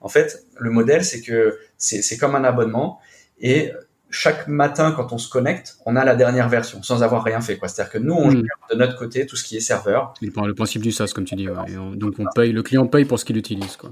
En 0.00 0.08
fait, 0.08 0.44
le 0.56 0.70
modèle 0.70 1.04
c'est 1.04 1.20
que 1.20 1.58
c'est 1.76 2.16
comme 2.16 2.34
un 2.34 2.44
abonnement 2.44 3.00
et 3.38 3.72
chaque 4.14 4.46
matin, 4.46 4.92
quand 4.92 5.12
on 5.14 5.18
se 5.18 5.28
connecte, 5.28 5.78
on 5.86 5.96
a 5.96 6.04
la 6.04 6.14
dernière 6.14 6.50
version, 6.50 6.82
sans 6.82 7.02
avoir 7.02 7.24
rien 7.24 7.40
fait. 7.40 7.58
C'est-à-dire 7.62 7.90
que 7.90 7.98
nous, 7.98 8.12
on 8.12 8.28
mmh. 8.28 8.34
gère 8.34 8.68
de 8.70 8.76
notre 8.76 8.96
côté 8.98 9.24
tout 9.24 9.36
ce 9.36 9.42
qui 9.42 9.56
est 9.56 9.60
serveur. 9.60 10.12
Le 10.20 10.52
principe 10.52 10.82
du 10.82 10.92
SaaS, 10.92 11.12
comme 11.14 11.24
tu 11.24 11.34
dis. 11.34 11.48
Ouais. 11.48 11.56
donc, 11.94 12.16
on 12.18 12.26
paye, 12.34 12.52
le 12.52 12.62
client 12.62 12.86
paye 12.86 13.06
pour 13.06 13.18
ce 13.18 13.24
qu'il 13.24 13.38
utilise. 13.38 13.76
Quoi. 13.76 13.88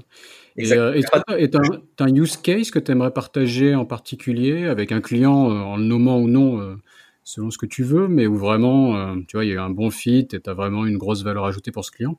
Et 0.57 0.71
euh, 0.73 0.93
tu 1.01 1.57
as, 1.57 2.05
un 2.05 2.15
use 2.15 2.37
case 2.37 2.69
que 2.69 2.77
tu 2.77 2.91
aimerais 2.91 3.11
partager 3.11 3.73
en 3.73 3.85
particulier 3.85 4.65
avec 4.65 4.91
un 4.91 5.01
client, 5.01 5.49
euh, 5.49 5.55
en 5.55 5.77
le 5.77 5.83
nommant 5.83 6.19
ou 6.19 6.27
non, 6.27 6.61
euh, 6.61 6.75
selon 7.23 7.51
ce 7.51 7.57
que 7.57 7.65
tu 7.65 7.83
veux, 7.83 8.07
mais 8.07 8.27
où 8.27 8.37
vraiment, 8.37 8.97
euh, 8.97 9.15
tu 9.27 9.37
vois, 9.37 9.45
il 9.45 9.51
y 9.51 9.57
a 9.57 9.63
un 9.63 9.69
bon 9.69 9.89
fit 9.89 10.27
et 10.31 10.39
tu 10.39 10.49
as 10.49 10.53
vraiment 10.53 10.85
une 10.85 10.97
grosse 10.97 11.23
valeur 11.23 11.45
ajoutée 11.45 11.71
pour 11.71 11.85
ce 11.85 11.91
client 11.91 12.17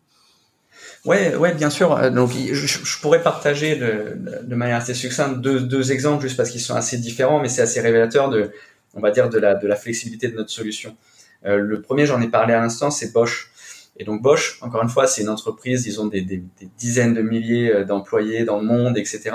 Ouais, 1.04 1.36
ouais, 1.36 1.54
bien 1.54 1.70
sûr. 1.70 1.96
Euh, 1.96 2.10
donc, 2.10 2.30
je, 2.32 3.00
pourrais 3.00 3.22
partager 3.22 3.76
de, 3.76 4.54
manière 4.54 4.76
assez 4.76 4.94
succincte 4.94 5.40
deux, 5.40 5.60
deux 5.60 5.92
exemples 5.92 6.22
juste 6.22 6.36
parce 6.36 6.50
qu'ils 6.50 6.60
sont 6.60 6.74
assez 6.74 6.98
différents, 6.98 7.40
mais 7.40 7.48
c'est 7.48 7.62
assez 7.62 7.80
révélateur 7.80 8.30
de, 8.30 8.50
on 8.94 9.00
va 9.00 9.10
dire, 9.10 9.28
de 9.28 9.38
la, 9.38 9.54
de 9.54 9.66
la 9.66 9.76
flexibilité 9.76 10.28
de 10.28 10.36
notre 10.36 10.50
solution. 10.50 10.96
Euh, 11.44 11.56
le 11.56 11.82
premier, 11.82 12.06
j'en 12.06 12.20
ai 12.20 12.28
parlé 12.28 12.54
à 12.54 12.60
l'instant, 12.60 12.90
c'est 12.90 13.12
Bosch. 13.12 13.50
Et 13.98 14.04
donc 14.04 14.22
Bosch, 14.22 14.58
encore 14.62 14.82
une 14.82 14.88
fois, 14.88 15.06
c'est 15.06 15.22
une 15.22 15.28
entreprise, 15.28 15.86
ils 15.86 16.00
ont 16.00 16.06
des, 16.06 16.22
des, 16.22 16.42
dizaines 16.78 17.14
de 17.14 17.22
milliers 17.22 17.84
d'employés 17.84 18.44
dans 18.44 18.58
le 18.58 18.64
monde, 18.64 18.96
etc. 18.96 19.32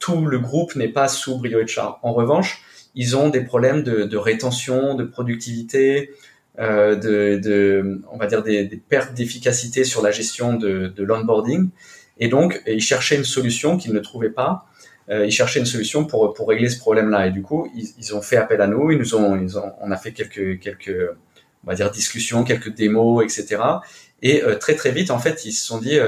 Tout 0.00 0.26
le 0.26 0.38
groupe 0.38 0.74
n'est 0.74 0.88
pas 0.88 1.06
sous 1.06 1.38
Brio 1.38 1.60
HR. 1.60 2.00
En 2.02 2.12
revanche, 2.12 2.60
ils 2.94 3.16
ont 3.16 3.28
des 3.28 3.40
problèmes 3.40 3.82
de, 3.82 4.16
rétention, 4.16 4.94
de 4.94 5.04
productivité, 5.04 6.10
euh, 6.60 6.94
de, 6.94 8.00
on 8.10 8.16
va 8.16 8.26
dire 8.26 8.42
des, 8.42 8.66
pertes 8.88 9.14
d'efficacité 9.14 9.84
sur 9.84 10.02
la 10.02 10.10
gestion 10.10 10.54
de, 10.54 10.92
l'onboarding. 10.98 11.70
Et 12.18 12.28
donc, 12.28 12.62
ils 12.66 12.80
cherchaient 12.80 13.16
une 13.16 13.24
solution 13.24 13.76
qu'ils 13.76 13.92
ne 13.92 14.00
trouvaient 14.00 14.30
pas. 14.30 14.66
Euh, 15.10 15.26
ils 15.26 15.32
cherchaient 15.32 15.58
une 15.58 15.66
solution 15.66 16.06
pour 16.06 16.32
pour 16.32 16.48
régler 16.48 16.68
ce 16.68 16.78
problème-là. 16.78 17.26
Et 17.26 17.30
du 17.30 17.42
coup, 17.42 17.68
ils, 17.74 18.14
ont 18.14 18.22
fait 18.22 18.36
appel 18.36 18.60
à 18.60 18.68
nous. 18.68 18.90
On 19.14 19.90
a 19.90 19.96
fait 19.96 20.12
quelques 20.12 20.60
quelques, 20.60 20.96
on 21.64 21.66
va 21.66 21.74
dire 21.74 21.90
discussions, 21.90 22.44
quelques 22.44 22.72
démos, 22.72 23.24
etc. 23.24 23.62
Et 24.22 24.42
euh, 24.44 24.54
très 24.54 24.76
très 24.76 24.92
vite, 24.92 25.10
en 25.10 25.18
fait, 25.18 25.44
ils 25.44 25.52
se 25.52 25.66
sont 25.66 25.78
dit 25.78 25.98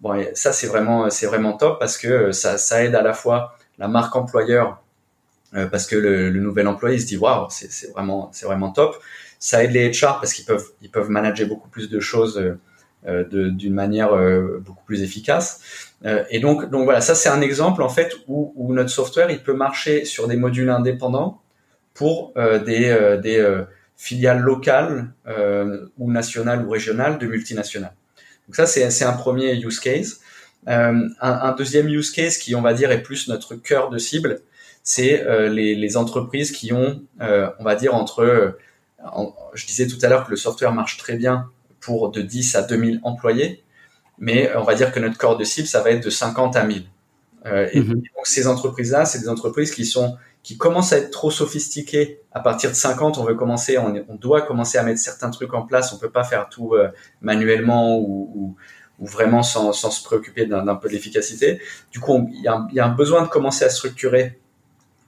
bon, 0.00 0.24
ça 0.34 0.52
c'est 0.52 0.66
vraiment 0.66 1.10
c'est 1.10 1.26
vraiment 1.26 1.52
top 1.52 1.78
parce 1.78 1.98
que 1.98 2.32
ça 2.32 2.56
ça 2.56 2.82
aide 2.82 2.94
à 2.94 3.02
la 3.02 3.12
fois 3.12 3.56
la 3.78 3.88
marque 3.88 4.16
employeur 4.16 4.82
parce 5.52 5.86
que 5.86 5.96
le, 5.96 6.30
le 6.30 6.40
nouvel 6.40 6.66
employé 6.66 6.98
se 6.98 7.06
dit 7.06 7.16
waouh 7.16 7.46
c'est 7.50 7.90
vraiment 7.92 8.30
c'est 8.32 8.46
vraiment 8.46 8.70
top 8.70 8.96
ça 9.38 9.62
aide 9.62 9.72
les 9.72 9.90
HR 9.90 10.18
parce 10.20 10.32
qu'ils 10.32 10.46
peuvent 10.46 10.66
ils 10.80 10.90
peuvent 10.90 11.10
manager 11.10 11.46
beaucoup 11.46 11.68
plus 11.68 11.90
de 11.90 12.00
choses 12.00 12.56
euh, 13.08 13.24
d'une 13.24 13.74
manière 13.74 14.14
euh, 14.14 14.62
beaucoup 14.64 14.84
plus 14.84 15.02
efficace. 15.02 15.60
Euh, 16.04 16.22
et 16.30 16.38
donc 16.38 16.70
donc 16.70 16.84
voilà, 16.84 17.00
ça 17.00 17.16
c'est 17.16 17.28
un 17.28 17.40
exemple 17.40 17.82
en 17.82 17.88
fait 17.88 18.14
où, 18.28 18.52
où 18.54 18.72
notre 18.72 18.90
software 18.90 19.28
il 19.28 19.42
peut 19.42 19.54
marcher 19.54 20.04
sur 20.04 20.28
des 20.28 20.36
modules 20.36 20.70
indépendants 20.70 21.40
pour 21.94 22.32
des 22.36 23.18
des 23.20 23.64
filiales 23.96 24.40
locales 24.40 25.12
ou 25.98 26.12
nationales 26.12 26.64
ou 26.64 26.70
régionales 26.70 27.18
de 27.18 27.26
multinationales. 27.26 27.94
Donc 28.46 28.54
ça 28.54 28.66
c'est 28.66 28.88
c'est 28.90 29.04
un 29.04 29.14
premier 29.14 29.52
use 29.56 29.80
case. 29.80 30.20
Un, 30.68 31.08
un, 31.20 31.52
deuxième 31.56 31.88
use 31.88 32.12
case 32.12 32.38
qui 32.38 32.54
on 32.54 32.62
va 32.62 32.72
dire 32.72 32.92
est 32.92 33.02
plus 33.02 33.26
notre 33.28 33.56
cœur 33.56 33.90
de 33.90 33.98
cible, 33.98 34.42
c'est 34.82 35.24
les, 35.50 35.74
les 35.74 35.96
entreprises 35.96 36.50
qui 36.50 36.72
ont 36.72 37.02
on 37.20 37.64
va 37.64 37.74
dire 37.74 37.94
entre 37.94 38.56
je 39.54 39.66
disais 39.66 39.86
tout 39.86 39.98
à 40.02 40.08
l'heure 40.08 40.26
que 40.26 40.30
le 40.30 40.36
software 40.36 40.72
marche 40.72 40.96
très 40.96 41.16
bien 41.16 41.48
pour 41.80 42.10
de 42.10 42.22
10 42.22 42.54
à 42.54 42.62
2000 42.62 43.00
employés, 43.02 43.64
mais 44.18 44.54
on 44.56 44.62
va 44.62 44.74
dire 44.74 44.92
que 44.92 45.00
notre 45.00 45.18
corps 45.18 45.36
de 45.36 45.44
cible, 45.44 45.66
ça 45.66 45.82
va 45.82 45.90
être 45.90 46.04
de 46.04 46.10
50 46.10 46.56
à 46.56 46.64
1000. 46.64 46.84
Euh, 47.44 47.68
et, 47.72 47.80
mm-hmm. 47.80 47.88
donc 47.88 48.24
ces 48.24 48.46
entreprises-là, 48.46 49.04
c'est 49.04 49.18
des 49.18 49.28
entreprises 49.28 49.72
qui 49.72 49.84
sont 49.84 50.16
qui 50.42 50.56
commencent 50.56 50.92
à 50.92 50.98
être 50.98 51.10
trop 51.10 51.30
sophistiquées. 51.30 52.20
À 52.32 52.40
partir 52.40 52.70
de 52.70 52.74
50, 52.74 53.18
on 53.18 53.24
veut 53.24 53.36
commencer, 53.36 53.78
on, 53.78 53.94
on 54.08 54.16
doit 54.16 54.42
commencer 54.42 54.76
à 54.76 54.82
mettre 54.82 54.98
certains 54.98 55.30
trucs 55.30 55.54
en 55.54 55.62
place. 55.62 55.92
On 55.92 55.98
peut 55.98 56.10
pas 56.10 56.24
faire 56.24 56.48
tout 56.48 56.74
euh, 56.74 56.88
manuellement 57.20 57.96
ou, 57.98 58.32
ou, 58.34 58.56
ou 58.98 59.06
vraiment 59.06 59.44
sans, 59.44 59.72
sans 59.72 59.92
se 59.92 60.02
préoccuper 60.02 60.46
d'un 60.46 60.74
peu 60.74 60.88
de 60.88 60.94
l'efficacité. 60.94 61.60
Du 61.92 62.00
coup, 62.00 62.28
il 62.32 62.42
y, 62.42 62.48
a, 62.48 62.84
un 62.84 62.88
besoin 62.88 63.22
de 63.22 63.28
commencer 63.28 63.64
à 63.64 63.70
structurer 63.70 64.40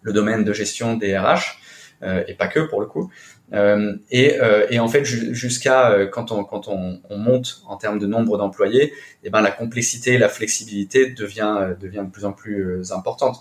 le 0.05 0.13
domaine 0.13 0.45
de 0.45 0.53
gestion 0.53 0.97
des 0.97 1.19
RH, 1.19 1.59
euh, 2.03 2.23
et 2.29 2.35
pas 2.35 2.49
que 2.49 2.61
pour 2.61 2.81
le 2.81 2.87
coup. 2.87 3.11
Euh, 3.53 3.97
et, 4.11 4.41
euh, 4.41 4.67
et, 4.71 4.79
en 4.79 4.89
fait, 4.89 5.05
jusqu'à 5.05 6.07
quand, 6.13 6.33
on, 6.33 6.45
quand 6.45 6.69
on, 6.69 7.01
on, 7.09 7.17
monte 7.17 7.63
en 7.67 7.77
termes 7.77 7.99
de 7.99 8.07
nombre 8.07 8.37
d'employés, 8.37 8.85
et 8.85 8.93
eh 9.25 9.31
ben 9.31 9.41
la 9.41 9.51
complexité, 9.51 10.19
la 10.19 10.29
flexibilité 10.29 11.11
devient, 11.11 11.75
devient 11.81 12.05
de 12.05 12.11
plus 12.11 12.25
en 12.25 12.33
plus 12.33 12.93
importante. 12.93 13.41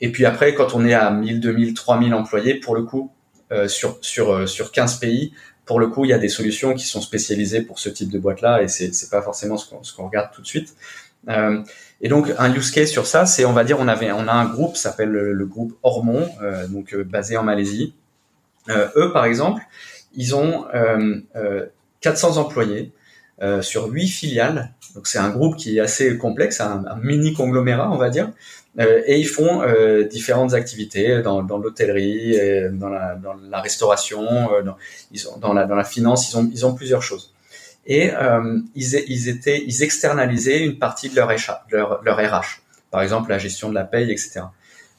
et 0.00 0.12
puis 0.12 0.26
après, 0.26 0.54
quand 0.54 0.74
on 0.74 0.84
est 0.84 0.94
à 0.94 1.10
1000, 1.10 1.40
2000, 1.40 1.74
3000 1.74 2.14
employés, 2.14 2.54
pour 2.54 2.74
le 2.74 2.82
coup, 2.82 3.12
sur, 3.66 3.98
sur, 4.02 4.48
sur 4.48 4.72
15 4.72 4.98
pays, 4.98 5.32
pour 5.64 5.80
le 5.80 5.86
coup, 5.88 6.04
il 6.04 6.08
y 6.08 6.14
a 6.14 6.18
des 6.18 6.28
solutions 6.28 6.74
qui 6.74 6.86
sont 6.86 7.00
spécialisées 7.00 7.62
pour 7.62 7.78
ce 7.78 7.88
type 7.88 8.10
de 8.10 8.18
boîte-là, 8.18 8.62
et 8.62 8.68
c'est, 8.68 9.10
pas 9.10 9.22
forcément 9.22 9.56
ce 9.56 9.68
qu'on, 9.70 9.82
ce 9.82 9.94
qu'on 9.94 10.06
regarde 10.06 10.30
tout 10.32 10.42
de 10.42 10.46
suite. 10.46 10.74
Euh, 12.00 12.04
et 12.04 12.08
donc 12.08 12.32
un 12.38 12.54
use 12.54 12.70
case 12.70 12.88
sur 12.90 13.06
ça, 13.06 13.26
c'est 13.26 13.44
on 13.44 13.52
va 13.52 13.64
dire 13.64 13.78
on 13.80 13.88
avait 13.88 14.12
on 14.12 14.28
a 14.28 14.32
un 14.32 14.46
groupe 14.46 14.76
s'appelle 14.76 15.10
le, 15.10 15.46
groupe 15.46 15.76
Ormond, 15.82 16.28
euh, 16.42 16.66
donc 16.68 16.94
basé 16.94 17.36
en 17.36 17.42
Malaisie, 17.42 17.94
euh, 18.70 18.88
eux, 18.96 19.12
par 19.12 19.24
exemple, 19.24 19.62
ils 20.14 20.34
ont 20.34 20.66
400 22.00 22.36
euh, 22.36 22.40
employés 22.40 22.92
euh, 23.42 23.62
sur 23.62 23.88
huit 23.88 24.08
filiales. 24.08 24.72
Donc 24.94 25.06
c'est 25.06 25.18
un 25.18 25.30
groupe 25.30 25.56
qui 25.56 25.78
est 25.78 25.80
assez 25.80 26.16
complexe, 26.18 26.60
un, 26.60 26.84
mini 27.02 27.34
conglomérat, 27.34 27.90
on 27.90 27.96
va 27.96 28.10
dire. 28.10 28.30
et 28.78 29.18
ils 29.18 29.28
font 29.28 29.62
différentes 30.10 30.54
activités 30.54 31.22
dans, 31.22 31.42
dans 31.42 31.58
l'hôtellerie, 31.58 32.36
dans 32.72 32.88
la, 32.88 33.14
dans 33.16 33.34
la 33.34 33.60
restauration, 33.60 34.24
dans, 34.64 34.76
ils 35.12 35.22
dans, 35.40 35.52
la, 35.52 35.66
dans 35.66 35.74
la 35.74 35.84
finance. 35.84 36.30
Ils 36.30 36.38
ont, 36.38 36.50
ils 36.52 36.66
ont 36.66 36.74
plusieurs 36.74 37.02
choses. 37.02 37.32
Et 37.90 38.10
ils, 38.74 39.04
ils, 39.08 39.28
étaient, 39.28 39.64
ils 39.66 39.82
externalisaient 39.82 40.62
une 40.62 40.78
partie 40.78 41.08
de 41.08 41.16
leur, 41.16 41.32
leur, 41.70 42.02
leur 42.04 42.16
RH. 42.18 42.60
Par 42.90 43.02
exemple, 43.02 43.30
la 43.30 43.38
gestion 43.38 43.70
de 43.70 43.74
la 43.74 43.84
paye, 43.84 44.10
etc. 44.10 44.42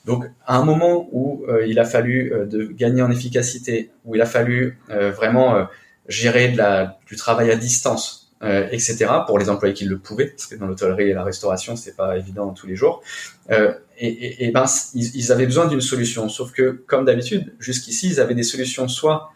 Donc, 0.06 0.26
à 0.46 0.58
un 0.58 0.66
moment 0.66 1.08
où 1.12 1.46
euh, 1.48 1.68
il 1.68 1.80
a 1.80 1.86
fallu 1.86 2.34
euh, 2.34 2.46
de 2.46 2.64
gagner 2.66 3.02
en 3.02 3.12
efficacité, 3.12 3.92
où 4.06 4.16
il 4.16 4.22
a 4.22 4.26
fallu 4.26 4.80
euh, 4.90 5.12
vraiment 5.12 5.68
gérer 6.08 6.50
de 6.50 6.58
la, 6.58 6.98
du 7.06 7.16
travail 7.16 7.52
à 7.52 7.56
distance, 7.56 8.32
etc., 8.42 9.06
pour 9.28 9.38
les 9.38 9.50
employés 9.50 9.74
qui 9.74 9.86
le 9.86 10.00
pouvaient, 10.00 10.28
parce 10.28 10.48
que 10.48 10.56
dans 10.56 10.66
l'hôtellerie 10.66 11.10
et 11.10 11.14
la 11.14 11.24
restauration, 11.24 11.76
c'est 11.76 11.96
pas 11.96 12.18
évident 12.18 12.52
tous 12.54 12.66
les 12.66 12.76
jours. 12.76 13.04
et, 13.52 13.58
et, 14.00 14.46
et 14.46 14.52
ben, 14.52 14.66
ils, 14.96 15.32
avaient 15.32 15.46
besoin 15.46 15.68
d'une 15.68 15.82
solution. 15.82 16.30
Sauf 16.30 16.52
que, 16.52 16.84
comme 16.88 17.06
d'habitude, 17.06 17.54
jusqu'ici, 17.60 18.08
ils 18.08 18.20
avaient 18.20 18.34
des 18.34 18.44
solutions 18.44 18.88
soit 18.88 19.34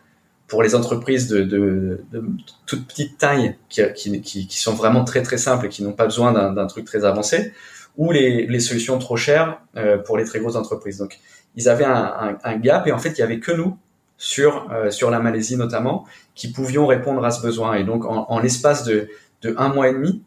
pour 0.47 0.61
les 0.61 0.75
entreprises 0.75 1.27
de, 1.27 1.41
de, 1.41 2.03
de 2.11 2.23
toute 2.65 2.85
petite 2.87 3.17
taille, 3.17 3.55
qui, 3.69 3.81
qui, 3.93 4.47
qui, 4.47 4.59
sont 4.59 4.73
vraiment 4.73 5.03
très 5.03 5.23
très 5.23 5.37
simples 5.37 5.65
et 5.67 5.69
qui 5.69 5.83
n'ont 5.83 5.93
pas 5.93 6.05
besoin 6.05 6.51
d'un 6.51 6.67
truc 6.67 6.85
très 6.85 7.05
avancé, 7.05 7.53
ou 7.97 8.11
les, 8.11 8.47
les 8.47 8.59
solutions 8.59 8.97
trop 8.97 9.17
chères 9.17 9.59
euh, 9.77 9.97
pour 9.97 10.17
les 10.17 10.25
très 10.25 10.39
grosses 10.39 10.55
entreprises. 10.55 10.97
Donc, 10.97 11.19
ils 11.55 11.69
avaient 11.69 11.85
un, 11.85 12.37
un, 12.43 12.55
gap 12.57 12.87
et 12.87 12.91
en 12.91 12.97
fait, 12.97 13.09
il 13.11 13.19
y 13.19 13.21
avait 13.21 13.39
que 13.39 13.51
nous 13.51 13.77
sur 14.17 14.71
euh, 14.71 14.89
sur 14.89 15.09
la 15.11 15.19
Malaisie 15.19 15.57
notamment 15.57 16.05
qui 16.35 16.51
pouvions 16.51 16.87
répondre 16.87 17.23
à 17.23 17.31
ce 17.31 17.41
besoin. 17.41 17.75
Et 17.75 17.83
donc, 17.83 18.05
en, 18.05 18.25
en 18.29 18.39
l'espace 18.39 18.83
de, 18.83 19.09
de 19.41 19.53
un 19.57 19.69
mois 19.69 19.89
et 19.89 19.93
demi, 19.93 20.23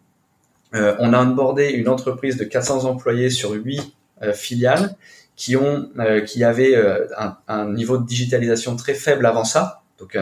euh, 0.75 0.95
on 0.99 1.13
a 1.13 1.21
onboardé 1.21 1.71
une 1.71 1.89
entreprise 1.89 2.37
de 2.37 2.45
400 2.45 2.85
employés 2.85 3.31
sur 3.31 3.53
huit 3.53 3.95
filiales 4.33 4.97
qui 5.37 5.57
ont 5.57 5.91
qui 6.27 6.43
avaient 6.43 6.75
un, 7.19 7.37
un, 7.49 7.71
niveau 7.71 7.99
de 7.99 8.07
digitalisation 8.07 8.77
très 8.77 8.95
faible 8.95 9.27
avant 9.27 9.45
ça. 9.45 9.83
Donc, 9.99 10.17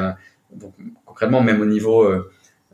donc 0.53 0.75
concrètement, 1.05 1.43
même 1.43 1.61
au 1.61 1.67
niveau 1.67 2.07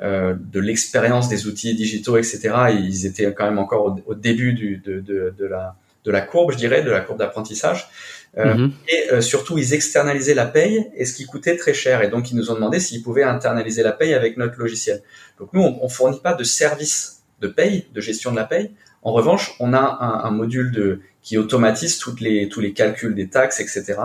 euh, 0.03 0.35
de 0.41 0.61
l'expérience 0.61 1.29
des 1.29 1.47
outils 1.47 1.75
digitaux, 1.75 2.17
etc. 2.17 2.55
Ils 2.71 3.05
étaient 3.05 3.35
quand 3.35 3.45
même 3.45 3.59
encore 3.59 3.99
au, 4.07 4.15
début 4.15 4.55
du, 4.55 4.79
de, 4.79 4.99
de, 4.99 5.35
de, 5.39 5.45
la, 5.45 5.77
de 6.07 6.11
la 6.11 6.23
courbe, 6.23 6.53
je 6.53 6.57
dirais, 6.57 6.83
de 6.83 6.91
la 6.91 7.01
courbe 7.01 7.19
d'apprentissage. 7.19 7.91
Euh, 8.39 8.55
mhm. 8.55 8.73
Et 8.89 9.13
euh, 9.13 9.21
surtout, 9.21 9.59
ils 9.59 9.75
externalisaient 9.75 10.33
la 10.33 10.47
paye 10.47 10.91
et 10.97 11.05
ce 11.05 11.13
qui 11.13 11.27
coûtait 11.27 11.55
très 11.55 11.75
cher. 11.75 12.01
Et 12.01 12.09
donc, 12.09 12.31
ils 12.31 12.35
nous 12.35 12.51
ont 12.51 12.55
demandé 12.55 12.81
s'ils 12.81 13.03
pouvaient 13.03 13.25
internaliser 13.25 13.83
la 13.83 13.93
paye 13.93 14.15
avec 14.15 14.39
notre 14.39 14.59
logiciel. 14.59 15.03
Donc, 15.39 15.51
nous, 15.53 15.61
on, 15.61 15.79
on 15.83 15.91
fournit 15.91 16.21
pas 16.21 16.33
de 16.33 16.45
service 16.45 17.23
de 17.43 17.49
paye, 17.49 17.87
de 17.93 18.01
gestion 18.01 18.31
de 18.31 18.37
la 18.37 18.45
paye. 18.45 18.71
En 19.03 19.13
revanche, 19.13 19.55
on 19.61 19.75
a 19.75 19.99
un, 20.01 20.25
un 20.25 20.31
module 20.31 20.73
de, 20.73 21.01
qui 21.21 21.37
automatise 21.37 21.99
toutes 21.99 22.23
les, 22.23 22.49
tous 22.49 22.61
les 22.61 22.73
calculs 22.73 23.15
des 23.15 23.29
taxes, 23.29 23.61
etc., 23.61 23.99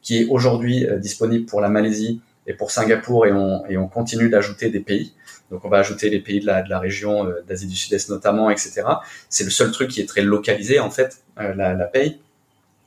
qui 0.00 0.22
est 0.22 0.26
aujourd'hui 0.28 0.86
disponible 0.98 1.46
pour 1.46 1.60
la 1.60 1.68
Malaisie 1.68 2.20
et 2.50 2.54
pour 2.54 2.72
Singapour 2.72 3.26
et 3.26 3.32
on, 3.32 3.88
continue 3.88 4.28
d'ajouter 4.28 4.70
des 4.70 4.80
pays. 4.80 5.14
Donc 5.50 5.64
on 5.64 5.68
va 5.68 5.78
ajouter 5.78 6.10
les 6.10 6.18
pays 6.18 6.40
de 6.40 6.46
la, 6.46 6.78
région 6.78 7.26
euh, 7.26 7.42
d'Asie 7.46 7.68
du 7.68 7.76
Sud-Est 7.76 8.10
notamment, 8.10 8.50
etc. 8.50 8.82
C'est 9.28 9.44
le 9.44 9.50
seul 9.50 9.70
truc 9.70 9.88
qui 9.88 10.00
est 10.00 10.06
très 10.06 10.22
localisé 10.22 10.80
en 10.80 10.90
fait, 10.90 11.22
euh, 11.38 11.54
la, 11.54 11.84
paye. 11.86 12.18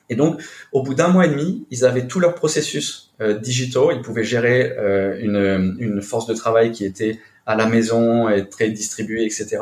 Et 0.10 0.16
donc 0.16 0.42
au 0.74 0.84
bout 0.84 0.94
d'un 0.94 1.08
mois 1.08 1.26
et 1.26 1.30
demi, 1.30 1.66
ils 1.72 1.86
avaient 1.86 2.08
tous 2.08 2.20
leurs 2.20 2.36
processus 2.36 3.14
euh, 3.22 3.40
digitaux. 3.40 3.92
Ils 3.92 4.02
pouvaient 4.02 4.26
gérer 4.26 4.76
une, 5.22 6.02
force 6.02 6.28
de 6.28 6.34
travail 6.34 6.72
qui 6.72 6.84
était 6.86 7.20
à 7.46 7.56
la 7.56 7.66
maison 7.66 8.28
et 8.30 8.48
très 8.50 8.70
distribuée, 8.70 9.24
etc. 9.24 9.60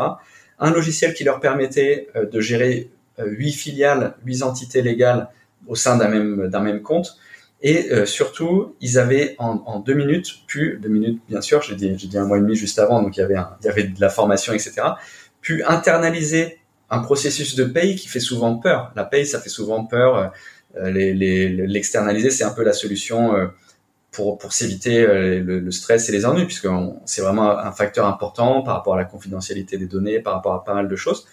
Un 0.60 0.72
logiciel 0.72 1.14
qui 1.14 1.24
leur 1.24 1.40
permettait 1.40 2.08
de 2.16 2.42
gérer 2.42 2.90
huit 3.20 3.54
filiales, 3.54 4.16
huit 4.26 4.42
entités 4.42 4.82
légales 4.82 5.30
au 5.68 5.76
sein 5.76 5.98
d'un 5.98 6.60
même 6.60 6.82
compte 6.82 7.18
et 7.64 7.92
euh, 7.92 8.06
surtout, 8.06 8.76
ils 8.82 8.98
avaient 8.98 9.36
en, 9.38 9.62
en, 9.66 9.80
deux 9.80 9.94
minutes, 9.94 10.48
pu, 10.48 10.80
deux 10.82 10.90
minutes 10.90 11.22
bien 11.30 11.42
sûr, 11.42 11.62
j'ai 11.62 11.76
dit, 11.76 11.92
dit 11.92 12.18
un 12.18 12.26
mois 12.26 12.38
et 12.38 12.42
demi 12.42 12.56
juste 12.56 12.80
avant, 12.80 13.02
donc 13.04 13.18
il 13.18 13.20
y 13.20 13.24
avait, 13.24 13.38
il 13.62 13.66
y 13.66 13.70
avait 13.70 13.84
de 13.84 14.02
la 14.02 14.10
formation, 14.10 14.54
etc., 14.54 14.82
pu 15.42 15.64
internaliser 15.64 16.60
un 16.90 17.00
processus 17.00 17.56
de 17.56 17.64
paye 17.64 17.96
qui 17.96 18.08
fait 18.08 18.20
souvent 18.20 18.58
peur. 18.58 18.92
La 18.96 19.06
paye, 19.06 19.26
ça 19.26 19.40
fait 19.40 19.50
souvent 19.50 19.86
peur. 19.86 20.32
Euh, 20.78 20.90
les, 20.90 21.14
les, 21.14 21.50
l'externaliser, 21.50 22.32
c'est 22.32 22.44
un 22.44 22.52
peu 22.52 22.64
la 22.64 22.74
solution 22.74 23.36
euh, 23.36 23.48
pour, 24.12 24.38
pour 24.40 24.54
s'éviter 24.54 25.06
le, 25.06 25.60
le, 25.60 25.72
stress 25.72 26.10
et 26.10 26.12
les 26.12 26.26
ennuis, 26.26 26.46
puisque 26.46 26.68
c'est 27.06 27.22
vraiment 27.22 27.58
un 27.58 27.72
facteur 27.72 28.08
important 28.08 28.62
par 28.62 28.76
rapport 28.76 28.96
à 28.96 28.98
la 28.98 29.06
confidentialité 29.06 29.78
des 29.78 29.86
données, 29.86 30.20
par 30.20 30.34
rapport 30.34 30.54
à 30.54 30.64
pas 30.64 30.74
mal 30.74 30.88
de 30.88 30.96
choses. 30.96 31.28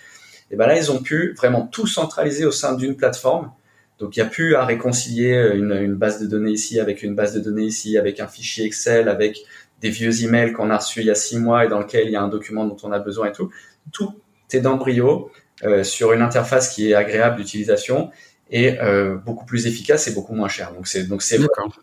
Et 0.50 0.56
ben 0.56 0.66
là, 0.66 0.78
ils 0.78 0.92
ont 0.92 1.02
pu 1.02 1.34
vraiment 1.36 1.66
tout 1.66 1.86
centraliser 1.86 2.46
au 2.46 2.52
sein 2.52 2.74
d'une 2.74 2.96
plateforme 2.96 3.50
donc 3.98 4.16
il 4.16 4.20
n'y 4.20 4.26
a 4.26 4.30
plus 4.30 4.54
à 4.54 4.64
réconcilier 4.64 5.50
une, 5.54 5.72
une, 5.72 5.94
base 5.94 6.20
de 6.20 6.26
données 6.26 6.52
ici 6.52 6.78
avec 6.78 7.02
une 7.02 7.14
base 7.14 7.34
de 7.34 7.40
données 7.40 7.64
ici, 7.64 7.98
avec 7.98 8.20
un 8.20 8.28
fichier 8.28 8.64
Excel, 8.64 9.08
avec 9.08 9.44
des 9.80 9.90
vieux 9.90 10.22
emails 10.24 10.52
qu'on 10.52 10.70
a 10.70 10.78
reçus 10.78 11.00
il 11.00 11.06
y 11.06 11.10
a 11.10 11.14
six 11.14 11.38
mois 11.38 11.64
et 11.64 11.68
dans 11.68 11.80
lequel 11.80 12.06
il 12.06 12.12
y 12.12 12.16
a 12.16 12.22
un 12.22 12.28
document 12.28 12.66
dont 12.66 12.76
on 12.82 12.92
a 12.92 12.98
besoin 12.98 13.28
et 13.28 13.32
tout. 13.32 13.50
Tout 13.92 14.14
est 14.52 14.60
dans 14.60 14.76
Brio 14.76 15.30
euh, 15.64 15.82
sur 15.82 16.12
une 16.12 16.22
interface 16.22 16.74
qui 16.74 16.90
est 16.90 16.94
agréable 16.94 17.36
d'utilisation 17.36 18.10
et 18.50 18.80
euh, 18.80 19.16
beaucoup 19.16 19.44
plus 19.44 19.66
efficace 19.66 20.08
et 20.08 20.12
beaucoup 20.12 20.34
moins 20.34 20.48
cher. 20.48 20.72
Donc 20.72 20.86
c'est 20.86 21.04
donc 21.04 21.22
c'est 21.22 21.38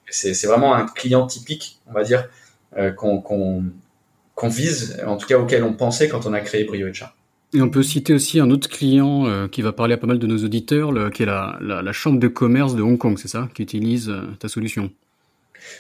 c'est 0.10 0.48
vraiment 0.48 0.74
un 0.76 0.86
client 0.86 1.28
typique, 1.28 1.80
on 1.88 1.94
va 1.94 2.04
dire, 2.04 2.30
euh, 2.78 2.92
qu'on 2.92 3.22
qu'on 3.22 4.48
vise, 4.48 5.02
en 5.06 5.18
tout 5.18 5.28
cas 5.28 5.38
auquel 5.38 5.64
on 5.64 5.74
pensait 5.74 6.10
quand 6.10 6.26
on 6.26 6.34
a 6.34 6.42
créé 6.42 6.64
Brio 6.64 6.88
HR. 6.88 7.16
On 7.58 7.70
peut 7.70 7.84
citer 7.84 8.14
aussi 8.14 8.40
un 8.40 8.50
autre 8.50 8.70
client 8.70 9.28
euh, 9.28 9.48
qui 9.48 9.62
va 9.62 9.72
parler 9.72 9.94
à 9.94 9.98
pas 9.98 10.08
mal 10.08 10.20
de 10.20 10.28
nos 10.28 10.44
auditeurs, 10.44 10.92
qui 11.12 11.24
est 11.24 11.26
la, 11.26 11.58
la, 11.62 11.92
chambre 11.92 12.20
de 12.20 12.28
commerce 12.28 12.76
de 12.76 12.82
Hong 12.82 12.98
Kong, 12.98 13.18
c'est 13.18 13.28
ça, 13.28 13.50
qui 13.54 13.62
utilise 13.64 14.10
euh, 14.10 14.22
ta 14.40 14.48
solution. 14.48 14.92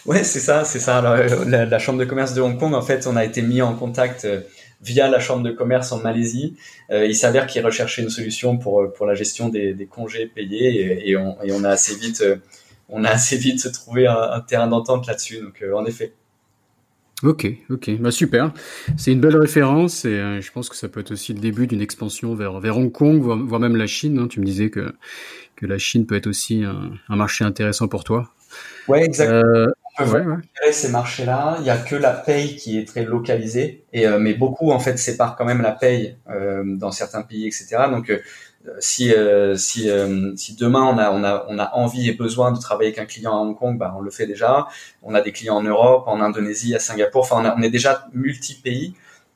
Ouais, 0.05 0.23
c'est 0.23 0.39
ça, 0.39 0.63
c'est 0.63 0.79
ça. 0.79 1.01
La, 1.47 1.65
la, 1.65 1.79
chambre 1.79 1.99
de 1.99 2.05
commerce 2.05 2.33
de 2.33 2.41
Hong 2.41 2.57
Kong, 2.57 2.73
en 2.73 2.81
fait, 2.81 3.07
on 3.07 3.15
a 3.15 3.25
été 3.25 3.41
mis 3.41 3.61
en 3.61 3.75
contact 3.75 4.25
euh, 4.25 4.41
via 4.81 5.09
la 5.09 5.19
chambre 5.19 5.43
de 5.43 5.51
commerce 5.51 5.91
en 5.91 5.99
Malaisie. 5.99 6.55
il 6.91 7.15
s'avère 7.15 7.47
qu'ils 7.47 7.65
recherchaient 7.65 8.03
une 8.03 8.09
solution 8.09 8.57
pour 8.57 8.93
pour 8.93 9.05
la 9.05 9.15
gestion 9.15 9.49
des, 9.49 9.87
congés 9.89 10.27
payés 10.27 10.75
et, 10.75 11.09
et, 11.09 11.17
on, 11.17 11.37
et, 11.43 11.51
on, 11.51 11.63
a 11.63 11.69
assez 11.69 11.95
vite 11.95 12.23
on 12.89 13.03
a 13.03 13.09
assez 13.09 13.37
vite 13.37 13.71
trouvé 13.71 14.05
un, 14.05 14.15
un 14.15 14.41
terrain 14.41 14.67
d'entente 14.67 15.07
là-dessus. 15.07 15.39
Donc, 15.39 15.63
en 15.73 15.85
effet. 15.85 16.13
Ok, 17.23 17.47
ok, 17.69 17.91
bah 17.99 18.11
super. 18.11 18.51
C'est 18.97 19.13
une 19.13 19.21
belle 19.21 19.37
référence 19.37 20.03
et 20.03 20.09
euh, 20.09 20.41
je 20.41 20.51
pense 20.51 20.67
que 20.69 20.75
ça 20.75 20.89
peut 20.89 20.99
être 20.99 21.11
aussi 21.11 21.33
le 21.33 21.39
début 21.39 21.65
d'une 21.65 21.81
expansion 21.81 22.35
vers, 22.35 22.59
vers 22.59 22.77
Hong 22.77 22.91
Kong, 22.91 23.21
voire, 23.21 23.59
même 23.59 23.77
la 23.77 23.87
Chine. 23.87 24.19
Hein. 24.19 24.27
Tu 24.27 24.41
me 24.41 24.45
disais 24.45 24.69
que, 24.69 24.93
que 25.55 25.65
la 25.65 25.77
Chine 25.77 26.05
peut 26.05 26.15
être 26.15 26.27
aussi 26.27 26.63
un, 26.63 26.91
un 27.07 27.15
marché 27.15 27.45
intéressant 27.45 27.87
pour 27.87 28.03
toi. 28.03 28.29
Ouais, 28.89 29.03
exactement. 29.05 29.39
Euh, 29.39 29.67
on 29.97 30.03
peut 30.03 30.11
ouais, 30.11 30.71
ces 30.73 30.89
marchés-là. 30.89 31.55
Il 31.59 31.63
n'y 31.63 31.69
a 31.69 31.77
que 31.77 31.95
la 31.95 32.11
paye 32.11 32.57
qui 32.57 32.77
est 32.77 32.85
très 32.85 33.05
localisée, 33.05 33.85
et 33.93 34.05
euh, 34.07 34.19
mais 34.19 34.33
beaucoup 34.33 34.71
en 34.71 34.79
fait 34.79 34.97
séparent 34.97 35.37
quand 35.37 35.45
même 35.45 35.61
la 35.61 35.71
paye 35.71 36.17
dans 36.65 36.91
certains 36.91 37.21
pays, 37.21 37.47
etc. 37.47 37.77
Donc 37.89 38.11
si 38.79 39.13
euh, 39.13 39.55
si 39.55 39.89
euh, 39.89 40.35
si 40.35 40.55
demain 40.55 40.83
on 40.83 40.97
a 40.97 41.11
on 41.11 41.23
a 41.23 41.45
on 41.49 41.59
a 41.59 41.71
envie 41.73 42.09
et 42.09 42.13
besoin 42.13 42.51
de 42.51 42.59
travailler 42.59 42.89
avec 42.89 42.99
un 42.99 43.05
client 43.05 43.31
à 43.33 43.39
Hong 43.39 43.57
Kong, 43.57 43.77
bah 43.77 43.93
on 43.97 44.01
le 44.01 44.11
fait 44.11 44.27
déjà. 44.27 44.67
On 45.03 45.13
a 45.13 45.21
des 45.21 45.31
clients 45.31 45.55
en 45.55 45.63
Europe, 45.63 46.03
en 46.07 46.21
Indonésie, 46.21 46.75
à 46.75 46.79
Singapour. 46.79 47.23
Enfin, 47.23 47.53
on, 47.57 47.61
est 47.61 47.69
déjà 47.69 48.07
multi 48.13 48.55
pays. 48.55 48.93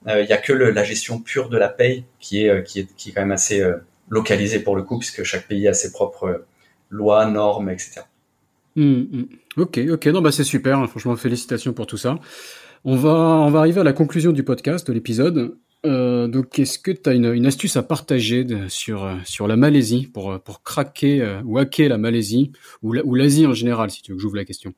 Euh, 0.08 0.22
il 0.22 0.30
y 0.30 0.34
a 0.34 0.38
que 0.38 0.54
la 0.54 0.84
gestion 0.84 1.20
pure 1.20 1.50
de 1.50 1.58
la 1.58 1.70
paye 1.70 2.06
qui 2.20 2.46
est 2.46 2.64
qui 2.64 2.80
est 2.80 2.96
qui 2.96 3.10
est 3.10 3.12
quand 3.14 3.22
même 3.22 3.32
assez 3.32 3.64
localisée 4.10 4.60
pour 4.60 4.76
le 4.76 4.84
coup, 4.84 4.98
puisque 4.98 5.24
chaque 5.24 5.48
pays 5.48 5.68
a 5.68 5.74
ses 5.74 5.92
propres 5.92 6.46
lois, 6.90 7.26
normes, 7.26 7.70
etc. 7.70 8.02
Mmh, 8.76 8.84
mmh. 8.84 9.26
Ok, 9.58 9.80
ok, 9.92 10.06
non 10.08 10.22
bah 10.22 10.32
c'est 10.32 10.44
super. 10.44 10.88
Franchement, 10.90 11.16
félicitations 11.16 11.74
pour 11.74 11.88
tout 11.88 11.98
ça. 11.98 12.20
On 12.86 12.96
va 12.96 13.12
on 13.12 13.52
va 13.52 13.60
arriver 13.60 13.82
à 13.82 13.84
la 13.84 13.94
conclusion 13.94 14.32
du 14.32 14.44
podcast 14.44 14.88
de 14.88 14.94
l'épisode. 14.94 15.56
Euh, 15.86 16.28
donc, 16.28 16.60
est-ce 16.60 16.78
que 16.78 16.92
tu 16.92 17.10
as 17.10 17.14
une, 17.14 17.46
astuce 17.46 17.78
à 17.78 17.84
partager 17.84 18.46
sur, 18.68 19.10
sur 19.24 19.48
la 19.48 19.56
Malaisie 19.56 20.08
pour, 20.14 20.40
pour 20.42 20.62
craquer 20.62 21.22
euh, 21.22 21.42
ou 21.46 21.58
hacker 21.58 21.90
la 21.90 21.98
Malaisie 21.98 22.52
ou 22.82 23.16
l'Asie 23.16 23.46
en 23.46 23.54
général, 23.54 23.90
si 23.90 24.02
tu 24.02 24.12
veux 24.12 24.18
que 24.18 24.22
j'ouvre 24.22 24.36
la 24.36 24.46
question? 24.46 24.74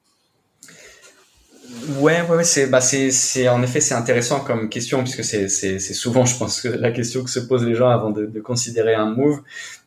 Ouais, 2.00 2.22
ouais, 2.30 2.44
c'est, 2.44 2.68
bah, 2.68 2.82
c'est, 2.82 3.50
en 3.50 3.64
effet, 3.64 3.82
c'est 3.82 3.96
intéressant 3.96 4.42
comme 4.42 4.70
question 4.70 5.02
puisque 5.02 5.24
c'est, 5.24 5.48
c'est, 5.50 5.80
souvent, 5.80 6.26
je 6.26 6.38
pense 6.38 6.64
la 6.66 6.92
question 6.92 7.24
que 7.24 7.30
se 7.30 7.40
posent 7.40 7.66
les 7.66 7.76
gens 7.76 7.90
avant 7.90 8.12
de, 8.12 8.40
considérer 8.40 8.94
un 8.94 9.10
move. 9.10 9.42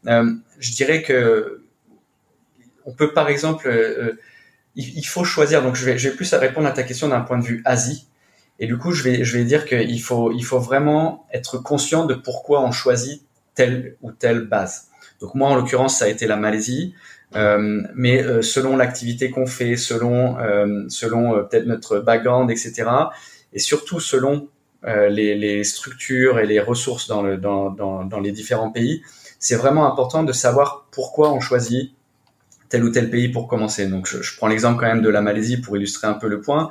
Euh, 0.06 0.32
je 0.58 0.72
dirais 0.72 1.02
que 1.02 1.60
on 2.86 2.92
peut, 2.92 3.12
par 3.14 3.28
exemple, 3.28 4.18
il, 4.74 5.04
faut 5.04 5.24
choisir. 5.24 5.62
Donc, 5.62 5.76
je 5.76 5.84
vais, 5.86 5.96
je 5.96 6.08
vais 6.08 6.16
plus 6.16 6.34
répondre 6.34 6.66
à 6.66 6.72
ta 6.72 6.82
question 6.82 7.08
d'un 7.08 7.20
point 7.20 7.38
de 7.38 7.44
vue 7.44 7.62
Asie. 7.64 8.06
Et 8.58 8.66
du 8.66 8.78
coup, 8.78 8.92
je 8.92 9.02
vais, 9.02 9.24
je 9.24 9.36
vais 9.36 9.44
dire 9.44 9.66
qu'il 9.66 10.00
faut, 10.00 10.32
il 10.32 10.44
faut 10.44 10.60
vraiment 10.60 11.26
être 11.32 11.58
conscient 11.58 12.06
de 12.06 12.14
pourquoi 12.14 12.62
on 12.62 12.72
choisit 12.72 13.22
telle 13.54 13.96
ou 14.02 14.12
telle 14.12 14.46
base. 14.46 14.88
Donc 15.20 15.34
moi, 15.34 15.48
en 15.48 15.56
l'occurrence, 15.56 15.98
ça 15.98 16.04
a 16.06 16.08
été 16.08 16.26
la 16.26 16.36
Malaisie. 16.36 16.94
Euh, 17.36 17.82
mais 17.94 18.22
euh, 18.22 18.42
selon 18.42 18.76
l'activité 18.76 19.30
qu'on 19.30 19.46
fait, 19.46 19.76
selon, 19.76 20.38
euh, 20.38 20.84
selon 20.88 21.44
peut-être 21.44 21.66
notre 21.66 21.98
background, 21.98 22.50
etc., 22.50 22.84
et 23.52 23.58
surtout 23.58 24.00
selon 24.00 24.48
les, 24.84 25.64
structures 25.64 26.38
et 26.38 26.46
les 26.46 26.60
ressources 26.60 27.08
dans, 27.08 27.22
le, 27.22 27.38
dans, 27.38 27.70
dans, 27.70 28.04
dans 28.04 28.20
les 28.20 28.32
différents 28.32 28.70
pays, 28.70 29.02
c'est 29.38 29.56
vraiment 29.56 29.90
important 29.90 30.24
de 30.24 30.32
savoir 30.32 30.86
pourquoi 30.90 31.32
on 31.32 31.40
choisit 31.40 31.92
tel 32.68 32.84
ou 32.84 32.90
tel 32.90 33.08
pays 33.08 33.28
pour 33.28 33.48
commencer. 33.48 33.86
Donc 33.86 34.06
je 34.06 34.36
prends 34.36 34.48
l'exemple 34.48 34.80
quand 34.80 34.86
même 34.86 35.02
de 35.02 35.08
la 35.08 35.22
Malaisie 35.22 35.58
pour 35.58 35.76
illustrer 35.76 36.06
un 36.06 36.14
peu 36.14 36.28
le 36.28 36.40
point. 36.40 36.68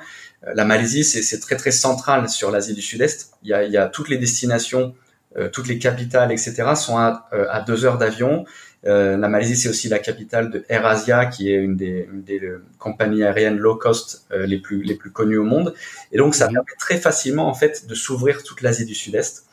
Euh, 0.48 0.54
la 0.56 0.66
Malaisie, 0.66 1.04
c'est 1.04 1.39
très 1.39 1.56
très 1.56 1.72
central 1.72 2.30
sur 2.30 2.52
l'Asie 2.52 2.74
du 2.74 2.82
Sud-Est. 2.82 3.32
Il 3.44 3.50
y 3.50 3.54
a, 3.54 3.64
il 3.64 3.72
y 3.72 3.78
a 3.78 3.88
toutes 3.88 4.10
les 4.10 4.18
destinations, 4.18 4.96
euh, 5.38 5.50
toutes 5.50 5.68
les 5.68 5.80
capitales, 5.80 6.32
etc. 6.32 6.76
sont 6.76 6.98
à, 6.98 7.28
euh, 7.34 7.46
à 7.50 7.62
deux 7.62 7.86
heures 7.86 7.98
d'avion. 7.98 8.46
la 8.86 9.30
Malaisie, 9.30 9.56
c'est 9.56 9.70
aussi 9.70 9.88
la 9.88 10.00
capitale 10.00 10.50
de 10.52 10.66
AirAsia, 10.68 11.28
qui 11.28 11.50
est 11.50 11.56
une 11.56 11.78
des, 11.78 12.10
une 12.12 12.22
des 12.24 12.41
compagnies 12.80 13.24
aériennes 13.24 13.58
low 13.58 13.76
cost 13.76 14.28
les 14.32 14.60
plus 14.60 14.84
les 14.84 14.96
plus 14.96 15.10
connues 15.10 15.38
au 15.38 15.46
monde. 15.46 15.74
Et 16.12 16.18
donc, 16.18 16.36
ça 16.36 16.48
mhm. 16.48 16.56
permet 16.56 16.76
très 16.78 16.98
facilement 16.98 17.48
en 17.48 17.54
fait 17.54 17.88
de 17.88 17.96
s'ouvrir 17.96 18.44
toute 18.44 18.62
l'Asie 18.62 18.86
du 18.86 18.94
Sud-Est. 18.94 19.46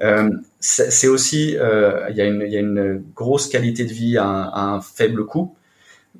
Euh, 0.00 0.30
c'est 0.58 1.06
aussi, 1.06 1.50
il, 1.52 2.16
y 2.16 2.20
a 2.20 2.24
une, 2.24 2.42
il 2.44 2.52
y 2.52 2.56
a 2.56 2.60
une 2.60 3.04
grosse 3.14 3.46
qualité 3.48 3.84
de 3.84 3.92
vie 3.92 4.18
à 4.18 4.24
un, 4.24 4.48
à 4.48 4.62
un 4.74 4.80
faible 4.80 5.26
coût. 5.26 5.54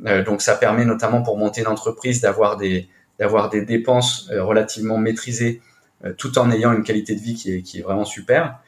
Euh, 0.06 0.24
donc, 0.24 0.42
ça 0.42 0.54
permet 0.54 0.84
notamment 0.84 1.22
pour 1.22 1.38
monter 1.38 1.60
une 1.60 1.66
entreprise 1.66 2.20
d'avoir 2.20 2.56
des, 2.56 2.88
d'avoir 3.22 3.48
des 3.48 3.64
dépenses 3.64 4.28
euh, 4.32 4.42
relativement 4.42 4.98
maîtrisées 4.98 5.62
euh, 6.04 6.12
tout 6.12 6.36
en 6.38 6.50
ayant 6.50 6.72
une 6.72 6.82
qualité 6.82 7.14
de 7.14 7.20
vie 7.20 7.34
qui 7.34 7.52
est, 7.52 7.62
qui 7.62 7.78
est 7.78 7.82
vraiment 7.82 8.04
super. 8.04 8.58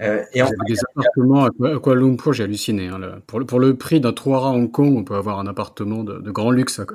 Euh, 0.00 0.24
et 0.32 0.42
enfin, 0.42 0.52
des 0.66 0.78
appartements 0.96 1.44
à 1.44 1.50
Kuala 1.50 2.00
Lumpur, 2.00 2.32
j'ai 2.32 2.44
halluciné. 2.44 2.88
Hein, 2.88 3.00
pour, 3.26 3.38
le, 3.38 3.44
pour 3.44 3.60
le 3.60 3.76
prix 3.76 4.00
d'un 4.00 4.12
3 4.12 4.38
à 4.38 4.50
Hong 4.50 4.70
Kong, 4.70 4.96
on 4.96 5.04
peut 5.04 5.14
avoir 5.14 5.38
un 5.38 5.46
appartement 5.46 6.02
de, 6.02 6.18
de 6.18 6.30
grand 6.30 6.50
luxe 6.50 6.80
à, 6.80 6.86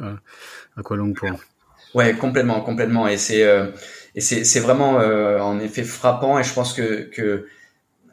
à, 0.77 0.83
Kuala 0.83 1.03
Lumpur. 1.03 1.35
Ouais, 1.93 2.13
complètement, 2.15 2.59
complètement. 2.61 3.07
Et 3.07 3.17
c'est 3.17 3.43
euh, 3.43 3.67
et 4.15 4.21
c'est 4.21 4.59
vraiment 4.59 4.99
euh, 4.99 5.39
en 5.39 5.59
effet 5.59 5.83
frappant. 5.83 6.39
Et 6.39 6.43
je 6.43 6.53
pense 6.53 6.73
que 6.73 7.03
que 7.03 7.45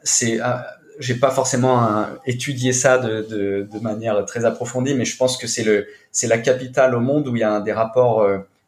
c'est 0.03 0.39
ah, 0.39 0.67
j'ai 0.99 1.15
pas 1.15 1.31
forcément 1.31 2.05
étudié 2.27 2.71
ça 2.71 2.99
de, 2.99 3.23
de, 3.23 3.67
de, 3.69 3.79
manière 3.79 4.23
très 4.25 4.45
approfondie, 4.45 4.93
mais 4.93 5.05
je 5.05 5.17
pense 5.17 5.37
que 5.37 5.47
c'est 5.47 5.63
le 5.63 5.87
c'est 6.11 6.27
la 6.27 6.37
capitale 6.37 6.93
au 6.93 6.99
monde 6.99 7.27
où 7.27 7.35
il 7.35 7.39
y 7.39 7.43
a 7.43 7.59
des 7.61 7.73
rapports 7.73 8.25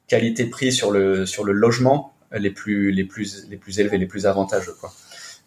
qualité-prix 0.08 0.72
sur 0.72 0.92
le 0.92 1.26
sur 1.26 1.44
le 1.44 1.54
logement 1.54 2.14
les 2.32 2.52
plus 2.52 2.92
les 2.92 3.04
plus 3.04 3.48
les 3.50 3.58
plus 3.58 3.80
élevés, 3.80 3.98
les 3.98 4.06
plus 4.06 4.26
avantageux 4.26 4.76
quoi. 4.80 4.92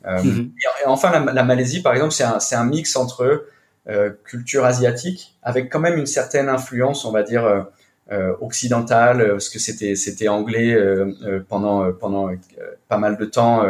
Euh, 0.07 0.23
mhm. 0.23 0.53
et, 0.63 0.87
enfin 0.87 1.11
la, 1.11 1.33
la, 1.33 1.43
Malaisie 1.43 1.83
par 1.83 1.93
exemple 1.93 2.13
c'est 2.13 2.25
un 2.25 2.39
c'est 2.39 2.55
un 2.55 2.65
mix 2.65 2.95
entre 2.95 3.47
euh, 3.89 4.11
culture 4.25 4.65
asiatique 4.65 5.37
avec 5.43 5.73
quand 5.73 5.81
même 5.81 5.99
une 5.99 6.07
certaine 6.07 6.49
influence 6.49 7.05
on 7.05 7.11
va 7.11 7.23
dire 7.23 7.45
euh, 7.45 7.63
euh 8.13 8.33
occidentale 8.41 9.31
parce 9.31 9.49
que 9.49 9.59
c'était 9.59 9.97
c'était 9.97 10.29
anglais 10.29 10.73
euh, 10.73 11.13
euh, 11.25 11.41
pendant 11.49 11.93
pendant 11.93 12.31
pas 12.89 12.99
mal 12.99 13.17
de 13.17 13.25
temps 13.25 13.65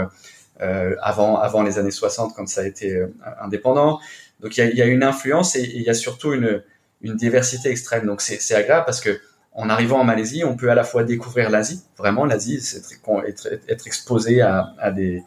avant 1.01 1.39
avant 1.39 1.63
les 1.63 1.79
années 1.79 1.91
60 1.91 2.35
quand 2.37 2.47
ça 2.47 2.61
a 2.61 2.65
été 2.65 3.01
indépendant 3.41 3.99
donc 4.41 4.57
il 4.57 4.61
y 4.61 4.63
a, 4.65 4.75
y 4.75 4.83
a 4.83 4.87
une 4.87 5.03
influence 5.03 5.57
et 5.57 5.63
il 5.63 5.83
y 5.83 5.89
a 5.89 5.95
surtout 5.95 6.35
une 6.35 6.63
une 7.01 7.17
diversité 7.17 7.71
extrême 7.71 8.05
donc 8.05 8.21
c'est 8.21 8.41
c'est 8.41 8.55
agréable 8.55 8.85
parce 8.85 9.01
que 9.01 9.19
en 9.59 9.69
arrivant 9.71 9.99
en 9.99 10.05
Malaisie, 10.05 10.45
on 10.45 10.57
peut 10.57 10.71
à 10.71 10.77
la 10.77 10.85
fois 10.85 11.03
découvrir 11.03 11.51
l'Asie, 11.51 11.83
vraiment 11.97 12.25
l'Asie, 12.25 12.61
c'est 12.61 12.81
être, 13.27 13.49
être, 13.69 13.87
exposé 13.89 14.41
à, 14.41 14.93
des, 14.93 15.25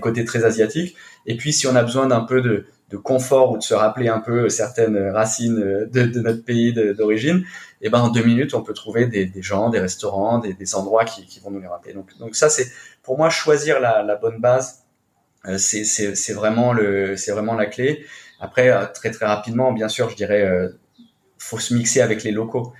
côtés 0.00 0.24
très 0.24 0.46
asiatiques. 0.46 0.96
Et 1.26 1.36
puis, 1.36 1.52
si 1.52 1.66
on 1.66 1.76
a 1.76 1.82
besoin 1.82 2.06
d'un 2.06 2.22
peu 2.22 2.40
de, 2.40 2.66
confort 3.02 3.50
ou 3.50 3.58
de 3.58 3.62
se 3.62 3.74
rappeler 3.74 4.08
un 4.08 4.20
peu 4.20 4.48
certaines 4.48 4.96
racines 5.10 5.56
de, 5.56 6.20
notre 6.20 6.44
pays 6.44 6.72
d'origine, 6.72 7.38
et 7.82 7.88
eh 7.88 7.90
ben 7.90 7.98
en 7.98 8.08
deux 8.08 8.22
minutes, 8.22 8.54
on 8.54 8.62
peut 8.62 8.72
trouver 8.72 9.04
des, 9.06 9.30
gens, 9.42 9.68
des 9.68 9.80
restaurants, 9.80 10.38
des, 10.38 10.74
endroits 10.74 11.04
qui, 11.04 11.40
vont 11.40 11.50
nous 11.50 11.60
les 11.60 11.66
rappeler. 11.66 11.92
Donc, 11.92 12.36
ça, 12.36 12.48
c'est 12.48 12.68
pour 13.02 13.18
moi 13.18 13.28
choisir 13.28 13.80
la, 13.80 14.16
bonne 14.16 14.40
base. 14.40 14.84
Euh, 15.46 15.58
c'est 15.58 16.32
vraiment 16.32 16.74
c'est 17.16 17.32
vraiment 17.32 17.54
la 17.54 17.66
clé. 17.66 18.06
Après, 18.40 18.70
euh, 18.70 18.86
très 18.86 19.10
très 19.10 19.26
rapidement, 19.26 19.72
bien 19.72 19.88
sûr, 19.88 20.08
je 20.08 20.16
dirais, 20.16 20.42
euh, 20.42 20.70
faut 21.36 21.58
se 21.58 21.74
mixer 21.74 22.00
avec 22.00 22.22
les 22.22 22.30
locaux. 22.30 22.72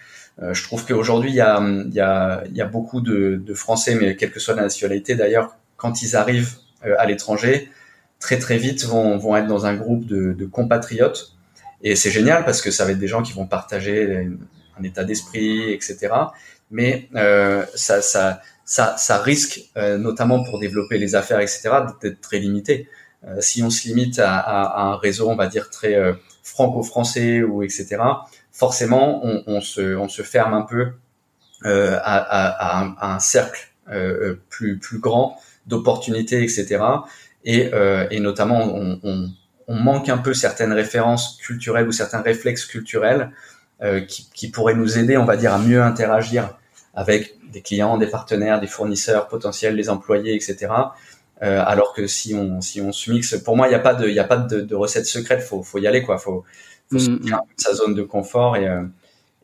Euh, 0.43 0.53
je 0.53 0.63
trouve 0.65 0.85
qu'aujourd'hui, 0.85 1.31
il 1.31 1.37
y 1.37 1.41
a, 1.41 1.61
y, 1.93 2.01
a, 2.01 2.43
y 2.53 2.61
a 2.61 2.67
beaucoup 2.67 3.01
de, 3.01 3.41
de, 3.45 3.55
Français, 3.55 3.95
mais 3.95 4.17
quelle 4.17 4.33
que 4.33 4.41
soit 4.41 4.55
la 4.55 4.63
nationalité 4.63 5.15
d'ailleurs, 5.15 5.57
quand 5.77 6.03
ils 6.03 6.17
arrivent 6.17 6.57
euh, 6.85 6.95
à 6.99 7.07
l'étranger, 7.07 7.71
très 8.19 8.39
très 8.39 8.57
vite 8.57 8.85
vont, 8.85 9.17
vont 9.17 9.37
être 9.37 9.47
dans 9.47 9.67
un 9.67 9.75
groupe 9.75 10.07
de, 10.07 10.33
de 10.33 10.47
compatriotes. 10.47 11.37
Et 11.83 11.95
c'est 11.95 12.11
génial 12.11 12.45
parce 12.45 12.63
que 12.63 12.71
ça 12.71 12.85
va 12.85 12.93
être 12.93 12.99
des 12.99 13.07
gens 13.07 13.23
qui 13.23 13.33
vont 13.33 13.47
partager 13.47 14.29
un 14.79 14.83
état 14.83 15.05
d'esprit, 15.05 15.73
etc. 15.73 16.09
Mais 16.71 17.09
euh, 17.15 17.65
ça, 17.75 18.01
ça, 18.01 18.41
ça, 18.65 18.97
ça 18.97 19.19
risque, 19.19 19.71
euh, 19.77 19.99
notamment 19.99 20.43
pour 20.43 20.59
développer 20.59 20.99
les 20.99 21.15
affaires, 21.15 21.41
etc., 21.41 21.71
d'être 22.01 22.21
très 22.21 22.39
limité. 22.39 22.89
Si 23.41 23.63
on 23.63 23.71
se 23.71 23.89
limite 23.89 24.19
à, 24.19 24.37
à, 24.39 24.65
à, 24.65 24.83
un 24.83 24.97
réseau, 24.97 25.31
on 25.31 25.37
va 25.37 25.47
dire 25.47 25.71
très 25.71 25.97
franco-français 26.43 27.43
ou 27.43 27.63
etc., 27.63 27.97
forcément, 28.55 29.21
on, 29.27 29.43
on, 29.47 29.61
se, 29.61 29.97
on 29.97 30.09
se 30.09 30.23
ferme 30.23 30.55
un 30.55 30.63
peu 30.63 30.93
euh, 31.67 31.99
à, 32.03 32.17
à, 32.17 32.85
à, 33.01 33.15
un, 33.15 33.19
cercle 33.19 33.69
euh, 33.91 34.37
plus, 34.49 34.79
plus 34.79 35.01
grand 35.01 35.39
d'opportunités, 35.67 36.43
etc. 36.43 36.79
Et, 37.45 37.75
euh, 37.75 38.07
et 38.11 38.21
notamment, 38.21 38.63
on, 38.63 39.01
on, 39.03 39.29
on, 39.67 39.75
manque 39.75 40.09
un 40.09 40.19
peu 40.19 40.35
certaines 40.35 40.73
références 40.73 41.37
culturelles 41.43 41.89
ou 41.89 41.93
certains 41.93 42.23
réflexes 42.23 42.65
culturels 42.65 43.33
euh, 43.83 44.01
qui, 44.01 44.31
qui 44.33 44.51
pourraient 44.51 44.75
nous 44.75 44.99
aider, 44.99 45.17
on 45.17 45.25
va 45.25 45.37
dire, 45.37 45.53
à 45.53 45.59
mieux 45.59 45.83
interagir 45.83 46.57
avec 46.95 47.35
des 47.51 47.61
clients, 47.61 47.99
des 47.99 48.07
partenaires, 48.07 48.61
des 48.61 48.67
fournisseurs 48.67 49.27
potentiels, 49.27 49.77
des 49.77 49.91
employés, 49.91 50.35
etc. 50.35 50.69
Euh, 51.43 51.63
alors 51.67 51.93
que 51.93 52.07
si 52.07 52.35
on 52.35 52.61
si 52.61 52.81
on 52.81 52.93
se 52.93 53.11
mixe, 53.11 53.37
pour 53.39 53.57
moi 53.57 53.67
il 53.67 53.71
n'y 53.71 53.77
a 53.77 53.81
pas 53.81 53.95
de 53.95 54.07
a 54.17 54.37
de, 54.37 54.61
de 54.61 54.75
recette 54.75 55.07
secrète, 55.07 55.43
faut 55.43 55.65
faut 55.65 55.79
y 55.79 55.87
aller 55.87 56.03
quoi, 56.03 56.17
faut 56.17 56.45
faut 56.91 56.97
mm. 56.97 57.01
sortir 57.01 57.39
de 57.39 57.63
sa 57.63 57.75
zone 57.75 57.95
de 57.95 58.03
confort 58.03 58.57
et, 58.57 58.69
euh, 58.69 58.83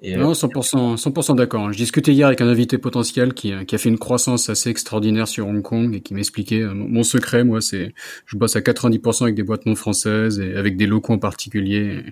et 0.03 0.16
non, 0.16 0.32
100%, 0.32 0.97
100% 0.97 1.36
d'accord. 1.36 1.72
Je 1.72 1.76
discutais 1.76 2.12
hier 2.12 2.26
avec 2.26 2.41
un 2.41 2.49
invité 2.49 2.78
potentiel 2.78 3.34
qui, 3.34 3.53
qui, 3.66 3.74
a 3.74 3.78
fait 3.78 3.91
une 3.91 3.99
croissance 3.99 4.49
assez 4.49 4.70
extraordinaire 4.70 5.28
sur 5.28 5.47
Hong 5.47 5.61
Kong 5.61 5.95
et 5.95 6.01
qui 6.01 6.14
m'expliquait 6.14 6.62
euh, 6.62 6.72
mon, 6.72 7.03
secret, 7.03 7.45
moi, 7.45 7.61
c'est 7.61 7.93
je 8.24 8.36
bosse 8.38 8.57
à 8.57 8.61
90% 8.61 9.24
avec 9.24 9.34
des 9.34 9.43
boîtes 9.43 9.66
non 9.66 9.74
françaises 9.74 10.41
et 10.41 10.57
avec 10.57 10.78
des 10.78 10.86
locaux 10.86 11.12
en 11.12 11.18
particulier. 11.18 12.03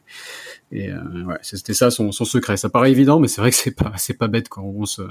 Et 0.71 0.91
euh, 0.91 0.99
ouais, 1.25 1.39
c'était 1.41 1.73
ça 1.73 1.91
son, 1.91 2.13
son, 2.13 2.27
secret. 2.27 2.59
Ça 2.59 2.69
paraît 2.69 2.91
évident, 2.91 3.21
mais 3.21 3.29
c'est 3.29 3.41
vrai 3.41 3.51
que 3.51 3.57
c'est 3.57 3.71
pas 3.71 3.93
c'est 3.97 4.19
pas 4.19 4.29
bête 4.29 4.51
quand 4.51 4.63
on 4.63 4.85
se 4.85 5.03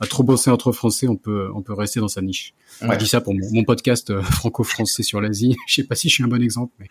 à 0.00 0.06
trop 0.06 0.22
bosser 0.22 0.50
entre 0.50 0.72
Français, 0.72 1.08
on 1.08 1.16
peut 1.16 1.48
on 1.54 1.62
peut 1.62 1.72
rester 1.72 2.00
dans 2.00 2.08
sa 2.08 2.20
niche. 2.20 2.54
Ouais. 2.82 2.88
Je 2.92 2.98
dis 2.98 3.08
ça 3.08 3.22
pour 3.22 3.34
mon, 3.34 3.48
mon 3.52 3.64
podcast 3.64 4.10
euh, 4.10 4.20
franco-français 4.22 5.02
sur 5.02 5.22
l'Asie. 5.22 5.56
je 5.66 5.74
sais 5.74 5.84
pas 5.84 5.94
si 5.94 6.10
je 6.10 6.14
suis 6.14 6.24
un 6.24 6.28
bon 6.28 6.42
exemple. 6.42 6.74
Mais... 6.78 6.88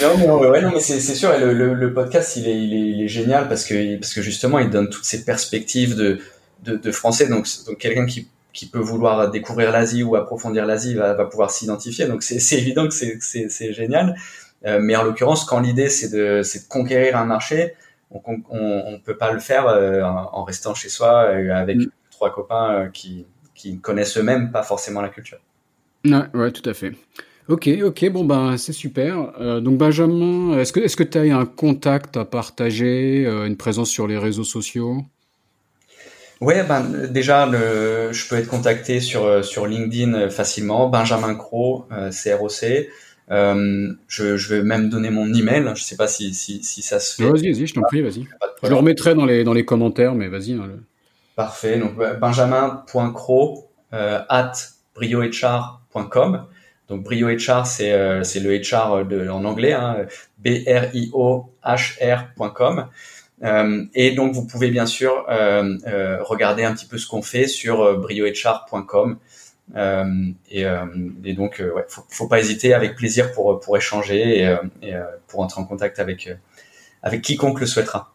non, 0.00 0.16
mais, 0.16 0.48
ouais, 0.48 0.62
non, 0.62 0.70
mais 0.72 0.80
c'est 0.80 1.00
sûr. 1.00 1.36
Le, 1.38 1.52
le, 1.52 1.74
le, 1.74 1.92
podcast, 1.92 2.36
il 2.36 2.46
est, 2.46 2.56
il 2.56 2.72
est, 2.72 2.90
il 2.90 3.02
est 3.02 3.08
génial 3.08 3.48
parce 3.48 3.64
que 3.64 3.98
parce 3.98 4.14
que 4.14 4.22
justement, 4.22 4.60
il 4.60 4.70
donne 4.70 4.88
toutes 4.88 5.04
ces 5.04 5.24
perspectives 5.24 5.96
de 5.96 6.20
de, 6.64 6.76
de 6.76 6.92
français. 6.92 7.28
Donc 7.28 7.48
donc 7.66 7.78
quelqu'un 7.78 8.06
qui 8.06 8.28
qui 8.52 8.66
peut 8.66 8.80
vouloir 8.80 9.30
découvrir 9.30 9.70
l'Asie 9.70 10.02
ou 10.02 10.16
approfondir 10.16 10.66
l'Asie 10.66 10.94
va, 10.94 11.14
va 11.14 11.24
pouvoir 11.24 11.50
s'identifier. 11.50 12.06
Donc 12.06 12.22
c'est 12.22 12.56
évident 12.56 12.86
que 12.88 12.94
c'est 12.94 13.72
génial. 13.72 14.16
Euh, 14.66 14.78
mais 14.80 14.96
en 14.96 15.02
l'occurrence, 15.02 15.44
quand 15.44 15.60
l'idée 15.60 15.88
c'est 15.88 16.10
de, 16.10 16.42
de 16.42 16.68
conquérir 16.68 17.16
un 17.16 17.24
marché, 17.24 17.74
on 18.10 18.92
ne 18.92 18.98
peut 18.98 19.16
pas 19.16 19.32
le 19.32 19.38
faire 19.38 19.66
euh, 19.68 20.02
en 20.02 20.44
restant 20.44 20.74
chez 20.74 20.88
soi 20.88 21.26
euh, 21.28 21.54
avec 21.54 21.76
mm. 21.76 21.86
trois 22.10 22.32
copains 22.32 22.90
qui, 22.92 23.26
qui 23.54 23.78
connaissent 23.78 24.16
eux-mêmes 24.18 24.50
pas 24.50 24.62
forcément 24.62 25.00
la 25.00 25.08
culture. 25.08 25.38
Ouais, 26.04 26.22
ouais, 26.34 26.50
tout 26.50 26.68
à 26.68 26.74
fait. 26.74 26.92
Ok, 27.48 27.68
ok, 27.82 28.10
bon 28.10 28.24
ben 28.24 28.56
c'est 28.56 28.72
super. 28.72 29.32
Euh, 29.40 29.60
donc 29.60 29.76
Benjamin, 29.76 30.58
est-ce 30.58 30.72
que 30.72 30.80
est-ce 30.80 30.96
que 30.96 31.02
tu 31.02 31.18
as 31.18 31.36
un 31.36 31.46
contact 31.46 32.16
à 32.16 32.24
partager, 32.24 33.24
euh, 33.26 33.46
une 33.46 33.56
présence 33.56 33.90
sur 33.90 34.06
les 34.06 34.18
réseaux 34.18 34.44
sociaux? 34.44 34.98
Ouais, 36.40 36.62
ben 36.62 37.08
déjà, 37.08 37.46
le, 37.46 38.12
je 38.12 38.28
peux 38.28 38.36
être 38.36 38.48
contacté 38.48 39.00
sur 39.00 39.44
sur 39.44 39.66
LinkedIn 39.66 40.30
facilement, 40.30 40.88
Benjamin 40.88 41.34
Cro, 41.34 41.86
CROC. 41.90 42.88
Euh, 43.30 43.92
je, 44.08 44.36
je, 44.36 44.54
vais 44.54 44.62
même 44.62 44.88
donner 44.88 45.10
mon 45.10 45.32
email. 45.32 45.70
Je 45.74 45.82
sais 45.82 45.96
pas 45.96 46.08
si, 46.08 46.34
si, 46.34 46.64
si 46.64 46.82
ça 46.82 46.98
se 46.98 47.14
fait. 47.14 47.28
Vas-y, 47.28 47.52
vas-y, 47.52 47.66
je 47.66 47.74
t'en 47.74 47.82
prie, 47.82 48.02
vas-y. 48.02 48.26
Je 48.62 48.68
le 48.68 48.74
remettrai 48.74 49.14
dans 49.14 49.24
les, 49.24 49.44
dans 49.44 49.52
les 49.52 49.64
commentaires, 49.64 50.14
mais 50.14 50.28
vas-y. 50.28 50.54
Hein, 50.54 50.68
Parfait. 51.36 51.78
Donc, 51.78 51.92
benjamin.cro 52.20 53.70
euh, 53.92 54.20
at 54.28 54.52
briohr.com. 54.94 56.46
Donc, 56.88 57.04
briohr, 57.04 57.66
c'est 57.66 57.92
euh, 57.92 58.24
c'est 58.24 58.40
le 58.40 58.58
HR 58.58 59.06
de, 59.06 59.28
en 59.28 59.44
anglais, 59.44 59.72
hein, 59.72 60.06
B-R-I-O-H-R.com. 60.38 62.88
Euh, 63.42 63.84
et 63.94 64.10
donc, 64.10 64.34
vous 64.34 64.44
pouvez 64.44 64.70
bien 64.70 64.84
sûr 64.86 65.24
euh, 65.30 66.18
regarder 66.22 66.64
un 66.64 66.74
petit 66.74 66.86
peu 66.86 66.98
ce 66.98 67.06
qu'on 67.06 67.22
fait 67.22 67.46
sur 67.46 68.00
briohr.com. 68.00 69.18
Euh, 69.76 70.26
et, 70.50 70.64
euh, 70.64 70.86
et, 71.24 71.34
donc, 71.34 71.60
euh, 71.60 71.72
ouais, 71.72 71.84
faut, 71.88 72.04
faut 72.08 72.26
pas 72.26 72.40
hésiter, 72.40 72.74
avec 72.74 72.96
plaisir 72.96 73.32
pour 73.32 73.60
pour 73.60 73.76
échanger 73.76 74.40
et, 74.40 74.56
et 74.82 74.94
pour 75.28 75.40
entrer 75.40 75.60
en 75.60 75.64
contact 75.64 75.98
avec 75.98 76.28
avec 77.02 77.22
quiconque 77.22 77.60
le 77.60 77.66
souhaitera. 77.66 78.12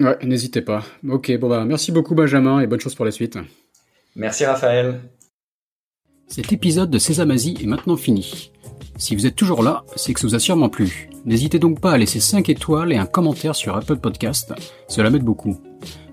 Ouais, 0.00 0.16
n'hésitez 0.22 0.62
pas. 0.62 0.84
Ok, 1.08 1.36
bon 1.38 1.48
bah 1.48 1.64
merci 1.64 1.92
beaucoup 1.92 2.14
Benjamin 2.14 2.60
et 2.60 2.66
bonne 2.66 2.80
chose 2.80 2.94
pour 2.94 3.04
la 3.04 3.10
suite. 3.10 3.38
Merci 4.16 4.44
Raphaël. 4.44 5.00
Cet 6.28 6.52
épisode 6.52 6.90
de 6.90 6.98
Sésame 6.98 7.30
Asie 7.30 7.56
est 7.60 7.66
maintenant 7.66 7.96
fini. 7.96 8.52
Si 8.96 9.14
vous 9.14 9.26
êtes 9.26 9.36
toujours 9.36 9.62
là, 9.62 9.84
c'est 9.96 10.12
que 10.12 10.20
ça 10.20 10.26
vous 10.26 10.34
a 10.34 10.40
sûrement 10.40 10.68
plu. 10.68 11.08
N'hésitez 11.24 11.58
donc 11.58 11.80
pas 11.80 11.92
à 11.92 11.98
laisser 11.98 12.20
5 12.20 12.48
étoiles 12.48 12.92
et 12.92 12.96
un 12.96 13.06
commentaire 13.06 13.54
sur 13.54 13.76
Apple 13.76 13.96
Podcast, 13.96 14.52
cela 14.88 15.10
m'aide 15.10 15.22
beaucoup. 15.22 15.58